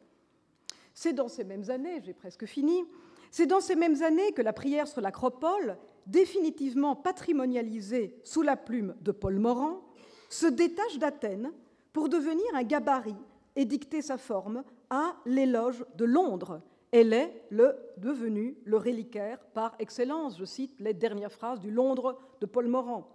C'est 0.93 1.13
dans 1.13 1.27
ces 1.27 1.43
mêmes 1.43 1.69
années, 1.69 2.01
j'ai 2.03 2.13
presque 2.13 2.45
fini, 2.45 2.83
c'est 3.31 3.45
dans 3.47 3.61
ces 3.61 3.75
mêmes 3.75 4.01
années 4.03 4.31
que 4.33 4.41
la 4.41 4.53
prière 4.53 4.87
sur 4.87 5.01
l'acropole, 5.01 5.77
définitivement 6.05 6.95
patrimonialisée 6.95 8.19
sous 8.23 8.41
la 8.41 8.55
plume 8.55 8.95
de 9.01 9.11
Paul 9.11 9.39
Morand, 9.39 9.81
se 10.29 10.45
détache 10.45 10.99
d'Athènes 10.99 11.51
pour 11.93 12.09
devenir 12.09 12.45
un 12.53 12.63
gabarit 12.63 13.15
et 13.55 13.65
dicter 13.65 14.01
sa 14.01 14.17
forme 14.17 14.63
à 14.89 15.15
l'éloge 15.25 15.85
de 15.95 16.05
Londres. 16.05 16.61
Elle 16.95 17.11
est 17.11 17.43
le, 17.49 17.75
devenue 17.97 18.55
le 18.65 18.77
reliquaire 18.77 19.39
par 19.55 19.73
excellence. 19.79 20.37
Je 20.37 20.45
cite 20.45 20.79
les 20.79 20.93
dernières 20.93 21.31
phrases 21.31 21.59
du 21.59 21.71
Londres 21.71 22.19
de 22.39 22.45
Paul 22.45 22.67
Morand. 22.67 23.09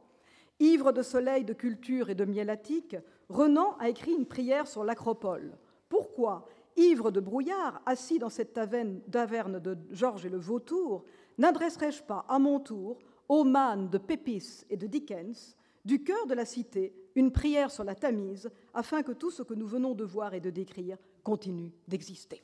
Ivre 0.59 0.91
de 0.91 1.01
soleil, 1.01 1.45
de 1.45 1.53
culture 1.53 2.11
et 2.11 2.17
de 2.17 2.25
miel 2.25 2.51
attique, 2.51 2.97
Renan 3.29 3.77
a 3.79 3.89
écrit 3.89 4.15
une 4.15 4.27
prière 4.27 4.67
sur 4.67 4.83
l'acropole. 4.83 5.57
Pourquoi, 5.89 6.49
ivre 6.77 7.13
de 7.13 7.21
brouillard, 7.21 7.81
assis 7.87 8.19
dans 8.19 8.31
cette 8.31 8.53
taverne 8.53 9.61
de 9.61 9.79
Georges 9.93 10.27
et 10.27 10.29
le 10.29 10.39
Vautour, 10.39 11.05
n'adresserais-je 11.39 12.03
pas 12.03 12.27
à 12.29 12.41
mon 12.41 12.59
tour 12.59 12.99
aux 13.29 13.45
mânes 13.45 13.91
de 13.91 13.99
Pépis 13.99 14.65
et 14.71 14.77
de 14.77 14.89
Dickens, 14.89 15.57
du 15.85 16.03
cœur 16.03 16.27
de 16.27 16.35
la 16.35 16.47
cité, 16.47 16.93
une 17.15 17.31
prière 17.31 17.71
sur 17.71 17.85
la 17.85 17.95
Tamise, 17.95 18.51
afin 18.75 19.05
que 19.05 19.13
tout 19.13 19.31
ce 19.31 19.45
que 19.45 19.55
nous 19.55 19.69
venons 19.69 19.95
de 19.95 20.03
voir 20.03 20.35
et 20.35 20.41
de 20.41 20.51
décrire 20.51 20.99
continue 21.23 21.73
d'exister 21.87 22.43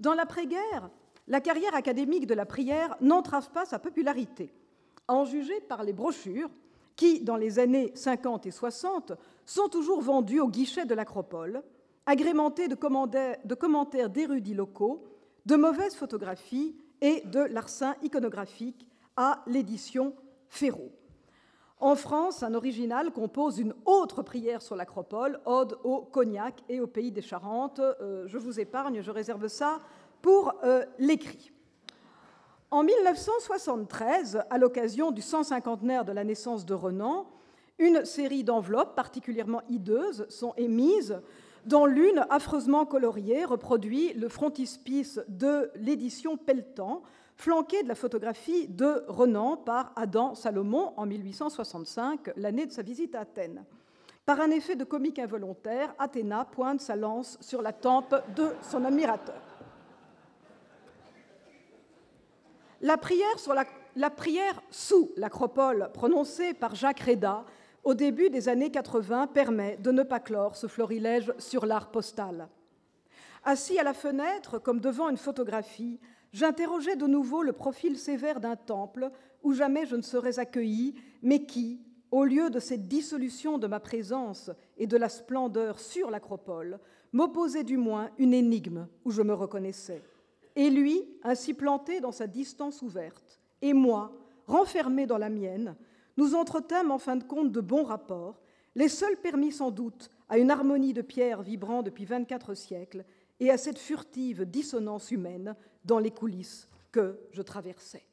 Dans 0.00 0.14
l'après-guerre, 0.14 0.90
la 1.28 1.40
carrière 1.40 1.74
académique 1.74 2.26
de 2.26 2.34
la 2.34 2.46
prière 2.46 2.96
n'entrave 3.02 3.50
pas 3.50 3.66
sa 3.66 3.78
popularité. 3.78 4.52
en 5.08 5.24
juger 5.24 5.60
par 5.62 5.82
les 5.82 5.92
brochures 5.92 6.50
qui, 6.94 7.20
dans 7.20 7.36
les 7.36 7.58
années 7.58 7.90
50 7.96 8.46
et 8.46 8.50
60, 8.52 9.12
sont 9.44 9.68
toujours 9.68 10.00
vendus 10.00 10.38
au 10.38 10.48
guichet 10.48 10.84
de 10.84 10.94
l'Acropole, 10.94 11.62
agrémentés 12.06 12.68
de, 12.68 12.74
commentaires 12.76 14.10
d'érudits 14.10 14.54
locaux, 14.54 15.02
de 15.46 15.56
mauvaises 15.56 15.96
photographies 15.96 16.76
et 17.00 17.22
de 17.26 17.40
larcins 17.40 17.96
iconographiques 18.02 18.86
à 19.16 19.42
l'édition 19.46 20.14
Ferraud. 20.48 20.92
En 21.80 21.96
France, 21.96 22.42
un 22.42 22.52
original 22.52 23.10
compose 23.10 23.58
une 23.58 23.72
autre 23.86 24.22
prière 24.22 24.60
sur 24.60 24.76
l'acropole, 24.76 25.40
Ode 25.46 25.78
au 25.82 26.02
cognac 26.02 26.62
et 26.68 26.78
au 26.78 26.86
pays 26.86 27.10
des 27.10 27.22
Charentes. 27.22 27.80
Euh, 27.80 28.24
je 28.26 28.36
vous 28.36 28.60
épargne, 28.60 29.00
je 29.00 29.10
réserve 29.10 29.48
ça 29.48 29.80
pour 30.20 30.52
euh, 30.62 30.84
l'écrit. 30.98 31.50
En 32.70 32.84
1973, 32.84 34.42
à 34.50 34.58
l'occasion 34.58 35.10
du 35.10 35.22
150 35.22 35.82
de 36.04 36.12
la 36.12 36.22
naissance 36.22 36.66
de 36.66 36.74
Renan, 36.74 37.26
une 37.78 38.04
série 38.04 38.44
d'enveloppes 38.44 38.94
particulièrement 38.94 39.62
hideuses 39.70 40.26
sont 40.28 40.52
émises, 40.58 41.18
dont 41.64 41.86
l'une, 41.86 42.26
affreusement 42.28 42.84
coloriée, 42.84 43.46
reproduit 43.46 44.12
le 44.12 44.28
frontispice 44.28 45.18
de 45.28 45.70
l'édition 45.76 46.36
Pelletan, 46.36 47.02
flanqué 47.40 47.82
de 47.82 47.88
la 47.88 47.94
photographie 47.94 48.68
de 48.68 49.02
Renan 49.08 49.56
par 49.56 49.92
Adam 49.96 50.34
Salomon 50.34 50.92
en 50.98 51.06
1865, 51.06 52.32
l'année 52.36 52.66
de 52.66 52.72
sa 52.72 52.82
visite 52.82 53.14
à 53.14 53.20
Athènes. 53.20 53.64
Par 54.26 54.40
un 54.40 54.50
effet 54.50 54.76
de 54.76 54.84
comique 54.84 55.18
involontaire, 55.18 55.94
Athéna 55.98 56.44
pointe 56.44 56.82
sa 56.82 56.96
lance 56.96 57.38
sur 57.40 57.62
la 57.62 57.72
tempe 57.72 58.14
de 58.36 58.50
son 58.60 58.84
admirateur. 58.84 59.40
La 62.82 62.98
prière, 62.98 64.62
sous 64.70 65.10
l'acropole 65.16 65.90
prononcée 65.94 66.52
par 66.52 66.74
Jacques 66.74 67.00
Réda 67.00 67.44
au 67.84 67.94
début 67.94 68.28
des 68.28 68.50
années 68.50 68.70
80 68.70 69.28
permet 69.28 69.78
de 69.78 69.90
ne 69.90 70.02
pas 70.02 70.20
clore 70.20 70.56
ce 70.56 70.66
florilège 70.66 71.32
sur 71.38 71.64
l'art 71.64 71.90
postal. 71.90 72.48
Assis 73.44 73.78
à 73.78 73.82
la 73.82 73.94
fenêtre, 73.94 74.58
comme 74.58 74.80
devant 74.80 75.08
une 75.08 75.16
photographie, 75.16 75.98
j'interrogeais 76.32 76.96
de 76.96 77.06
nouveau 77.06 77.42
le 77.42 77.52
profil 77.52 77.98
sévère 77.98 78.40
d'un 78.40 78.56
temple 78.56 79.10
où 79.42 79.52
jamais 79.52 79.86
je 79.86 79.96
ne 79.96 80.02
serais 80.02 80.38
accueilli, 80.38 80.94
mais 81.22 81.44
qui, 81.44 81.80
au 82.10 82.24
lieu 82.24 82.50
de 82.50 82.60
cette 82.60 82.88
dissolution 82.88 83.58
de 83.58 83.66
ma 83.66 83.80
présence 83.80 84.50
et 84.76 84.86
de 84.86 84.96
la 84.96 85.08
splendeur 85.08 85.78
sur 85.78 86.10
l'acropole, 86.10 86.78
m'opposait 87.12 87.64
du 87.64 87.76
moins 87.76 88.10
une 88.18 88.34
énigme 88.34 88.86
où 89.04 89.10
je 89.10 89.22
me 89.22 89.34
reconnaissais. 89.34 90.02
Et 90.56 90.70
lui, 90.70 91.02
ainsi 91.22 91.54
planté 91.54 92.00
dans 92.00 92.12
sa 92.12 92.26
distance 92.26 92.82
ouverte, 92.82 93.40
et 93.62 93.72
moi, 93.72 94.12
renfermé 94.46 95.06
dans 95.06 95.18
la 95.18 95.30
mienne, 95.30 95.76
nous 96.16 96.34
entretâmes 96.34 96.90
en 96.90 96.98
fin 96.98 97.16
de 97.16 97.24
compte 97.24 97.52
de 97.52 97.60
bons 97.60 97.84
rapports, 97.84 98.40
les 98.74 98.88
seuls 98.88 99.16
permis 99.16 99.52
sans 99.52 99.70
doute 99.70 100.10
à 100.28 100.38
une 100.38 100.50
harmonie 100.50 100.92
de 100.92 101.02
pierres 101.02 101.42
vibrant 101.42 101.82
depuis 101.82 102.04
24 102.04 102.54
siècles 102.54 103.04
et 103.40 103.50
à 103.50 103.56
cette 103.56 103.78
furtive 103.78 104.44
dissonance 104.44 105.10
humaine 105.10 105.56
dans 105.84 105.98
les 105.98 106.10
coulisses 106.10 106.68
que 106.92 107.18
je 107.32 107.42
traversais. 107.42 108.06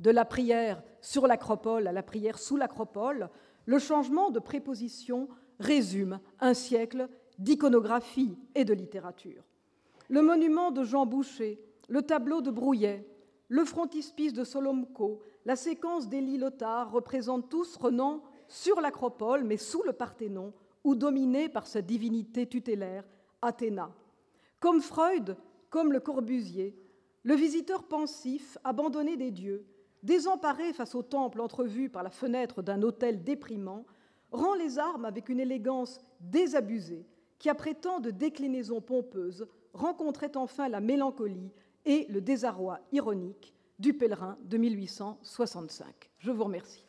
De 0.00 0.10
la 0.10 0.24
prière 0.24 0.82
sur 1.00 1.26
l'acropole 1.26 1.86
à 1.86 1.92
la 1.92 2.02
prière 2.02 2.38
sous 2.38 2.56
l'acropole, 2.56 3.30
le 3.66 3.78
changement 3.78 4.30
de 4.30 4.40
préposition 4.40 5.28
résume 5.60 6.18
un 6.40 6.54
siècle 6.54 7.08
d'iconographie 7.38 8.36
et 8.54 8.64
de 8.64 8.74
littérature. 8.74 9.44
Le 10.08 10.22
monument 10.22 10.70
de 10.70 10.82
Jean 10.82 11.06
Boucher, 11.06 11.60
le 11.88 12.02
tableau 12.02 12.40
de 12.40 12.50
Brouillet, 12.50 13.06
le 13.48 13.64
frontispice 13.64 14.32
de 14.32 14.44
Solomco, 14.44 15.22
la 15.44 15.56
séquence 15.56 16.08
d'Élie 16.08 16.38
Lothar 16.38 16.90
représentent 16.90 17.48
tous 17.48 17.76
Renan 17.76 18.22
sur 18.48 18.80
l'acropole, 18.80 19.44
mais 19.44 19.56
sous 19.56 19.82
le 19.82 19.92
Parthénon, 19.92 20.52
ou 20.84 20.94
dominé 20.94 21.48
par 21.48 21.66
sa 21.66 21.82
divinité 21.82 22.46
tutélaire, 22.46 23.04
Athéna. 23.40 23.90
Comme 24.58 24.80
Freud, 24.80 25.36
comme 25.72 25.92
le 25.92 26.00
Corbusier, 26.00 26.76
le 27.24 27.34
visiteur 27.34 27.84
pensif, 27.84 28.58
abandonné 28.62 29.16
des 29.16 29.30
dieux, 29.30 29.64
désemparé 30.02 30.74
face 30.74 30.94
au 30.94 31.02
temple 31.02 31.40
entrevu 31.40 31.88
par 31.88 32.02
la 32.02 32.10
fenêtre 32.10 32.60
d'un 32.62 32.82
hôtel 32.82 33.24
déprimant, 33.24 33.86
rend 34.32 34.54
les 34.54 34.78
armes 34.78 35.06
avec 35.06 35.30
une 35.30 35.40
élégance 35.40 35.98
désabusée 36.20 37.06
qui, 37.38 37.48
après 37.48 37.72
tant 37.72 38.00
de 38.00 38.10
déclinaisons 38.10 38.82
pompeuses, 38.82 39.48
rencontrait 39.72 40.36
enfin 40.36 40.68
la 40.68 40.80
mélancolie 40.80 41.50
et 41.86 42.06
le 42.10 42.20
désarroi 42.20 42.80
ironique 42.92 43.54
du 43.78 43.94
pèlerin 43.94 44.36
de 44.44 44.58
1865. 44.58 45.86
Je 46.18 46.30
vous 46.30 46.44
remercie. 46.44 46.84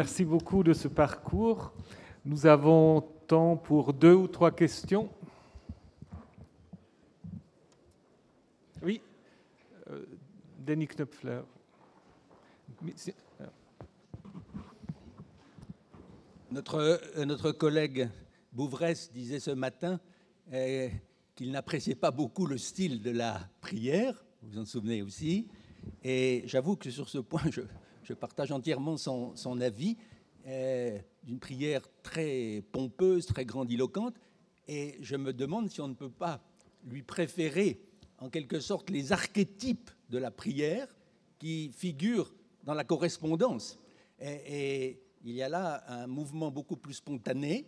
Merci 0.00 0.24
beaucoup 0.24 0.62
de 0.62 0.72
ce 0.72 0.88
parcours. 0.88 1.74
Nous 2.24 2.46
avons 2.46 3.02
temps 3.26 3.58
pour 3.58 3.92
deux 3.92 4.14
ou 4.14 4.28
trois 4.28 4.50
questions. 4.50 5.10
Oui, 8.82 9.02
euh, 9.90 10.06
Denis 10.58 10.86
Knöpfler. 10.86 11.42
Notre, 16.50 16.76
euh, 16.76 17.24
notre 17.26 17.52
collègue 17.52 18.08
Bouvresse 18.54 19.12
disait 19.12 19.38
ce 19.38 19.50
matin 19.50 20.00
euh, 20.54 20.88
qu'il 21.34 21.50
n'appréciait 21.50 21.94
pas 21.94 22.10
beaucoup 22.10 22.46
le 22.46 22.56
style 22.56 23.02
de 23.02 23.10
la 23.10 23.38
prière, 23.60 24.24
vous 24.40 24.52
vous 24.52 24.58
en 24.60 24.64
souvenez 24.64 25.02
aussi, 25.02 25.48
et 26.02 26.42
j'avoue 26.46 26.76
que 26.76 26.90
sur 26.90 27.10
ce 27.10 27.18
point, 27.18 27.42
je, 27.50 27.60
je 28.10 28.14
partage 28.14 28.50
entièrement 28.50 28.96
son, 28.96 29.60
avis, 29.60 29.96
euh, 30.48 30.98
d'une 31.22 31.38
prière 31.38 31.82
très 32.02 32.60
pompeuse, 32.72 33.24
très 33.24 33.44
grandiloquente, 33.44 34.16
et 34.66 34.96
je 35.00 35.14
me 35.14 35.32
demande 35.32 35.70
si 35.70 35.80
on 35.80 35.86
ne 35.86 35.94
peut 35.94 36.10
pas 36.10 36.40
lui 36.88 37.02
préférer 37.02 37.80
en 38.18 38.28
quelque 38.28 38.58
sorte 38.58 38.90
les 38.90 39.12
archétypes 39.12 39.92
de 40.08 40.18
la 40.18 40.32
prière 40.32 40.88
qui 41.38 41.70
figurent 41.72 42.34
dans 42.64 42.74
la 42.74 42.82
correspondance. 42.82 43.78
Et, 44.20 45.00
il 45.22 45.34
y 45.34 45.42
a 45.42 45.50
là 45.50 45.84
un 45.86 46.06
mouvement 46.06 46.50
beaucoup 46.50 46.76
plus 46.76 46.94
spontané 46.94 47.66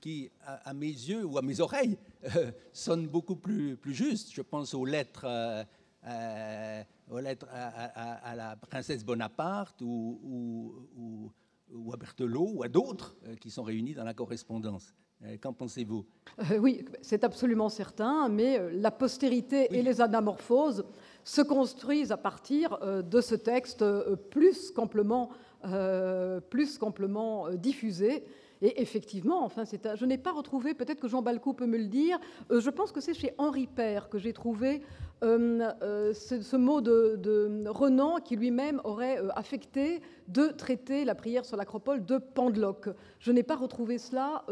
qui, 0.00 0.30
à, 0.42 0.72
mes 0.72 0.86
yeux 0.86 1.22
ou 1.24 1.36
à 1.36 1.42
mes 1.42 1.60
oreilles, 1.60 1.98
sonne 2.72 3.06
beaucoup 3.06 3.36
plus, 3.36 3.76
plus 3.76 3.94
juste. 3.94 4.32
Je 4.32 4.40
pense 4.40 4.72
aux 4.72 4.86
lettres, 4.86 5.26
euh, 5.26 5.62
euh, 6.06 6.82
aux 7.10 7.20
lettres 7.20 7.46
à, 7.52 7.68
à, 7.68 8.30
à, 8.30 8.34
la 8.34 8.56
princesse 8.56 9.04
Bonaparte 9.04 9.80
ou, 9.82 10.20
ou, 10.22 10.88
ou, 10.96 11.32
ou 11.74 11.92
à 11.92 11.96
Berthelot 11.96 12.50
ou 12.54 12.62
à 12.62 12.68
d'autres 12.68 13.16
euh, 13.26 13.36
qui 13.36 13.50
sont 13.50 13.62
réunis 13.62 13.94
dans 13.94 14.04
la 14.04 14.14
correspondance. 14.14 14.94
Euh, 15.24 15.36
qu'en 15.40 15.52
pensez-vous? 15.52 16.04
Euh, 16.50 16.58
Oui, 16.58 16.84
c'est 17.00 17.22
absolument 17.24 17.68
certain, 17.68 18.28
mais 18.28 18.58
la 18.72 18.90
postérité 18.90 19.68
oui. 19.70 19.78
et 19.78 19.82
les 19.82 20.00
anamorphoses 20.00 20.84
se 21.24 21.40
construisent 21.42 22.10
à 22.10 22.16
partir 22.16 22.78
de 23.04 23.20
ce 23.20 23.36
texte 23.36 23.84
plus 24.30 24.72
qu'amplement 24.72 25.30
euh, 25.64 26.40
plus 26.40 26.76
qu'amplement 26.76 27.48
diffusé. 27.52 28.24
Et 28.62 28.80
effectivement, 28.80 29.44
enfin, 29.44 29.64
je 29.64 30.06
n'ai 30.06 30.18
pas 30.18 30.30
retrouvé, 30.30 30.72
peut-être 30.72 31.00
que 31.00 31.08
Jean 31.08 31.20
Balcou 31.20 31.52
peut 31.52 31.66
me 31.66 31.76
le 31.76 31.86
dire, 31.86 32.18
euh, 32.52 32.60
je 32.60 32.70
pense 32.70 32.92
que 32.92 33.00
c'est 33.00 33.12
chez 33.12 33.34
Henri 33.36 33.66
Père 33.66 34.08
que 34.08 34.18
j'ai 34.18 34.32
trouvé 34.32 34.82
euh, 35.24 36.12
ce, 36.14 36.40
ce, 36.40 36.56
mot 36.56 36.80
de, 36.80 37.68
Renan 37.68 38.18
qui 38.18 38.36
lui-même 38.36 38.80
aurait 38.84 39.18
affecté 39.34 40.00
de 40.28 40.46
traiter 40.46 41.04
la 41.04 41.16
prière 41.16 41.44
sur 41.44 41.56
l'acropole 41.56 42.04
de 42.04 42.18
Pandloc. 42.18 42.88
Je 43.18 43.32
n'ai 43.32 43.42
pas 43.42 43.56
retrouvé 43.56 43.98
cela 43.98 44.44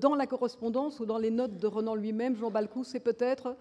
dans 0.00 0.14
la 0.14 0.26
correspondance 0.26 1.00
ou 1.00 1.06
dans 1.06 1.18
les 1.18 1.30
notes 1.30 1.56
de 1.58 1.66
Renan 1.66 1.96
lui-même. 1.96 2.36
Jean 2.36 2.50
Balcou, 2.50 2.84
c'est 2.84 3.00
peut-être 3.00 3.56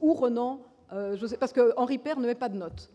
ou 0.00 0.14
Renan, 0.14 0.60
je 0.92 1.26
sais, 1.26 1.36
parce 1.36 1.52
que 1.52 1.72
Henri 1.76 1.98
Père 1.98 2.18
ne 2.18 2.26
met 2.26 2.34
pas 2.34 2.48
de 2.48 2.56
notes. 2.56 2.90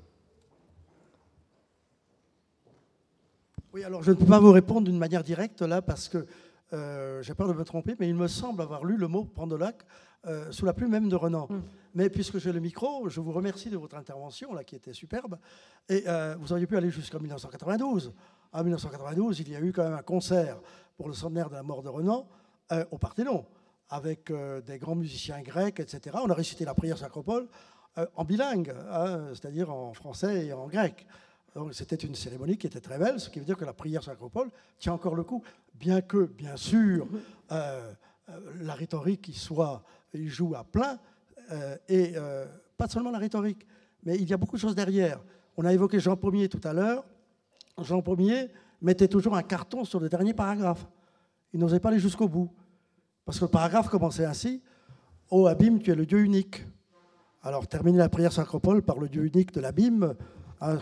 Oui, 3.73 3.85
alors 3.85 4.03
je 4.03 4.11
ne 4.11 4.17
peux 4.17 4.25
pas 4.25 4.39
vous 4.39 4.51
répondre 4.51 4.81
d'une 4.81 4.97
manière 4.97 5.23
directe 5.23 5.61
là 5.61 5.81
parce 5.81 6.09
que 6.09 6.25
euh, 6.73 7.21
j'ai 7.21 7.33
peur 7.33 7.47
de 7.47 7.53
me 7.53 7.63
tromper, 7.63 7.95
mais 7.99 8.09
il 8.09 8.15
me 8.15 8.27
semble 8.27 8.61
avoir 8.61 8.83
lu 8.83 8.97
le 8.97 9.07
mot 9.07 9.23
Pandolac 9.23 9.85
euh, 10.27 10.51
sous 10.51 10.65
la 10.65 10.73
plume 10.73 10.91
même 10.91 11.07
de 11.07 11.15
Renan. 11.15 11.47
Mm. 11.49 11.61
Mais 11.95 12.09
puisque 12.09 12.37
j'ai 12.37 12.51
le 12.51 12.59
micro, 12.59 13.07
je 13.07 13.21
vous 13.21 13.31
remercie 13.31 13.69
de 13.69 13.77
votre 13.77 13.95
intervention 13.95 14.53
là 14.53 14.65
qui 14.65 14.75
était 14.75 14.91
superbe. 14.91 15.37
Et 15.87 16.03
euh, 16.07 16.35
vous 16.37 16.51
auriez 16.51 16.67
pu 16.67 16.75
aller 16.75 16.89
jusqu'en 16.89 17.19
1992. 17.19 18.13
En 18.51 18.63
1992, 18.63 19.39
il 19.39 19.49
y 19.49 19.55
a 19.55 19.61
eu 19.61 19.71
quand 19.71 19.83
même 19.83 19.93
un 19.93 20.03
concert 20.03 20.59
pour 20.97 21.07
le 21.07 21.13
centenaire 21.13 21.49
de 21.49 21.55
la 21.55 21.63
mort 21.63 21.81
de 21.81 21.89
Renan 21.89 22.27
au 22.91 22.97
Parthénon 22.97 23.45
avec 23.89 24.31
des 24.65 24.77
grands 24.77 24.95
musiciens 24.95 25.41
grecs, 25.41 25.81
etc. 25.81 26.17
On 26.23 26.29
a 26.29 26.33
récité 26.33 26.63
la 26.63 26.73
prière 26.73 26.97
sacropole 26.97 27.49
en 28.15 28.23
bilingue, 28.23 28.73
hein, 28.89 29.27
c'est-à-dire 29.29 29.69
en 29.73 29.93
français 29.93 30.45
et 30.45 30.53
en 30.53 30.67
grec. 30.67 31.05
C'était 31.71 31.97
une 31.97 32.15
cérémonie 32.15 32.57
qui 32.57 32.67
était 32.67 32.79
très 32.79 32.97
belle, 32.97 33.19
ce 33.19 33.29
qui 33.29 33.39
veut 33.39 33.45
dire 33.45 33.57
que 33.57 33.65
la 33.65 33.73
prière 33.73 34.01
sacropole 34.01 34.49
tient 34.79 34.93
encore 34.93 35.15
le 35.15 35.23
coup, 35.23 35.43
bien 35.73 36.01
que, 36.01 36.25
bien 36.25 36.55
sûr, 36.55 37.07
euh, 37.51 37.93
euh, 38.29 38.39
la 38.61 38.73
rhétorique 38.73 39.27
y 39.27 39.33
soit, 39.33 39.83
joue 40.13 40.55
à 40.55 40.63
plein, 40.63 40.97
euh, 41.51 41.75
et 41.89 42.13
pas 42.77 42.87
seulement 42.87 43.11
la 43.11 43.19
rhétorique, 43.19 43.67
mais 44.03 44.15
il 44.15 44.29
y 44.29 44.33
a 44.33 44.37
beaucoup 44.37 44.55
de 44.55 44.61
choses 44.61 44.75
derrière. 44.75 45.19
On 45.57 45.65
a 45.65 45.73
évoqué 45.73 45.99
Jean 45.99 46.17
Ier 46.33 46.47
tout 46.47 46.61
à 46.63 46.71
l'heure. 46.71 47.03
Jean 47.77 48.01
Ier 48.17 48.49
mettait 48.81 49.09
toujours 49.09 49.35
un 49.35 49.43
carton 49.43 49.83
sur 49.83 49.99
le 49.99 50.07
dernier 50.07 50.33
paragraphe. 50.33 50.87
Il 51.53 51.59
n'osait 51.59 51.81
pas 51.81 51.89
aller 51.89 51.99
jusqu'au 51.99 52.29
bout. 52.29 52.49
Parce 53.25 53.39
que 53.39 53.45
le 53.45 53.51
paragraphe 53.51 53.89
commençait 53.89 54.25
ainsi 54.25 54.63
Ô 55.29 55.47
abîme, 55.47 55.79
tu 55.79 55.91
es 55.91 55.95
le 55.95 56.05
Dieu 56.05 56.19
unique. 56.19 56.65
Alors, 57.43 57.67
terminer 57.67 57.97
la 57.97 58.09
prière 58.09 58.33
sacropole 58.33 58.81
par 58.81 58.99
le 58.99 59.07
Dieu 59.09 59.25
unique 59.25 59.53
de 59.53 59.61
l'abîme, 59.61 60.15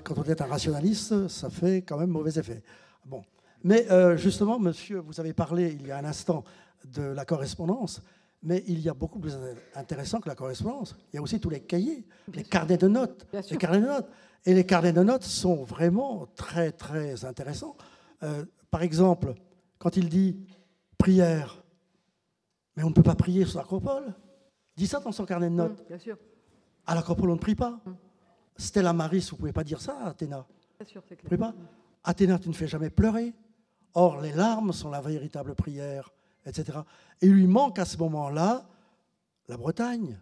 quand 0.03 0.17
on 0.17 0.23
est 0.23 0.41
un 0.41 0.45
rationaliste, 0.45 1.27
ça 1.27 1.49
fait 1.49 1.77
quand 1.77 1.97
même 1.97 2.09
mauvais 2.09 2.37
effet. 2.37 2.61
Bon. 3.05 3.23
Mais 3.63 3.89
euh, 3.91 4.17
justement, 4.17 4.59
monsieur, 4.59 4.99
vous 4.99 5.19
avez 5.19 5.33
parlé 5.33 5.77
il 5.79 5.87
y 5.87 5.91
a 5.91 5.97
un 5.97 6.05
instant 6.05 6.43
de 6.85 7.01
la 7.01 7.25
correspondance, 7.25 8.01
mais 8.41 8.63
il 8.67 8.79
y 8.79 8.89
a 8.89 8.93
beaucoup 8.93 9.19
plus 9.19 9.37
intéressant 9.75 10.19
que 10.19 10.29
la 10.29 10.35
correspondance. 10.35 10.95
Il 11.11 11.17
y 11.17 11.19
a 11.19 11.21
aussi 11.21 11.39
tous 11.39 11.49
les 11.49 11.61
cahiers, 11.61 12.05
les 12.33 12.43
carnets 12.43 12.77
de 12.77 12.87
notes. 12.87 13.27
Les 13.33 13.57
carnets 13.57 13.81
de 13.81 13.87
notes. 13.87 14.09
Et 14.45 14.53
les 14.53 14.65
carnets 14.65 14.93
de 14.93 15.03
notes 15.03 15.23
sont 15.23 15.63
vraiment 15.63 16.27
très, 16.35 16.71
très 16.71 17.25
intéressants. 17.25 17.75
Euh, 18.23 18.45
par 18.71 18.81
exemple, 18.81 19.33
quand 19.77 19.97
il 19.97 20.07
dit 20.07 20.37
prière, 20.97 21.63
mais 22.75 22.83
on 22.83 22.89
ne 22.89 22.93
peut 22.93 23.03
pas 23.03 23.15
prier 23.15 23.45
sur 23.45 23.59
l'acropole. 23.59 24.13
Il 24.77 24.81
dit 24.83 24.87
ça 24.87 24.99
dans 25.01 25.11
son 25.11 25.25
carnet 25.25 25.49
de 25.49 25.55
notes. 25.55 25.81
Mmh, 25.81 25.87
bien 25.87 25.97
sûr. 25.97 26.17
À 26.85 26.95
l'acropole, 26.95 27.29
on 27.29 27.35
ne 27.35 27.39
prie 27.39 27.55
pas. 27.55 27.81
Stella 28.59 28.93
Maris, 28.93 29.27
vous 29.29 29.35
ne 29.35 29.39
pouvez 29.39 29.53
pas 29.53 29.63
dire 29.63 29.81
ça 29.81 29.97
à 30.03 30.09
Athéna. 30.09 30.45
Bien 30.79 30.87
sûr, 30.87 31.01
c'est 31.07 31.15
clair. 31.15 31.29
Vous 31.29 31.37
pouvez 31.37 31.51
pas 31.51 31.55
Athéna, 32.03 32.37
tu 32.37 32.49
ne 32.49 32.53
fais 32.53 32.67
jamais 32.67 32.89
pleurer. 32.89 33.33
Or, 33.93 34.21
les 34.21 34.33
larmes 34.33 34.73
sont 34.73 34.89
la 34.89 35.01
véritable 35.01 35.55
prière, 35.55 36.11
etc. 36.45 36.79
Et 37.21 37.27
il 37.27 37.33
lui 37.33 37.47
manque 37.47 37.79
à 37.79 37.85
ce 37.85 37.97
moment-là 37.97 38.65
la 39.47 39.57
Bretagne. 39.57 40.19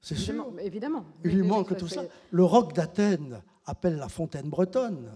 C'est 0.00 0.16
sûr. 0.16 0.52
Évidemment. 0.60 1.04
Il 1.24 1.36
lui 1.36 1.46
manque 1.46 1.76
tout 1.76 1.88
ça. 1.88 2.02
Le 2.30 2.44
roc 2.44 2.74
d'Athènes 2.74 3.40
appelle 3.66 3.96
la 3.96 4.08
fontaine 4.08 4.48
bretonne. 4.48 5.10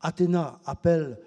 Athéna 0.00 0.60
appelle 0.66 1.18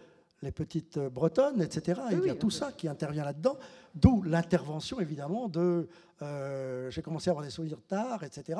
les 0.43 0.51
petites 0.51 0.99
bretonnes, 0.99 1.61
etc. 1.61 1.99
il 2.11 2.25
y 2.25 2.29
a 2.29 2.35
tout 2.35 2.51
ça 2.51 2.71
qui 2.71 2.87
intervient 2.87 3.25
là-dedans, 3.25 3.57
d'où 3.99 4.23
l'intervention 4.23 4.99
évidemment 4.99 5.47
de 5.47 5.87
euh, 6.21 6.89
j'ai 6.89 7.01
commencé 7.01 7.29
à 7.29 7.31
avoir 7.31 7.45
des 7.45 7.51
souvenirs 7.51 7.81
tard, 7.87 8.23
etc. 8.23 8.59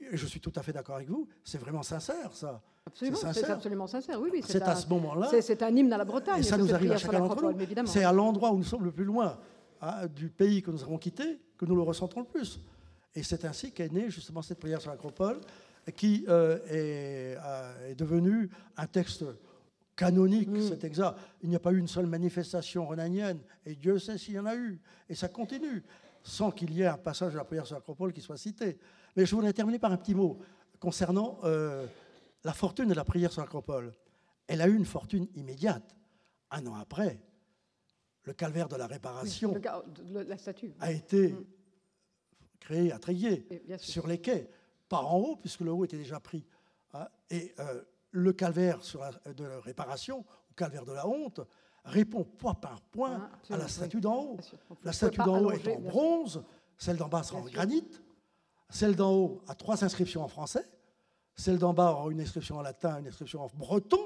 Et 0.00 0.16
je 0.16 0.26
suis 0.26 0.40
tout 0.40 0.52
à 0.56 0.62
fait 0.62 0.72
d'accord 0.72 0.96
avec 0.96 1.08
vous, 1.08 1.28
c'est 1.44 1.58
vraiment 1.58 1.82
sincère 1.82 2.32
ça. 2.32 2.62
Absolument, 2.86 3.18
c'est 3.32 3.50
absolument 3.50 3.86
sincère, 3.86 4.20
oui. 4.20 4.30
oui 4.32 4.42
c'est 4.46 4.62
à 4.62 4.76
ce 4.76 4.88
moment-là. 4.88 5.28
C'est 5.40 5.62
un 5.62 5.74
hymne 5.74 5.92
à 5.92 5.98
la 5.98 6.04
Bretagne. 6.04 6.40
Et 6.40 6.42
ça 6.44 6.56
nous 6.56 6.72
arrive 6.72 6.92
à 6.92 6.98
chacun 6.98 7.18
d'entre 7.18 7.42
nous. 7.42 7.86
C'est 7.86 8.04
à 8.04 8.12
l'endroit 8.12 8.52
où 8.52 8.58
nous 8.58 8.64
sommes 8.64 8.84
le 8.84 8.92
plus 8.92 9.04
loin 9.04 9.38
hein, 9.82 10.06
du 10.06 10.28
pays 10.28 10.62
que 10.62 10.70
nous 10.70 10.82
avons 10.82 10.98
quitté 10.98 11.40
que 11.58 11.64
nous 11.64 11.74
le 11.74 11.82
ressentons 11.82 12.20
le 12.20 12.26
plus. 12.26 12.60
Et 13.14 13.22
c'est 13.22 13.44
ainsi 13.44 13.72
qu'est 13.72 13.92
née 13.92 14.10
justement 14.10 14.42
cette 14.42 14.60
prière 14.60 14.80
sur 14.80 14.90
l'acropole, 14.90 15.40
qui 15.96 16.24
euh, 16.28 16.58
est, 16.68 17.38
euh, 17.42 17.90
est 17.90 17.94
devenue 17.94 18.50
un 18.76 18.86
texte 18.86 19.24
canonique, 19.96 20.48
mm. 20.48 20.68
c'est 20.68 20.84
exact. 20.84 21.18
Il 21.42 21.48
n'y 21.48 21.56
a 21.56 21.58
pas 21.58 21.72
eu 21.72 21.78
une 21.78 21.88
seule 21.88 22.06
manifestation 22.06 22.86
renanienne, 22.86 23.40
et 23.64 23.74
Dieu 23.74 23.98
sait 23.98 24.18
s'il 24.18 24.34
y 24.34 24.38
en 24.38 24.46
a 24.46 24.54
eu. 24.54 24.80
Et 25.08 25.14
ça 25.14 25.28
continue, 25.28 25.82
sans 26.22 26.50
qu'il 26.50 26.72
y 26.72 26.82
ait 26.82 26.86
un 26.86 26.98
passage 26.98 27.32
de 27.32 27.38
la 27.38 27.44
prière 27.44 27.66
sur 27.66 27.74
l'acropole 27.74 28.12
qui 28.12 28.20
soit 28.20 28.36
cité. 28.36 28.78
Mais 29.16 29.24
je 29.24 29.34
voudrais 29.34 29.52
terminer 29.52 29.78
par 29.78 29.90
un 29.90 29.96
petit 29.96 30.14
mot 30.14 30.38
concernant 30.78 31.38
euh, 31.44 31.86
la 32.44 32.52
fortune 32.52 32.88
de 32.88 32.94
la 32.94 33.04
prière 33.04 33.32
sur 33.32 33.40
l'acropole. 33.40 33.92
Elle 34.46 34.60
a 34.60 34.68
eu 34.68 34.76
une 34.76 34.84
fortune 34.84 35.26
immédiate. 35.34 35.96
Un 36.50 36.66
an 36.66 36.74
après, 36.74 37.20
le 38.22 38.32
calvaire 38.32 38.68
de 38.68 38.76
la 38.76 38.86
réparation 38.86 39.54
la 40.12 40.36
statue. 40.36 40.74
a 40.78 40.92
été 40.92 41.32
mm. 41.32 41.44
créé 42.60 42.92
à 42.92 42.98
Tréguier, 42.98 43.48
sur 43.78 44.06
les 44.06 44.18
quais, 44.18 44.50
pas 44.88 45.00
en 45.00 45.18
haut, 45.18 45.36
puisque 45.36 45.60
le 45.60 45.72
haut 45.72 45.84
était 45.84 45.96
déjà 45.96 46.20
pris. 46.20 46.46
Hein, 46.92 47.08
et 47.30 47.54
euh, 47.58 47.82
le 48.16 48.32
calvaire 48.32 48.82
sur 48.82 49.00
de 49.36 49.44
réparation, 49.64 50.20
ou 50.20 50.54
calvaire 50.54 50.84
de 50.84 50.92
la 50.92 51.06
honte, 51.06 51.40
répond 51.84 52.24
point 52.24 52.54
par 52.54 52.80
point 52.80 53.28
ah, 53.50 53.54
à 53.54 53.58
la 53.58 53.68
statue 53.68 54.00
d'en 54.00 54.16
haut. 54.16 54.36
La 54.82 54.92
statue 54.92 55.18
d'en 55.18 55.40
haut 55.40 55.52
est 55.52 55.68
en 55.68 55.80
bronze, 55.80 56.42
celle 56.78 56.96
d'en 56.96 57.08
bas 57.08 57.22
sera 57.22 57.40
en 57.40 57.44
granit, 57.44 57.86
celle 58.70 58.96
d'en 58.96 59.12
haut 59.12 59.42
a 59.48 59.54
trois 59.54 59.84
inscriptions 59.84 60.22
en 60.22 60.28
français, 60.28 60.66
celle 61.34 61.58
d'en 61.58 61.74
bas 61.74 61.92
aura 61.92 62.10
une 62.10 62.20
inscription 62.20 62.56
en 62.56 62.62
latin, 62.62 62.98
une 62.98 63.06
inscription 63.06 63.42
en 63.42 63.50
breton, 63.54 64.00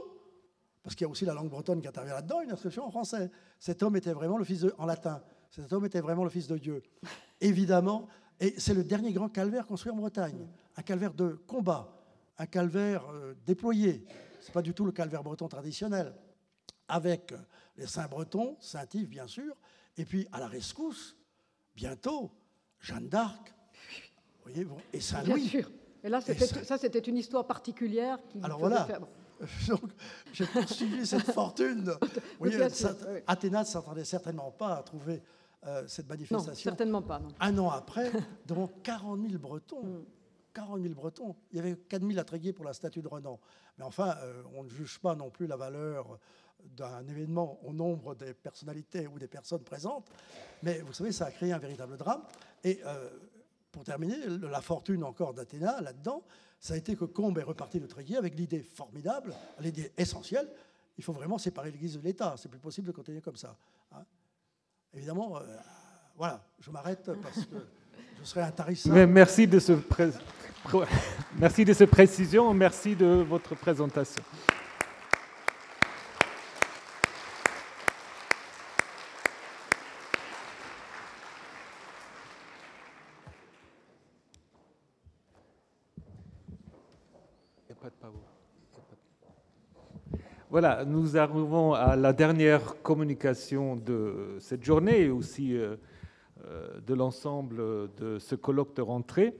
parce 0.83 0.97
qu'il 0.97 1.05
y 1.05 1.09
a 1.09 1.11
aussi 1.11 1.25
la 1.25 1.35
langue 1.35 1.51
bretonne 1.51 1.81
qui 1.81 1.89
intervient 1.89 2.15
là-dedans, 2.15 2.41
une 2.43 2.51
inscription 2.51 2.85
en 2.85 2.91
français. 2.91 3.31
Cet 3.59 3.83
homme 3.83 3.97
était 3.97 4.13
vraiment 4.13 4.39
le 4.39 4.45
fils 4.45 4.61
de, 4.61 4.75
en 4.79 4.87
latin. 4.87 5.23
Cet 5.51 5.73
homme 5.73 5.85
était 5.85 6.01
vraiment 6.01 6.25
le 6.25 6.31
fils 6.31 6.47
de 6.47 6.59
Dieu. 6.59 6.83
Évidemment, 7.41 8.09
et 8.41 8.55
c'est 8.59 8.75
le 8.75 8.83
dernier 8.83 9.13
grand 9.13 9.29
calvaire 9.29 9.67
construit 9.67 9.93
en 9.93 9.97
Bretagne, 9.97 10.49
un 10.77 10.83
calvaire 10.83 11.15
de 11.15 11.39
combat, 11.47 12.00
un 12.41 12.47
calvaire 12.47 13.05
euh, 13.13 13.35
déployé. 13.47 14.05
Ce 14.41 14.47
n'est 14.47 14.53
pas 14.53 14.63
du 14.63 14.73
tout 14.73 14.87
le 14.87 14.93
calvaire 14.93 15.23
breton 15.23 15.47
traditionnel, 15.47 16.15
avec 16.89 17.35
les 17.77 17.87
saints 17.87 18.09
bretons, 18.09 18.57
Saint-Yves 18.61 19.09
bien 19.09 19.27
sûr, 19.27 19.55
et 19.99 20.07
puis 20.07 20.27
à 20.33 20.41
la 20.41 20.49
rescousse, 20.49 21.17
bientôt, 21.77 22.31
Jeanne 22.81 23.09
d'Arc, 23.09 23.53
voyez, 24.43 24.67
et 24.95 25.01
Saint-Louis. 25.01 25.41
Bien 25.43 25.51
sûr. 25.51 25.71
Et 26.03 26.09
là, 26.09 26.23
ça, 26.23 26.79
c'était 26.79 27.01
une 27.01 27.19
histoire 27.19 27.47
particulière 27.47 28.19
qui 28.31 28.41
Alors 28.43 28.59
voilà. 28.59 28.89
Donc, 29.69 29.91
j'ai 30.33 30.47
poursuivi 30.47 31.07
cette 31.07 31.31
fortune. 31.33 31.93
Oui, 32.41 32.55
Athéna 33.27 33.61
ne 33.61 33.65
s'attendait 33.67 34.05
certainement 34.05 34.51
pas 34.51 34.77
à 34.77 34.83
trouver 34.83 35.23
euh, 35.67 35.85
cette 35.87 36.09
manifestation. 36.09 36.53
Non, 36.53 36.57
certainement 36.57 37.03
pas. 37.03 37.21
Un 37.39 37.59
an 37.59 37.69
après, 37.69 38.11
devant 38.47 38.71
40 38.83 39.29
000 39.29 39.39
Bretons. 39.39 39.83
Mm. 39.83 40.05
40 40.53 40.83
000 40.83 40.95
Bretons. 40.95 41.37
Il 41.51 41.57
y 41.57 41.61
avait 41.61 41.77
4 41.77 42.07
000 42.07 42.19
attrayés 42.19 42.53
pour 42.53 42.65
la 42.65 42.73
statue 42.73 43.03
de 43.03 43.09
Renan. 43.09 43.39
Mais 43.79 43.85
enfin, 43.85 44.17
euh, 44.23 44.43
on 44.55 44.65
ne 44.65 44.69
juge 44.69 44.99
pas 44.99 45.15
non 45.15 45.31
plus 45.31 45.47
la 45.47 45.57
valeur 45.57 46.19
d'un 46.77 47.07
événement 47.07 47.59
au 47.65 47.73
nombre 47.73 48.15
des 48.15 48.35
personnalités 48.35 49.07
ou 49.07 49.19
des 49.19 49.29
personnes 49.29 49.63
présentes. 49.63 50.11
Mais 50.63 50.81
vous 50.81 50.93
savez, 50.93 51.13
ça 51.13 51.27
a 51.27 51.31
créé 51.31 51.53
un 51.53 51.59
véritable 51.59 51.97
drame. 51.97 52.23
Et 52.65 52.81
euh, 52.85 53.09
pour 53.73 53.85
terminer, 53.85 54.17
la 54.27 54.61
fortune 54.61 55.05
encore 55.05 55.33
d'Athéna 55.35 55.81
là-dedans, 55.81 56.23
ça 56.59 56.75
a 56.75 56.77
été 56.77 56.97
que 56.97 57.05
Combe 57.05 57.39
est 57.39 57.43
reparti 57.43 57.81
de 57.81 57.87
Tréguier 57.87 58.17
avec 58.17 58.35
l'idée 58.37 58.63
formidable, 58.63 59.35
l'idée 59.61 59.93
essentielle. 59.97 60.51
Il 60.99 61.05
faut 61.05 61.13
vraiment 61.13 61.39
séparer 61.39 61.71
l'Église 61.71 61.95
de 61.95 62.01
l'État. 62.01 62.35
C'est 62.37 62.51
plus 62.51 62.59
possible 62.59 62.87
de 62.87 62.93
continuer 62.93 63.23
comme 63.23 63.37
ça. 63.37 63.57
Hein. 63.93 64.05
Évidemment, 64.93 65.39
euh, 65.39 65.57
voilà, 66.17 66.45
je 66.59 66.71
m'arrête 66.71 67.11
parce 67.23 67.47
que 67.47 67.57
je 68.23 68.29
serais 68.29 68.43
intarissant. 68.43 68.91
Mais 68.93 69.07
merci 69.07 69.47
de 69.47 69.59
ce 69.59 69.73
Merci 71.39 71.65
de 71.65 71.73
ces 71.73 71.87
précisions, 71.87 72.53
merci 72.53 72.95
de 72.95 73.25
votre 73.29 73.55
présentation. 73.55 74.23
Voilà, 90.51 90.85
nous 90.85 91.17
arrivons 91.17 91.75
à 91.75 91.95
la 91.95 92.13
dernière 92.13 92.83
communication 92.83 93.77
de 93.77 94.37
cette 94.41 94.65
journée 94.65 95.03
et 95.03 95.09
aussi 95.09 95.57
euh, 95.57 95.77
de 96.47 96.95
l'ensemble 96.95 97.95
de 97.95 98.19
ce 98.19 98.35
colloque 98.35 98.75
de 98.75 98.83
rentrée 98.83 99.35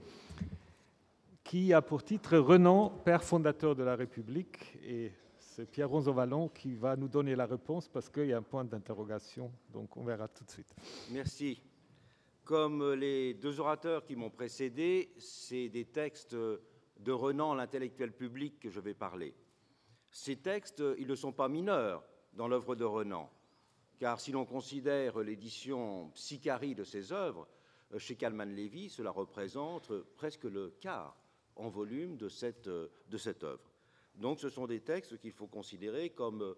qui 1.43 1.73
a 1.73 1.81
pour 1.81 2.03
titre 2.03 2.37
Renan, 2.37 2.89
père 2.89 3.23
fondateur 3.23 3.75
de 3.75 3.83
la 3.83 3.95
République. 3.95 4.77
Et 4.83 5.11
c'est 5.37 5.65
Pierre 5.65 5.89
Ronzovallon 5.89 6.47
qui 6.47 6.75
va 6.75 6.95
nous 6.95 7.09
donner 7.09 7.35
la 7.35 7.45
réponse 7.45 7.87
parce 7.87 8.09
qu'il 8.09 8.27
y 8.27 8.33
a 8.33 8.37
un 8.37 8.41
point 8.41 8.63
d'interrogation. 8.63 9.51
Donc 9.73 9.97
on 9.97 10.03
verra 10.03 10.27
tout 10.27 10.45
de 10.45 10.49
suite. 10.49 10.73
Merci. 11.11 11.61
Comme 12.43 12.93
les 12.93 13.33
deux 13.33 13.59
orateurs 13.59 14.05
qui 14.05 14.15
m'ont 14.15 14.29
précédé, 14.29 15.11
c'est 15.17 15.69
des 15.69 15.85
textes 15.85 16.35
de 16.35 17.11
Renan, 17.11 17.53
l'intellectuel 17.53 18.11
public, 18.11 18.59
que 18.59 18.69
je 18.69 18.79
vais 18.79 18.93
parler. 18.93 19.35
Ces 20.09 20.37
textes, 20.37 20.83
ils 20.97 21.07
ne 21.07 21.15
sont 21.15 21.31
pas 21.31 21.49
mineurs 21.49 22.03
dans 22.33 22.47
l'œuvre 22.47 22.75
de 22.75 22.85
Renan, 22.85 23.29
car 24.01 24.19
si 24.19 24.31
l'on 24.31 24.45
considère 24.45 25.19
l'édition 25.19 26.09
psycharie 26.15 26.73
de 26.73 26.83
ses 26.83 27.11
œuvres, 27.11 27.47
chez 27.99 28.15
Kalman 28.15 28.49
Levy, 28.49 28.89
cela 28.89 29.11
représente 29.11 29.93
presque 30.15 30.45
le 30.45 30.75
quart 30.81 31.15
en 31.55 31.69
volume 31.69 32.17
de 32.17 32.27
cette, 32.27 32.67
euh, 32.67 32.87
de 33.09 33.17
cette 33.19 33.43
œuvre. 33.43 33.71
Donc 34.15 34.39
ce 34.39 34.49
sont 34.49 34.65
des 34.65 34.79
textes 34.79 35.19
qu'il 35.19 35.33
faut 35.33 35.45
considérer 35.45 36.09
comme 36.09 36.41
euh, 36.41 36.55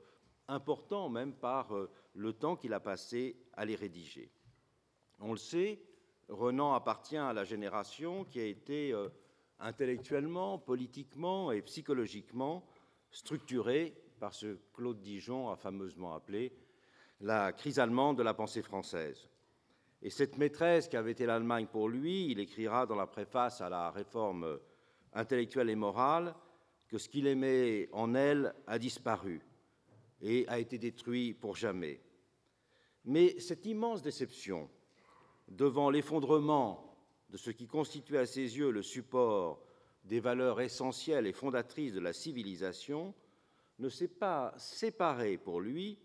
importants 0.48 1.10
même 1.10 1.34
par 1.34 1.76
euh, 1.76 1.90
le 2.14 2.32
temps 2.32 2.56
qu'il 2.56 2.74
a 2.74 2.80
passé 2.80 3.36
à 3.58 3.66
les 3.66 3.76
rédiger. 3.76 4.32
On 5.20 5.32
le 5.32 5.38
sait, 5.38 5.82
Renan 6.30 6.74
appartient 6.74 7.18
à 7.18 7.34
la 7.34 7.44
génération 7.44 8.24
qui 8.24 8.40
a 8.40 8.46
été 8.46 8.96
intellectuellement, 9.60 10.60
politiquement 10.60 11.52
et 11.52 11.62
psychologiquement 11.62 12.66
structurée 13.12 14.02
par 14.22 14.34
ce 14.34 14.58
Claude 14.74 15.02
Dijon 15.02 15.50
a 15.50 15.58
fameusement 15.58 16.14
appelé 16.14 16.54
la 17.24 17.54
crise 17.54 17.80
allemande 17.80 18.18
de 18.18 18.24
la 18.24 18.34
pensée 18.34 18.62
française. 18.62 19.30
Et 20.02 20.10
cette 20.10 20.38
maîtresse 20.38 20.90
qui 20.90 20.98
avait 20.98 21.14
été 21.14 21.26
l'Allemagne 21.26 21.68
pour 21.68 21.88
lui, 21.88 22.30
il 22.30 22.40
écrira 22.40 22.86
dans 22.86 22.98
la 22.98 23.08
préface 23.08 23.62
à 23.62 23.70
la 23.70 23.92
réforme 23.92 24.60
intellectuelle 25.14 25.70
et 25.70 25.76
morale, 25.76 26.36
que 26.90 26.98
ce 26.98 27.08
qu'il 27.08 27.28
aimait 27.28 27.88
en 27.94 28.14
elle 28.14 28.54
a 28.68 28.78
disparu 28.78 29.42
et 30.22 30.46
a 30.50 30.60
été 30.60 30.78
détruit 30.78 31.34
pour 31.34 31.56
jamais. 31.56 32.02
Mais 33.06 33.40
cette 33.40 33.66
immense 33.66 34.02
déception 34.02 34.70
devant 35.48 35.90
l'effondrement 35.90 36.98
de 37.30 37.38
ce 37.38 37.52
qui 37.52 37.68
constituait 37.68 38.20
à 38.20 38.26
ses 38.26 38.58
yeux 38.58 38.70
le 38.70 38.82
support 38.82 39.64
des 40.04 40.20
valeurs 40.20 40.60
essentielles 40.60 41.26
et 41.26 41.34
fondatrices 41.34 41.94
de 41.94 42.02
la 42.02 42.12
civilisation 42.12 43.14
ne 43.80 43.88
s'est 43.88 44.10
pas 44.10 44.54
séparé 44.58 45.38
pour 45.38 45.62
lui 45.62 45.98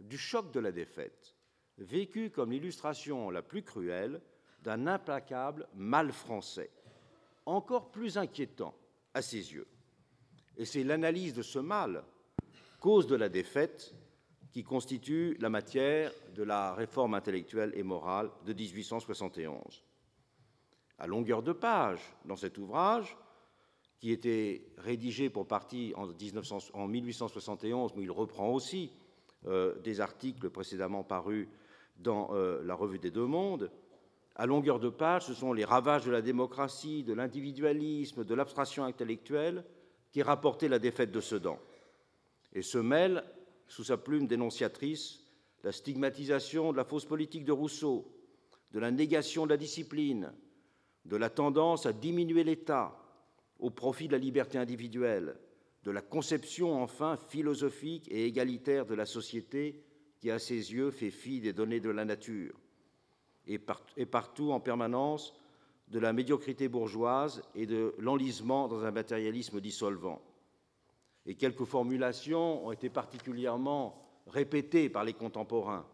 du 0.00 0.18
choc 0.18 0.52
de 0.52 0.60
la 0.60 0.72
défaite, 0.72 1.34
vécu 1.78 2.30
comme 2.30 2.52
l'illustration 2.52 3.30
la 3.30 3.42
plus 3.42 3.62
cruelle 3.62 4.20
d'un 4.62 4.86
implacable 4.86 5.68
mal 5.74 6.12
français, 6.12 6.70
encore 7.44 7.90
plus 7.90 8.18
inquiétant 8.18 8.74
à 9.14 9.22
ses 9.22 9.52
yeux. 9.52 9.68
Et 10.56 10.64
c'est 10.64 10.84
l'analyse 10.84 11.34
de 11.34 11.42
ce 11.42 11.58
mal, 11.58 12.04
cause 12.80 13.06
de 13.06 13.16
la 13.16 13.28
défaite, 13.28 13.94
qui 14.52 14.64
constitue 14.64 15.36
la 15.38 15.50
matière 15.50 16.10
de 16.34 16.42
la 16.42 16.72
réforme 16.72 17.12
intellectuelle 17.12 17.72
et 17.74 17.82
morale 17.82 18.30
de 18.46 18.54
1871. 18.54 19.84
À 20.98 21.06
longueur 21.06 21.42
de 21.42 21.52
page, 21.52 22.00
dans 22.24 22.36
cet 22.36 22.56
ouvrage, 22.56 23.18
qui 23.98 24.12
était 24.12 24.66
rédigé 24.78 25.28
pour 25.30 25.46
partie 25.46 25.92
en, 25.94 26.06
1871, 26.06 27.92
où 27.96 28.00
il 28.00 28.10
reprend 28.10 28.48
aussi 28.48 28.90
des 29.46 30.00
articles 30.00 30.50
précédemment 30.50 31.04
parus 31.04 31.46
dans 31.98 32.30
euh, 32.32 32.62
la 32.64 32.74
Revue 32.74 32.98
des 32.98 33.10
Deux 33.10 33.26
Mondes, 33.26 33.70
à 34.34 34.44
longueur 34.44 34.78
de 34.78 34.90
page, 34.90 35.26
ce 35.26 35.34
sont 35.34 35.52
les 35.52 35.64
ravages 35.64 36.04
de 36.04 36.10
la 36.10 36.20
démocratie, 36.20 37.02
de 37.02 37.14
l'individualisme, 37.14 38.24
de 38.24 38.34
l'abstraction 38.34 38.84
intellectuelle 38.84 39.64
qui 40.12 40.22
rapportaient 40.22 40.68
la 40.68 40.78
défaite 40.78 41.10
de 41.10 41.20
Sedan. 41.20 41.58
Et 42.52 42.62
se 42.62 42.78
mêle, 42.78 43.24
sous 43.66 43.84
sa 43.84 43.96
plume 43.96 44.26
dénonciatrice, 44.26 45.20
la 45.64 45.72
stigmatisation 45.72 46.72
de 46.72 46.76
la 46.76 46.84
fausse 46.84 47.06
politique 47.06 47.44
de 47.44 47.52
Rousseau, 47.52 48.06
de 48.72 48.78
la 48.78 48.90
négation 48.90 49.46
de 49.46 49.50
la 49.50 49.56
discipline, 49.56 50.32
de 51.06 51.16
la 51.16 51.30
tendance 51.30 51.86
à 51.86 51.92
diminuer 51.92 52.44
l'État 52.44 52.94
au 53.58 53.70
profit 53.70 54.06
de 54.06 54.12
la 54.12 54.18
liberté 54.18 54.58
individuelle, 54.58 55.36
de 55.86 55.92
la 55.92 56.02
conception 56.02 56.82
enfin 56.82 57.16
philosophique 57.16 58.08
et 58.10 58.26
égalitaire 58.26 58.86
de 58.86 58.94
la 58.96 59.06
société 59.06 59.84
qui, 60.18 60.32
à 60.32 60.40
ses 60.40 60.72
yeux, 60.72 60.90
fait 60.90 61.12
fi 61.12 61.40
des 61.40 61.52
données 61.52 61.78
de 61.78 61.90
la 61.90 62.04
nature 62.04 62.58
et, 63.46 63.56
partout 63.58 64.50
en 64.50 64.58
permanence 64.58 65.32
de 65.86 66.00
la 66.00 66.12
médiocrité 66.12 66.66
bourgeoise 66.66 67.40
et 67.54 67.66
de 67.66 67.94
l'enlisement 67.98 68.66
dans 68.66 68.84
un 68.84 68.90
matérialisme 68.90 69.60
dissolvant. 69.60 70.20
Et 71.24 71.36
quelques 71.36 71.64
formulations 71.64 72.66
ont 72.66 72.72
été 72.72 72.90
particulièrement 72.90 74.04
répétées 74.26 74.88
par 74.88 75.04
les 75.04 75.12
contemporains. 75.12 75.86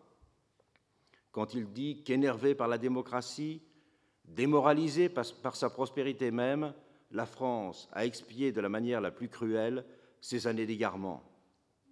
Quand 1.32 1.52
il 1.52 1.70
dit 1.70 2.02
qu'énervé 2.02 2.54
par 2.54 2.68
la 2.68 2.78
démocratie, 2.78 3.60
démoralisé 4.24 5.10
par 5.10 5.54
sa 5.54 5.68
prospérité 5.68 6.30
même, 6.30 6.72
la 7.12 7.26
France 7.26 7.88
a 7.92 8.06
expié 8.06 8.52
de 8.52 8.60
la 8.60 8.68
manière 8.68 9.00
la 9.00 9.10
plus 9.10 9.28
cruelle 9.28 9.84
ses 10.20 10.46
années 10.46 10.66
d'égarement. 10.66 11.22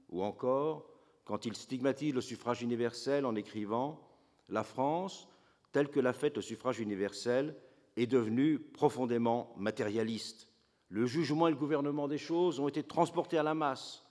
Ou 0.08 0.22
encore, 0.22 0.86
quand 1.24 1.46
il 1.46 1.54
stigmatise 1.54 2.14
le 2.14 2.20
suffrage 2.20 2.62
universel 2.62 3.24
en 3.24 3.36
écrivant 3.36 4.00
La 4.48 4.64
France, 4.64 5.28
telle 5.72 5.90
que 5.90 6.00
l'a 6.00 6.12
faite 6.12 6.36
le 6.36 6.42
suffrage 6.42 6.80
universel, 6.80 7.54
est 7.96 8.06
devenue 8.06 8.58
profondément 8.58 9.54
matérialiste. 9.56 10.48
Le 10.88 11.06
jugement 11.06 11.46
et 11.46 11.52
le 11.52 11.56
gouvernement 11.56 12.08
des 12.08 12.18
choses 12.18 12.58
ont 12.58 12.66
été 12.66 12.82
transportés 12.82 13.38
à 13.38 13.42
la 13.42 13.54
masse. 13.54 14.04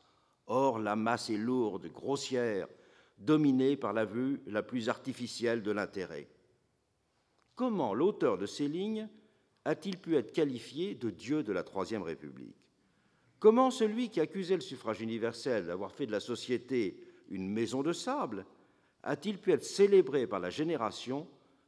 Or, 0.48 0.80
la 0.80 0.96
masse 0.96 1.30
est 1.30 1.38
lourde, 1.38 1.88
grossière, 1.88 2.68
dominée 3.18 3.76
par 3.76 3.94
la 3.94 4.06
vue 4.06 4.42
la 4.48 4.64
plus 4.64 4.90
artificielle 4.90 5.62
de 5.62 5.72
l'intérêt. 5.72 6.30
Comment 7.56 7.94
l'auteur 7.94 8.38
de 8.38 8.46
ces 8.46 8.68
lignes 8.68 9.10
a-t-il 9.66 9.98
pu 9.98 10.16
être 10.16 10.32
qualifié 10.32 10.96
de 10.96 11.10
Dieu 11.10 11.44
de 11.44 11.52
la 11.52 11.64
Troisième 11.64 12.02
République? 12.02 12.56
Comment 13.40 13.72
celui 13.72 14.10
qui 14.10 14.20
accusait 14.20 14.56
le 14.56 14.62
suffrage 14.62 15.02
universel 15.02 15.68
d'avoir 15.68 15.94
fait 15.94 16.06
de 16.06 16.12
la 16.12 16.20
société 16.20 17.00
une 17.30 17.50
maison 17.50 17.84
de 17.84 17.94
sable 17.94 18.46
a-t-il 19.04 19.38
pu 19.38 19.54
être 19.54 19.64
célébré 19.64 20.28
par 20.28 20.40
la 20.40 20.50
génération 20.50 21.26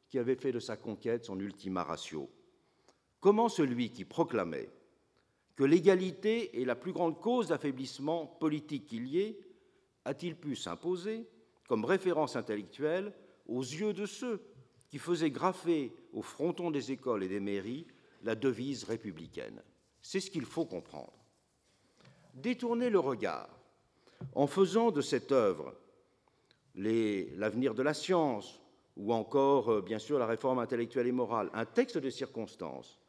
qui 0.09 0.19
avait 0.19 0.35
fait 0.35 0.51
de 0.51 0.59
sa 0.59 0.75
conquête 0.75 1.23
son 1.23 1.39
ultima 1.39 1.83
ratio? 1.83 2.29
Comment 3.21 3.47
celui 3.47 3.89
qui 3.89 4.03
proclamait 4.03 4.69
que 5.55 5.63
l'égalité 5.63 6.61
est 6.61 6.65
la 6.65 6.75
plus 6.75 6.91
grande 6.91 7.19
cause 7.21 7.47
d'affaiblissement 7.47 8.25
politique 8.25 8.87
qu'il 8.87 9.07
y 9.07 9.19
ait 9.19 9.39
a-t-il 10.05 10.35
pu 10.35 10.55
s'imposer 10.55 11.27
comme 11.67 11.85
référence 11.85 12.35
intellectuelle 12.35 13.13
aux 13.47 13.61
yeux 13.61 13.93
de 13.93 14.05
ceux 14.05 14.41
qui 14.91 14.99
faisaient 14.99 15.31
graffer 15.31 15.93
au 16.13 16.21
fronton 16.21 16.69
des 16.69 16.91
écoles 16.91 17.23
et 17.23 17.29
des 17.29 17.39
mairies 17.39 17.87
la 18.23 18.35
devise 18.35 18.83
républicaine 18.83 19.63
C'est 20.01 20.19
ce 20.19 20.29
qu'il 20.29 20.45
faut 20.45 20.65
comprendre. 20.65 21.13
Détourner 22.33 22.89
le 22.89 22.99
regard 22.99 23.49
en 24.35 24.47
faisant 24.47 24.91
de 24.91 25.01
cette 25.01 25.31
œuvre 25.31 25.73
l'avenir 26.75 27.73
de 27.73 27.81
la 27.81 27.93
science, 27.93 28.61
ou 28.95 29.13
encore, 29.13 29.69
euh, 29.69 29.81
bien 29.81 29.99
sûr, 29.99 30.19
la 30.19 30.25
réforme 30.25 30.59
intellectuelle 30.59 31.07
et 31.07 31.11
morale, 31.11 31.49
un 31.53 31.65
texte 31.65 31.97
de 31.97 32.09
circonstance, 32.09 32.99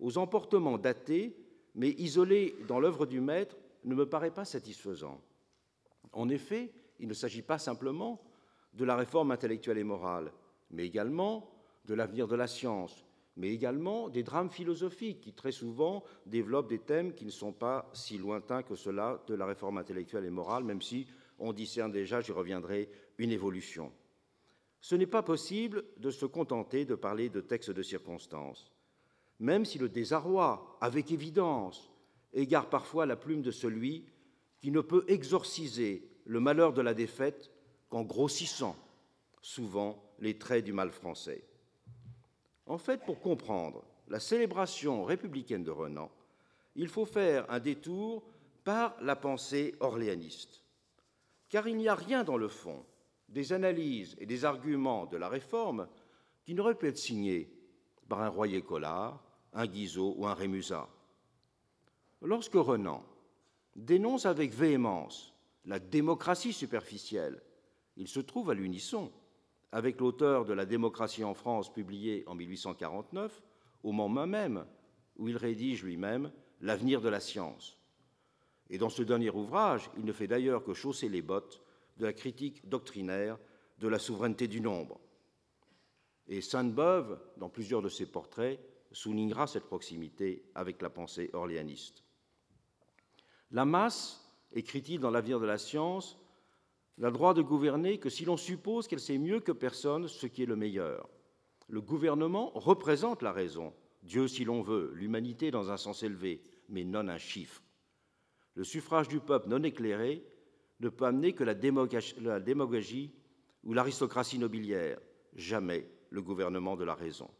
aux 0.00 0.18
emportements 0.18 0.78
datés, 0.78 1.36
mais 1.74 1.90
isolés 1.90 2.56
dans 2.66 2.80
l'œuvre 2.80 3.06
du 3.06 3.20
maître, 3.20 3.56
ne 3.84 3.94
me 3.94 4.08
paraît 4.08 4.30
pas 4.32 4.44
satisfaisant. 4.44 5.20
En 6.12 6.28
effet, 6.28 6.72
il 6.98 7.08
ne 7.08 7.14
s'agit 7.14 7.42
pas 7.42 7.58
simplement 7.58 8.20
de 8.74 8.84
la 8.84 8.96
réforme 8.96 9.30
intellectuelle 9.30 9.78
et 9.78 9.84
morale, 9.84 10.32
mais 10.70 10.86
également 10.86 11.50
de 11.84 11.94
l'avenir 11.94 12.28
de 12.28 12.36
la 12.36 12.46
science, 12.46 13.04
mais 13.36 13.50
également 13.50 14.08
des 14.08 14.22
drames 14.22 14.50
philosophiques 14.50 15.20
qui 15.20 15.32
très 15.32 15.52
souvent 15.52 16.02
développent 16.26 16.68
des 16.68 16.80
thèmes 16.80 17.14
qui 17.14 17.24
ne 17.24 17.30
sont 17.30 17.52
pas 17.52 17.88
si 17.92 18.18
lointains 18.18 18.62
que 18.62 18.74
cela 18.74 19.22
de 19.26 19.34
la 19.34 19.46
réforme 19.46 19.78
intellectuelle 19.78 20.24
et 20.24 20.30
morale, 20.30 20.64
même 20.64 20.82
si 20.82 21.06
on 21.38 21.52
discerne 21.52 21.92
déjà, 21.92 22.20
j'y 22.20 22.32
reviendrai, 22.32 22.90
une 23.16 23.30
évolution. 23.30 23.92
Ce 24.80 24.94
n'est 24.94 25.06
pas 25.06 25.22
possible 25.22 25.84
de 25.98 26.10
se 26.10 26.26
contenter 26.26 26.84
de 26.84 26.94
parler 26.94 27.28
de 27.28 27.40
textes 27.40 27.70
de 27.70 27.82
circonstance, 27.82 28.72
même 29.38 29.64
si 29.64 29.78
le 29.78 29.88
désarroi, 29.88 30.76
avec 30.80 31.12
évidence, 31.12 31.90
égare 32.32 32.68
parfois 32.68 33.06
la 33.06 33.16
plume 33.16 33.42
de 33.42 33.50
celui 33.50 34.06
qui 34.58 34.70
ne 34.70 34.80
peut 34.80 35.04
exorciser 35.08 36.08
le 36.24 36.40
malheur 36.40 36.72
de 36.72 36.82
la 36.82 36.94
défaite 36.94 37.52
qu'en 37.88 38.02
grossissant 38.02 38.76
souvent 39.40 40.02
les 40.20 40.38
traits 40.38 40.64
du 40.64 40.72
mal 40.72 40.90
français. 40.90 41.44
En 42.66 42.78
fait, 42.78 43.04
pour 43.04 43.20
comprendre 43.20 43.84
la 44.08 44.20
célébration 44.20 45.04
républicaine 45.04 45.64
de 45.64 45.70
Renan, 45.70 46.10
il 46.76 46.88
faut 46.88 47.06
faire 47.06 47.50
un 47.50 47.60
détour 47.60 48.24
par 48.64 48.96
la 49.00 49.16
pensée 49.16 49.74
orléaniste. 49.80 50.62
Car 51.48 51.66
il 51.66 51.76
n'y 51.76 51.88
a 51.88 51.94
rien 51.94 52.24
dans 52.24 52.36
le 52.36 52.48
fond 52.48 52.84
des 53.28 53.52
analyses 53.52 54.16
et 54.18 54.26
des 54.26 54.44
arguments 54.44 55.06
de 55.06 55.16
la 55.16 55.28
réforme 55.28 55.88
qui 56.44 56.54
n'auraient 56.54 56.74
pu 56.74 56.88
être 56.88 56.98
signés 56.98 57.50
par 58.08 58.20
un 58.20 58.28
Royer-Collard, 58.28 59.22
un 59.52 59.66
Guizot 59.66 60.14
ou 60.16 60.26
un 60.26 60.34
Rémusat. 60.34 60.88
Lorsque 62.22 62.54
Renan 62.54 63.04
dénonce 63.76 64.26
avec 64.26 64.52
véhémence 64.52 65.34
la 65.64 65.78
démocratie 65.78 66.52
superficielle, 66.52 67.42
il 67.96 68.08
se 68.08 68.20
trouve 68.20 68.50
à 68.50 68.54
l'unisson 68.54 69.12
avec 69.72 70.00
l'auteur 70.00 70.44
de 70.44 70.52
La 70.52 70.66
démocratie 70.66 71.24
en 71.24 71.34
France, 71.34 71.72
publié 71.72 72.24
en 72.26 72.34
1849, 72.34 73.42
au 73.82 73.92
moment 73.92 74.26
même 74.26 74.64
où 75.16 75.28
il 75.28 75.36
rédige 75.36 75.82
lui-même 75.82 76.32
L'avenir 76.60 77.00
de 77.00 77.08
la 77.08 77.20
science. 77.20 77.78
Et 78.68 78.78
dans 78.78 78.88
ce 78.88 79.02
dernier 79.02 79.30
ouvrage, 79.30 79.90
il 79.96 80.04
ne 80.04 80.12
fait 80.12 80.26
d'ailleurs 80.26 80.64
que 80.64 80.74
chausser 80.74 81.08
les 81.08 81.22
bottes 81.22 81.62
de 81.98 82.04
la 82.04 82.12
critique 82.12 82.68
doctrinaire 82.68 83.38
de 83.78 83.86
la 83.86 84.00
souveraineté 84.00 84.48
du 84.48 84.60
nombre. 84.60 84.98
Et 86.26 86.40
Sainte-Beuve, 86.40 87.18
dans 87.36 87.48
plusieurs 87.48 87.80
de 87.80 87.88
ses 87.88 88.06
portraits, 88.06 88.58
soulignera 88.92 89.46
cette 89.46 89.66
proximité 89.66 90.44
avec 90.54 90.82
la 90.82 90.90
pensée 90.90 91.30
orléaniste. 91.32 92.02
La 93.50 93.64
masse, 93.64 94.28
écrit-il 94.52 95.00
dans 95.00 95.10
L'avenir 95.10 95.40
de 95.40 95.46
la 95.46 95.58
science, 95.58 96.18
n'a 96.98 97.10
droit 97.10 97.34
de 97.34 97.42
gouverner 97.42 97.98
que 97.98 98.10
si 98.10 98.24
l'on 98.24 98.36
suppose 98.36 98.88
qu'elle 98.88 99.00
sait 99.00 99.18
mieux 99.18 99.40
que 99.40 99.52
personne 99.52 100.08
ce 100.08 100.26
qui 100.26 100.42
est 100.42 100.46
le 100.46 100.56
meilleur. 100.56 101.08
Le 101.68 101.80
gouvernement 101.80 102.50
représente 102.54 103.22
la 103.22 103.32
raison, 103.32 103.72
Dieu 104.02 104.26
si 104.26 104.44
l'on 104.44 104.62
veut, 104.62 104.92
l'humanité 104.94 105.50
dans 105.50 105.70
un 105.70 105.76
sens 105.76 106.02
élevé, 106.02 106.42
mais 106.68 106.84
non 106.84 107.08
un 107.08 107.18
chiffre. 107.18 107.62
Le 108.54 108.64
suffrage 108.64 109.08
du 109.08 109.20
peuple 109.20 109.48
non 109.48 109.62
éclairé 109.62 110.24
ne 110.80 110.88
peut 110.88 111.04
amener 111.04 111.32
que 111.32 111.44
la 111.44 111.54
démagogie, 111.54 113.12
ou 113.64 113.74
l'aristocratie 113.74 114.38
nobiliaire, 114.38 114.98
jamais 115.34 115.88
le 116.10 116.22
gouvernement 116.22 116.76
de 116.76 116.84
la 116.84 116.94
raison. 116.94 117.30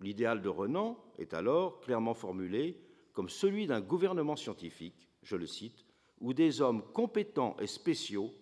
L'idéal 0.00 0.42
de 0.42 0.48
Renan 0.48 0.98
est 1.18 1.34
alors 1.34 1.80
clairement 1.80 2.14
formulé 2.14 2.80
comme 3.12 3.28
celui 3.28 3.66
d'un 3.66 3.80
gouvernement 3.80 4.36
scientifique, 4.36 5.08
je 5.22 5.36
le 5.36 5.46
cite, 5.46 5.86
où 6.20 6.34
des 6.34 6.60
hommes 6.60 6.82
compétents 6.92 7.56
et 7.60 7.66
spéciaux 7.66 8.34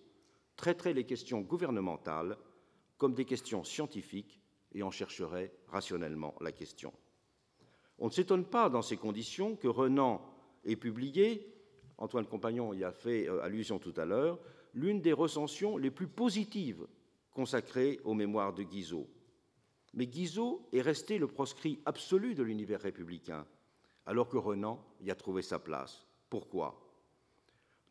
traiterait 0.55 0.93
les 0.93 1.05
questions 1.05 1.41
gouvernementales 1.41 2.37
comme 2.97 3.13
des 3.13 3.25
questions 3.25 3.63
scientifiques 3.63 4.39
et 4.73 4.83
en 4.83 4.91
chercherait 4.91 5.53
rationnellement 5.67 6.35
la 6.41 6.51
question. 6.51 6.93
On 7.97 8.07
ne 8.07 8.11
s'étonne 8.11 8.45
pas 8.45 8.69
dans 8.69 8.81
ces 8.81 8.97
conditions 8.97 9.55
que 9.55 9.67
Renan 9.67 10.21
ait 10.65 10.75
publié, 10.75 11.53
Antoine 11.97 12.25
Compagnon 12.25 12.73
y 12.73 12.83
a 12.83 12.91
fait 12.91 13.27
euh, 13.27 13.41
allusion 13.41 13.79
tout 13.79 13.93
à 13.95 14.05
l'heure, 14.05 14.39
l'une 14.73 15.01
des 15.01 15.13
recensions 15.13 15.77
les 15.77 15.91
plus 15.91 16.07
positives 16.07 16.85
consacrées 17.31 18.01
aux 18.03 18.13
mémoires 18.13 18.53
de 18.53 18.63
Guizot. 18.63 19.07
Mais 19.93 20.07
Guizot 20.07 20.67
est 20.73 20.81
resté 20.81 21.17
le 21.17 21.27
proscrit 21.27 21.79
absolu 21.85 22.35
de 22.35 22.43
l'univers 22.43 22.81
républicain, 22.81 23.45
alors 24.05 24.27
que 24.27 24.37
Renan 24.37 24.83
y 25.01 25.09
a 25.09 25.15
trouvé 25.15 25.41
sa 25.41 25.57
place. 25.57 26.05
Pourquoi? 26.29 26.81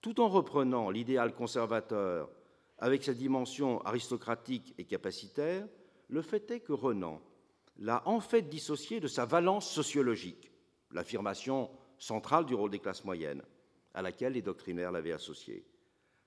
Tout 0.02 0.20
en 0.20 0.28
reprenant 0.28 0.90
l'idéal 0.90 1.34
conservateur 1.34 2.28
avec 2.84 3.02
sa 3.02 3.14
dimension 3.14 3.80
aristocratique 3.86 4.74
et 4.76 4.84
capacitaire, 4.84 5.66
le 6.08 6.20
fait 6.20 6.50
est 6.50 6.60
que 6.60 6.74
Renan 6.74 7.18
l'a 7.78 8.06
en 8.06 8.20
fait 8.20 8.42
dissocié 8.42 9.00
de 9.00 9.08
sa 9.08 9.24
valence 9.24 9.70
sociologique, 9.70 10.52
l'affirmation 10.90 11.70
centrale 11.96 12.44
du 12.44 12.54
rôle 12.54 12.70
des 12.70 12.80
classes 12.80 13.06
moyennes, 13.06 13.40
à 13.94 14.02
laquelle 14.02 14.34
les 14.34 14.42
doctrinaires 14.42 14.92
l'avaient 14.92 15.14
associé. 15.14 15.64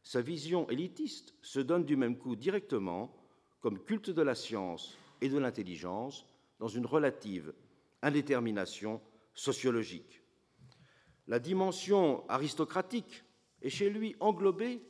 Sa 0.01 0.19
vision 0.21 0.67
élitiste 0.67 1.35
se 1.43 1.59
donne 1.59 1.85
du 1.85 1.95
même 1.95 2.17
coup 2.17 2.35
directement 2.35 3.15
comme 3.59 3.84
culte 3.84 4.09
de 4.09 4.23
la 4.23 4.34
science 4.34 4.97
et 5.21 5.29
de 5.29 5.38
l'intelligence 5.38 6.25
dans 6.57 6.69
une 6.69 6.88
relative 6.88 7.53
indétermination 8.01 8.99
sociologique. 9.35 10.23
La 11.27 11.38
dimension 11.38 12.27
aristocratique 12.27 13.23
est 13.61 13.69
chez 13.69 13.91
lui 13.91 14.15
englobée 14.19 14.81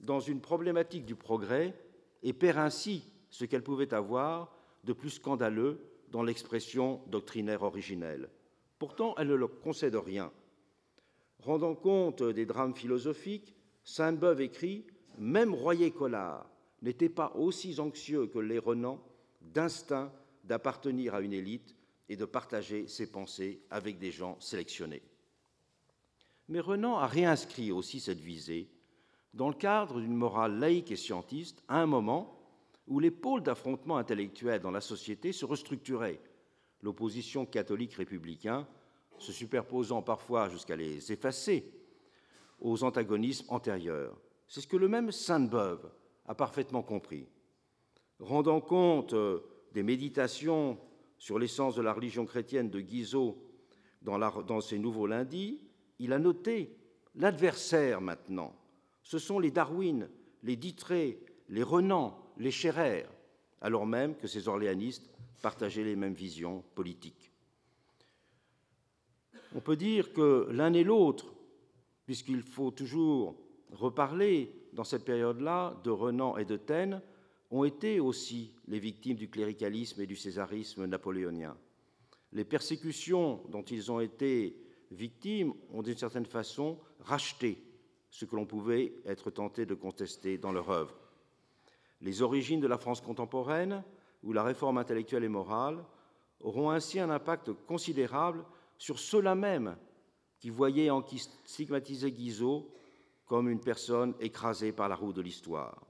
dans 0.00 0.20
une 0.20 0.40
problématique 0.40 1.04
du 1.04 1.14
progrès 1.14 1.74
et 2.22 2.32
perd 2.32 2.58
ainsi 2.58 3.04
ce 3.30 3.44
qu'elle 3.44 3.62
pouvait 3.62 3.94
avoir 3.94 4.56
de 4.84 4.92
plus 4.92 5.10
scandaleux 5.10 5.80
dans 6.10 6.22
l'expression 6.22 7.00
doctrinaire 7.08 7.62
originelle. 7.62 8.30
Pourtant, 8.78 9.14
elle 9.18 9.28
ne 9.28 9.34
leur 9.34 9.60
concède 9.60 9.96
rien. 9.96 10.30
Rendant 11.40 11.74
compte 11.74 12.22
des 12.22 12.46
drames 12.46 12.74
philosophiques, 12.74 13.54
Sainte-Beuve 13.84 14.40
écrit 14.40 14.86
Même 15.18 15.54
Royer-Collard 15.54 16.48
n'était 16.82 17.08
pas 17.08 17.32
aussi 17.36 17.78
anxieux 17.80 18.26
que 18.26 18.38
les 18.38 18.58
Renan 18.58 19.00
d'instinct 19.40 20.12
d'appartenir 20.44 21.14
à 21.14 21.20
une 21.20 21.32
élite 21.32 21.76
et 22.08 22.16
de 22.16 22.24
partager 22.24 22.86
ses 22.86 23.10
pensées 23.10 23.62
avec 23.70 23.98
des 23.98 24.12
gens 24.12 24.38
sélectionnés. 24.40 25.02
Mais 26.48 26.60
Renan 26.60 26.96
a 26.96 27.06
réinscrit 27.06 27.72
aussi 27.72 27.98
cette 27.98 28.20
visée 28.20 28.70
dans 29.36 29.48
le 29.48 29.54
cadre 29.54 30.00
d'une 30.00 30.16
morale 30.16 30.58
laïque 30.58 30.90
et 30.90 30.96
scientiste 30.96 31.62
à 31.68 31.80
un 31.80 31.86
moment 31.86 32.40
où 32.88 32.98
les 32.98 33.10
pôles 33.10 33.42
d'affrontement 33.42 33.98
intellectuel 33.98 34.60
dans 34.60 34.70
la 34.70 34.80
société 34.80 35.32
se 35.32 35.44
restructuraient, 35.44 36.20
l'opposition 36.82 37.44
catholique-républicain 37.44 38.66
se 39.18 39.32
superposant 39.32 40.00
parfois 40.02 40.48
jusqu'à 40.48 40.74
les 40.74 41.12
effacer 41.12 41.70
aux 42.60 42.82
antagonismes 42.82 43.46
antérieurs. 43.48 44.16
C'est 44.48 44.62
ce 44.62 44.66
que 44.66 44.76
le 44.76 44.88
même 44.88 45.12
Sainte-Beuve 45.12 45.90
a 46.26 46.34
parfaitement 46.34 46.82
compris. 46.82 47.28
Rendant 48.18 48.62
compte 48.62 49.12
euh, 49.12 49.40
des 49.74 49.82
méditations 49.82 50.78
sur 51.18 51.38
l'essence 51.38 51.74
de 51.74 51.82
la 51.82 51.92
religion 51.92 52.24
chrétienne 52.24 52.70
de 52.70 52.80
Guizot 52.80 53.36
dans, 54.00 54.18
dans 54.18 54.60
ses 54.62 54.78
nouveaux 54.78 55.06
lundis, 55.06 55.60
il 55.98 56.14
a 56.14 56.18
noté 56.18 56.74
l'adversaire 57.14 58.00
maintenant, 58.00 58.54
ce 59.06 59.20
sont 59.20 59.38
les 59.38 59.52
Darwin, 59.52 60.08
les 60.42 60.56
Dittré, 60.56 61.20
les 61.48 61.62
Renan, 61.62 62.18
les 62.38 62.50
Scherer, 62.50 63.06
alors 63.60 63.86
même 63.86 64.16
que 64.16 64.26
ces 64.26 64.48
orléanistes 64.48 65.08
partageaient 65.40 65.84
les 65.84 65.94
mêmes 65.94 66.12
visions 66.12 66.64
politiques. 66.74 67.30
On 69.54 69.60
peut 69.60 69.76
dire 69.76 70.12
que 70.12 70.48
l'un 70.50 70.72
et 70.72 70.82
l'autre, 70.82 71.32
puisqu'il 72.04 72.42
faut 72.42 72.72
toujours 72.72 73.36
reparler 73.70 74.52
dans 74.72 74.82
cette 74.82 75.04
période-là 75.04 75.80
de 75.84 75.90
Renan 75.90 76.36
et 76.36 76.44
de 76.44 76.56
Taine, 76.56 77.00
ont 77.52 77.62
été 77.62 78.00
aussi 78.00 78.54
les 78.66 78.80
victimes 78.80 79.16
du 79.16 79.30
cléricalisme 79.30 80.00
et 80.00 80.06
du 80.06 80.16
césarisme 80.16 80.84
napoléonien. 80.84 81.56
Les 82.32 82.44
persécutions 82.44 83.40
dont 83.50 83.62
ils 83.62 83.92
ont 83.92 84.00
été 84.00 84.56
victimes 84.90 85.54
ont 85.72 85.82
d'une 85.82 85.96
certaine 85.96 86.26
façon 86.26 86.80
racheté 86.98 87.65
ce 88.10 88.24
que 88.24 88.36
l'on 88.36 88.46
pouvait 88.46 88.94
être 89.04 89.30
tenté 89.30 89.66
de 89.66 89.74
contester 89.74 90.38
dans 90.38 90.52
leur 90.52 90.70
œuvre. 90.70 90.96
Les 92.00 92.22
origines 92.22 92.60
de 92.60 92.66
la 92.66 92.78
France 92.78 93.00
contemporaine, 93.00 93.82
ou 94.22 94.32
la 94.32 94.42
réforme 94.42 94.78
intellectuelle 94.78 95.24
et 95.24 95.28
morale, 95.28 95.84
auront 96.40 96.70
ainsi 96.70 97.00
un 97.00 97.10
impact 97.10 97.52
considérable 97.66 98.44
sur 98.78 98.98
ceux-là 98.98 99.34
même 99.34 99.76
qui 100.38 100.50
voyaient 100.50 100.90
en 100.90 101.02
qui 101.02 101.18
stigmatiser 101.18 102.12
Guizot 102.12 102.70
comme 103.26 103.48
une 103.48 103.60
personne 103.60 104.14
écrasée 104.20 104.72
par 104.72 104.88
la 104.88 104.94
roue 104.94 105.12
de 105.12 105.22
l'histoire. 105.22 105.86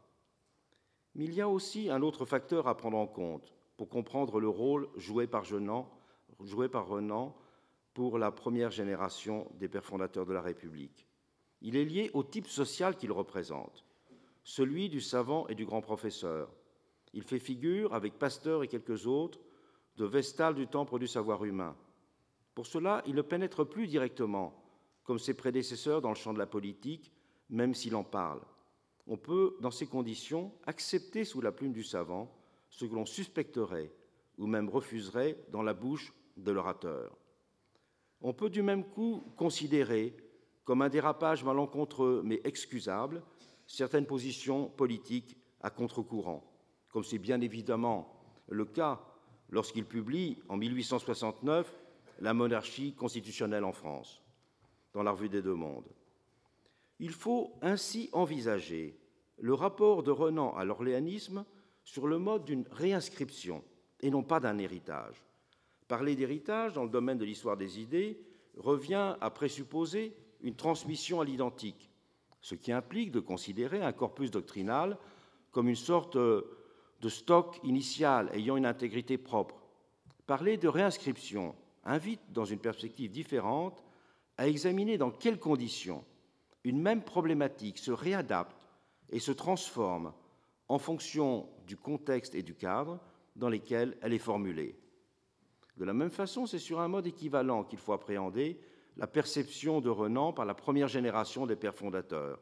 Mais 1.15 1.25
il 1.25 1.35
y 1.35 1.41
a 1.41 1.49
aussi 1.49 1.91
un 1.91 2.03
autre 2.03 2.25
facteur 2.25 2.69
à 2.69 2.77
prendre 2.77 2.99
en 2.99 3.07
compte 3.07 3.53
pour 3.77 3.89
comprendre 3.89 4.41
le 4.41 4.49
rôle 4.49 4.89
joué 4.97 5.27
par, 5.27 5.45
joué 5.45 6.69
par 6.69 6.87
Renan 6.87 7.37
pour 7.95 8.19
la 8.19 8.31
première 8.31 8.71
génération 8.71 9.51
des 9.55 9.69
pères 9.69 9.85
fondateurs 9.85 10.27
de 10.27 10.33
la 10.33 10.43
République. 10.43 11.06
Il 11.63 11.77
est 11.77 11.85
lié 11.85 12.11
au 12.15 12.23
type 12.23 12.49
social 12.49 12.97
qu'il 12.97 13.13
représente, 13.13 13.85
celui 14.45 14.89
du 14.89 15.01
savant 15.01 15.47
et 15.49 15.55
du 15.55 15.65
grand 15.65 15.81
professeur. 15.81 16.51
Il 17.13 17.23
fait 17.23 17.39
figure, 17.39 17.95
avec 17.95 18.19
Pasteur 18.19 18.63
et 18.63 18.69
quelques 18.69 19.07
autres, 19.07 19.41
de 19.97 20.05
Vestal 20.05 20.55
du 20.55 20.67
temple 20.67 20.99
du 20.99 21.07
savoir 21.07 21.45
humain. 21.45 21.77
Pour 22.55 22.67
cela, 22.67 23.03
il 23.07 23.15
ne 23.15 23.23
pénètre 23.23 23.69
plus 23.69 23.87
directement, 23.87 24.55
comme 25.05 25.19
ses 25.19 25.35
prédécesseurs, 25.35 26.03
dans 26.03 26.11
le 26.11 26.15
champ 26.15 26.35
de 26.35 26.39
la 26.39 26.47
politique, 26.47 27.13
même 27.49 27.75
s'il 27.75 27.97
en 27.97 28.05
parle. 28.05 28.43
On 29.07 29.17
peut, 29.17 29.57
dans 29.61 29.71
ces 29.71 29.87
conditions, 29.87 30.53
accepter 30.67 31.25
sous 31.25 31.41
la 31.41 31.53
plume 31.53 31.73
du 31.73 31.85
savant 31.85 32.31
ce 32.71 32.85
que 32.85 32.95
l'on 32.95 33.07
suspecterait 33.07 33.93
ou 34.39 34.47
même 34.47 34.69
refuserait 34.69 35.39
dans 35.51 35.63
la 35.63 35.75
bouche 35.75 36.13
de 36.37 36.53
l'orateur. 36.53 37.17
On 38.21 38.33
peut 38.33 38.51
du 38.51 38.63
même 38.63 38.85
coup 38.85 39.23
considérer 39.37 40.17
comme 40.67 40.83
un 40.83 40.91
dérapage 40.91 41.45
malencontreux 41.45 42.21
mais 42.25 42.43
excusable 42.45 43.23
certaines 43.67 44.05
positions 44.05 44.69
politiques 44.69 45.37
à 45.63 45.71
contre-courant, 45.71 46.45
comme 46.91 47.05
c'est 47.05 47.19
bien 47.19 47.41
évidemment 47.41 48.13
le 48.49 48.65
cas 48.65 49.01
lorsqu'il 49.49 49.87
publie 49.87 50.39
en 50.49 50.57
1869 50.57 51.73
La 52.21 52.35
monarchie 52.35 52.95
constitutionnelle 52.95 53.65
en 53.65 53.73
France, 53.73 54.23
dans 54.93 55.03
la 55.03 55.13
Revue 55.13 55.29
des 55.29 55.43
Deux 55.43 55.55
Mondes. 55.55 55.93
Il 56.99 57.13
faut 57.13 57.53
ainsi 57.63 58.09
envisager 58.13 58.99
le 59.39 59.55
rapport 59.55 60.03
de 60.03 60.11
Renan 60.11 60.55
à 60.57 60.65
l'orléanisme 60.65 61.45
sur 61.85 62.07
le 62.07 62.19
mode 62.19 62.45
d'une 62.45 62.65
réinscription 62.71 63.63
et 64.01 64.11
non 64.11 64.23
pas 64.23 64.41
d'un 64.41 64.59
héritage. 64.59 65.23
Parler 65.89 66.17
d'héritage 66.17 66.73
dans 66.73 66.85
le 66.85 66.91
domaine 66.91 67.19
de 67.19 67.25
l'histoire 67.25 67.57
des 67.57 67.79
idées 67.79 68.19
revient 68.57 69.15
à 69.21 69.31
présupposer 69.31 70.17
une 70.43 70.55
transmission 70.55 71.21
à 71.21 71.25
l'identique, 71.25 71.91
ce 72.41 72.55
qui 72.55 72.73
implique 72.73 73.13
de 73.13 73.21
considérer 73.21 73.83
un 73.83 73.93
corpus 73.93 74.31
doctrinal 74.31 74.99
comme 75.51 75.69
une 75.69 75.77
sorte 75.77 76.17
de 76.17 77.09
stock 77.09 77.59
initial 77.65 78.31
ayant 78.35 78.57
une 78.57 78.67
intégrité 78.67 79.19
propre. 79.19 79.57
Parler 80.27 80.57
de 80.57 80.69
réinscription 80.69 81.55
invite, 81.85 82.21
dans 82.33 82.45
une 82.45 82.59
perspective 82.59 83.11
différente, 83.11 83.83
à 84.39 84.49
examiner 84.49 84.99
dans 84.99 85.11
quelles 85.11 85.39
conditions 85.39 86.05
une 86.65 86.81
même 86.81 87.03
problématique 87.03 87.79
se 87.79 87.93
réadapte 87.93 88.69
et 89.11 89.21
se 89.21 89.33
transforme 89.33 90.13
en 90.69 90.79
fonction 90.79 91.49
du 91.67 91.77
contexte 91.77 92.35
et 92.35 92.43
du 92.43 92.55
cadre 92.55 92.99
dans 93.37 93.49
lesquels 93.49 93.97
elle 94.03 94.13
est 94.13 94.19
formulée. 94.19 94.77
De 95.77 95.85
la 95.85 95.95
même 95.95 96.11
façon, 96.11 96.47
c'est 96.47 96.59
sur 96.59 96.81
un 96.81 96.89
mode 96.89 97.07
équivalent 97.07 97.63
qu'il 97.63 97.79
faut 97.79 97.93
appréhender 97.93 98.59
la 98.97 99.07
perception 99.07 99.81
de 99.81 99.91
Renan 99.91 100.33
par 100.33 100.45
la 100.45 100.55
première 100.55 100.89
génération 100.89 101.47
des 101.47 101.57
pères 101.57 101.75
fondateurs. 101.75 102.41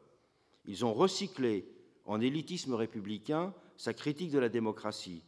Ils 0.65 0.85
ont 0.85 0.93
recyclé 0.93 1.67
en 2.05 2.21
élitisme 2.21 2.73
républicain 2.73 3.53
sa 3.77 3.93
critique 3.93 4.31
de 4.31 4.39
la 4.39 4.49
démocratie 4.49 5.23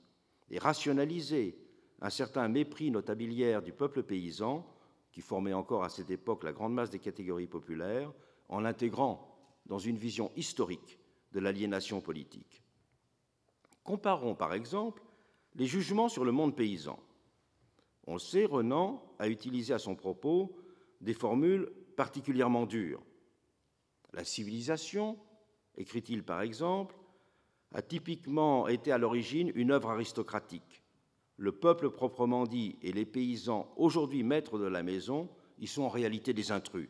et 0.49 0.59
rationalisé 0.59 1.57
un 2.01 2.09
certain 2.09 2.47
mépris 2.47 2.91
notabiliaire 2.91 3.61
du 3.61 3.73
peuple 3.73 4.03
paysan, 4.03 4.65
qui 5.11 5.21
formait 5.21 5.53
encore 5.53 5.83
à 5.83 5.89
cette 5.89 6.11
époque 6.11 6.43
la 6.43 6.53
grande 6.53 6.73
masse 6.73 6.91
des 6.91 6.99
catégories 6.99 7.47
populaires, 7.47 8.13
en 8.49 8.59
l'intégrant 8.59 9.35
dans 9.65 9.79
une 9.79 9.97
vision 9.97 10.31
historique 10.35 10.99
de 11.31 11.39
l'aliénation 11.39 12.01
politique. 12.01 12.61
Comparons 13.83 14.35
par 14.35 14.53
exemple 14.53 15.03
les 15.55 15.65
jugements 15.65 16.07
sur 16.07 16.23
le 16.23 16.31
monde 16.31 16.55
paysan. 16.55 16.99
On 18.05 18.19
sait, 18.19 18.45
Renan 18.45 19.03
a 19.19 19.27
utilisé 19.27 19.73
à 19.73 19.79
son 19.79 19.95
propos 19.95 20.55
des 21.01 21.13
formules 21.13 21.71
particulièrement 21.95 22.65
dures. 22.65 23.03
La 24.13 24.23
civilisation, 24.23 25.17
écrit-il 25.75 26.23
par 26.23 26.41
exemple, 26.41 26.95
a 27.73 27.81
typiquement 27.81 28.67
été 28.67 28.91
à 28.91 28.97
l'origine 28.97 29.51
une 29.55 29.71
œuvre 29.71 29.89
aristocratique. 29.89 30.83
Le 31.37 31.51
peuple 31.51 31.89
proprement 31.89 32.45
dit 32.45 32.77
et 32.81 32.91
les 32.91 33.05
paysans, 33.05 33.71
aujourd'hui 33.77 34.23
maîtres 34.23 34.57
de 34.57 34.65
la 34.65 34.83
maison, 34.83 35.29
y 35.59 35.67
sont 35.67 35.83
en 35.83 35.89
réalité 35.89 36.33
des 36.33 36.51
intrus, 36.51 36.89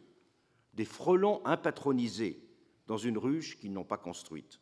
des 0.73 0.85
frelons 0.85 1.41
impatronisés 1.45 2.41
dans 2.85 2.97
une 2.97 3.17
ruche 3.17 3.57
qu'ils 3.57 3.73
n'ont 3.73 3.83
pas 3.83 3.97
construite. 3.97 4.61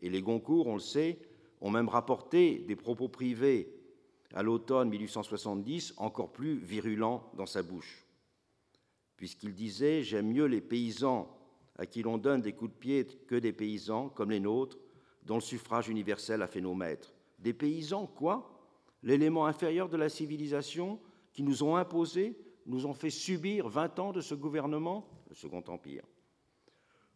Et 0.00 0.10
les 0.10 0.20
Goncourt, 0.20 0.66
on 0.66 0.74
le 0.74 0.80
sait, 0.80 1.18
ont 1.60 1.70
même 1.70 1.88
rapporté 1.88 2.58
des 2.58 2.76
propos 2.76 3.08
privés 3.08 3.72
à 4.34 4.42
l'automne 4.42 4.88
1870 4.88 5.94
encore 5.96 6.32
plus 6.32 6.58
virulents 6.58 7.30
dans 7.36 7.46
sa 7.46 7.62
bouche, 7.62 8.04
puisqu'il 9.22 9.54
disait 9.54 10.02
J'aime 10.02 10.32
mieux 10.32 10.46
les 10.46 10.60
paysans 10.60 11.32
à 11.78 11.86
qui 11.86 12.02
l'on 12.02 12.18
donne 12.18 12.42
des 12.42 12.54
coups 12.54 12.72
de 12.72 12.76
pied 12.76 13.06
que 13.28 13.36
des 13.36 13.52
paysans 13.52 14.08
comme 14.08 14.32
les 14.32 14.40
nôtres, 14.40 14.80
dont 15.22 15.36
le 15.36 15.40
suffrage 15.40 15.88
universel 15.88 16.42
a 16.42 16.48
fait 16.48 16.60
nos 16.60 16.74
maîtres. 16.74 17.14
Des 17.38 17.52
paysans, 17.52 18.08
quoi? 18.08 18.66
L'élément 19.04 19.46
inférieur 19.46 19.88
de 19.88 19.96
la 19.96 20.08
civilisation 20.08 20.98
qui 21.32 21.44
nous 21.44 21.62
ont 21.62 21.76
imposé, 21.76 22.36
nous 22.66 22.84
ont 22.84 22.94
fait 22.94 23.10
subir 23.10 23.68
20 23.68 24.00
ans 24.00 24.12
de 24.12 24.20
ce 24.20 24.34
gouvernement, 24.34 25.08
le 25.28 25.36
Second 25.36 25.62
Empire. 25.68 26.02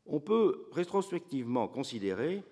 On 0.06 0.20
peut 0.20 0.68
rétrospectivement 0.70 1.66
considérer 1.66 2.44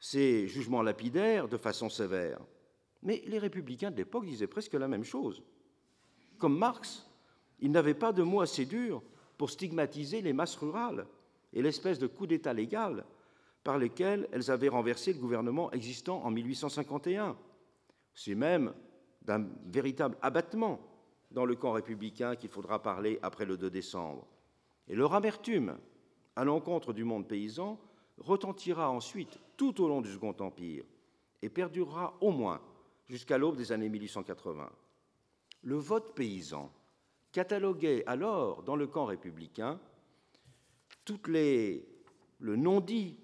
ces 0.00 0.48
jugements 0.48 0.82
lapidaires 0.82 1.46
de 1.46 1.58
façon 1.58 1.88
sévère, 1.88 2.40
mais 3.02 3.22
les 3.24 3.38
républicains 3.38 3.92
de 3.92 3.98
l'époque 3.98 4.26
disaient 4.26 4.48
presque 4.48 4.74
la 4.74 4.88
même 4.88 5.04
chose. 5.04 5.44
Comme 6.38 6.58
Marx, 6.58 7.07
ils 7.60 7.70
n'avaient 7.70 7.94
pas 7.94 8.12
de 8.12 8.22
mots 8.22 8.40
assez 8.40 8.64
durs 8.64 9.02
pour 9.36 9.50
stigmatiser 9.50 10.20
les 10.22 10.32
masses 10.32 10.56
rurales 10.56 11.06
et 11.52 11.62
l'espèce 11.62 11.98
de 11.98 12.06
coup 12.06 12.26
d'État 12.26 12.52
légal 12.52 13.04
par 13.64 13.78
lesquels 13.78 14.28
elles 14.32 14.50
avaient 14.50 14.68
renversé 14.68 15.12
le 15.12 15.18
gouvernement 15.18 15.70
existant 15.72 16.22
en 16.24 16.30
1851. 16.30 17.36
C'est 18.14 18.34
même 18.34 18.72
d'un 19.22 19.46
véritable 19.66 20.16
abattement 20.22 20.80
dans 21.30 21.44
le 21.44 21.54
camp 21.54 21.72
républicain 21.72 22.36
qu'il 22.36 22.50
faudra 22.50 22.82
parler 22.82 23.18
après 23.22 23.44
le 23.44 23.56
2 23.56 23.70
décembre. 23.70 24.26
Et 24.88 24.94
leur 24.94 25.14
amertume 25.14 25.76
à 26.34 26.44
l'encontre 26.44 26.92
du 26.92 27.04
monde 27.04 27.28
paysan 27.28 27.78
retentira 28.16 28.90
ensuite 28.90 29.38
tout 29.56 29.82
au 29.82 29.88
long 29.88 30.00
du 30.00 30.12
Second 30.12 30.34
Empire 30.40 30.84
et 31.42 31.48
perdurera 31.48 32.16
au 32.20 32.30
moins 32.30 32.60
jusqu'à 33.08 33.38
l'aube 33.38 33.56
des 33.56 33.72
années 33.72 33.88
1880. 33.88 34.70
Le 35.62 35.76
vote 35.76 36.14
paysan 36.14 36.72
cataloguait 37.32 38.04
alors 38.06 38.62
dans 38.62 38.76
le 38.76 38.86
camp 38.86 39.04
républicain 39.04 39.80
toutes 41.04 41.28
les, 41.28 41.88
le 42.38 42.56
non-dit 42.56 43.18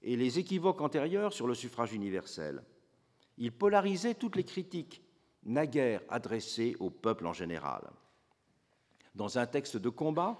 et 0.00 0.16
les 0.16 0.38
équivoques 0.38 0.80
antérieurs 0.80 1.32
sur 1.32 1.46
le 1.46 1.54
suffrage 1.54 1.92
universel. 1.92 2.62
Il 3.38 3.52
polarisait 3.52 4.14
toutes 4.14 4.36
les 4.36 4.44
critiques 4.44 5.02
naguère 5.44 6.00
adressées 6.08 6.76
au 6.80 6.90
peuple 6.90 7.26
en 7.26 7.32
général. 7.32 7.90
Dans 9.14 9.38
un 9.38 9.46
texte 9.46 9.76
de 9.76 9.88
combat, 9.88 10.38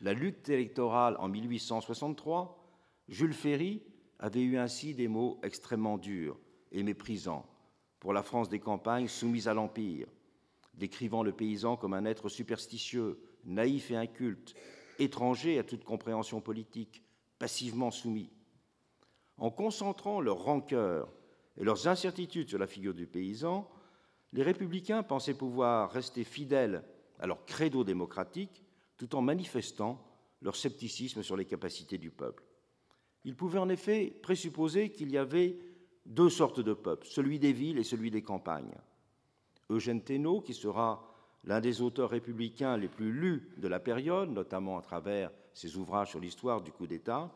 La 0.00 0.12
lutte 0.12 0.48
électorale 0.48 1.16
en 1.20 1.28
1863, 1.28 2.58
Jules 3.08 3.34
Ferry 3.34 3.82
avait 4.18 4.42
eu 4.42 4.58
ainsi 4.58 4.94
des 4.94 5.06
mots 5.06 5.38
extrêmement 5.44 5.96
durs 5.96 6.38
et 6.72 6.82
méprisants 6.82 7.46
pour 8.00 8.12
la 8.12 8.24
France 8.24 8.48
des 8.48 8.58
campagnes 8.58 9.06
soumise 9.06 9.46
à 9.46 9.54
l'Empire, 9.54 10.08
décrivant 10.74 11.22
le 11.22 11.32
paysan 11.32 11.76
comme 11.76 11.94
un 11.94 12.04
être 12.04 12.28
superstitieux, 12.28 13.20
naïf 13.44 13.90
et 13.90 13.96
inculte, 13.96 14.54
étranger 14.98 15.58
à 15.58 15.64
toute 15.64 15.84
compréhension 15.84 16.40
politique, 16.40 17.02
passivement 17.38 17.90
soumis. 17.90 18.30
En 19.36 19.50
concentrant 19.50 20.20
leur 20.20 20.42
rancœur 20.42 21.12
et 21.56 21.64
leurs 21.64 21.88
incertitudes 21.88 22.48
sur 22.48 22.58
la 22.58 22.66
figure 22.66 22.94
du 22.94 23.06
paysan, 23.06 23.68
les 24.32 24.42
républicains 24.42 25.02
pensaient 25.02 25.34
pouvoir 25.34 25.90
rester 25.90 26.24
fidèles 26.24 26.84
à 27.18 27.26
leur 27.26 27.44
credo 27.44 27.84
démocratique 27.84 28.62
tout 28.96 29.14
en 29.14 29.22
manifestant 29.22 30.04
leur 30.40 30.56
scepticisme 30.56 31.22
sur 31.22 31.36
les 31.36 31.44
capacités 31.44 31.98
du 31.98 32.10
peuple. 32.10 32.44
Ils 33.24 33.36
pouvaient 33.36 33.58
en 33.58 33.68
effet 33.68 34.06
présupposer 34.22 34.90
qu'il 34.90 35.10
y 35.10 35.18
avait 35.18 35.58
deux 36.06 36.30
sortes 36.30 36.60
de 36.60 36.72
peuples, 36.72 37.06
celui 37.06 37.38
des 37.38 37.52
villes 37.52 37.78
et 37.78 37.84
celui 37.84 38.10
des 38.10 38.22
campagnes. 38.22 38.74
Eugène 39.70 40.02
Thénault, 40.02 40.40
qui 40.40 40.54
sera 40.54 41.08
l'un 41.44 41.60
des 41.60 41.82
auteurs 41.82 42.10
républicains 42.10 42.76
les 42.76 42.88
plus 42.88 43.12
lus 43.12 43.50
de 43.56 43.68
la 43.68 43.80
période, 43.80 44.30
notamment 44.30 44.78
à 44.78 44.82
travers 44.82 45.30
ses 45.54 45.76
ouvrages 45.76 46.10
sur 46.10 46.20
l'histoire 46.20 46.62
du 46.62 46.72
coup 46.72 46.86
d'État, 46.86 47.30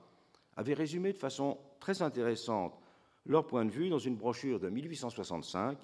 avait 0.57 0.75
résumé 0.75 1.13
de 1.13 1.19
façon 1.19 1.59
très 1.81 2.03
intéressante 2.03 2.79
leur 3.27 3.47
point 3.47 3.65
de 3.65 3.71
vue 3.71 3.89
dans 3.89 3.99
une 3.99 4.17
brochure 4.17 4.61
de 4.61 4.69
1865, 4.69 5.79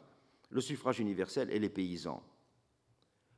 Le 0.51 0.61
suffrage 0.61 1.01
universel 1.01 1.51
et 1.51 1.59
les 1.59 1.71
paysans. 1.71 2.23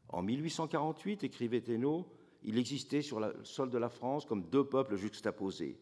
En 0.08 0.20
1848, 0.22 1.22
écrivait 1.24 1.60
Thénault, 1.60 2.06
il 2.42 2.58
existait 2.58 3.02
sur 3.02 3.20
le 3.20 3.34
sol 3.44 3.70
de 3.70 3.78
la 3.78 3.88
France 3.88 4.26
comme 4.26 4.50
deux 4.50 4.64
peuples 4.64 4.96
juxtaposés, 4.96 5.78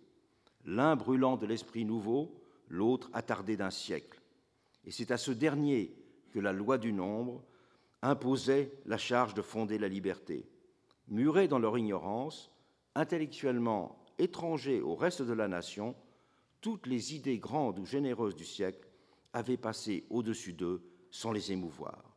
l'un 0.67 0.95
brûlant 0.95 1.37
de 1.37 1.47
l'esprit 1.47 1.85
nouveau, 1.85 2.39
l'autre 2.69 3.11
attardé 3.13 3.57
d'un 3.57 3.71
siècle. 3.71 4.21
Et 4.85 4.91
c'est 4.91 5.11
à 5.11 5.17
ce 5.17 5.33
dernier 5.33 5.95
que 6.33 6.41
la 6.41 6.53
loi 6.53 6.79
du 6.79 6.93
nombre 6.93 7.45
imposait 8.03 8.73
la 8.87 8.99
charge 8.99 9.35
de 9.35 9.43
fonder 9.43 9.79
la 9.79 9.89
liberté. 9.89 10.49
Murés 11.09 11.49
dans 11.49 11.59
leur 11.59 11.79
ignorance, 11.79 12.51
intellectuellement 12.95 14.05
étrangers 14.19 14.81
au 14.81 14.95
reste 14.95 15.23
de 15.23 15.33
la 15.33 15.49
nation, 15.49 15.95
toutes 16.61 16.87
les 16.87 17.15
idées 17.15 17.39
grandes 17.39 17.79
ou 17.79 17.87
généreuses 17.87 18.35
du 18.35 18.45
siècle 18.45 18.89
avaient 19.33 19.57
passé 19.57 20.07
au-dessus 20.11 20.53
d'eux 20.53 20.83
sans 21.11 21.33
les 21.33 21.53
émouvoir. 21.53 22.17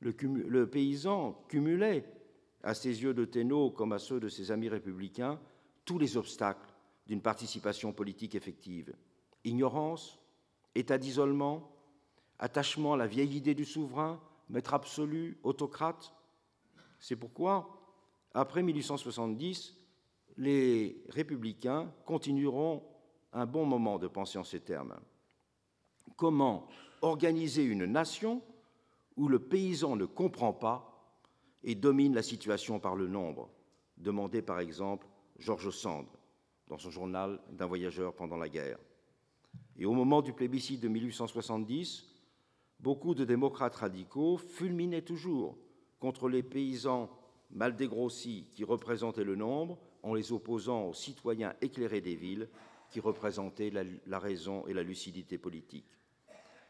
Le, 0.00 0.66
paysan 0.66 1.44
cumulait, 1.48 2.04
à 2.62 2.74
ses 2.74 3.02
yeux 3.02 3.14
de 3.14 3.24
Thénault 3.24 3.70
comme 3.70 3.92
à 3.92 3.98
ceux 3.98 4.20
de 4.20 4.28
ses 4.28 4.50
amis 4.50 4.68
républicains, 4.68 5.40
tous 5.84 5.98
les 5.98 6.16
obstacles 6.16 6.74
d'une 7.06 7.22
participation 7.22 7.92
politique 7.92 8.34
effective 8.34 8.94
ignorance, 9.44 10.18
état 10.74 10.98
d'isolement, 10.98 11.72
attachement 12.38 12.94
à 12.94 12.96
la 12.96 13.06
vieille 13.06 13.36
idée 13.36 13.54
du 13.54 13.64
souverain, 13.64 14.20
maître 14.48 14.74
absolu, 14.74 15.38
autocrate. 15.42 16.14
C'est 17.00 17.16
pourquoi, 17.16 17.68
après 18.34 18.62
1870, 18.62 19.76
les 20.36 21.02
républicains 21.08 21.92
continueront 22.04 22.82
un 23.32 23.46
bon 23.46 23.66
moment 23.66 23.98
de 23.98 24.08
penser 24.08 24.38
en 24.38 24.44
ces 24.44 24.60
termes. 24.60 24.94
Comment 26.16 26.68
organiser 27.02 27.64
une 27.64 27.84
nation 27.84 28.42
où 29.16 29.28
le 29.28 29.38
paysan 29.38 29.96
ne 29.96 30.04
comprend 30.04 30.52
pas 30.52 30.84
et 31.62 31.74
domine 31.74 32.14
la 32.14 32.22
situation 32.22 32.78
par 32.78 32.96
le 32.96 33.08
nombre? 33.08 33.50
Demandait 33.96 34.42
par 34.42 34.60
exemple 34.60 35.06
Georges 35.38 35.70
Sand 35.70 36.06
dans 36.68 36.78
son 36.78 36.90
journal 36.90 37.40
d'un 37.50 37.66
voyageur 37.66 38.14
pendant 38.14 38.36
la 38.36 38.48
guerre. 38.48 38.78
Et 39.76 39.86
au 39.86 39.92
moment 39.92 40.22
du 40.22 40.32
plébiscite 40.32 40.80
de 40.80 40.88
1870, 40.88 42.07
beaucoup 42.80 43.14
de 43.14 43.24
démocrates 43.24 43.76
radicaux 43.76 44.38
fulminaient 44.38 45.02
toujours 45.02 45.56
contre 45.98 46.28
les 46.28 46.42
paysans 46.42 47.10
mal 47.50 47.76
dégrossis 47.76 48.46
qui 48.52 48.64
représentaient 48.64 49.24
le 49.24 49.36
nombre 49.36 49.78
en 50.02 50.14
les 50.14 50.32
opposant 50.32 50.86
aux 50.86 50.94
citoyens 50.94 51.54
éclairés 51.60 52.00
des 52.00 52.14
villes 52.14 52.48
qui 52.90 53.00
représentaient 53.00 53.70
la, 54.06 54.18
raison 54.18 54.66
et 54.66 54.72
la 54.72 54.82
lucidité 54.82 55.38
politique. 55.38 55.98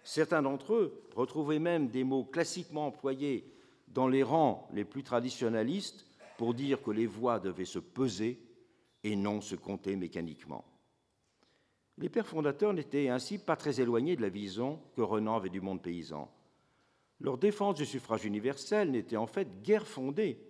Certains 0.02 0.42
d'entre 0.42 0.74
eux 0.74 1.02
retrouvaient 1.14 1.58
même 1.58 1.88
des 1.88 2.04
mots 2.04 2.24
classiquement 2.24 2.86
employés 2.86 3.44
dans 3.88 4.08
les 4.08 4.22
rangs 4.22 4.68
les 4.72 4.84
plus 4.84 5.02
traditionnalistes 5.02 6.06
pour 6.36 6.54
dire 6.54 6.82
que 6.82 6.90
les 6.90 7.06
voix 7.06 7.38
devaient 7.38 7.64
se 7.64 7.78
peser 7.78 8.40
et 9.04 9.16
non 9.16 9.40
se 9.40 9.54
compter 9.54 9.96
mécaniquement. 9.96 10.64
Les 12.00 12.08
pères 12.08 12.28
fondateurs 12.28 12.72
n'étaient 12.72 13.08
ainsi 13.08 13.38
pas 13.38 13.56
très 13.56 13.80
éloignés 13.80 14.14
de 14.14 14.22
la 14.22 14.28
vision 14.28 14.80
que 14.94 15.02
Renan 15.02 15.36
avait 15.36 15.48
du 15.48 15.60
monde 15.60 15.82
paysan. 15.82 16.30
Leur 17.20 17.38
défense 17.38 17.74
du 17.74 17.84
suffrage 17.84 18.24
universel 18.24 18.92
n'était 18.92 19.16
en 19.16 19.26
fait 19.26 19.62
guère 19.62 19.86
fondée 19.86 20.40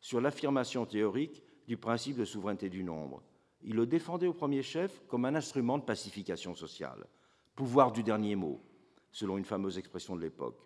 sur 0.00 0.20
l'affirmation 0.20 0.84
théorique 0.84 1.42
du 1.66 1.78
principe 1.78 2.18
de 2.18 2.26
souveraineté 2.26 2.68
du 2.68 2.84
nombre. 2.84 3.22
Ils 3.62 3.74
le 3.74 3.86
défendaient 3.86 4.26
au 4.26 4.34
premier 4.34 4.62
chef 4.62 5.02
comme 5.08 5.24
un 5.24 5.34
instrument 5.34 5.78
de 5.78 5.84
pacification 5.84 6.54
sociale, 6.54 7.06
pouvoir 7.54 7.90
du 7.90 8.02
dernier 8.02 8.36
mot, 8.36 8.60
selon 9.10 9.38
une 9.38 9.46
fameuse 9.46 9.78
expression 9.78 10.14
de 10.14 10.20
l'époque. 10.20 10.60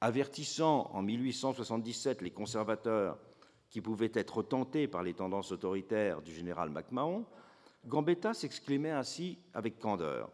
Avertissant 0.00 0.90
en 0.94 1.02
1877 1.02 2.22
les 2.22 2.30
conservateurs 2.30 3.18
qui 3.68 3.82
pouvaient 3.82 4.10
être 4.14 4.42
tentés 4.42 4.88
par 4.88 5.02
les 5.02 5.14
tendances 5.14 5.52
autoritaires 5.52 6.22
du 6.22 6.32
général 6.34 6.70
MacMahon, 6.70 7.26
Gambetta 7.86 8.34
s'exclamait 8.34 8.90
ainsi 8.90 9.38
avec 9.54 9.78
candeur. 9.78 10.30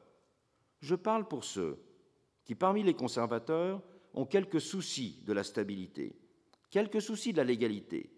Je 0.81 0.95
parle 0.95 1.27
pour 1.27 1.45
ceux 1.45 1.83
qui, 2.45 2.55
parmi 2.55 2.83
les 2.83 2.95
conservateurs, 2.95 3.83
ont 4.15 4.27
quelques 4.27 4.61
soucis 4.61 5.23
de 5.27 5.33
la 5.33 5.45
stabilité, 5.45 6.17
quelques 6.71 7.03
soucis 7.03 7.33
de 7.33 7.39
la 7.39 7.45
légalité, 7.45 8.11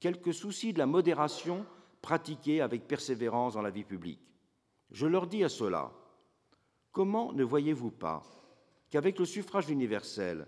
quelques 0.00 0.34
soucis 0.34 0.72
de 0.72 0.78
la 0.78 0.86
modération 0.86 1.66
pratiquée 2.02 2.60
avec 2.60 2.86
persévérance 2.86 3.54
dans 3.54 3.62
la 3.62 3.70
vie 3.70 3.84
publique. 3.84 4.20
Je 4.90 5.06
leur 5.06 5.26
dis 5.26 5.44
à 5.44 5.48
cela, 5.48 5.92
comment 6.92 7.32
ne 7.32 7.44
voyez-vous 7.44 7.90
pas 7.90 8.22
qu'avec 8.90 9.18
le 9.18 9.26
suffrage 9.26 9.68
universel, 9.68 10.46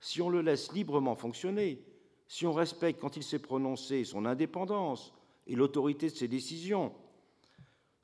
si 0.00 0.20
on 0.20 0.28
le 0.28 0.40
laisse 0.40 0.72
librement 0.72 1.14
fonctionner, 1.14 1.84
si 2.26 2.46
on 2.46 2.52
respecte 2.52 3.00
quand 3.00 3.16
il 3.16 3.22
s'est 3.22 3.38
prononcé 3.38 4.04
son 4.04 4.24
indépendance 4.24 5.14
et 5.46 5.54
l'autorité 5.54 6.08
de 6.08 6.14
ses 6.14 6.28
décisions, 6.28 6.92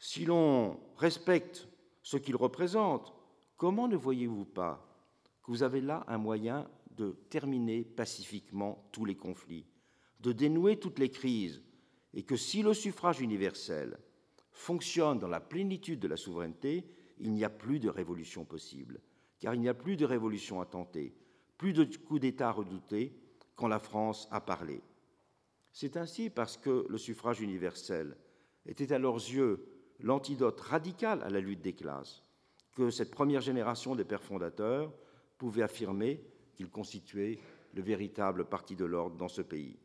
si 0.03 0.24
l'on 0.24 0.81
respecte 0.97 1.69
ce 2.03 2.16
qu'il 2.16 2.35
représente, 2.35 3.15
comment 3.57 3.87
ne 3.87 3.95
voyez-vous 3.95 4.45
pas 4.45 4.85
que 5.45 5.53
vous 5.53 5.62
avez 5.62 5.81
là 5.81 6.03
un 6.09 6.19
moyen 6.19 6.69
de 6.97 7.12
terminer 7.31 7.85
pacifiquement 7.85 8.89
tous 8.91 9.05
les 9.05 9.15
conflits, 9.15 9.65
de 10.19 10.33
dénouer 10.33 10.81
toutes 10.81 10.99
les 10.99 11.12
crises, 11.12 11.62
et 12.15 12.24
que 12.24 12.35
si 12.35 12.65
le 12.65 12.74
suffrage 12.74 13.20
universel 13.20 13.97
fonctionne 14.51 15.20
dans 15.20 15.29
la 15.29 15.39
plénitude 15.39 16.01
de 16.01 16.09
la 16.09 16.16
souveraineté, 16.16 16.85
il 17.20 17.31
n'y 17.31 17.45
a 17.45 17.49
plus 17.49 17.79
de 17.79 17.89
révolution 17.89 18.45
possible, 18.45 19.01
car 19.39 19.55
il 19.55 19.61
n'y 19.61 19.69
a 19.69 19.74
plus 19.74 19.97
de 19.97 20.05
révolution 20.05 20.61
à 20.61 20.66
tenter, 20.66 21.15
plus 21.57 21.73
de 21.73 21.85
coup 21.85 22.19
d'État 22.19 22.49
à 22.49 22.53
redouter 22.53 23.16
quand 23.55 23.69
la 23.69 23.79
France 23.79 24.27
a 24.33 24.41
parlé. 24.41 24.83
C'est 25.70 25.97
ainsi 25.97 26.29
parce 26.29 26.57
que 26.57 26.87
le 26.89 26.99
suffrage 26.99 27.41
universel 27.41 28.16
était 28.66 28.93
à 28.93 28.99
leurs 28.99 29.15
yeux 29.15 29.65
l'antidote 30.03 30.61
radical 30.61 31.23
à 31.23 31.31
la 31.31 31.41
lutte 31.41 31.62
des 31.62 31.74
classes, 31.74 32.23
que 32.74 32.91
cette 32.91 33.11
première 33.11 33.41
génération 33.41 33.95
des 33.95 34.05
pères 34.05 34.23
fondateurs 34.23 34.93
pouvait 35.39 35.62
affirmer 35.62 36.24
qu'il 36.55 36.70
constituait 36.70 37.39
le 37.74 37.83
véritable 37.83 38.45
parti 38.45 38.77
de 38.77 38.85
l'ordre 38.85 39.16
dans 39.16 39.29
ce 39.29 39.43
pays. 39.43 39.79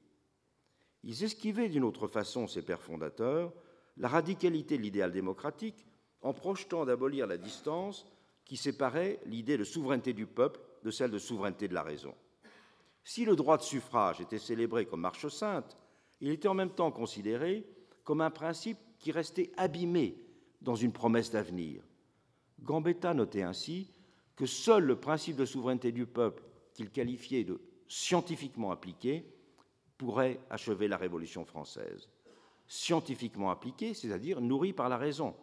Ils 1.03 1.23
esquivaient 1.23 1.69
d'une 1.69 1.83
autre 1.83 2.07
façon, 2.07 2.47
ces 2.47 2.61
pères 2.61 2.81
fondateurs, 2.81 3.53
la 3.97 4.07
radicalité 4.07 4.77
de 4.77 4.83
l'idéal 4.83 5.11
démocratique 5.11 5.85
en 6.21 6.33
projetant 6.33 6.85
d'abolir 6.85 7.27
la 7.27 7.37
distance 7.37 8.05
qui 8.45 8.57
séparait 8.57 9.19
l'idée 9.25 9.57
de 9.57 9.63
souveraineté 9.63 10.13
du 10.13 10.25
peuple 10.25 10.59
de 10.83 10.91
celle 10.91 11.11
de 11.11 11.19
souveraineté 11.19 11.67
de 11.67 11.73
la 11.73 11.83
raison. 11.83 12.13
Si 13.03 13.25
le 13.25 13.35
droit 13.35 13.57
de 13.57 13.63
suffrage 13.63 14.21
était 14.21 14.39
célébré 14.39 14.85
comme 14.85 15.01
marche 15.01 15.27
sainte, 15.27 15.77
il 16.19 16.29
était 16.29 16.47
en 16.47 16.53
même 16.53 16.73
temps 16.73 16.91
considéré 16.91 17.65
comme 18.03 18.21
un 18.21 18.29
principe 18.29 18.79
qui 18.99 19.11
restait 19.11 19.51
abîmé 19.57 20.17
dans 20.61 20.75
une 20.75 20.91
promesse 20.91 21.31
d'avenir. 21.31 21.83
Gambetta 22.61 23.13
notait 23.13 23.43
ainsi 23.43 23.91
que 24.35 24.45
seul 24.45 24.83
le 24.83 24.99
principe 24.99 25.35
de 25.35 25.45
souveraineté 25.45 25.91
du 25.91 26.05
peuple, 26.05 26.43
qu'il 26.73 26.89
qualifiait 26.89 27.43
de 27.43 27.59
scientifiquement 27.87 28.71
appliqué, 28.71 29.25
pourrait 29.97 30.39
achever 30.49 30.87
la 30.87 30.97
Révolution 30.97 31.45
française. 31.45 32.07
Scientifiquement 32.67 33.49
appliqué, 33.49 33.93
c'est-à-dire 33.93 34.41
nourri 34.41 34.73
par 34.73 34.89
la 34.89 34.97
raison. 34.97 35.35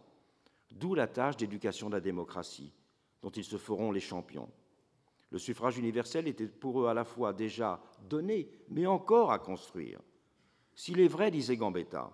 D'où 0.70 0.94
la 0.94 1.06
tâche 1.06 1.36
d'éducation 1.36 1.88
de 1.88 1.94
la 1.94 2.00
démocratie, 2.00 2.72
dont 3.22 3.30
ils 3.30 3.44
se 3.44 3.56
feront 3.56 3.90
les 3.90 4.00
champions. 4.00 4.50
Le 5.30 5.38
suffrage 5.38 5.78
universel 5.78 6.28
était 6.28 6.46
pour 6.46 6.82
eux 6.82 6.86
à 6.86 6.94
la 6.94 7.04
fois 7.04 7.32
déjà 7.32 7.82
donné, 8.08 8.48
mais 8.68 8.86
encore 8.86 9.32
à 9.32 9.38
construire. 9.38 10.00
S'il 10.74 11.00
est 11.00 11.08
vrai, 11.08 11.30
disait 11.30 11.56
Gambetta, 11.56 12.12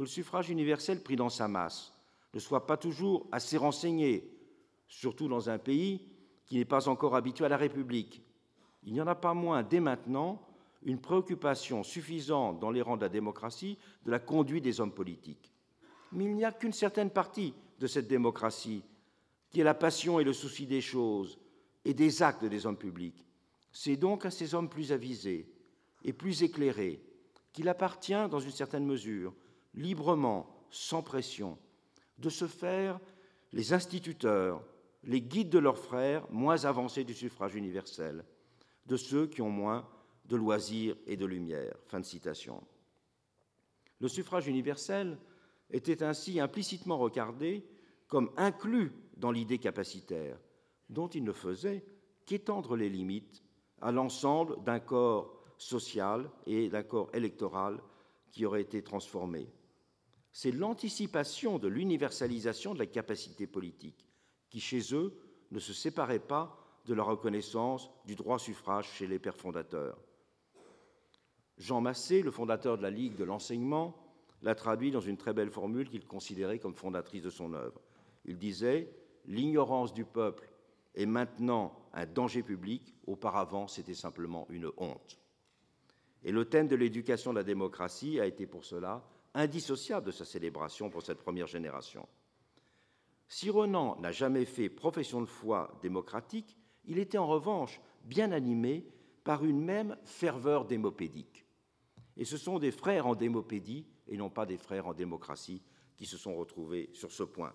que 0.00 0.04
le 0.04 0.08
suffrage 0.08 0.48
universel 0.48 1.02
pris 1.02 1.14
dans 1.14 1.28
sa 1.28 1.46
masse 1.46 1.92
ne 2.32 2.40
soit 2.40 2.66
pas 2.66 2.78
toujours 2.78 3.26
assez 3.32 3.58
renseigné, 3.58 4.32
surtout 4.88 5.28
dans 5.28 5.50
un 5.50 5.58
pays 5.58 6.08
qui 6.46 6.56
n'est 6.56 6.64
pas 6.64 6.88
encore 6.88 7.14
habitué 7.14 7.44
à 7.44 7.50
la 7.50 7.58
République, 7.58 8.22
il 8.82 8.94
n'y 8.94 9.02
en 9.02 9.06
a 9.06 9.14
pas 9.14 9.34
moins 9.34 9.62
dès 9.62 9.78
maintenant 9.78 10.40
une 10.84 11.02
préoccupation 11.02 11.82
suffisante 11.82 12.58
dans 12.60 12.70
les 12.70 12.80
rangs 12.80 12.96
de 12.96 13.02
la 13.02 13.10
démocratie 13.10 13.76
de 14.06 14.10
la 14.10 14.18
conduite 14.18 14.64
des 14.64 14.80
hommes 14.80 14.94
politiques. 14.94 15.52
Mais 16.12 16.24
il 16.24 16.34
n'y 16.34 16.46
a 16.46 16.52
qu'une 16.52 16.72
certaine 16.72 17.10
partie 17.10 17.52
de 17.78 17.86
cette 17.86 18.08
démocratie 18.08 18.82
qui 19.50 19.60
est 19.60 19.64
la 19.64 19.74
passion 19.74 20.18
et 20.18 20.24
le 20.24 20.32
souci 20.32 20.64
des 20.64 20.80
choses 20.80 21.38
et 21.84 21.92
des 21.92 22.22
actes 22.22 22.46
des 22.46 22.64
hommes 22.64 22.78
publics. 22.78 23.26
C'est 23.70 23.98
donc 23.98 24.24
à 24.24 24.30
ces 24.30 24.54
hommes 24.54 24.70
plus 24.70 24.92
avisés 24.92 25.46
et 26.02 26.14
plus 26.14 26.42
éclairés 26.42 27.02
qu'il 27.52 27.68
appartient, 27.68 28.28
dans 28.30 28.40
une 28.40 28.50
certaine 28.50 28.86
mesure, 28.86 29.34
librement, 29.74 30.66
sans 30.70 31.02
pression, 31.02 31.58
de 32.18 32.28
se 32.28 32.46
faire 32.46 33.00
les 33.52 33.72
instituteurs, 33.72 34.62
les 35.04 35.22
guides 35.22 35.50
de 35.50 35.58
leurs 35.58 35.78
frères 35.78 36.30
moins 36.30 36.64
avancés 36.64 37.04
du 37.04 37.14
suffrage 37.14 37.54
universel, 37.54 38.24
de 38.86 38.96
ceux 38.96 39.26
qui 39.26 39.42
ont 39.42 39.50
moins 39.50 39.88
de 40.26 40.36
loisirs 40.36 40.96
et 41.06 41.16
de 41.16 41.26
lumière. 41.26 41.74
Fin 41.86 42.00
de 42.00 42.04
citation. 42.04 42.62
Le 44.00 44.08
suffrage 44.08 44.46
universel 44.46 45.18
était 45.70 46.02
ainsi 46.02 46.40
implicitement 46.40 46.98
regardé 46.98 47.66
comme 48.06 48.30
inclus 48.36 48.92
dans 49.16 49.30
l'idée 49.30 49.58
capacitaire, 49.58 50.38
dont 50.88 51.08
il 51.08 51.24
ne 51.24 51.32
faisait 51.32 51.84
qu'étendre 52.26 52.76
les 52.76 52.88
limites 52.88 53.42
à 53.80 53.92
l'ensemble 53.92 54.62
d'un 54.64 54.80
corps 54.80 55.36
social 55.58 56.30
et 56.46 56.68
d'un 56.68 56.82
corps 56.82 57.10
électoral 57.14 57.80
qui 58.30 58.46
aurait 58.46 58.62
été 58.62 58.82
transformé. 58.82 59.48
C'est 60.32 60.52
l'anticipation 60.52 61.58
de 61.58 61.68
l'universalisation 61.68 62.74
de 62.74 62.78
la 62.78 62.86
capacité 62.86 63.46
politique 63.46 64.06
qui, 64.48 64.60
chez 64.60 64.94
eux, 64.94 65.12
ne 65.50 65.58
se 65.58 65.72
séparait 65.72 66.20
pas 66.20 66.56
de 66.86 66.94
la 66.94 67.02
reconnaissance 67.02 67.90
du 68.06 68.14
droit 68.14 68.38
suffrage 68.38 68.88
chez 68.92 69.06
les 69.06 69.18
pères 69.18 69.36
fondateurs. 69.36 69.98
Jean 71.58 71.80
Massé, 71.80 72.22
le 72.22 72.30
fondateur 72.30 72.78
de 72.78 72.82
la 72.82 72.90
Ligue 72.90 73.16
de 73.16 73.24
l'enseignement, 73.24 73.96
l'a 74.42 74.54
traduit 74.54 74.90
dans 74.90 75.00
une 75.00 75.18
très 75.18 75.34
belle 75.34 75.50
formule 75.50 75.90
qu'il 75.90 76.06
considérait 76.06 76.58
comme 76.58 76.74
fondatrice 76.74 77.22
de 77.22 77.30
son 77.30 77.52
œuvre. 77.52 77.80
Il 78.24 78.38
disait 78.38 78.90
L'ignorance 79.26 79.92
du 79.92 80.04
peuple 80.04 80.50
est 80.94 81.06
maintenant 81.06 81.76
un 81.92 82.06
danger 82.06 82.42
public, 82.42 82.94
auparavant 83.06 83.68
c'était 83.68 83.94
simplement 83.94 84.46
une 84.48 84.70
honte. 84.78 85.18
Et 86.22 86.32
le 86.32 86.46
thème 86.46 86.68
de 86.68 86.76
l'éducation 86.76 87.32
de 87.32 87.38
la 87.38 87.44
démocratie 87.44 88.20
a 88.20 88.26
été 88.26 88.46
pour 88.46 88.64
cela 88.64 89.02
indissociable 89.34 90.06
de 90.06 90.12
sa 90.12 90.24
célébration 90.24 90.90
pour 90.90 91.02
cette 91.02 91.22
première 91.22 91.46
génération. 91.46 92.08
Si 93.28 93.48
Renan 93.48 93.96
n'a 94.00 94.10
jamais 94.10 94.44
fait 94.44 94.68
profession 94.68 95.20
de 95.20 95.26
foi 95.26 95.78
démocratique, 95.82 96.56
il 96.84 96.98
était 96.98 97.18
en 97.18 97.28
revanche 97.28 97.80
bien 98.04 98.32
animé 98.32 98.86
par 99.22 99.44
une 99.44 99.60
même 99.60 99.96
ferveur 100.04 100.64
démopédique. 100.64 101.46
Et 102.16 102.24
ce 102.24 102.36
sont 102.36 102.58
des 102.58 102.72
frères 102.72 103.06
en 103.06 103.14
démopédie 103.14 103.86
et 104.08 104.16
non 104.16 104.30
pas 104.30 104.46
des 104.46 104.56
frères 104.56 104.88
en 104.88 104.94
démocratie 104.94 105.62
qui 105.96 106.06
se 106.06 106.18
sont 106.18 106.34
retrouvés 106.34 106.90
sur 106.92 107.12
ce 107.12 107.22
point. 107.22 107.52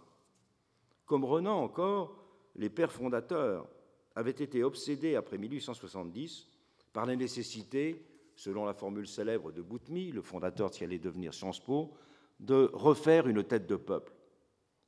Comme 1.06 1.26
Renan 1.26 1.61
encore, 1.61 2.23
les 2.56 2.69
pères 2.69 2.91
fondateurs 2.91 3.68
avaient 4.15 4.31
été 4.31 4.64
obsédés 4.64 5.15
après 5.15 5.38
1870 5.38 6.47
par 6.93 7.06
la 7.06 7.15
nécessité, 7.15 8.06
selon 8.36 8.66
la 8.66 8.74
formule 8.74 9.07
célèbre 9.07 9.52
de 9.52 9.62
Boutmy, 9.62 10.12
le 10.12 10.22
fondateur 10.22 10.72
qui 10.72 10.84
allait 10.84 10.99
devenir 10.99 11.34
Sciences 11.34 11.60
Po, 11.60 11.94
de 12.40 12.70
refaire 12.74 13.28
une 13.28 13.44
tête 13.44 13.68
de 13.68 13.76
peuple. 13.76 14.14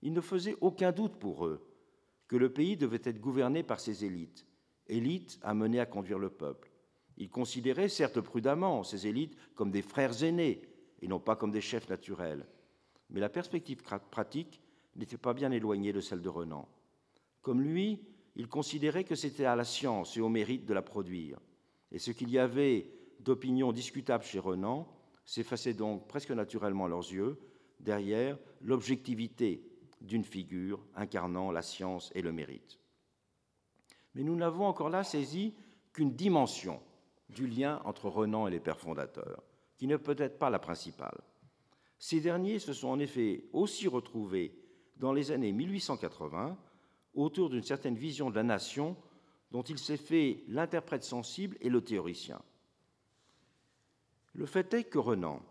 Il 0.02 0.14
ne 0.14 0.22
faisait 0.22 0.58
aucun 0.62 0.92
doute 0.92 1.16
pour 1.16 1.46
eux 1.46 1.66
que 2.28 2.36
le 2.36 2.52
pays 2.52 2.76
devait 2.76 3.02
être 3.04 3.20
gouverné 3.20 3.64
par 3.64 3.80
ses 3.80 4.04
élites, 4.04 4.46
élites 4.88 5.40
amenées 5.42 5.80
à 5.80 5.86
conduire 5.86 6.20
le 6.20 6.30
peuple. 6.30 6.72
Ils 7.18 7.30
considéraient, 7.30 7.90
certes 7.90 8.22
prudemment, 8.22 8.84
ces 8.84 9.08
élites 9.08 9.38
comme 9.56 9.72
des 9.72 9.82
frères 9.82 10.24
aînés 10.24 10.62
et 11.02 11.08
non 11.08 11.20
pas 11.20 11.36
comme 11.36 11.52
des 11.52 11.62
chefs 11.62 11.90
naturels. 11.90 12.46
Mais 13.10 13.20
la 13.20 13.30
perspective 13.30 13.82
pratique 14.12 14.62
n'était 14.96 15.18
pas 15.18 15.34
bien 15.34 15.52
éloignée 15.52 15.94
de 15.94 16.02
celle 16.02 16.22
de 16.22 16.30
Renan. 16.30 16.68
Comme 17.42 17.62
lui, 17.62 18.02
il 18.36 18.48
considérait 18.48 19.06
que 19.06 19.16
c'était 19.16 19.46
à 19.46 19.56
la 19.56 19.64
science 19.64 20.18
et 20.18 20.22
au 20.22 20.30
mérite 20.30 20.66
de 20.66 20.74
la 20.74 20.82
produire. 20.82 21.40
Et 21.92 22.00
ce 22.00 22.12
qu'il 22.12 22.30
y 22.30 22.38
avait 22.38 22.92
d'opinions 23.20 23.72
discutables 23.72 24.24
chez 24.24 24.40
Renan 24.40 24.88
s'effaçait 25.26 25.74
donc 25.74 26.08
presque 26.08 26.32
naturellement 26.32 26.86
à 26.86 26.90
leurs 26.90 27.12
yeux 27.12 27.40
derrière 27.80 28.38
l'objectivité 28.62 29.64
d'une 30.02 30.24
figure 30.24 30.80
incarnant 30.96 31.52
la 31.52 31.62
science 31.62 32.12
et 32.16 32.22
le 32.22 32.32
mérite. 32.32 32.80
Mais 34.16 34.24
nous 34.24 34.36
n'avons 34.36 34.66
encore 34.66 34.90
là 34.90 35.04
saisi 35.04 35.54
qu'une 35.94 36.14
dimension 36.14 36.80
du 37.30 37.48
lien 37.48 37.82
entre 37.84 38.10
Renan 38.10 38.48
et 38.48 38.52
les 38.52 38.60
pères 38.60 38.80
fondateurs, 38.80 39.44
qui 39.78 39.88
n'est 39.88 39.98
peut-être 39.98 40.40
pas 40.40 40.50
la 40.50 40.60
principale. 40.60 41.20
Ces 42.00 42.22
derniers 42.22 42.60
se 42.60 42.74
sont 42.74 42.90
en 42.90 43.00
effet 43.00 43.46
aussi 43.54 43.88
retrouvés 43.88 44.56
dans 44.98 45.14
les 45.14 45.32
années 45.32 45.52
1880 45.52 46.58
autour 47.14 47.50
d'une 47.50 47.64
certaine 47.64 47.96
vision 47.96 48.30
de 48.30 48.36
la 48.36 48.44
nation 48.44 48.96
dont 49.52 49.64
il 49.64 49.80
s'est 49.80 49.98
fait 49.98 50.44
l'interprète 50.48 51.04
sensible 51.04 51.58
et 51.62 51.70
le 51.70 51.82
théoricien. 51.82 52.42
Le 54.38 54.46
fait 54.46 54.72
est 54.76 54.84
que 54.84 55.00
Renan, 55.00 55.42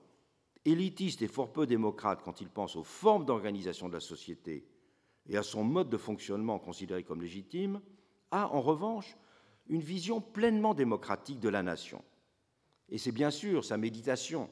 élitiste 0.64 1.20
et 1.20 1.26
fort 1.26 1.52
peu 1.52 1.66
démocrate 1.66 2.22
quand 2.22 2.40
il 2.40 2.48
pense 2.48 2.76
aux 2.76 2.84
formes 2.84 3.24
d'organisation 3.24 3.88
de 3.88 3.94
la 3.94 4.00
société 4.00 4.64
et 5.28 5.36
à 5.36 5.42
son 5.42 5.64
mode 5.64 5.90
de 5.90 5.96
fonctionnement 5.96 6.60
considéré 6.60 7.02
comme 7.02 7.20
légitime, 7.20 7.80
a 8.30 8.48
en 8.54 8.60
revanche 8.60 9.16
une 9.66 9.80
vision 9.80 10.20
pleinement 10.20 10.72
démocratique 10.72 11.40
de 11.40 11.48
la 11.48 11.64
nation. 11.64 12.04
Et 12.88 12.98
c'est 12.98 13.10
bien 13.10 13.32
sûr 13.32 13.64
sa 13.64 13.76
méditation 13.76 14.48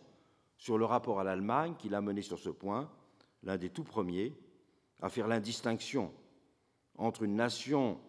sur 0.56 0.78
le 0.78 0.84
rapport 0.84 1.20
à 1.20 1.24
l'Allemagne 1.24 1.76
qui 1.78 1.88
l'a 1.88 2.00
mené 2.00 2.20
sur 2.20 2.40
ce 2.40 2.50
point, 2.50 2.90
l'un 3.44 3.56
des 3.56 3.70
tout 3.70 3.84
premiers, 3.84 4.34
à 5.00 5.10
faire 5.10 5.28
l'indistinction 5.28 6.12
entre 6.96 7.22
une 7.22 7.36
nation 7.36 8.00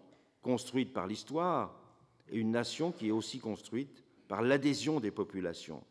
construite 0.41 0.91
par 0.91 1.05
l'histoire 1.05 1.79
et 2.29 2.39
une 2.39 2.49
nation 2.49 2.91
qui 2.91 3.09
est 3.09 3.11
aussi 3.11 3.37
construite 3.37 4.03
par 4.27 4.41
l'adhésion 4.41 4.99
des 4.99 5.11
populations, 5.11 5.83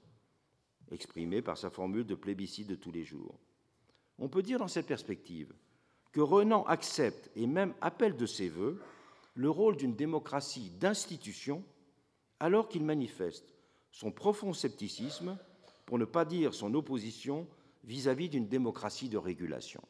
exprimée 0.94 1.42
par 1.42 1.58
sa 1.58 1.70
formule 1.70 2.06
de 2.06 2.14
plébiscite 2.14 2.68
de 2.68 2.74
tous 2.74 2.92
les 2.92 3.04
jours. 3.04 3.38
On 4.18 4.28
peut 4.28 4.42
dire 4.42 4.58
dans 4.58 4.68
cette 4.68 4.86
perspective 4.86 5.52
que 6.12 6.20
Renan 6.20 6.64
accepte 6.64 7.30
et 7.36 7.46
même 7.46 7.74
appelle 7.80 8.16
de 8.16 8.26
ses 8.26 8.48
voeux 8.48 8.80
le 9.34 9.50
rôle 9.50 9.76
d'une 9.76 9.96
démocratie 9.96 10.70
d'institution 10.70 11.64
alors 12.40 12.68
qu'il 12.68 12.84
manifeste 12.84 13.52
son 13.90 14.10
profond 14.10 14.52
scepticisme, 14.52 15.38
pour 15.86 15.98
ne 15.98 16.04
pas 16.04 16.24
dire 16.24 16.54
son 16.54 16.74
opposition, 16.74 17.46
vis-à-vis 17.84 18.28
d'une 18.28 18.48
démocratie 18.48 19.08
de 19.08 19.18
régulation. 19.18 19.82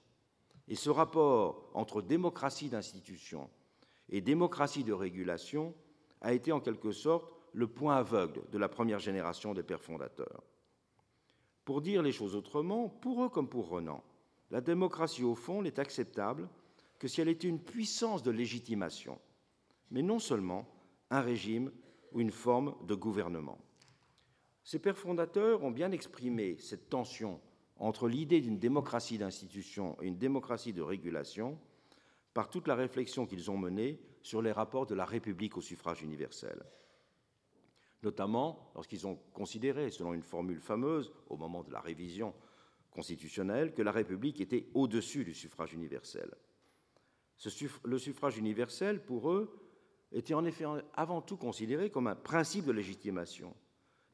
Et 0.68 0.74
ce 0.74 0.90
rapport 0.90 1.70
entre 1.74 2.02
démocratie 2.02 2.68
d'institution 2.68 3.48
et 4.08 4.20
démocratie 4.20 4.84
de 4.84 4.92
régulation 4.92 5.74
a 6.20 6.32
été 6.32 6.52
en 6.52 6.60
quelque 6.60 6.92
sorte 6.92 7.32
le 7.52 7.66
point 7.66 7.96
aveugle 7.96 8.42
de 8.50 8.58
la 8.58 8.68
première 8.68 8.98
génération 8.98 9.54
des 9.54 9.62
pères 9.62 9.82
fondateurs. 9.82 10.42
Pour 11.64 11.80
dire 11.80 12.02
les 12.02 12.12
choses 12.12 12.36
autrement, 12.36 12.88
pour 12.88 13.24
eux 13.24 13.28
comme 13.28 13.48
pour 13.48 13.68
Renan, 13.68 14.02
la 14.50 14.60
démocratie 14.60 15.24
au 15.24 15.34
fond 15.34 15.62
n'est 15.62 15.80
acceptable 15.80 16.48
que 16.98 17.08
si 17.08 17.20
elle 17.20 17.28
était 17.28 17.48
une 17.48 17.60
puissance 17.60 18.22
de 18.22 18.30
légitimation, 18.30 19.18
mais 19.90 20.02
non 20.02 20.18
seulement 20.18 20.66
un 21.10 21.20
régime 21.20 21.72
ou 22.12 22.20
une 22.20 22.30
forme 22.30 22.74
de 22.86 22.94
gouvernement. 22.94 23.58
Ces 24.62 24.78
pères 24.78 24.98
fondateurs 24.98 25.62
ont 25.62 25.70
bien 25.70 25.92
exprimé 25.92 26.56
cette 26.58 26.88
tension 26.88 27.40
entre 27.76 28.08
l'idée 28.08 28.40
d'une 28.40 28.58
démocratie 28.58 29.18
d'institution 29.18 29.96
et 30.00 30.06
une 30.06 30.18
démocratie 30.18 30.72
de 30.72 30.82
régulation 30.82 31.58
par 32.32 32.48
toute 32.48 32.68
la 32.68 32.74
réflexion 32.74 33.26
qu'ils 33.26 33.50
ont 33.50 33.58
menée 33.58 34.00
sur 34.22 34.40
les 34.40 34.52
rapports 34.52 34.86
de 34.86 34.94
la 34.94 35.04
République 35.04 35.56
au 35.56 35.60
suffrage 35.60 36.02
universel. 36.02 36.64
Notamment 38.04 38.70
lorsqu'ils 38.74 39.06
ont 39.06 39.18
considéré, 39.32 39.90
selon 39.90 40.12
une 40.12 40.22
formule 40.22 40.60
fameuse 40.60 41.10
au 41.30 41.38
moment 41.38 41.64
de 41.64 41.72
la 41.72 41.80
révision 41.80 42.34
constitutionnelle, 42.90 43.72
que 43.72 43.80
la 43.80 43.92
République 43.92 44.42
était 44.42 44.68
au-dessus 44.74 45.24
du 45.24 45.32
suffrage 45.32 45.72
universel. 45.72 46.30
le 47.84 47.98
suffrage 47.98 48.36
universel, 48.36 49.02
pour 49.02 49.30
eux, 49.30 49.58
était 50.12 50.34
en 50.34 50.44
effet 50.44 50.66
avant 50.92 51.22
tout 51.22 51.38
considéré 51.38 51.90
comme 51.90 52.06
un 52.06 52.14
principe 52.14 52.66
de 52.66 52.72
légitimation. 52.72 53.54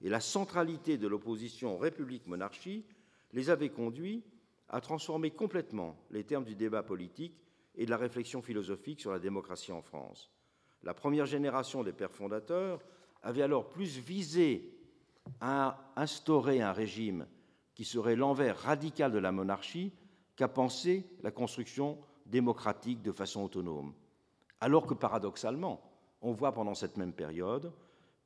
Et 0.00 0.08
la 0.08 0.20
centralité 0.20 0.96
de 0.96 1.08
l'opposition 1.08 1.76
République-monarchie 1.76 2.86
les 3.32 3.50
avait 3.50 3.70
conduits 3.70 4.24
à 4.68 4.80
transformer 4.80 5.32
complètement 5.32 5.96
les 6.12 6.22
termes 6.22 6.44
du 6.44 6.54
débat 6.54 6.84
politique 6.84 7.44
et 7.74 7.86
de 7.86 7.90
la 7.90 7.96
réflexion 7.96 8.40
philosophique 8.40 9.00
sur 9.00 9.10
la 9.10 9.18
démocratie 9.18 9.72
en 9.72 9.82
France. 9.82 10.30
La 10.84 10.94
première 10.94 11.26
génération 11.26 11.82
des 11.82 11.92
pères 11.92 12.14
fondateurs 12.14 12.80
avait 13.22 13.42
alors 13.42 13.68
plus 13.68 13.98
visé 13.98 14.72
à 15.40 15.92
instaurer 15.96 16.60
un 16.60 16.72
régime 16.72 17.26
qui 17.74 17.84
serait 17.84 18.16
l'envers 18.16 18.58
radical 18.58 19.12
de 19.12 19.18
la 19.18 19.32
monarchie 19.32 19.92
qu'à 20.36 20.48
penser 20.48 21.06
la 21.22 21.30
construction 21.30 21.98
démocratique 22.26 23.02
de 23.02 23.12
façon 23.12 23.42
autonome. 23.42 23.94
Alors 24.60 24.86
que 24.86 24.94
paradoxalement, 24.94 25.80
on 26.22 26.32
voit 26.32 26.52
pendant 26.52 26.74
cette 26.74 26.96
même 26.96 27.12
période 27.12 27.72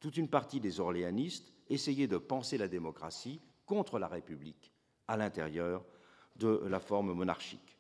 toute 0.01 0.17
une 0.17 0.29
partie 0.29 0.61
des 0.61 0.81
orléanistes 0.81 1.53
essayer 1.71 2.07
de 2.07 2.19
penser 2.19 2.59
la 2.59 2.69
démocratie 2.69 3.41
contre 3.67 3.99
la 3.99 4.09
République 4.09 4.73
à 5.09 5.17
l'intérieur 5.17 5.85
de 6.37 6.63
la 6.67 6.81
forme 6.81 7.13
monarchique. 7.13 7.79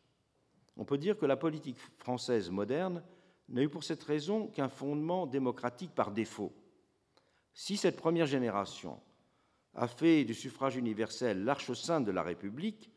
On 0.76 0.84
peut 0.84 0.98
dire 0.98 1.18
que 1.18 1.26
la 1.26 1.36
politique 1.36 1.78
française 1.98 2.50
moderne 2.50 3.02
n'a 3.48 3.62
eu 3.62 3.68
pour 3.68 3.84
cette 3.84 4.02
raison 4.02 4.46
qu'un 4.48 4.68
fondement 4.68 5.26
démocratique 5.26 5.94
par 5.94 6.10
défaut. 6.10 6.52
Si 7.54 7.76
cette 7.76 7.96
première 7.96 8.26
génération 8.26 9.00
a 9.74 9.86
fait 9.86 10.24
du 10.24 10.34
suffrage 10.34 10.76
universel 10.76 11.44
l'arche 11.44 11.72
sainte 11.72 12.04
de 12.04 12.10
la 12.10 12.22
République, 12.22 12.90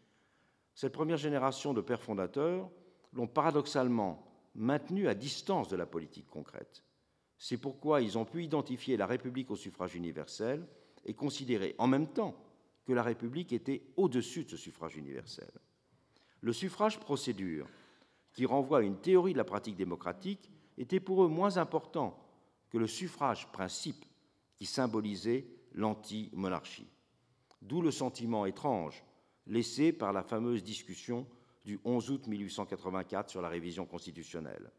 cette 0.73 0.93
première 0.93 1.17
génération 1.17 1.73
de 1.73 1.81
pères 1.81 2.01
fondateurs 2.01 2.69
l'ont 3.13 3.27
paradoxalement 3.27 4.27
maintenu 4.55 5.07
à 5.07 5.13
distance 5.13 5.69
de 5.69 5.75
la 5.75 5.85
politique 5.85 6.27
concrète. 6.27 6.83
C'est 7.37 7.57
pourquoi 7.57 8.01
ils 8.01 8.17
ont 8.17 8.25
pu 8.25 8.43
identifier 8.43 8.97
la 8.97 9.05
République 9.05 9.51
au 9.51 9.55
suffrage 9.55 9.95
universel 9.95 10.67
et 11.05 11.13
considérer 11.13 11.75
en 11.77 11.87
même 11.87 12.07
temps 12.07 12.35
que 12.85 12.93
la 12.93 13.03
République 13.03 13.53
était 13.53 13.83
au-dessus 13.95 14.45
de 14.45 14.49
ce 14.49 14.57
suffrage 14.57 14.97
universel. 14.97 15.51
Le 16.41 16.53
suffrage 16.53 16.99
procédure, 16.99 17.67
qui 18.33 18.45
renvoie 18.45 18.79
à 18.79 18.83
une 18.83 18.99
théorie 18.99 19.33
de 19.33 19.37
la 19.37 19.43
pratique 19.43 19.75
démocratique, 19.75 20.49
était 20.77 20.99
pour 20.99 21.23
eux 21.23 21.27
moins 21.27 21.57
important 21.57 22.17
que 22.69 22.77
le 22.77 22.87
suffrage 22.87 23.51
principe 23.51 24.05
qui 24.57 24.65
symbolisait 24.65 25.47
l'anti-monarchie. 25.73 26.89
D'où 27.61 27.81
le 27.81 27.91
sentiment 27.91 28.45
étrange 28.45 29.03
laissé 29.45 29.93
par 29.93 30.11
la 30.11 30.23
fameuse 30.23 30.63
discussion 30.63 31.25
du 31.63 31.79
11 31.85 32.11
août 32.11 32.27
1884 32.27 33.29
sur 33.29 33.41
la 33.41 33.49
révision 33.49 33.85
constitutionnelle. 33.85 34.71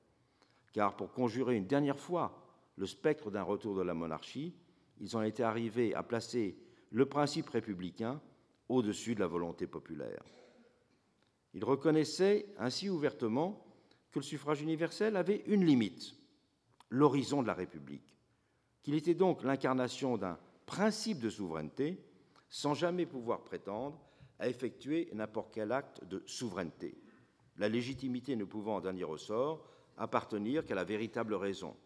Car 0.72 0.96
pour 0.96 1.12
conjurer 1.12 1.56
une 1.56 1.66
dernière 1.66 1.98
fois 1.98 2.44
le 2.76 2.86
spectre 2.86 3.30
d'un 3.30 3.42
retour 3.42 3.74
de 3.74 3.82
la 3.82 3.94
monarchie, 3.94 4.54
ils 5.00 5.16
en 5.16 5.22
étaient 5.22 5.42
arrivés 5.42 5.94
à 5.94 6.02
placer 6.02 6.56
le 6.90 7.06
principe 7.06 7.48
républicain 7.48 8.20
au-dessus 8.68 9.14
de 9.14 9.20
la 9.20 9.26
volonté 9.26 9.66
populaire. 9.66 10.22
Ils 11.54 11.64
reconnaissaient 11.64 12.46
ainsi 12.58 12.88
ouvertement 12.88 13.64
que 14.10 14.18
le 14.18 14.24
suffrage 14.24 14.62
universel 14.62 15.16
avait 15.16 15.42
une 15.46 15.64
limite, 15.64 16.14
l'horizon 16.90 17.42
de 17.42 17.46
la 17.46 17.54
République, 17.54 18.17
qu'il 18.88 18.94
était 18.94 19.12
donc 19.12 19.42
l'incarnation 19.42 20.16
d'un 20.16 20.38
principe 20.64 21.18
de 21.18 21.28
souveraineté 21.28 22.02
sans 22.48 22.72
jamais 22.72 23.04
pouvoir 23.04 23.44
prétendre 23.44 24.00
à 24.38 24.48
effectuer 24.48 25.10
n'importe 25.12 25.52
quel 25.52 25.72
acte 25.72 26.02
de 26.06 26.22
souveraineté, 26.24 26.96
la 27.58 27.68
légitimité 27.68 28.34
ne 28.34 28.44
pouvant 28.44 28.76
en 28.76 28.80
dernier 28.80 29.04
ressort 29.04 29.62
appartenir 29.98 30.64
qu'à 30.64 30.74
la 30.74 30.84
véritable 30.84 31.34
raison, 31.34 31.76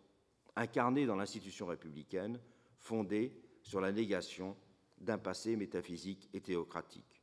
incarnée 0.55 1.05
dans 1.05 1.17
l'institution 1.17 1.67
républicaine, 1.67 2.39
fondée 2.79 3.37
sur 3.63 3.81
la 3.81 3.91
négation 3.91 4.55
d'un 5.01 5.19
passé 5.19 5.57
métaphysique 5.57 6.29
et 6.33 6.41
théocratique. 6.41 7.21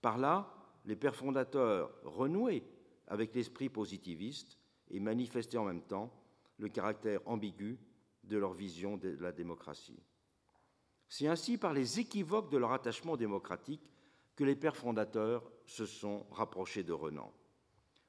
Par 0.00 0.16
là, 0.16 0.54
les 0.86 0.96
pères 0.96 1.16
fondateurs 1.16 1.90
renouaient 2.02 2.64
avec 3.08 3.34
l'esprit 3.34 3.68
positiviste 3.68 4.56
et 4.90 5.00
manifestaient 5.00 5.58
en 5.58 5.66
même 5.66 5.82
temps 5.82 6.10
le 6.56 6.70
caractère 6.70 7.20
ambigu 7.26 7.78
de 8.24 8.36
leur 8.36 8.52
vision 8.52 8.96
de 8.96 9.16
la 9.20 9.32
démocratie. 9.32 10.02
C'est 11.08 11.26
ainsi 11.26 11.58
par 11.58 11.72
les 11.72 12.00
équivoques 12.00 12.50
de 12.50 12.56
leur 12.56 12.72
attachement 12.72 13.16
démocratique 13.16 13.92
que 14.36 14.44
les 14.44 14.56
pères 14.56 14.76
fondateurs 14.76 15.50
se 15.66 15.84
sont 15.84 16.26
rapprochés 16.30 16.84
de 16.84 16.92
Renan. 16.92 17.32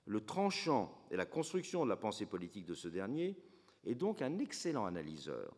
Le 0.05 0.21
tranchant 0.21 1.05
et 1.11 1.15
la 1.15 1.25
construction 1.25 1.83
de 1.83 1.89
la 1.89 1.95
pensée 1.95 2.25
politique 2.25 2.65
de 2.65 2.73
ce 2.73 2.87
dernier 2.87 3.37
est 3.85 3.95
donc 3.95 4.21
un 4.21 4.39
excellent 4.39 4.85
analyseur 4.85 5.55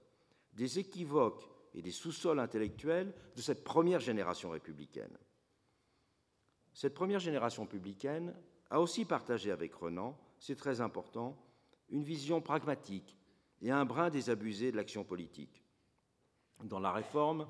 des 0.53 0.79
équivoques 0.79 1.49
et 1.73 1.81
des 1.81 1.91
sous-sols 1.91 2.39
intellectuels 2.39 3.13
de 3.35 3.41
cette 3.41 3.63
première 3.63 3.99
génération 3.99 4.49
républicaine. 4.49 5.17
Cette 6.73 6.93
première 6.93 7.19
génération 7.19 7.63
républicaine 7.63 8.33
a 8.69 8.81
aussi 8.81 9.05
partagé 9.05 9.51
avec 9.51 9.73
Renan, 9.75 10.17
c'est 10.39 10.55
très 10.55 10.81
important, 10.81 11.37
une 11.89 12.03
vision 12.03 12.41
pragmatique 12.41 13.17
et 13.61 13.71
un 13.71 13.85
brin 13.85 14.09
désabusé 14.09 14.71
de 14.71 14.77
l'action 14.77 15.03
politique. 15.03 15.63
Dans 16.63 16.79
la 16.79 16.91
réforme, 16.91 17.47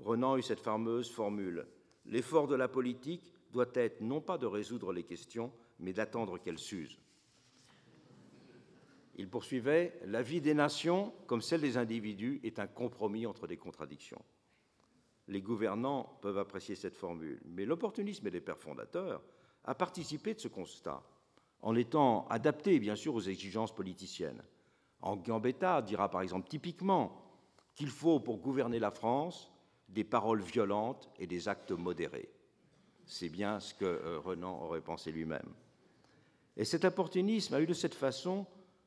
Renan 0.00 0.34
a 0.34 0.38
eu 0.38 0.42
cette 0.42 0.60
fameuse 0.60 1.10
formule 1.10 1.66
L'effort 2.08 2.46
de 2.46 2.54
la 2.54 2.68
politique 2.68 3.34
doit 3.50 3.66
être 3.74 4.00
non 4.00 4.20
pas 4.20 4.38
de 4.38 4.46
résoudre 4.46 4.92
les 4.92 5.02
questions, 5.02 5.52
mais 5.80 5.92
d'attendre 5.92 6.38
qu'elles 6.38 6.58
s'usent. 6.58 7.00
Il 9.16 9.28
poursuivait 9.28 9.98
La 10.04 10.22
vie 10.22 10.40
des 10.40 10.54
nations, 10.54 11.12
comme 11.26 11.40
celle 11.40 11.62
des 11.62 11.76
individus, 11.76 12.40
est 12.44 12.58
un 12.58 12.66
compromis 12.66 13.26
entre 13.26 13.46
des 13.46 13.56
contradictions. 13.56 14.22
Les 15.28 15.42
gouvernants 15.42 16.18
peuvent 16.20 16.38
apprécier 16.38 16.76
cette 16.76 16.94
formule, 16.94 17.40
mais 17.46 17.64
l'opportunisme 17.64 18.30
des 18.30 18.40
pères 18.40 18.58
fondateurs 18.58 19.22
a 19.64 19.74
participé 19.74 20.34
de 20.34 20.40
ce 20.40 20.48
constat, 20.48 21.02
en 21.62 21.74
étant 21.74 22.28
adapté, 22.28 22.78
bien 22.78 22.94
sûr, 22.94 23.14
aux 23.14 23.20
exigences 23.20 23.74
politiciennes. 23.74 24.42
En 25.00 25.16
Gambetta 25.16 25.82
dira 25.82 26.10
par 26.10 26.22
exemple 26.22 26.48
typiquement 26.48 27.22
qu'il 27.74 27.90
faut, 27.90 28.20
pour 28.20 28.38
gouverner 28.38 28.78
la 28.78 28.90
France, 28.90 29.52
des 29.88 30.04
paroles 30.04 30.40
violentes 30.40 31.08
et 31.18 31.26
des 31.26 31.48
actes 31.48 31.72
modérés. 31.72 32.30
C'est 33.04 33.28
bien 33.28 33.60
ce 33.60 33.74
que 33.74 33.84
euh, 33.84 34.18
Renan 34.18 34.62
aurait 34.62 34.80
pensé 34.80 35.12
lui-même. 35.12 35.54
Et 36.56 36.64
cet 36.64 36.84
opportunisme 36.84 37.54
a 37.54 37.60
eu 37.60 37.66
de 37.66 37.74
cette 37.74 37.94
façon 37.94 38.46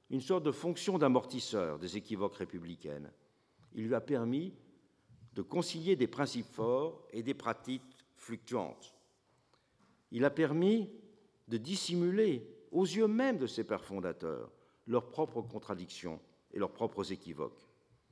une 0.09 0.21
sorte 0.21 0.43
de 0.43 0.51
fonction 0.51 0.97
d'amortisseur 0.97 1.77
des 1.77 1.95
équivoques 1.95 2.35
républicaines. 2.35 3.11
Il 3.73 3.87
lui 3.87 3.95
a 3.95 4.01
permis 4.01 4.53
de 5.35 5.41
concilier 5.41 5.95
des 5.95 6.07
principes 6.07 6.51
forts 6.51 7.05
et 7.13 7.21
des 7.21 7.35
pratiques 7.35 7.95
fluctuantes. 8.15 8.95
Il 10.11 10.25
a 10.25 10.31
permis 10.31 10.89
de 11.47 11.57
dissimuler 11.57 12.45
aux 12.71 12.85
yeux 12.85 13.07
même 13.07 13.37
de 13.37 13.47
ses 13.47 13.63
pères 13.63 13.85
fondateurs, 13.85 14.51
leurs 14.89 15.09
propres 15.09 15.41
contradictions 15.41 16.19
et 16.51 16.59
leurs 16.59 16.73
propres 16.73 17.13
équivoques. 17.13 17.65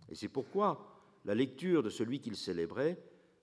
Et 0.09 0.15
c'est 0.15 0.29
pourquoi 0.29 0.87
la 1.25 1.35
lecture 1.35 1.83
de 1.83 1.89
celui 1.89 2.21
qu'il 2.21 2.37
célébrait 2.37 2.97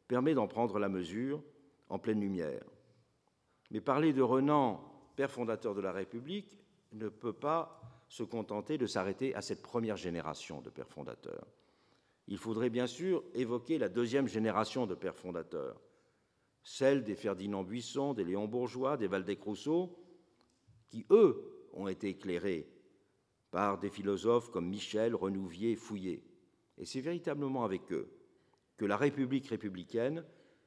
permet 0.09 0.35
d'en 0.35 0.47
prendre 0.47 0.79
la 0.79 0.89
mesure 0.89 1.43
en 1.89 1.99
pleine 1.99 2.21
lumière. 2.21 2.65
Mais 3.71 3.81
parler 3.81 4.13
de 4.13 4.23
Renan, 4.23 4.81
père 5.17 5.33
fondateur 5.33 5.75
de 5.75 5.81
la 5.81 5.93
République, 5.93 6.59
ne 6.93 7.09
peut 7.09 7.33
pas 7.33 7.81
se 8.09 8.23
contenter 8.23 8.79
de 8.79 8.87
s'arrêter 8.87 9.35
à 9.35 9.43
cette 9.43 9.63
première 9.63 9.97
génération 9.97 10.61
de 10.61 10.71
pères 10.71 10.89
fondateurs. 10.89 11.47
Il 12.29 12.39
faudrait 12.39 12.71
bien 12.71 12.87
sûr 12.87 13.25
évoquer 13.35 13.79
la 13.79 13.89
deuxième 13.89 14.29
génération 14.29 14.87
de 14.87 14.95
pères 14.95 15.17
fondateurs, 15.17 15.81
celle 16.63 17.03
des 17.03 17.17
Ferdinand 17.17 17.65
Buisson, 17.65 18.15
des 18.15 18.25
Léon 18.25 18.47
Bourgeois, 18.47 18.97
des 18.97 19.09
Valdec-Rousseau, 19.09 19.99
qui, 20.89 21.05
eux, 21.11 21.69
ont 21.73 21.89
été 21.89 22.11
éclairés 22.11 22.74
par 23.55 23.79
des 23.79 23.89
philosophes 23.89 24.51
comme 24.51 24.67
Michel, 24.67 25.15
Renouvier, 25.15 25.77
Fouillé. 25.77 26.25
Et 26.77 26.85
c'est 26.85 27.01
véritablement 27.01 27.63
avec 27.63 27.93
eux 27.93 28.11
que 28.77 28.85
la 28.85 28.97
République 28.97 29.47
républicaine 29.47 30.25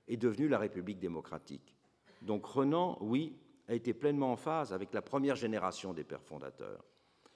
est 0.07 0.15
devenue 0.15 0.47
la 0.47 0.57
République 0.57 0.97
démocratique. 0.97 1.76
Donc 2.22 2.45
Renan, 2.45 2.97
oui, 3.01 3.35
a 3.68 3.73
été 3.73 3.93
pleinement 3.93 4.31
en 4.31 4.38
phase 4.38 4.72
avec 4.72 4.93
la 4.93 5.01
première 5.01 5.35
génération 5.35 5.93
des 5.93 6.05
pères 6.05 6.23
fondateurs. 6.23 6.85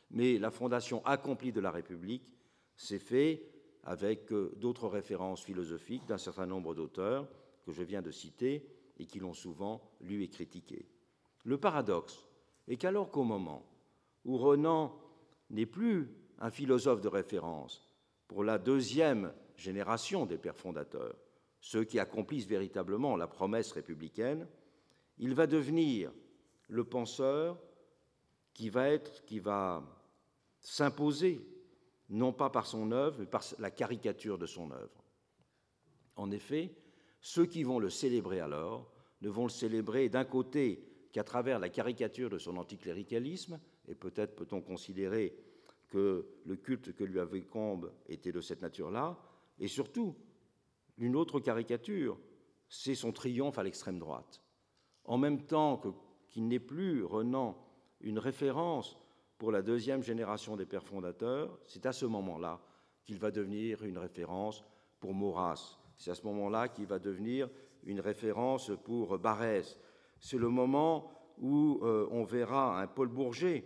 Mais 0.09 0.37
la 0.39 0.51
fondation 0.51 1.05
accomplie 1.05 1.51
de 1.51 1.59
la 1.59 1.71
République 1.71 2.33
s'est 2.77 2.97
faite 2.97 3.43
avec 3.83 4.31
euh, 4.31 4.53
d'autres 4.55 4.87
références 4.87 5.43
philosophiques 5.43 6.05
d'un 6.05 6.17
certain 6.17 6.45
nombre 6.45 6.73
d'auteurs 6.73 7.27
que 7.65 7.73
je 7.73 7.83
viens 7.83 8.01
de 8.01 8.11
citer 8.11 8.65
et 8.97 9.05
qui 9.05 9.19
l'ont 9.19 9.33
souvent 9.33 9.81
lu 9.99 10.23
et 10.23 10.29
critiqué. 10.29 10.87
Le 11.43 11.57
paradoxe 11.57 12.25
est 12.69 12.77
qu'alors 12.77 13.11
qu'au 13.11 13.25
moment 13.25 13.65
où 14.23 14.37
Renan 14.37 15.00
n'est 15.51 15.65
plus 15.65 16.09
un 16.39 16.49
philosophe 16.49 17.01
de 17.01 17.07
référence 17.07 17.87
pour 18.27 18.43
la 18.43 18.57
deuxième 18.57 19.33
génération 19.57 20.25
des 20.25 20.37
pères 20.37 20.55
fondateurs, 20.55 21.15
ceux 21.59 21.83
qui 21.83 21.99
accomplissent 21.99 22.47
véritablement 22.47 23.15
la 23.15 23.27
promesse 23.27 23.71
républicaine, 23.73 24.47
il 25.17 25.35
va 25.35 25.47
devenir 25.47 26.11
le 26.69 26.83
penseur 26.83 27.59
qui 28.53 28.69
va 28.69 28.89
être, 28.89 29.23
qui 29.25 29.39
va 29.39 29.83
s'imposer, 30.61 31.45
non 32.09 32.33
pas 32.33 32.49
par 32.49 32.65
son 32.65 32.91
œuvre, 32.91 33.17
mais 33.19 33.25
par 33.25 33.43
la 33.59 33.69
caricature 33.69 34.37
de 34.37 34.45
son 34.45 34.71
œuvre. 34.71 35.03
En 36.15 36.31
effet, 36.31 36.73
ceux 37.19 37.45
qui 37.45 37.63
vont 37.63 37.79
le 37.79 37.89
célébrer 37.89 38.39
alors 38.39 38.91
ne 39.21 39.29
vont 39.29 39.43
le 39.43 39.49
célébrer 39.49 40.09
d'un 40.09 40.25
côté 40.25 40.83
qu'à 41.11 41.23
travers 41.23 41.59
la 41.59 41.69
caricature 41.69 42.29
de 42.29 42.37
son 42.37 42.57
anticléricalisme, 42.57 43.59
et 43.91 43.95
peut-être 43.95 44.35
peut-on 44.35 44.61
considérer 44.61 45.35
que 45.89 46.25
le 46.45 46.55
culte 46.55 46.95
que 46.95 47.03
lui 47.03 47.19
avait 47.19 47.43
Combe 47.43 47.91
était 48.07 48.31
de 48.31 48.39
cette 48.39 48.61
nature-là, 48.61 49.19
et 49.59 49.67
surtout, 49.67 50.15
une 50.97 51.17
autre 51.17 51.41
caricature, 51.41 52.17
c'est 52.69 52.95
son 52.95 53.11
triomphe 53.11 53.57
à 53.57 53.63
l'extrême 53.63 53.99
droite. 53.99 54.41
En 55.03 55.17
même 55.17 55.45
temps 55.45 55.81
qu'il 56.29 56.47
n'est 56.47 56.59
plus, 56.59 57.03
Renan, 57.03 57.57
une 57.99 58.17
référence 58.17 58.97
pour 59.37 59.51
la 59.51 59.61
deuxième 59.61 60.03
génération 60.03 60.55
des 60.55 60.65
pères 60.65 60.85
fondateurs, 60.85 61.59
c'est 61.65 61.85
à 61.85 61.91
ce 61.91 62.05
moment-là 62.05 62.61
qu'il 63.03 63.19
va 63.19 63.29
devenir 63.29 63.83
une 63.83 63.97
référence 63.97 64.63
pour 65.01 65.13
Maurras. 65.13 65.79
C'est 65.97 66.11
à 66.11 66.15
ce 66.15 66.23
moment-là 66.27 66.69
qu'il 66.69 66.85
va 66.85 66.99
devenir 66.99 67.49
une 67.83 67.99
référence 67.99 68.71
pour 68.85 69.17
Barès. 69.17 69.77
C'est 70.19 70.37
le 70.37 70.49
moment 70.49 71.11
où 71.39 71.79
euh, 71.81 72.07
on 72.11 72.23
verra 72.23 72.79
un 72.79 72.87
Paul 72.87 73.09
Bourget 73.09 73.65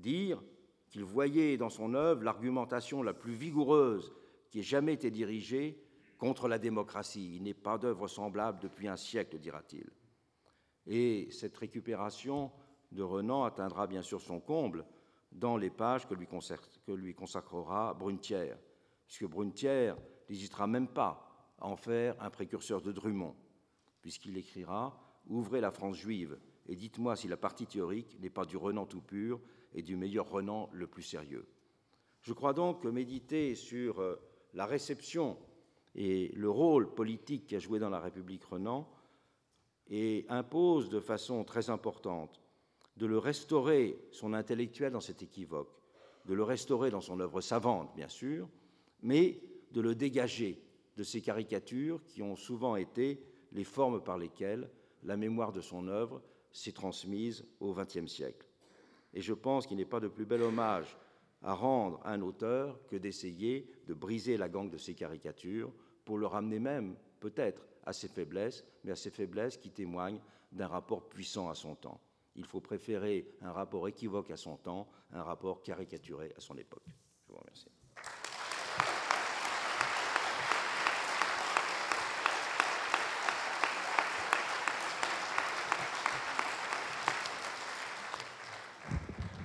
dire 0.00 0.42
qu'il 0.88 1.04
voyait 1.04 1.56
dans 1.56 1.68
son 1.68 1.94
œuvre 1.94 2.22
l'argumentation 2.22 3.02
la 3.02 3.14
plus 3.14 3.34
vigoureuse 3.34 4.12
qui 4.50 4.60
ait 4.60 4.64
jamais 4.64 4.94
été 4.94 5.10
dirigée 5.10 5.80
contre 6.18 6.48
la 6.48 6.58
démocratie. 6.58 7.36
Il 7.36 7.44
n'est 7.44 7.54
pas 7.54 7.78
d'œuvre 7.78 8.08
semblable 8.08 8.60
depuis 8.60 8.88
un 8.88 8.96
siècle, 8.96 9.38
dira-t-il. 9.38 9.88
Et 10.86 11.30
cette 11.30 11.56
récupération 11.56 12.50
de 12.90 13.02
Renan 13.02 13.44
atteindra 13.44 13.86
bien 13.86 14.02
sûr 14.02 14.20
son 14.20 14.40
comble 14.40 14.84
dans 15.30 15.56
les 15.56 15.70
pages 15.70 16.08
que 16.08 16.14
lui, 16.92 17.14
consacrera 17.14 17.94
Brunetière, 17.94 18.58
puisque 19.06 19.26
Brunetière 19.26 19.96
n'hésitera 20.28 20.66
même 20.66 20.88
pas 20.88 21.54
à 21.58 21.68
en 21.68 21.76
faire 21.76 22.20
un 22.20 22.30
précurseur 22.30 22.82
de 22.82 22.90
Drummond, 22.90 23.36
puisqu'il 24.02 24.36
écrira 24.36 24.98
Ouvrez 25.28 25.60
la 25.60 25.70
France 25.70 25.96
juive 25.96 26.38
et 26.66 26.74
dites-moi 26.74 27.14
si 27.14 27.28
la 27.28 27.36
partie 27.36 27.66
théorique 27.66 28.18
n'est 28.20 28.30
pas 28.30 28.44
du 28.44 28.56
Renan 28.56 28.86
tout 28.86 29.02
pur 29.02 29.40
et 29.74 29.82
du 29.82 29.96
meilleur 29.96 30.28
Renan 30.28 30.68
le 30.72 30.86
plus 30.86 31.02
sérieux. 31.02 31.46
Je 32.22 32.32
crois 32.32 32.52
donc 32.52 32.82
que 32.82 32.88
méditer 32.88 33.54
sur 33.54 34.00
euh, 34.00 34.16
la 34.54 34.66
réception 34.66 35.38
et 35.94 36.28
le 36.34 36.50
rôle 36.50 36.94
politique 36.94 37.46
qu'a 37.46 37.58
joué 37.58 37.78
dans 37.78 37.90
la 37.90 38.00
République 38.00 38.44
Renan 38.44 38.88
et 39.88 40.26
impose 40.28 40.88
de 40.88 41.00
façon 41.00 41.44
très 41.44 41.70
importante 41.70 42.40
de 42.96 43.06
le 43.06 43.18
restaurer, 43.18 43.98
son 44.12 44.34
intellectuel, 44.34 44.92
dans 44.92 45.00
cet 45.00 45.22
équivoque, 45.22 45.72
de 46.26 46.34
le 46.34 46.42
restaurer 46.42 46.90
dans 46.90 47.00
son 47.00 47.18
œuvre 47.20 47.40
savante, 47.40 47.94
bien 47.96 48.08
sûr, 48.08 48.48
mais 49.02 49.40
de 49.72 49.80
le 49.80 49.94
dégager 49.94 50.62
de 50.96 51.02
ces 51.02 51.22
caricatures 51.22 52.04
qui 52.04 52.22
ont 52.22 52.36
souvent 52.36 52.76
été 52.76 53.24
les 53.52 53.64
formes 53.64 54.02
par 54.02 54.18
lesquelles 54.18 54.68
la 55.02 55.16
mémoire 55.16 55.52
de 55.52 55.62
son 55.62 55.88
œuvre 55.88 56.20
s'est 56.52 56.72
transmise 56.72 57.44
au 57.60 57.72
XXe 57.72 58.06
siècle. 58.06 58.49
Et 59.14 59.20
je 59.20 59.32
pense 59.32 59.66
qu'il 59.66 59.76
n'est 59.76 59.84
pas 59.84 60.00
de 60.00 60.08
plus 60.08 60.26
bel 60.26 60.42
hommage 60.42 60.96
à 61.42 61.54
rendre 61.54 62.00
à 62.04 62.12
un 62.12 62.20
auteur 62.20 62.78
que 62.86 62.96
d'essayer 62.96 63.70
de 63.86 63.94
briser 63.94 64.36
la 64.36 64.48
gangue 64.48 64.70
de 64.70 64.78
ses 64.78 64.94
caricatures 64.94 65.72
pour 66.04 66.18
le 66.18 66.26
ramener 66.26 66.58
même, 66.58 66.96
peut-être, 67.18 67.66
à 67.84 67.92
ses 67.92 68.08
faiblesses, 68.08 68.64
mais 68.84 68.92
à 68.92 68.96
ses 68.96 69.10
faiblesses 69.10 69.56
qui 69.56 69.70
témoignent 69.70 70.20
d'un 70.52 70.68
rapport 70.68 71.08
puissant 71.08 71.48
à 71.48 71.54
son 71.54 71.74
temps. 71.74 72.00
Il 72.36 72.44
faut 72.44 72.60
préférer 72.60 73.26
un 73.40 73.52
rapport 73.52 73.88
équivoque 73.88 74.30
à 74.30 74.36
son 74.36 74.56
temps, 74.56 74.88
un 75.12 75.22
rapport 75.22 75.62
caricaturé 75.62 76.32
à 76.36 76.40
son 76.40 76.56
époque. 76.56 76.86
Je 77.26 77.32
vous 77.32 77.38
remercie. 77.38 77.79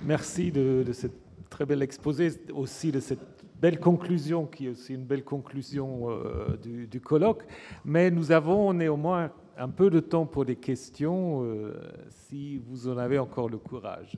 Merci 0.06 0.52
de, 0.52 0.84
cette 0.92 1.18
très 1.50 1.66
bel 1.66 1.82
exposé, 1.82 2.30
aussi 2.54 2.92
de 2.92 3.00
cette 3.00 3.44
belle 3.60 3.80
conclusion, 3.80 4.46
qui 4.46 4.66
est 4.66 4.68
aussi 4.68 4.94
une 4.94 5.04
belle 5.04 5.24
conclusion 5.24 6.12
euh, 6.12 6.56
du, 6.56 7.00
colloque. 7.00 7.42
Mais 7.84 8.12
nous 8.12 8.30
avons 8.30 8.72
néanmoins 8.72 9.32
un 9.58 9.68
peu 9.68 9.90
de 9.90 9.98
temps 9.98 10.24
pour 10.24 10.44
des 10.44 10.54
questions, 10.54 11.42
euh, 11.42 11.74
si 12.08 12.58
vous 12.58 12.86
en 12.86 12.98
avez 12.98 13.18
encore 13.18 13.48
le 13.48 13.58
courage. 13.58 14.16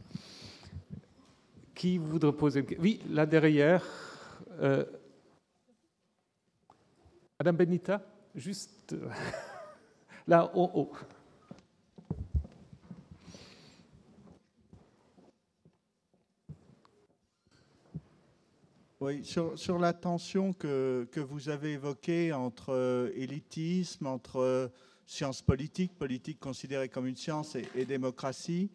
Qui 1.74 1.96
voudrait 1.96 2.32
poser 2.32 2.60
une 2.60 2.66
question 2.66 2.82
Oui, 2.82 3.00
là 3.08 3.24
derrière. 3.24 3.82
Euh, 4.60 4.84
Madame 7.40 7.56
Benita, 7.56 8.02
juste 8.34 8.94
là 10.26 10.50
en 10.54 10.70
haut. 10.74 10.92
Oui, 19.00 19.24
sur, 19.24 19.78
la 19.78 19.92
tension 19.92 20.52
que, 20.52 21.06
vous 21.14 21.48
avez 21.50 21.74
évoquée 21.74 22.32
entre 22.32 22.70
euh, 22.70 23.12
élitisme, 23.14 24.08
entre 24.08 24.40
euh, 24.40 24.66
science 25.06 25.40
politique, 25.40 25.96
politique 25.96 26.40
considérée 26.40 26.88
comme 26.88 27.06
une 27.06 27.14
science 27.14 27.56
et, 27.76 27.84
démocratie, 27.84 28.72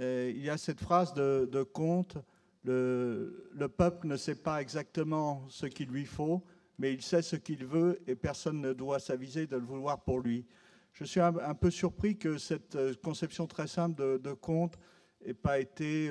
euh, 0.00 0.30
il 0.32 0.44
y 0.44 0.50
a 0.50 0.56
cette 0.56 0.78
phrase 0.78 1.14
de, 1.14 1.48
de 1.50 1.64
Comte, 1.64 2.16
le, 2.62 3.50
le, 3.52 3.68
peuple 3.68 4.06
ne 4.06 4.16
sait 4.16 4.36
pas 4.36 4.60
exactement 4.60 5.44
ce 5.48 5.66
qu'il 5.66 5.88
lui 5.88 6.04
faut, 6.04 6.44
mais 6.78 6.92
il 6.92 7.02
sait 7.02 7.22
ce 7.22 7.34
qu'il 7.34 7.66
veut 7.66 8.00
et 8.06 8.14
personne 8.14 8.60
ne 8.60 8.72
doit 8.72 9.00
s'aviser 9.00 9.48
de 9.48 9.56
le 9.56 9.64
vouloir 9.64 10.04
pour 10.04 10.20
lui. 10.20 10.46
Je 10.92 11.02
suis 11.02 11.20
un, 11.20 11.54
peu 11.54 11.72
surpris 11.72 12.16
que 12.16 12.38
cette 12.38 12.78
conception 13.02 13.48
très 13.48 13.66
simple 13.66 14.00
de, 14.00 14.16
de 14.18 14.32
Comte 14.32 14.78
n'ait 15.26 15.34
pas 15.34 15.58
été 15.58 16.08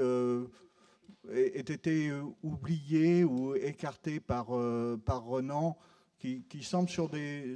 ait 1.31 1.59
été 1.59 2.09
euh, 2.09 2.23
oublié 2.43 3.23
ou 3.23 3.55
écarté 3.55 4.19
par, 4.19 4.55
euh, 4.55 4.97
par 4.97 5.23
Renan, 5.23 5.77
qui, 6.17 6.43
qui, 6.43 6.63
semble 6.63 6.89
sur, 6.89 7.09
des, 7.09 7.55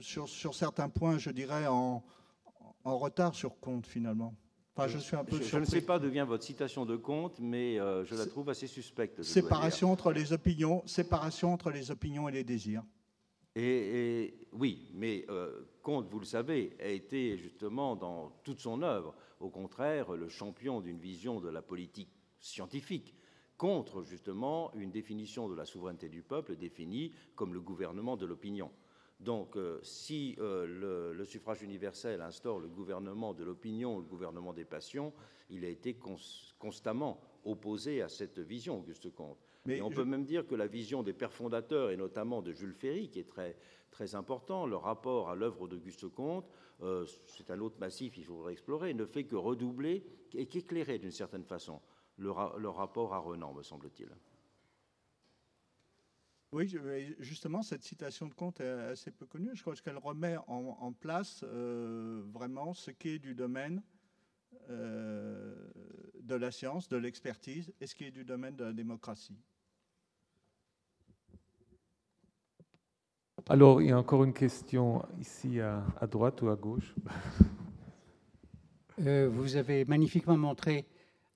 sur, 0.00 0.28
sur, 0.28 0.54
certains 0.54 0.88
points, 0.88 1.18
je 1.18 1.30
dirais, 1.30 1.66
en, 1.66 2.02
en 2.84 2.98
retard 2.98 3.34
sur 3.34 3.58
Comte 3.60 3.86
finalement. 3.86 4.34
Enfin, 4.76 4.88
je, 4.88 4.98
suis 4.98 5.16
un 5.16 5.24
peu 5.24 5.42
je, 5.42 5.58
ne 5.58 5.64
sais 5.64 5.80
pas 5.80 5.98
d'où 5.98 6.08
vient 6.08 6.24
votre 6.24 6.44
citation 6.44 6.86
de 6.86 6.96
Comte, 6.96 7.38
mais 7.40 7.78
euh, 7.78 8.04
je 8.04 8.14
la 8.14 8.24
trouve 8.24 8.48
assez 8.48 8.66
suspecte. 8.66 9.22
Séparation 9.22 9.92
entre 9.92 10.12
les 10.12 10.32
opinions, 10.32 10.82
séparation 10.86 11.52
entre 11.52 11.70
les 11.70 11.90
opinions 11.90 12.28
et 12.28 12.32
les 12.32 12.44
désirs. 12.44 12.84
Et, 13.56 14.46
oui, 14.52 14.90
mais 14.94 15.26
Comte, 15.82 16.08
vous 16.08 16.20
le 16.20 16.24
savez, 16.24 16.76
a 16.80 16.86
été 16.86 17.36
justement 17.36 17.96
dans 17.96 18.30
toute 18.44 18.60
son 18.60 18.80
œuvre 18.80 19.14
au 19.40 19.50
contraire 19.50 20.12
le 20.12 20.28
champion 20.28 20.80
d'une 20.80 21.00
vision 21.00 21.40
de 21.40 21.48
la 21.48 21.60
politique 21.60 22.19
scientifique 22.40 23.14
contre 23.56 24.02
justement 24.02 24.72
une 24.74 24.90
définition 24.90 25.48
de 25.48 25.54
la 25.54 25.66
souveraineté 25.66 26.08
du 26.08 26.22
peuple 26.22 26.56
définie 26.56 27.12
comme 27.34 27.52
le 27.52 27.60
gouvernement 27.60 28.16
de 28.16 28.26
l'opinion. 28.26 28.70
Donc, 29.20 29.56
euh, 29.56 29.78
si 29.82 30.34
euh, 30.38 31.12
le, 31.14 31.24
suffrage 31.26 31.62
universel 31.62 32.22
instaure 32.22 32.58
le 32.58 32.68
gouvernement 32.68 33.34
de 33.34 33.44
l'opinion, 33.44 33.98
le 33.98 34.04
gouvernement 34.04 34.54
des 34.54 34.64
passions, 34.64 35.12
il 35.50 35.64
a 35.66 35.68
été 35.68 35.98
constamment 36.58 37.20
opposé 37.44 38.00
à 38.00 38.08
cette 38.08 38.38
vision, 38.38 38.78
Auguste 38.78 39.12
Comte. 39.14 39.36
Mais 39.66 39.82
on 39.82 39.90
peut 39.90 40.06
même 40.06 40.24
dire 40.24 40.46
que 40.46 40.54
la 40.54 40.66
vision 40.66 41.02
des 41.02 41.12
pères 41.12 41.34
fondateurs, 41.34 41.90
et 41.90 41.98
notamment 41.98 42.40
de 42.40 42.52
Jules 42.52 42.72
Ferry, 42.72 43.10
qui 43.10 43.18
est 43.18 43.28
très, 43.28 43.58
très 43.90 44.14
important, 44.14 44.66
le 44.66 44.76
rapport 44.76 45.28
à 45.28 45.34
l'œuvre 45.34 45.68
d'Auguste 45.68 46.08
Comte, 46.08 46.46
euh, 46.82 47.04
c'est 47.26 47.50
un 47.50 47.60
autre 47.60 47.78
massif 47.78 48.14
qu'il 48.14 48.24
faudrait 48.24 48.52
explorer, 48.52 48.94
ne 48.94 49.04
fait 49.04 49.24
que 49.24 49.36
redoubler 49.36 50.02
et 50.32 50.46
qu'éclairer 50.46 50.98
d'une 50.98 51.10
certaine 51.10 51.44
façon 51.44 51.82
le, 52.20 52.68
rapport 52.68 53.14
à 53.14 53.18
Renan, 53.18 53.52
me 53.52 53.62
semble-t-il. 53.62 54.08
Oui, 56.52 56.68
justement, 57.20 57.62
cette 57.62 57.82
citation 57.82 58.26
de 58.26 58.34
Comte 58.34 58.60
est 58.60 58.68
assez 58.68 59.10
peu 59.10 59.24
connue. 59.24 59.50
Je 59.54 59.62
crois 59.62 59.74
qu'elle 59.76 59.98
remet 59.98 60.36
en, 60.48 60.92
place 60.92 61.44
euh, 61.44 62.22
vraiment 62.32 62.74
ce 62.74 62.90
qui 62.90 63.10
est 63.10 63.18
du 63.18 63.34
domaine 63.34 63.82
euh, 64.68 65.54
de 66.20 66.34
la 66.34 66.50
science, 66.50 66.88
de 66.88 66.96
l'expertise, 66.96 67.72
et 67.80 67.86
ce 67.86 67.94
qui 67.94 68.04
est 68.04 68.10
du 68.10 68.24
domaine 68.24 68.56
de 68.56 68.64
la 68.64 68.72
démocratie. 68.72 69.38
Alors, 73.48 73.80
il 73.80 73.88
y 73.88 73.92
a 73.92 73.98
encore 73.98 74.24
une 74.24 74.34
question 74.34 75.04
ici 75.18 75.60
à, 75.60 76.06
droite 76.08 76.42
ou 76.42 76.48
à 76.50 76.56
gauche? 76.56 76.94
Euh, 79.00 79.30
vous 79.32 79.56
avez 79.56 79.86
magnifiquement 79.86 80.36
montré 80.36 80.84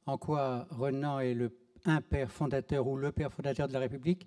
en 0.07 0.19
quoi 0.19 0.67
Renan 0.71 1.21
est 1.21 1.35
le, 1.35 1.57
un 1.85 2.01
père 2.01 2.31
fondateur 2.31 2.87
ou 2.87 2.97
le 2.97 3.13
père 3.13 3.33
fondateur 3.33 3.69
de 3.69 3.73
la 3.73 3.81
République. 3.81 4.27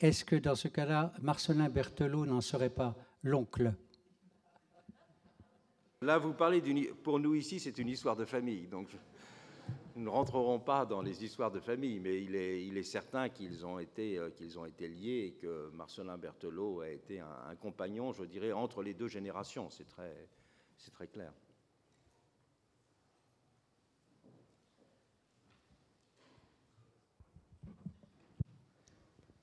Est-ce 0.00 0.24
que 0.24 0.36
dans 0.36 0.54
ce 0.54 0.68
cas-là, 0.68 1.12
Marcelin 1.20 1.68
Berthelot 1.68 2.24
n'en 2.26 2.40
serait 2.40 2.70
pas 2.70 2.94
l'oncle? 3.22 3.74
Là, 6.02 6.18
vous 6.18 6.32
parlez 6.32 6.60
d'une. 6.60 6.94
Pour 6.94 7.18
nous 7.18 7.34
ici, 7.34 7.58
c'est 7.58 7.76
une 7.78 7.88
histoire 7.88 8.14
de 8.14 8.24
famille. 8.24 8.68
Donc, 8.68 8.88
nous 9.96 10.04
ne 10.04 10.08
rentrerons 10.08 10.60
pas 10.60 10.86
dans 10.86 11.02
les 11.02 11.24
histoires 11.24 11.50
de 11.50 11.58
famille, 11.58 11.98
mais 11.98 12.22
il 12.22 12.36
est, 12.36 12.82
certain 12.84 13.28
qu'ils 13.28 13.66
ont, 13.66 13.80
été, 13.80 14.16
euh, 14.16 14.30
qu'ils 14.30 14.56
ont 14.60 14.64
été 14.64 14.86
liés 14.86 15.24
et 15.26 15.32
que 15.32 15.70
Marcelin 15.74 16.16
Berthelot 16.16 16.82
a 16.82 16.90
été 16.90 17.18
un, 17.18 17.56
compagnon, 17.56 18.12
je 18.12 18.22
dirais, 18.22 18.52
entre 18.52 18.82
les 18.82 18.94
deux 18.94 19.08
générations. 19.08 19.68
C'est 19.70 19.88
très 19.88 21.08
clair. 21.08 21.32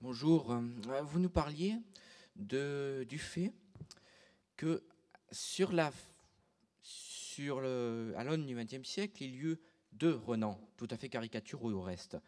Bonjour. 0.07 0.51
Euh, 0.51 0.61
vous 1.01 1.17
nous 1.17 1.31
parliez 1.31 1.77
du 2.35 3.17
fait 3.17 3.51
que 4.55 4.83
sur 5.31 5.71
le, 7.59 8.13
à 8.15 8.23
l'aune 8.23 8.45
du 8.45 8.53
XXe 8.53 8.87
siècle, 8.87 9.23
il 9.23 9.33
y 9.33 9.37
eut 9.39 9.57
deux 9.93 10.13
Renan, 10.13 10.59
tout 10.77 10.87
à 10.91 10.97
fait 10.97 11.09
caricaturaux 11.09 11.71
au 11.71 11.81
reste. 11.81 12.19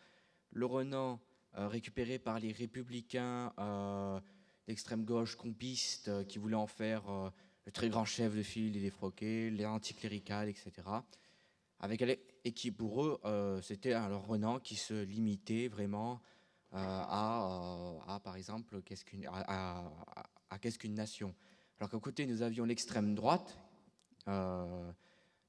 Le 0.50 0.66
Renan 0.66 1.22
euh, 1.56 1.68
récupéré 1.68 2.18
par 2.18 2.40
les 2.40 2.52
républicains 2.52 3.54
euh, 3.60 4.20
d'extrême 4.66 5.06
gauche 5.06 5.36
compistes 5.36 6.26
qui 6.26 6.40
voulaient 6.40 6.56
en 6.56 6.66
faire 6.66 7.04
le 7.68 7.72
très 7.72 7.90
grand 7.90 8.06
chef 8.06 8.36
de 8.36 8.42
file 8.42 8.76
et 8.76 8.82
défroqué, 8.82 9.52
les 9.52 9.68
anticléricales, 9.68 10.50
etc. 10.50 10.72
Avec, 11.80 12.02
et 12.44 12.54
qui 12.54 12.72
pour 12.72 13.04
eux, 13.04 13.20
c'était 13.62 13.94
un 13.94 14.18
Renan 14.18 14.58
qui 14.58 14.78
se 14.78 15.04
limitait 15.04 15.68
vraiment 15.68 16.14
euh, 16.16 16.37
à, 16.72 18.04
à, 18.08 18.20
par 18.20 18.36
exemple, 18.36 18.82
à, 19.28 20.60
qu'est-ce 20.60 20.80
qu'une 20.80 20.94
nation? 20.94 21.34
Alors 21.80 21.90
qu'à 21.90 22.00
côté, 22.00 22.26
nous 22.26 22.42
avions 22.42 22.66
l'extrême 22.66 23.16
droite 23.16 23.58
euh, 24.28 24.92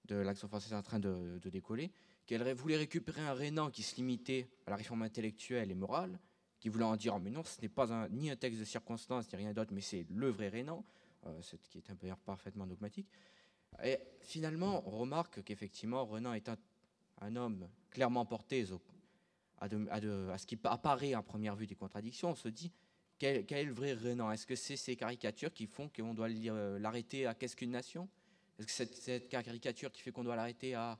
de 0.04 0.16
l'action 0.16 0.48
française 0.48 0.74
en 0.74 0.82
train 0.82 1.00
de, 1.00 1.40
décoller, 1.50 1.90
qui 2.26 2.36
voulait 2.36 2.76
récupérer 2.76 3.22
un 3.22 3.32
Rénan 3.32 3.70
qui 3.70 3.82
se 3.82 3.96
limitait 3.96 4.48
à 4.66 4.70
la 4.70 4.76
réforme 4.76 5.02
intellectuelle 5.02 5.70
et 5.70 5.74
morale, 5.74 6.18
qui 6.60 6.68
voulait 6.68 6.84
en 6.84 6.96
dire 6.96 7.18
mais 7.18 7.30
non, 7.30 7.42
ce 7.44 7.60
n'est 7.60 7.68
pas 7.68 7.92
un, 7.92 8.08
ni 8.08 8.30
un 8.30 8.36
texte 8.36 8.60
de 8.60 8.64
circonstance, 8.64 9.30
ni 9.32 9.38
rien 9.38 9.52
d'autre, 9.52 9.72
mais 9.72 9.80
c'est 9.80 10.06
le 10.10 10.28
vrai 10.28 10.48
Rénan, 10.48 10.84
euh, 11.26 11.40
qui 11.64 11.78
est 11.78 11.90
un 11.90 11.96
peu 11.96 12.08
parfaitement 12.24 12.66
dogmatique. 12.66 13.08
Et 13.82 13.98
finalement, 14.20 14.82
on 14.86 14.98
remarque 14.98 15.42
qu'effectivement, 15.44 16.04
Renan 16.04 16.32
est 16.32 16.48
un, 16.48 16.56
un 17.20 17.36
homme 17.36 17.68
clairement 17.90 18.24
porté 18.24 18.64
au, 18.72 18.80
à, 19.60 20.38
ce 20.38 20.46
qui 20.46 20.58
apparaît 20.64 21.14
en 21.14 21.22
première 21.22 21.56
vue 21.56 21.66
des 21.66 21.74
contradictions, 21.74 22.30
on 22.30 22.34
se 22.34 22.48
dit 22.48 22.72
quel, 23.18 23.44
est 23.50 23.64
le 23.64 23.72
vrai 23.72 23.94
Renan? 23.94 24.30
Est-ce 24.30 24.46
que 24.46 24.54
c'est 24.54 24.76
ces 24.76 24.94
caricatures 24.96 25.52
qui 25.52 25.66
font 25.66 25.88
qu'on 25.88 26.14
doit 26.14 26.28
euh, 26.28 26.78
l'arrêter 26.78 27.26
à 27.26 27.34
qu'est-ce 27.34 27.56
qu'une 27.56 27.72
nation? 27.72 28.08
Est-ce 28.58 28.66
que 28.66 28.72
c'est 28.72 28.94
cette 28.94 29.28
caricature 29.28 29.90
qui 29.90 30.02
fait 30.02 30.12
qu'on 30.12 30.24
doit 30.24 30.36
l'arrêter 30.36 30.74
à, 30.74 30.98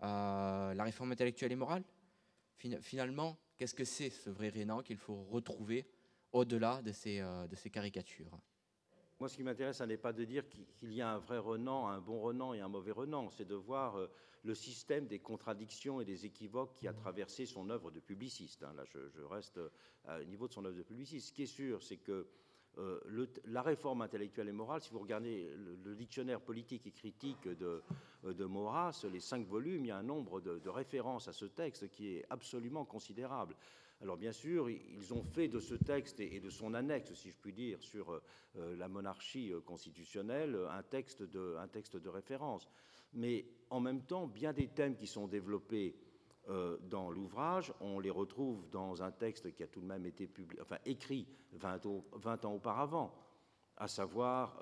la 0.00 0.84
réforme 0.84 1.12
intellectuelle 1.12 1.52
et 1.52 1.56
morale? 1.56 1.84
Finalement, 2.80 3.38
qu'est-ce 3.56 3.74
que 3.74 3.84
c'est 3.84 4.10
ce 4.10 4.30
vrai 4.30 4.48
Renan 4.48 4.82
qu'il 4.82 4.96
faut 4.96 5.24
retrouver 5.24 5.86
au-delà 6.32 6.82
de 6.82 6.92
ces, 6.92 7.20
euh, 7.20 7.46
caricatures? 7.72 8.38
Moi, 9.20 9.28
ce 9.28 9.36
qui 9.36 9.42
m'intéresse, 9.42 9.78
ce 9.78 9.84
n'est 9.84 9.96
pas 9.96 10.12
de 10.12 10.24
dire 10.24 10.44
qu'il 10.48 10.92
y 10.92 11.02
a 11.02 11.10
un 11.10 11.18
vrai 11.18 11.38
Renan, 11.38 11.88
un 11.88 12.00
bon 12.00 12.20
Renan 12.20 12.54
et 12.54 12.60
un 12.60 12.68
mauvais 12.68 12.92
Renan, 12.92 13.28
c'est 13.30 13.46
de 13.46 13.54
voir 13.54 13.96
euh, 13.96 14.10
le 14.44 14.54
système 14.54 15.06
des 15.06 15.18
contradictions 15.18 16.00
et 16.00 16.04
des 16.04 16.26
équivoques 16.26 16.72
qui 16.74 16.88
a 16.88 16.92
traversé 16.92 17.46
son 17.46 17.70
œuvre 17.70 17.90
de 17.90 18.00
publiciste. 18.00 18.62
Hein. 18.62 18.72
Là, 18.76 18.84
je, 18.86 19.22
reste 19.22 19.58
au 20.08 20.24
niveau 20.24 20.48
de 20.48 20.52
son 20.52 20.64
œuvre 20.64 20.76
de 20.76 20.82
publiciste. 20.82 21.28
Ce 21.28 21.32
qui 21.32 21.42
est 21.42 21.46
sûr, 21.46 21.82
c'est 21.82 21.98
que 21.98 22.26
euh, 22.78 23.26
la 23.46 23.62
réforme 23.62 24.02
intellectuelle 24.02 24.48
et 24.48 24.52
morale, 24.52 24.80
si 24.80 24.92
vous 24.92 25.00
regardez 25.00 25.50
le, 25.84 25.96
dictionnaire 25.96 26.40
politique 26.40 26.86
et 26.86 26.92
critique 26.92 27.48
de, 27.48 27.82
euh, 28.24 28.32
de, 28.32 28.44
Maurras, 28.44 29.04
les 29.12 29.20
cinq 29.20 29.46
volumes, 29.46 29.84
il 29.84 29.88
y 29.88 29.90
a 29.90 29.96
un 29.96 30.04
nombre 30.04 30.40
de, 30.40 30.58
de 30.58 30.68
références 30.68 31.26
à 31.26 31.32
ce 31.32 31.46
texte 31.46 31.90
qui 31.90 32.14
est 32.14 32.26
absolument 32.30 32.84
considérable. 32.84 33.56
Alors 34.00 34.16
bien 34.16 34.30
sûr, 34.30 34.70
ils 34.70 35.12
ont 35.12 35.24
fait 35.24 35.48
de 35.48 35.58
ce 35.58 35.74
texte 35.74 36.20
et 36.20 36.38
de 36.38 36.50
son 36.50 36.72
annexe, 36.74 37.14
si 37.14 37.30
je 37.30 37.36
puis 37.36 37.52
dire, 37.52 37.82
sur 37.82 38.12
euh, 38.12 38.76
la 38.76 38.86
monarchie 38.86 39.52
constitutionnelle, 39.66 40.56
un 40.70 40.84
texte, 40.84 41.24
de, 41.24 41.56
un 41.58 41.66
texte 41.66 41.96
de 41.96 42.08
référence. 42.08 42.68
Mais 43.14 43.46
en 43.70 43.80
même 43.80 44.02
temps, 44.02 44.26
bien 44.26 44.52
des 44.52 44.68
thèmes 44.68 44.96
qui 44.96 45.06
sont 45.06 45.26
développés 45.26 45.96
euh, 46.48 46.78
dans 46.88 47.10
l'ouvrage, 47.10 47.72
on 47.80 48.00
les 48.00 48.10
retrouve 48.10 48.68
dans 48.70 49.02
un 49.02 49.10
texte 49.10 49.52
qui 49.54 49.62
a 49.62 49.66
tout 49.66 49.80
de 49.80 49.86
même 49.86 50.06
été 50.06 50.30
enfin, 50.60 50.78
écrit 50.86 51.26
20, 51.52 51.80
20, 52.12 52.44
ans 52.44 52.54
auparavant, 52.54 53.14
à 53.76 53.88
savoir 53.88 54.60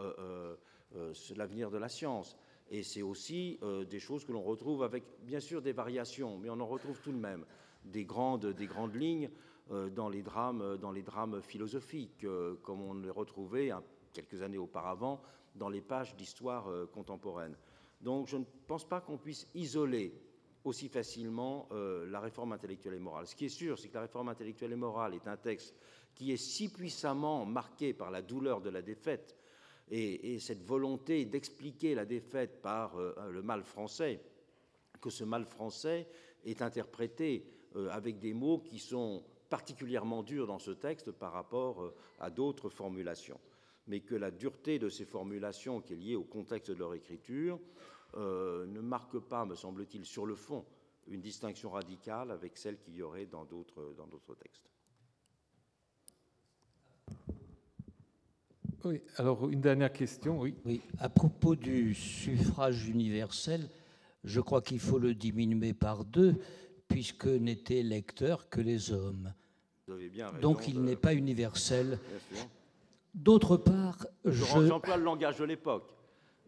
l'avenir 1.37 1.71
de 1.71 1.79
la 1.79 1.89
science. 1.89 2.37
Et 2.69 2.83
c'est 2.83 3.03
aussi 3.03 3.59
des 3.89 4.01
choses 4.01 4.25
que 4.25 4.33
l'on 4.33 4.43
retrouve 4.43 4.83
avec, 4.83 5.05
bien 5.23 5.41
sûr, 5.41 5.63
des 5.63 5.73
variations, 5.73 6.39
mais 6.39 6.51
on 6.51 6.61
en 6.61 6.67
retrouve 6.67 7.01
tout 7.01 7.13
de 7.13 7.19
même 7.19 7.45
des 7.87 8.05
grandes, 8.05 8.47
des 8.47 8.67
grandes 8.67 8.95
lignes 8.95 9.31
euh, 9.73 9.91
dans, 9.91 10.09
les 10.09 10.23
drames, 10.23 11.41
philosophiques, 11.43 12.25
euh, 12.25 12.55
comme 12.63 12.83
on 12.83 12.95
les 12.95 13.11
retrouvait 13.11 13.71
hein, 13.71 13.83
quelques 14.13 14.43
années 14.43 14.59
auparavant 14.59 15.21
dans 15.55 15.69
les 15.69 15.81
pages 15.81 16.15
d'histoire 16.17 16.69
euh, 16.69 16.87
contemporaine. 16.87 17.57
Donc 18.07 18.29
je 18.29 18.37
ne 18.37 18.45
pense 18.67 18.89
pas 18.89 19.01
qu'on 19.01 19.19
puisse 19.19 19.49
isoler 19.55 20.15
aussi 20.63 20.89
facilement 20.89 21.69
la 21.73 22.21
réforme 22.21 22.53
intellectuelle 22.53 22.95
et 22.95 23.01
morale. 23.01 23.27
Ce 23.27 23.35
qui 23.37 23.47
est 23.47 23.49
sûr, 23.49 23.79
c'est 23.79 23.89
que 23.89 23.95
la 23.95 24.03
réforme 24.03 24.29
intellectuelle 24.29 24.73
et 24.73 24.77
morale 24.77 25.15
est 25.15 25.29
un 25.29 25.37
texte 25.37 25.75
qui 26.15 26.33
est 26.33 26.37
si 26.37 26.69
puissamment 26.69 27.45
marqué 27.45 27.93
par 27.93 28.11
la 28.11 28.23
douleur 28.23 28.61
de 28.61 28.71
la 28.71 28.81
défaite 28.81 29.37
et, 29.89 30.35
et 30.35 30.39
cette 30.39 30.63
volonté 30.63 31.25
d'expliquer 31.25 31.95
la 31.95 32.05
défaite 32.05 32.63
par 32.63 32.97
le 32.97 33.43
mal 33.43 33.63
français, 33.65 34.21
que 35.01 35.11
ce 35.11 35.25
mal 35.25 35.45
français 35.45 36.09
est 36.45 36.63
interprété 36.63 37.45
euh, 37.77 37.89
avec 37.91 38.19
des 38.19 38.33
mots 38.33 38.59
qui 38.59 38.79
sont 38.79 39.23
particulièrement 39.49 40.23
durs 40.23 40.47
dans 40.47 40.59
ce 40.59 40.71
texte 40.71 41.11
par 41.13 41.33
rapport 41.33 41.83
euh, 41.83 41.95
à 42.19 42.31
d'autres 42.31 42.71
formulations, 42.71 43.41
mais 43.87 44.01
que 44.01 44.15
la 44.15 44.31
dureté 44.31 44.79
de 44.79 44.89
ces 44.89 45.05
formulations, 45.05 45.81
qui 45.81 45.93
est 45.93 45.97
liée 45.97 46.17
au 46.17 46.25
contexte 46.25 46.71
de 46.71 46.77
leur 46.77 46.95
écriture, 46.95 47.61
euh, 48.17 48.67
ne 48.67 48.81
marque 48.81 49.19
pas, 49.19 49.45
me 49.45 49.55
semble-t-il, 49.55 50.05
sur 50.05 50.27
le 50.27 50.35
fond, 50.35 50.65
une 51.09 51.21
distinction 51.21 51.71
radicale 51.71 52.31
avec 52.31 52.57
celle 52.57 52.79
qu'il 52.79 52.95
y 52.95 53.03
aurait 53.03 53.27
dans 53.27 53.45
d'autres, 53.45 53.95
dans 53.97 54.07
d'autres 54.07 54.35
textes. 54.35 54.71
Oui, 58.85 59.01
alors 59.17 59.49
une 59.49 59.61
dernière 59.61 59.93
question, 59.93 60.41
oui. 60.41 60.55
Oui, 60.65 60.81
à 60.99 61.09
propos 61.09 61.57
du 61.57 61.95
suffrage 61.95 62.89
universel, 62.89 63.69
je 64.23 64.41
crois 64.41 64.63
qu'il 64.63 64.79
faut 64.79 64.99
le 64.99 65.15
diminuer 65.15 65.73
par 65.73 66.05
deux 66.05 66.37
puisque 66.87 67.27
n'étaient 67.27 67.83
lecteurs 67.83 68.49
que 68.49 68.61
les 68.61 68.93
hommes. 68.93 69.33
Donc 70.41 70.69
il 70.69 70.83
n'est 70.83 70.97
pas 70.97 71.15
universel. 71.15 71.99
D'autre 73.15 73.57
part, 73.57 74.07
je... 74.25 74.45
J'emploie 74.67 74.97
le 74.97 75.05
langage 75.05 75.39
de 75.39 75.45
l'époque. 75.45 75.96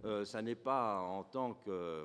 Euh, 0.04 0.24
ça 0.24 0.42
n'est 0.42 0.54
pas 0.54 1.00
en 1.00 1.24
tant 1.24 1.54
que 1.54 2.04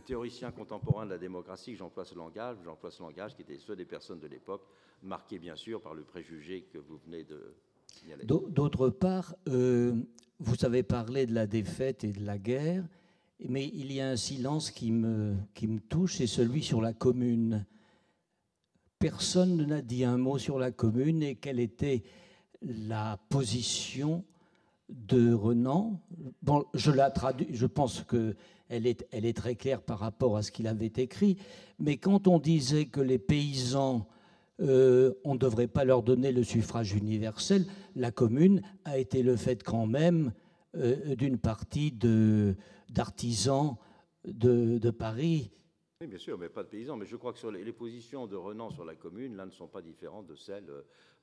théoricien 0.00 0.50
contemporain 0.50 1.04
de 1.04 1.10
la 1.10 1.18
démocratie 1.18 1.72
que 1.72 1.78
j'emploie 1.78 2.04
ce 2.04 2.14
langage, 2.14 2.56
j'emploie 2.64 2.90
ce 2.90 3.02
langage 3.02 3.34
qui 3.34 3.42
était 3.42 3.58
ceux 3.58 3.76
des 3.76 3.84
personnes 3.84 4.20
de 4.20 4.26
l'époque, 4.26 4.62
marqué 5.02 5.38
bien 5.38 5.56
sûr 5.56 5.80
par 5.80 5.94
le 5.94 6.02
préjugé 6.02 6.62
que 6.72 6.78
vous 6.78 6.98
venez 7.06 7.24
de 7.24 7.54
signaler. 7.92 8.24
D'autre 8.24 8.88
part, 8.90 9.34
euh, 9.48 9.94
vous 10.38 10.64
avez 10.64 10.82
parlé 10.82 11.26
de 11.26 11.34
la 11.34 11.46
défaite 11.46 12.04
et 12.04 12.12
de 12.12 12.24
la 12.24 12.38
guerre, 12.38 12.84
mais 13.40 13.68
il 13.68 13.92
y 13.92 14.00
a 14.00 14.10
un 14.10 14.16
silence 14.16 14.70
qui 14.70 14.92
me, 14.92 15.36
qui 15.54 15.66
me 15.66 15.80
touche, 15.80 16.16
c'est 16.16 16.26
celui 16.26 16.62
sur 16.62 16.80
la 16.80 16.92
commune. 16.92 17.66
Personne 18.98 19.66
n'a 19.66 19.82
dit 19.82 20.04
un 20.04 20.16
mot 20.16 20.38
sur 20.38 20.58
la 20.58 20.70
commune 20.70 21.22
et 21.22 21.36
quelle 21.36 21.60
était 21.60 22.02
la 22.62 23.18
position 23.28 24.24
de 24.88 25.32
Renan. 25.32 26.00
Je 26.74 26.90
la 26.90 27.10
traduis, 27.10 27.48
je 27.50 27.66
pense 27.66 28.02
que 28.02 28.34
elle 28.68 28.86
est, 28.86 29.36
très 29.36 29.54
claire 29.54 29.82
par 29.82 29.98
rapport 29.98 30.36
à 30.36 30.42
ce 30.42 30.50
qu'il 30.50 30.66
avait 30.66 30.92
écrit. 30.96 31.36
Mais 31.78 31.96
quand 31.96 32.28
on 32.28 32.38
disait 32.38 32.86
que 32.86 33.00
les 33.00 33.18
paysans, 33.18 34.08
euh, 34.60 35.12
on 35.24 35.34
ne 35.34 35.38
devrait 35.38 35.68
pas 35.68 35.84
leur 35.84 36.02
donner 36.02 36.32
le 36.32 36.42
suffrage 36.42 36.92
universel, 36.94 37.66
la 37.94 38.10
commune 38.10 38.62
a 38.84 38.98
été 38.98 39.22
le 39.22 39.36
fait 39.36 39.62
quand 39.62 39.86
même 39.86 40.32
euh, 40.76 41.14
d'une 41.14 41.38
partie 41.38 41.92
d'artisans 42.88 43.76
de, 44.24 44.78
de, 44.78 44.90
Paris. 44.90 45.50
Oui, 46.00 46.06
bien 46.06 46.18
sûr, 46.18 46.38
mais 46.38 46.48
pas 46.48 46.62
de 46.62 46.68
paysans. 46.68 46.96
Mais 46.96 47.06
je 47.06 47.16
crois 47.16 47.32
que 47.32 47.38
sur 47.38 47.52
les, 47.52 47.72
positions 47.72 48.26
de 48.26 48.36
Renan 48.36 48.70
sur 48.70 48.84
la 48.84 48.94
commune, 48.94 49.36
là, 49.36 49.44
ne 49.44 49.50
sont 49.50 49.68
pas 49.68 49.82
différentes 49.82 50.26
de 50.26 50.34
celles 50.34 50.70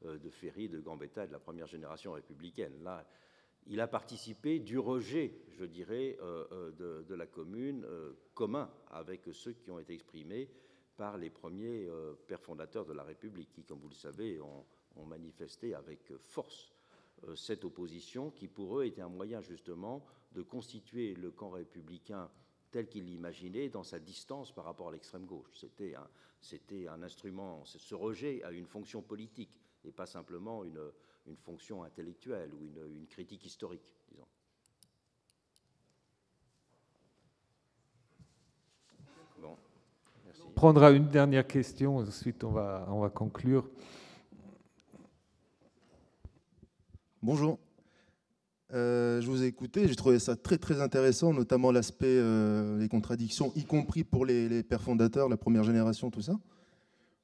euh, 0.06 0.18
de 0.20 0.30
Ferry, 0.30 0.70
de 0.70 0.80
Gambetta 0.80 1.24
et 1.24 1.28
de 1.28 1.34
la 1.34 1.40
première 1.40 1.68
génération 1.68 2.14
républicaine. 2.14 2.74
Là, 2.84 3.06
il 3.68 3.80
a 3.80 3.88
participé 3.88 4.60
du 4.60 4.80
rejet, 4.80 5.34
je 5.58 5.66
dirais, 5.66 6.18
euh, 6.22 6.46
euh, 6.52 7.04
de, 7.04 7.16
la 7.16 7.26
commune 7.26 7.84
euh, 7.86 8.14
commun 8.34 8.70
avec 8.90 9.30
ceux 9.32 9.54
qui 9.54 9.72
ont 9.72 9.80
été 9.80 9.94
exprimés 9.94 10.50
par 10.98 11.18
les 11.18 11.30
premiers 11.30 11.90
pères 12.28 12.42
fondateurs 12.42 12.86
de 12.86 12.94
la 12.94 13.02
République, 13.04 13.52
qui, 13.52 13.64
comme 13.64 13.80
vous 13.80 13.90
le 13.90 13.96
savez, 13.96 14.40
ont, 14.42 14.66
manifesté 15.08 15.74
avec 15.74 16.14
force 16.20 16.72
cette 17.34 17.64
opposition, 17.64 18.30
qui 18.30 18.48
pour 18.48 18.78
eux 18.78 18.86
était 18.86 19.02
un 19.02 19.10
moyen 19.10 19.42
justement 19.42 20.06
de 20.34 20.44
constituer 20.44 21.16
le 21.16 21.32
camp 21.32 21.50
républicain 21.50 22.30
tel 22.70 22.88
qu'il 22.88 23.06
l'imaginait 23.06 23.70
dans 23.70 23.84
sa 23.84 24.00
distance 24.00 24.52
par 24.52 24.66
rapport 24.66 24.90
à 24.90 24.92
l'extrême 24.92 25.26
gauche. 25.26 25.50
C'était 25.54 25.96
un, 25.96 26.08
c'était 26.40 26.88
un 26.88 27.02
instrument, 27.02 27.64
ce 27.66 27.96
rejet 27.96 28.44
a 28.44 28.52
une 28.52 28.68
fonction 28.68 29.02
politique 29.02 29.58
et 29.84 29.92
pas 29.92 30.06
simplement 30.06 30.64
une, 30.64 30.92
une 31.28 31.38
fonction 31.38 31.84
intellectuelle 31.84 32.52
ou 32.54 32.64
une, 32.64 33.08
critique 33.08 33.46
historique, 33.46 33.96
disons. 34.10 34.26
Bon, 39.42 39.58
merci. 40.26 40.42
On 40.48 40.52
prendra 40.52 40.92
une 40.92 41.10
dernière 41.10 41.46
question, 41.46 41.98
ensuite 41.98 42.44
on 42.44 42.52
va, 42.52 42.86
on 42.90 43.02
va 43.02 43.10
conclure. 43.10 43.70
Bonjour. 47.22 47.60
Euh, 48.74 49.22
je 49.22 49.30
vous 49.30 49.44
ai 49.44 49.48
écouté, 49.48 49.88
j'ai 49.88 49.96
trouvé 49.96 50.18
ça 50.18 50.38
très 50.38 50.58
très 50.58 50.82
intéressant, 50.82 51.34
notamment 51.34 51.72
l'aspect, 51.72 52.06
euh, 52.08 52.80
les 52.80 52.88
contradictions, 52.88 53.52
y 53.56 53.66
compris 53.66 54.06
pour 54.06 54.26
les, 54.26 54.48
les, 54.48 54.64
pères 54.64 54.82
fondateurs, 54.82 55.28
la 55.28 55.36
première 55.36 55.64
génération, 55.64 56.10
tout 56.10 56.22
ça 56.22 56.40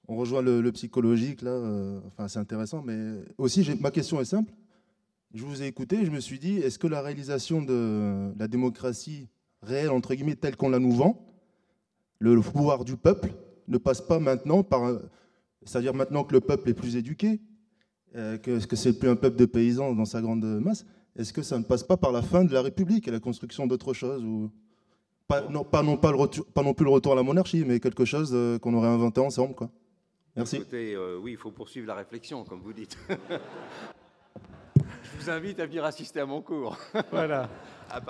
on 0.07 0.15
rejoint 0.15 0.41
le, 0.41 0.71
psychologique, 0.71 1.41
là, 1.41 1.51
euh, 1.51 1.99
enfin 2.07 2.27
c'est 2.27 2.39
intéressant, 2.39 2.81
mais 2.81 3.15
aussi 3.37 3.67
ma 3.79 3.91
question 3.91 4.21
est 4.21 4.25
simple. 4.25 4.53
Je 5.33 5.43
vous 5.43 5.61
ai 5.61 5.67
écouté, 5.67 6.05
je 6.05 6.11
me 6.11 6.21
suis 6.21 6.39
dit, 6.39 6.57
est-ce 6.57 6.79
que 6.79 6.87
la 6.87 7.01
réalisation 7.01 7.61
de 7.61 8.31
la 8.39 8.47
démocratie 8.47 9.27
réelle, 9.61 9.89
entre 9.89 10.15
guillemets, 10.15 10.35
telle 10.35 10.55
qu'on 10.55 10.69
la 10.69 10.79
nous 10.79 10.93
vend, 10.93 11.25
le 12.19 12.39
pouvoir 12.39 12.85
du 12.85 12.95
peuple, 12.95 13.33
ne 13.67 13.77
passe 13.77 13.99
pas 13.99 14.19
maintenant 14.19 14.63
par, 14.63 14.99
c'est-à-dire 15.63 15.93
maintenant 15.93 16.23
que 16.23 16.33
le 16.33 16.39
peuple 16.39 16.69
est 16.69 16.73
plus 16.73 16.95
éduqué, 16.95 17.41
euh, 18.15 18.37
que, 18.37 18.65
que 18.65 18.75
c'est 18.77 18.97
plus 18.97 19.09
un 19.09 19.17
peuple 19.17 19.35
de 19.37 19.45
paysans 19.45 19.93
dans 19.93 20.05
sa 20.05 20.21
grande 20.21 20.45
masse, 20.45 20.85
est-ce 21.17 21.33
que 21.33 21.41
ça 21.41 21.57
ne 21.57 21.63
passe 21.63 21.83
pas 21.83 21.97
par 21.97 22.13
la 22.13 22.21
fin 22.21 22.45
de 22.45 22.53
la 22.53 22.61
République 22.61 23.07
et 23.07 23.11
la 23.11 23.19
construction 23.19 23.67
d'autre 23.67 23.93
chose 23.93 24.23
pas, 25.27 25.41
non, 25.49 25.65
pas, 25.65 25.83
non, 25.83 25.97
pas, 25.97 26.13
pas 26.53 26.63
non 26.63 26.73
plus 26.73 26.85
le 26.85 26.91
retour 26.91 27.11
à 27.11 27.15
la 27.15 27.23
monarchie, 27.23 27.65
mais 27.65 27.81
quelque 27.81 28.05
chose 28.05 28.31
euh, 28.33 28.57
qu'on 28.59 28.73
aurait 28.73 28.87
inventé 28.87 29.19
ensemble, 29.19 29.55
quoi? 29.55 29.69
Merci. 30.37 30.57
Écoutez, 30.57 30.93
euh, 30.93 31.17
oui, 31.19 31.31
il 31.31 31.37
faut 31.37 31.49
poursuivre 31.49 31.87
la 31.87 31.95
réflexion, 31.95 32.43
comme 32.43 32.59
vous 32.59 32.73
dites. 32.73 32.95
Je 34.77 35.19
vous 35.19 35.29
invite 35.31 35.59
à 35.59 35.65
venir 35.65 35.83
assister 35.83 36.19
à 36.19 36.27
mon 36.27 36.41
cours. 36.41 36.77
Voilà. 37.11 37.49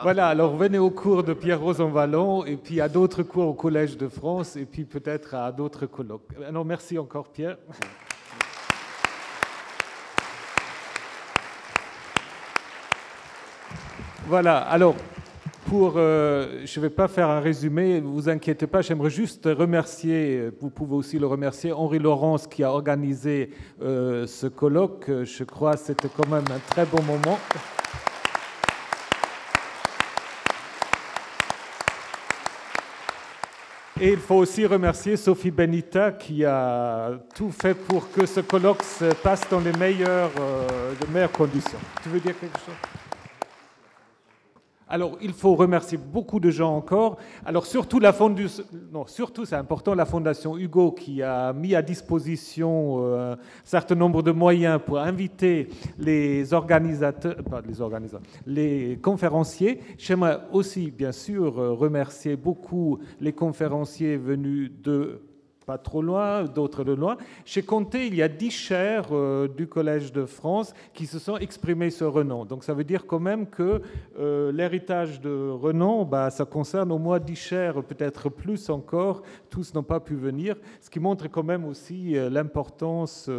Voilà, 0.01 0.29
alors 0.29 0.57
venez 0.57 0.79
au 0.79 0.89
cours 0.89 1.23
de 1.23 1.35
Pierre-Rose 1.35 1.81
en 1.81 1.89
Vallon, 1.89 2.43
et 2.43 2.57
puis 2.57 2.81
à 2.81 2.89
d'autres 2.89 3.21
cours 3.21 3.49
au 3.49 3.53
Collège 3.53 3.95
de 3.95 4.07
France, 4.07 4.55
et 4.55 4.65
puis 4.65 4.85
peut-être 4.85 5.35
à 5.35 5.51
d'autres 5.51 5.85
colloques. 5.85 6.31
Alors 6.47 6.65
merci 6.65 6.97
encore, 6.97 7.27
Pierre. 7.31 7.57
Voilà, 14.25 14.57
alors 14.57 14.95
euh, 15.73 16.61
je 16.65 16.79
ne 16.79 16.85
vais 16.85 16.89
pas 16.89 17.07
faire 17.07 17.29
un 17.29 17.39
résumé, 17.39 17.99
ne 17.99 18.07
vous 18.07 18.29
inquiétez 18.29 18.67
pas, 18.67 18.81
j'aimerais 18.81 19.09
juste 19.09 19.45
remercier, 19.45 20.49
vous 20.59 20.69
pouvez 20.69 20.95
aussi 20.95 21.19
le 21.19 21.27
remercier, 21.27 21.71
Henri 21.71 21.99
Laurence 21.99 22.47
qui 22.47 22.63
a 22.63 22.71
organisé 22.71 23.49
euh, 23.81 24.25
ce 24.27 24.47
colloque. 24.47 25.09
Je 25.23 25.43
crois 25.43 25.73
que 25.73 25.79
c'était 25.79 26.09
quand 26.15 26.27
même 26.27 26.45
un 26.51 26.59
très 26.69 26.85
bon 26.85 27.01
moment. 27.03 27.37
Et 33.99 34.11
il 34.11 34.19
faut 34.19 34.35
aussi 34.35 34.65
remercier 34.65 35.17
Sophie 35.17 35.49
Benita 35.49 36.11
qui 36.11 36.45
a 36.45 37.13
tout 37.35 37.51
fait 37.51 37.73
pour 37.73 38.11
que 38.11 38.27
ce 38.27 38.41
colloque 38.41 38.83
se 38.83 39.11
passe 39.15 39.49
dans 39.49 39.59
les 39.59 39.73
meilleures, 39.73 40.31
euh, 40.39 41.27
conditions. 41.33 41.79
Tu 42.03 42.09
veux 42.09 42.19
dire 42.19 42.39
quelque 42.39 42.59
chose? 42.59 43.06
Alors, 44.89 45.17
il 45.21 45.33
faut 45.33 45.55
remercier 45.55 45.97
beaucoup 45.97 46.39
de 46.39 46.49
gens 46.49 46.75
encore. 46.75 47.17
Alors, 47.45 47.65
surtout 47.65 47.99
la 47.99 48.13
fondation, 48.13 48.63
non, 48.91 49.05
surtout 49.05 49.43
c'est 49.43 49.55
important, 49.55 49.93
la 49.93 50.05
fondation 50.05 50.57
Hugo 50.57 50.93
qui 50.93 51.21
a 51.21 51.51
mis 51.51 51.75
à 51.75 51.81
disposition 51.81 53.03
euh, 53.03 53.33
un 53.33 53.37
certain 53.65 53.95
nombre 53.95 54.23
de 54.23 54.31
moyens 54.31 54.79
pour 54.85 54.99
inviter 54.99 55.67
les 55.99 56.53
organisateurs, 56.53 57.35
pas 57.43 57.61
les 57.67 57.81
organisateurs, 57.81 58.25
les 58.45 58.97
conférenciers. 59.01 59.81
J'aimerais 59.97 60.39
aussi, 60.53 60.89
bien 60.91 61.11
sûr, 61.11 61.59
euh, 61.59 61.73
remercier 61.73 62.37
beaucoup 62.37 62.99
les 63.19 63.33
conférenciers 63.33 64.15
venus 64.15 64.71
de 64.81 65.19
pas 65.67 65.77
trop 65.77 66.01
loin, 66.01 66.45
d'autres 66.45 66.85
de 66.85 66.93
loin. 66.93 67.17
J'ai 67.43 67.61
compté, 67.61 68.07
il 68.07 68.15
y 68.15 68.21
a 68.21 68.29
dix 68.29 68.51
chaires 68.51 69.09
euh, 69.11 69.49
du 69.49 69.67
Collège 69.67 70.13
de 70.13 70.25
France 70.25 70.73
qui 70.93 71.05
se 71.05 71.19
sont 71.19 71.35
exprimées 71.35 71.89
sur 71.89 72.13
Renan. 72.13 72.45
Donc 72.45 72.63
ça 72.63 72.73
veut 72.73 72.85
dire 72.85 73.05
quand 73.05 73.19
même 73.19 73.47
que 73.47 73.81
euh, 74.17 74.53
l'héritage 74.53 75.19
de 75.19 75.49
Renan, 75.49 76.05
bah, 76.05 76.29
ça 76.29 76.45
concerne 76.45 76.89
au 76.93 76.97
moins 76.97 77.19
dix 77.19 77.35
chaires, 77.35 77.83
peut-être 77.83 78.29
plus 78.29 78.69
encore. 78.69 79.23
Tous 79.49 79.73
n'ont 79.73 79.83
pas 79.83 79.99
pu 79.99 80.15
venir, 80.15 80.55
ce 80.79 80.89
qui 80.89 81.01
montre 81.01 81.27
quand 81.27 81.43
même 81.43 81.65
aussi 81.65 82.15
euh, 82.15 82.29
l'importance 82.29 83.29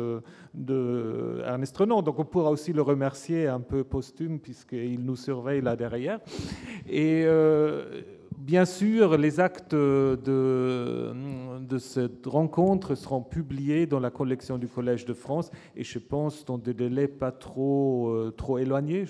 de 0.52 1.40
Ernest 1.46 1.78
Renan. 1.78 2.02
Donc 2.02 2.18
on 2.18 2.26
pourra 2.26 2.50
aussi 2.50 2.74
le 2.74 2.82
remercier 2.82 3.46
un 3.46 3.60
peu 3.60 3.84
posthume 3.84 4.38
puisqu'il 4.38 5.02
nous 5.02 5.16
surveille 5.16 5.62
là 5.62 5.76
derrière. 5.76 6.20
Et 6.86 7.24
Bien 8.38 8.64
sûr, 8.64 9.18
les 9.18 9.40
actes 9.40 9.74
de, 9.74 11.12
cette 11.78 12.24
rencontre 12.26 12.94
seront 12.94 13.20
publiés 13.20 13.86
dans 13.86 13.98
la 13.98 14.10
collection 14.10 14.58
du 14.58 14.68
Collège 14.68 15.04
de 15.04 15.12
France 15.12 15.50
et 15.74 15.82
je 15.82 15.98
pense 15.98 16.44
dans 16.44 16.56
des 16.56 16.72
délais 16.72 17.08
pas 17.08 17.32
trop, 17.32 18.10
euh, 18.10 18.30
trop 18.30 18.58
éloignés. 18.58 19.06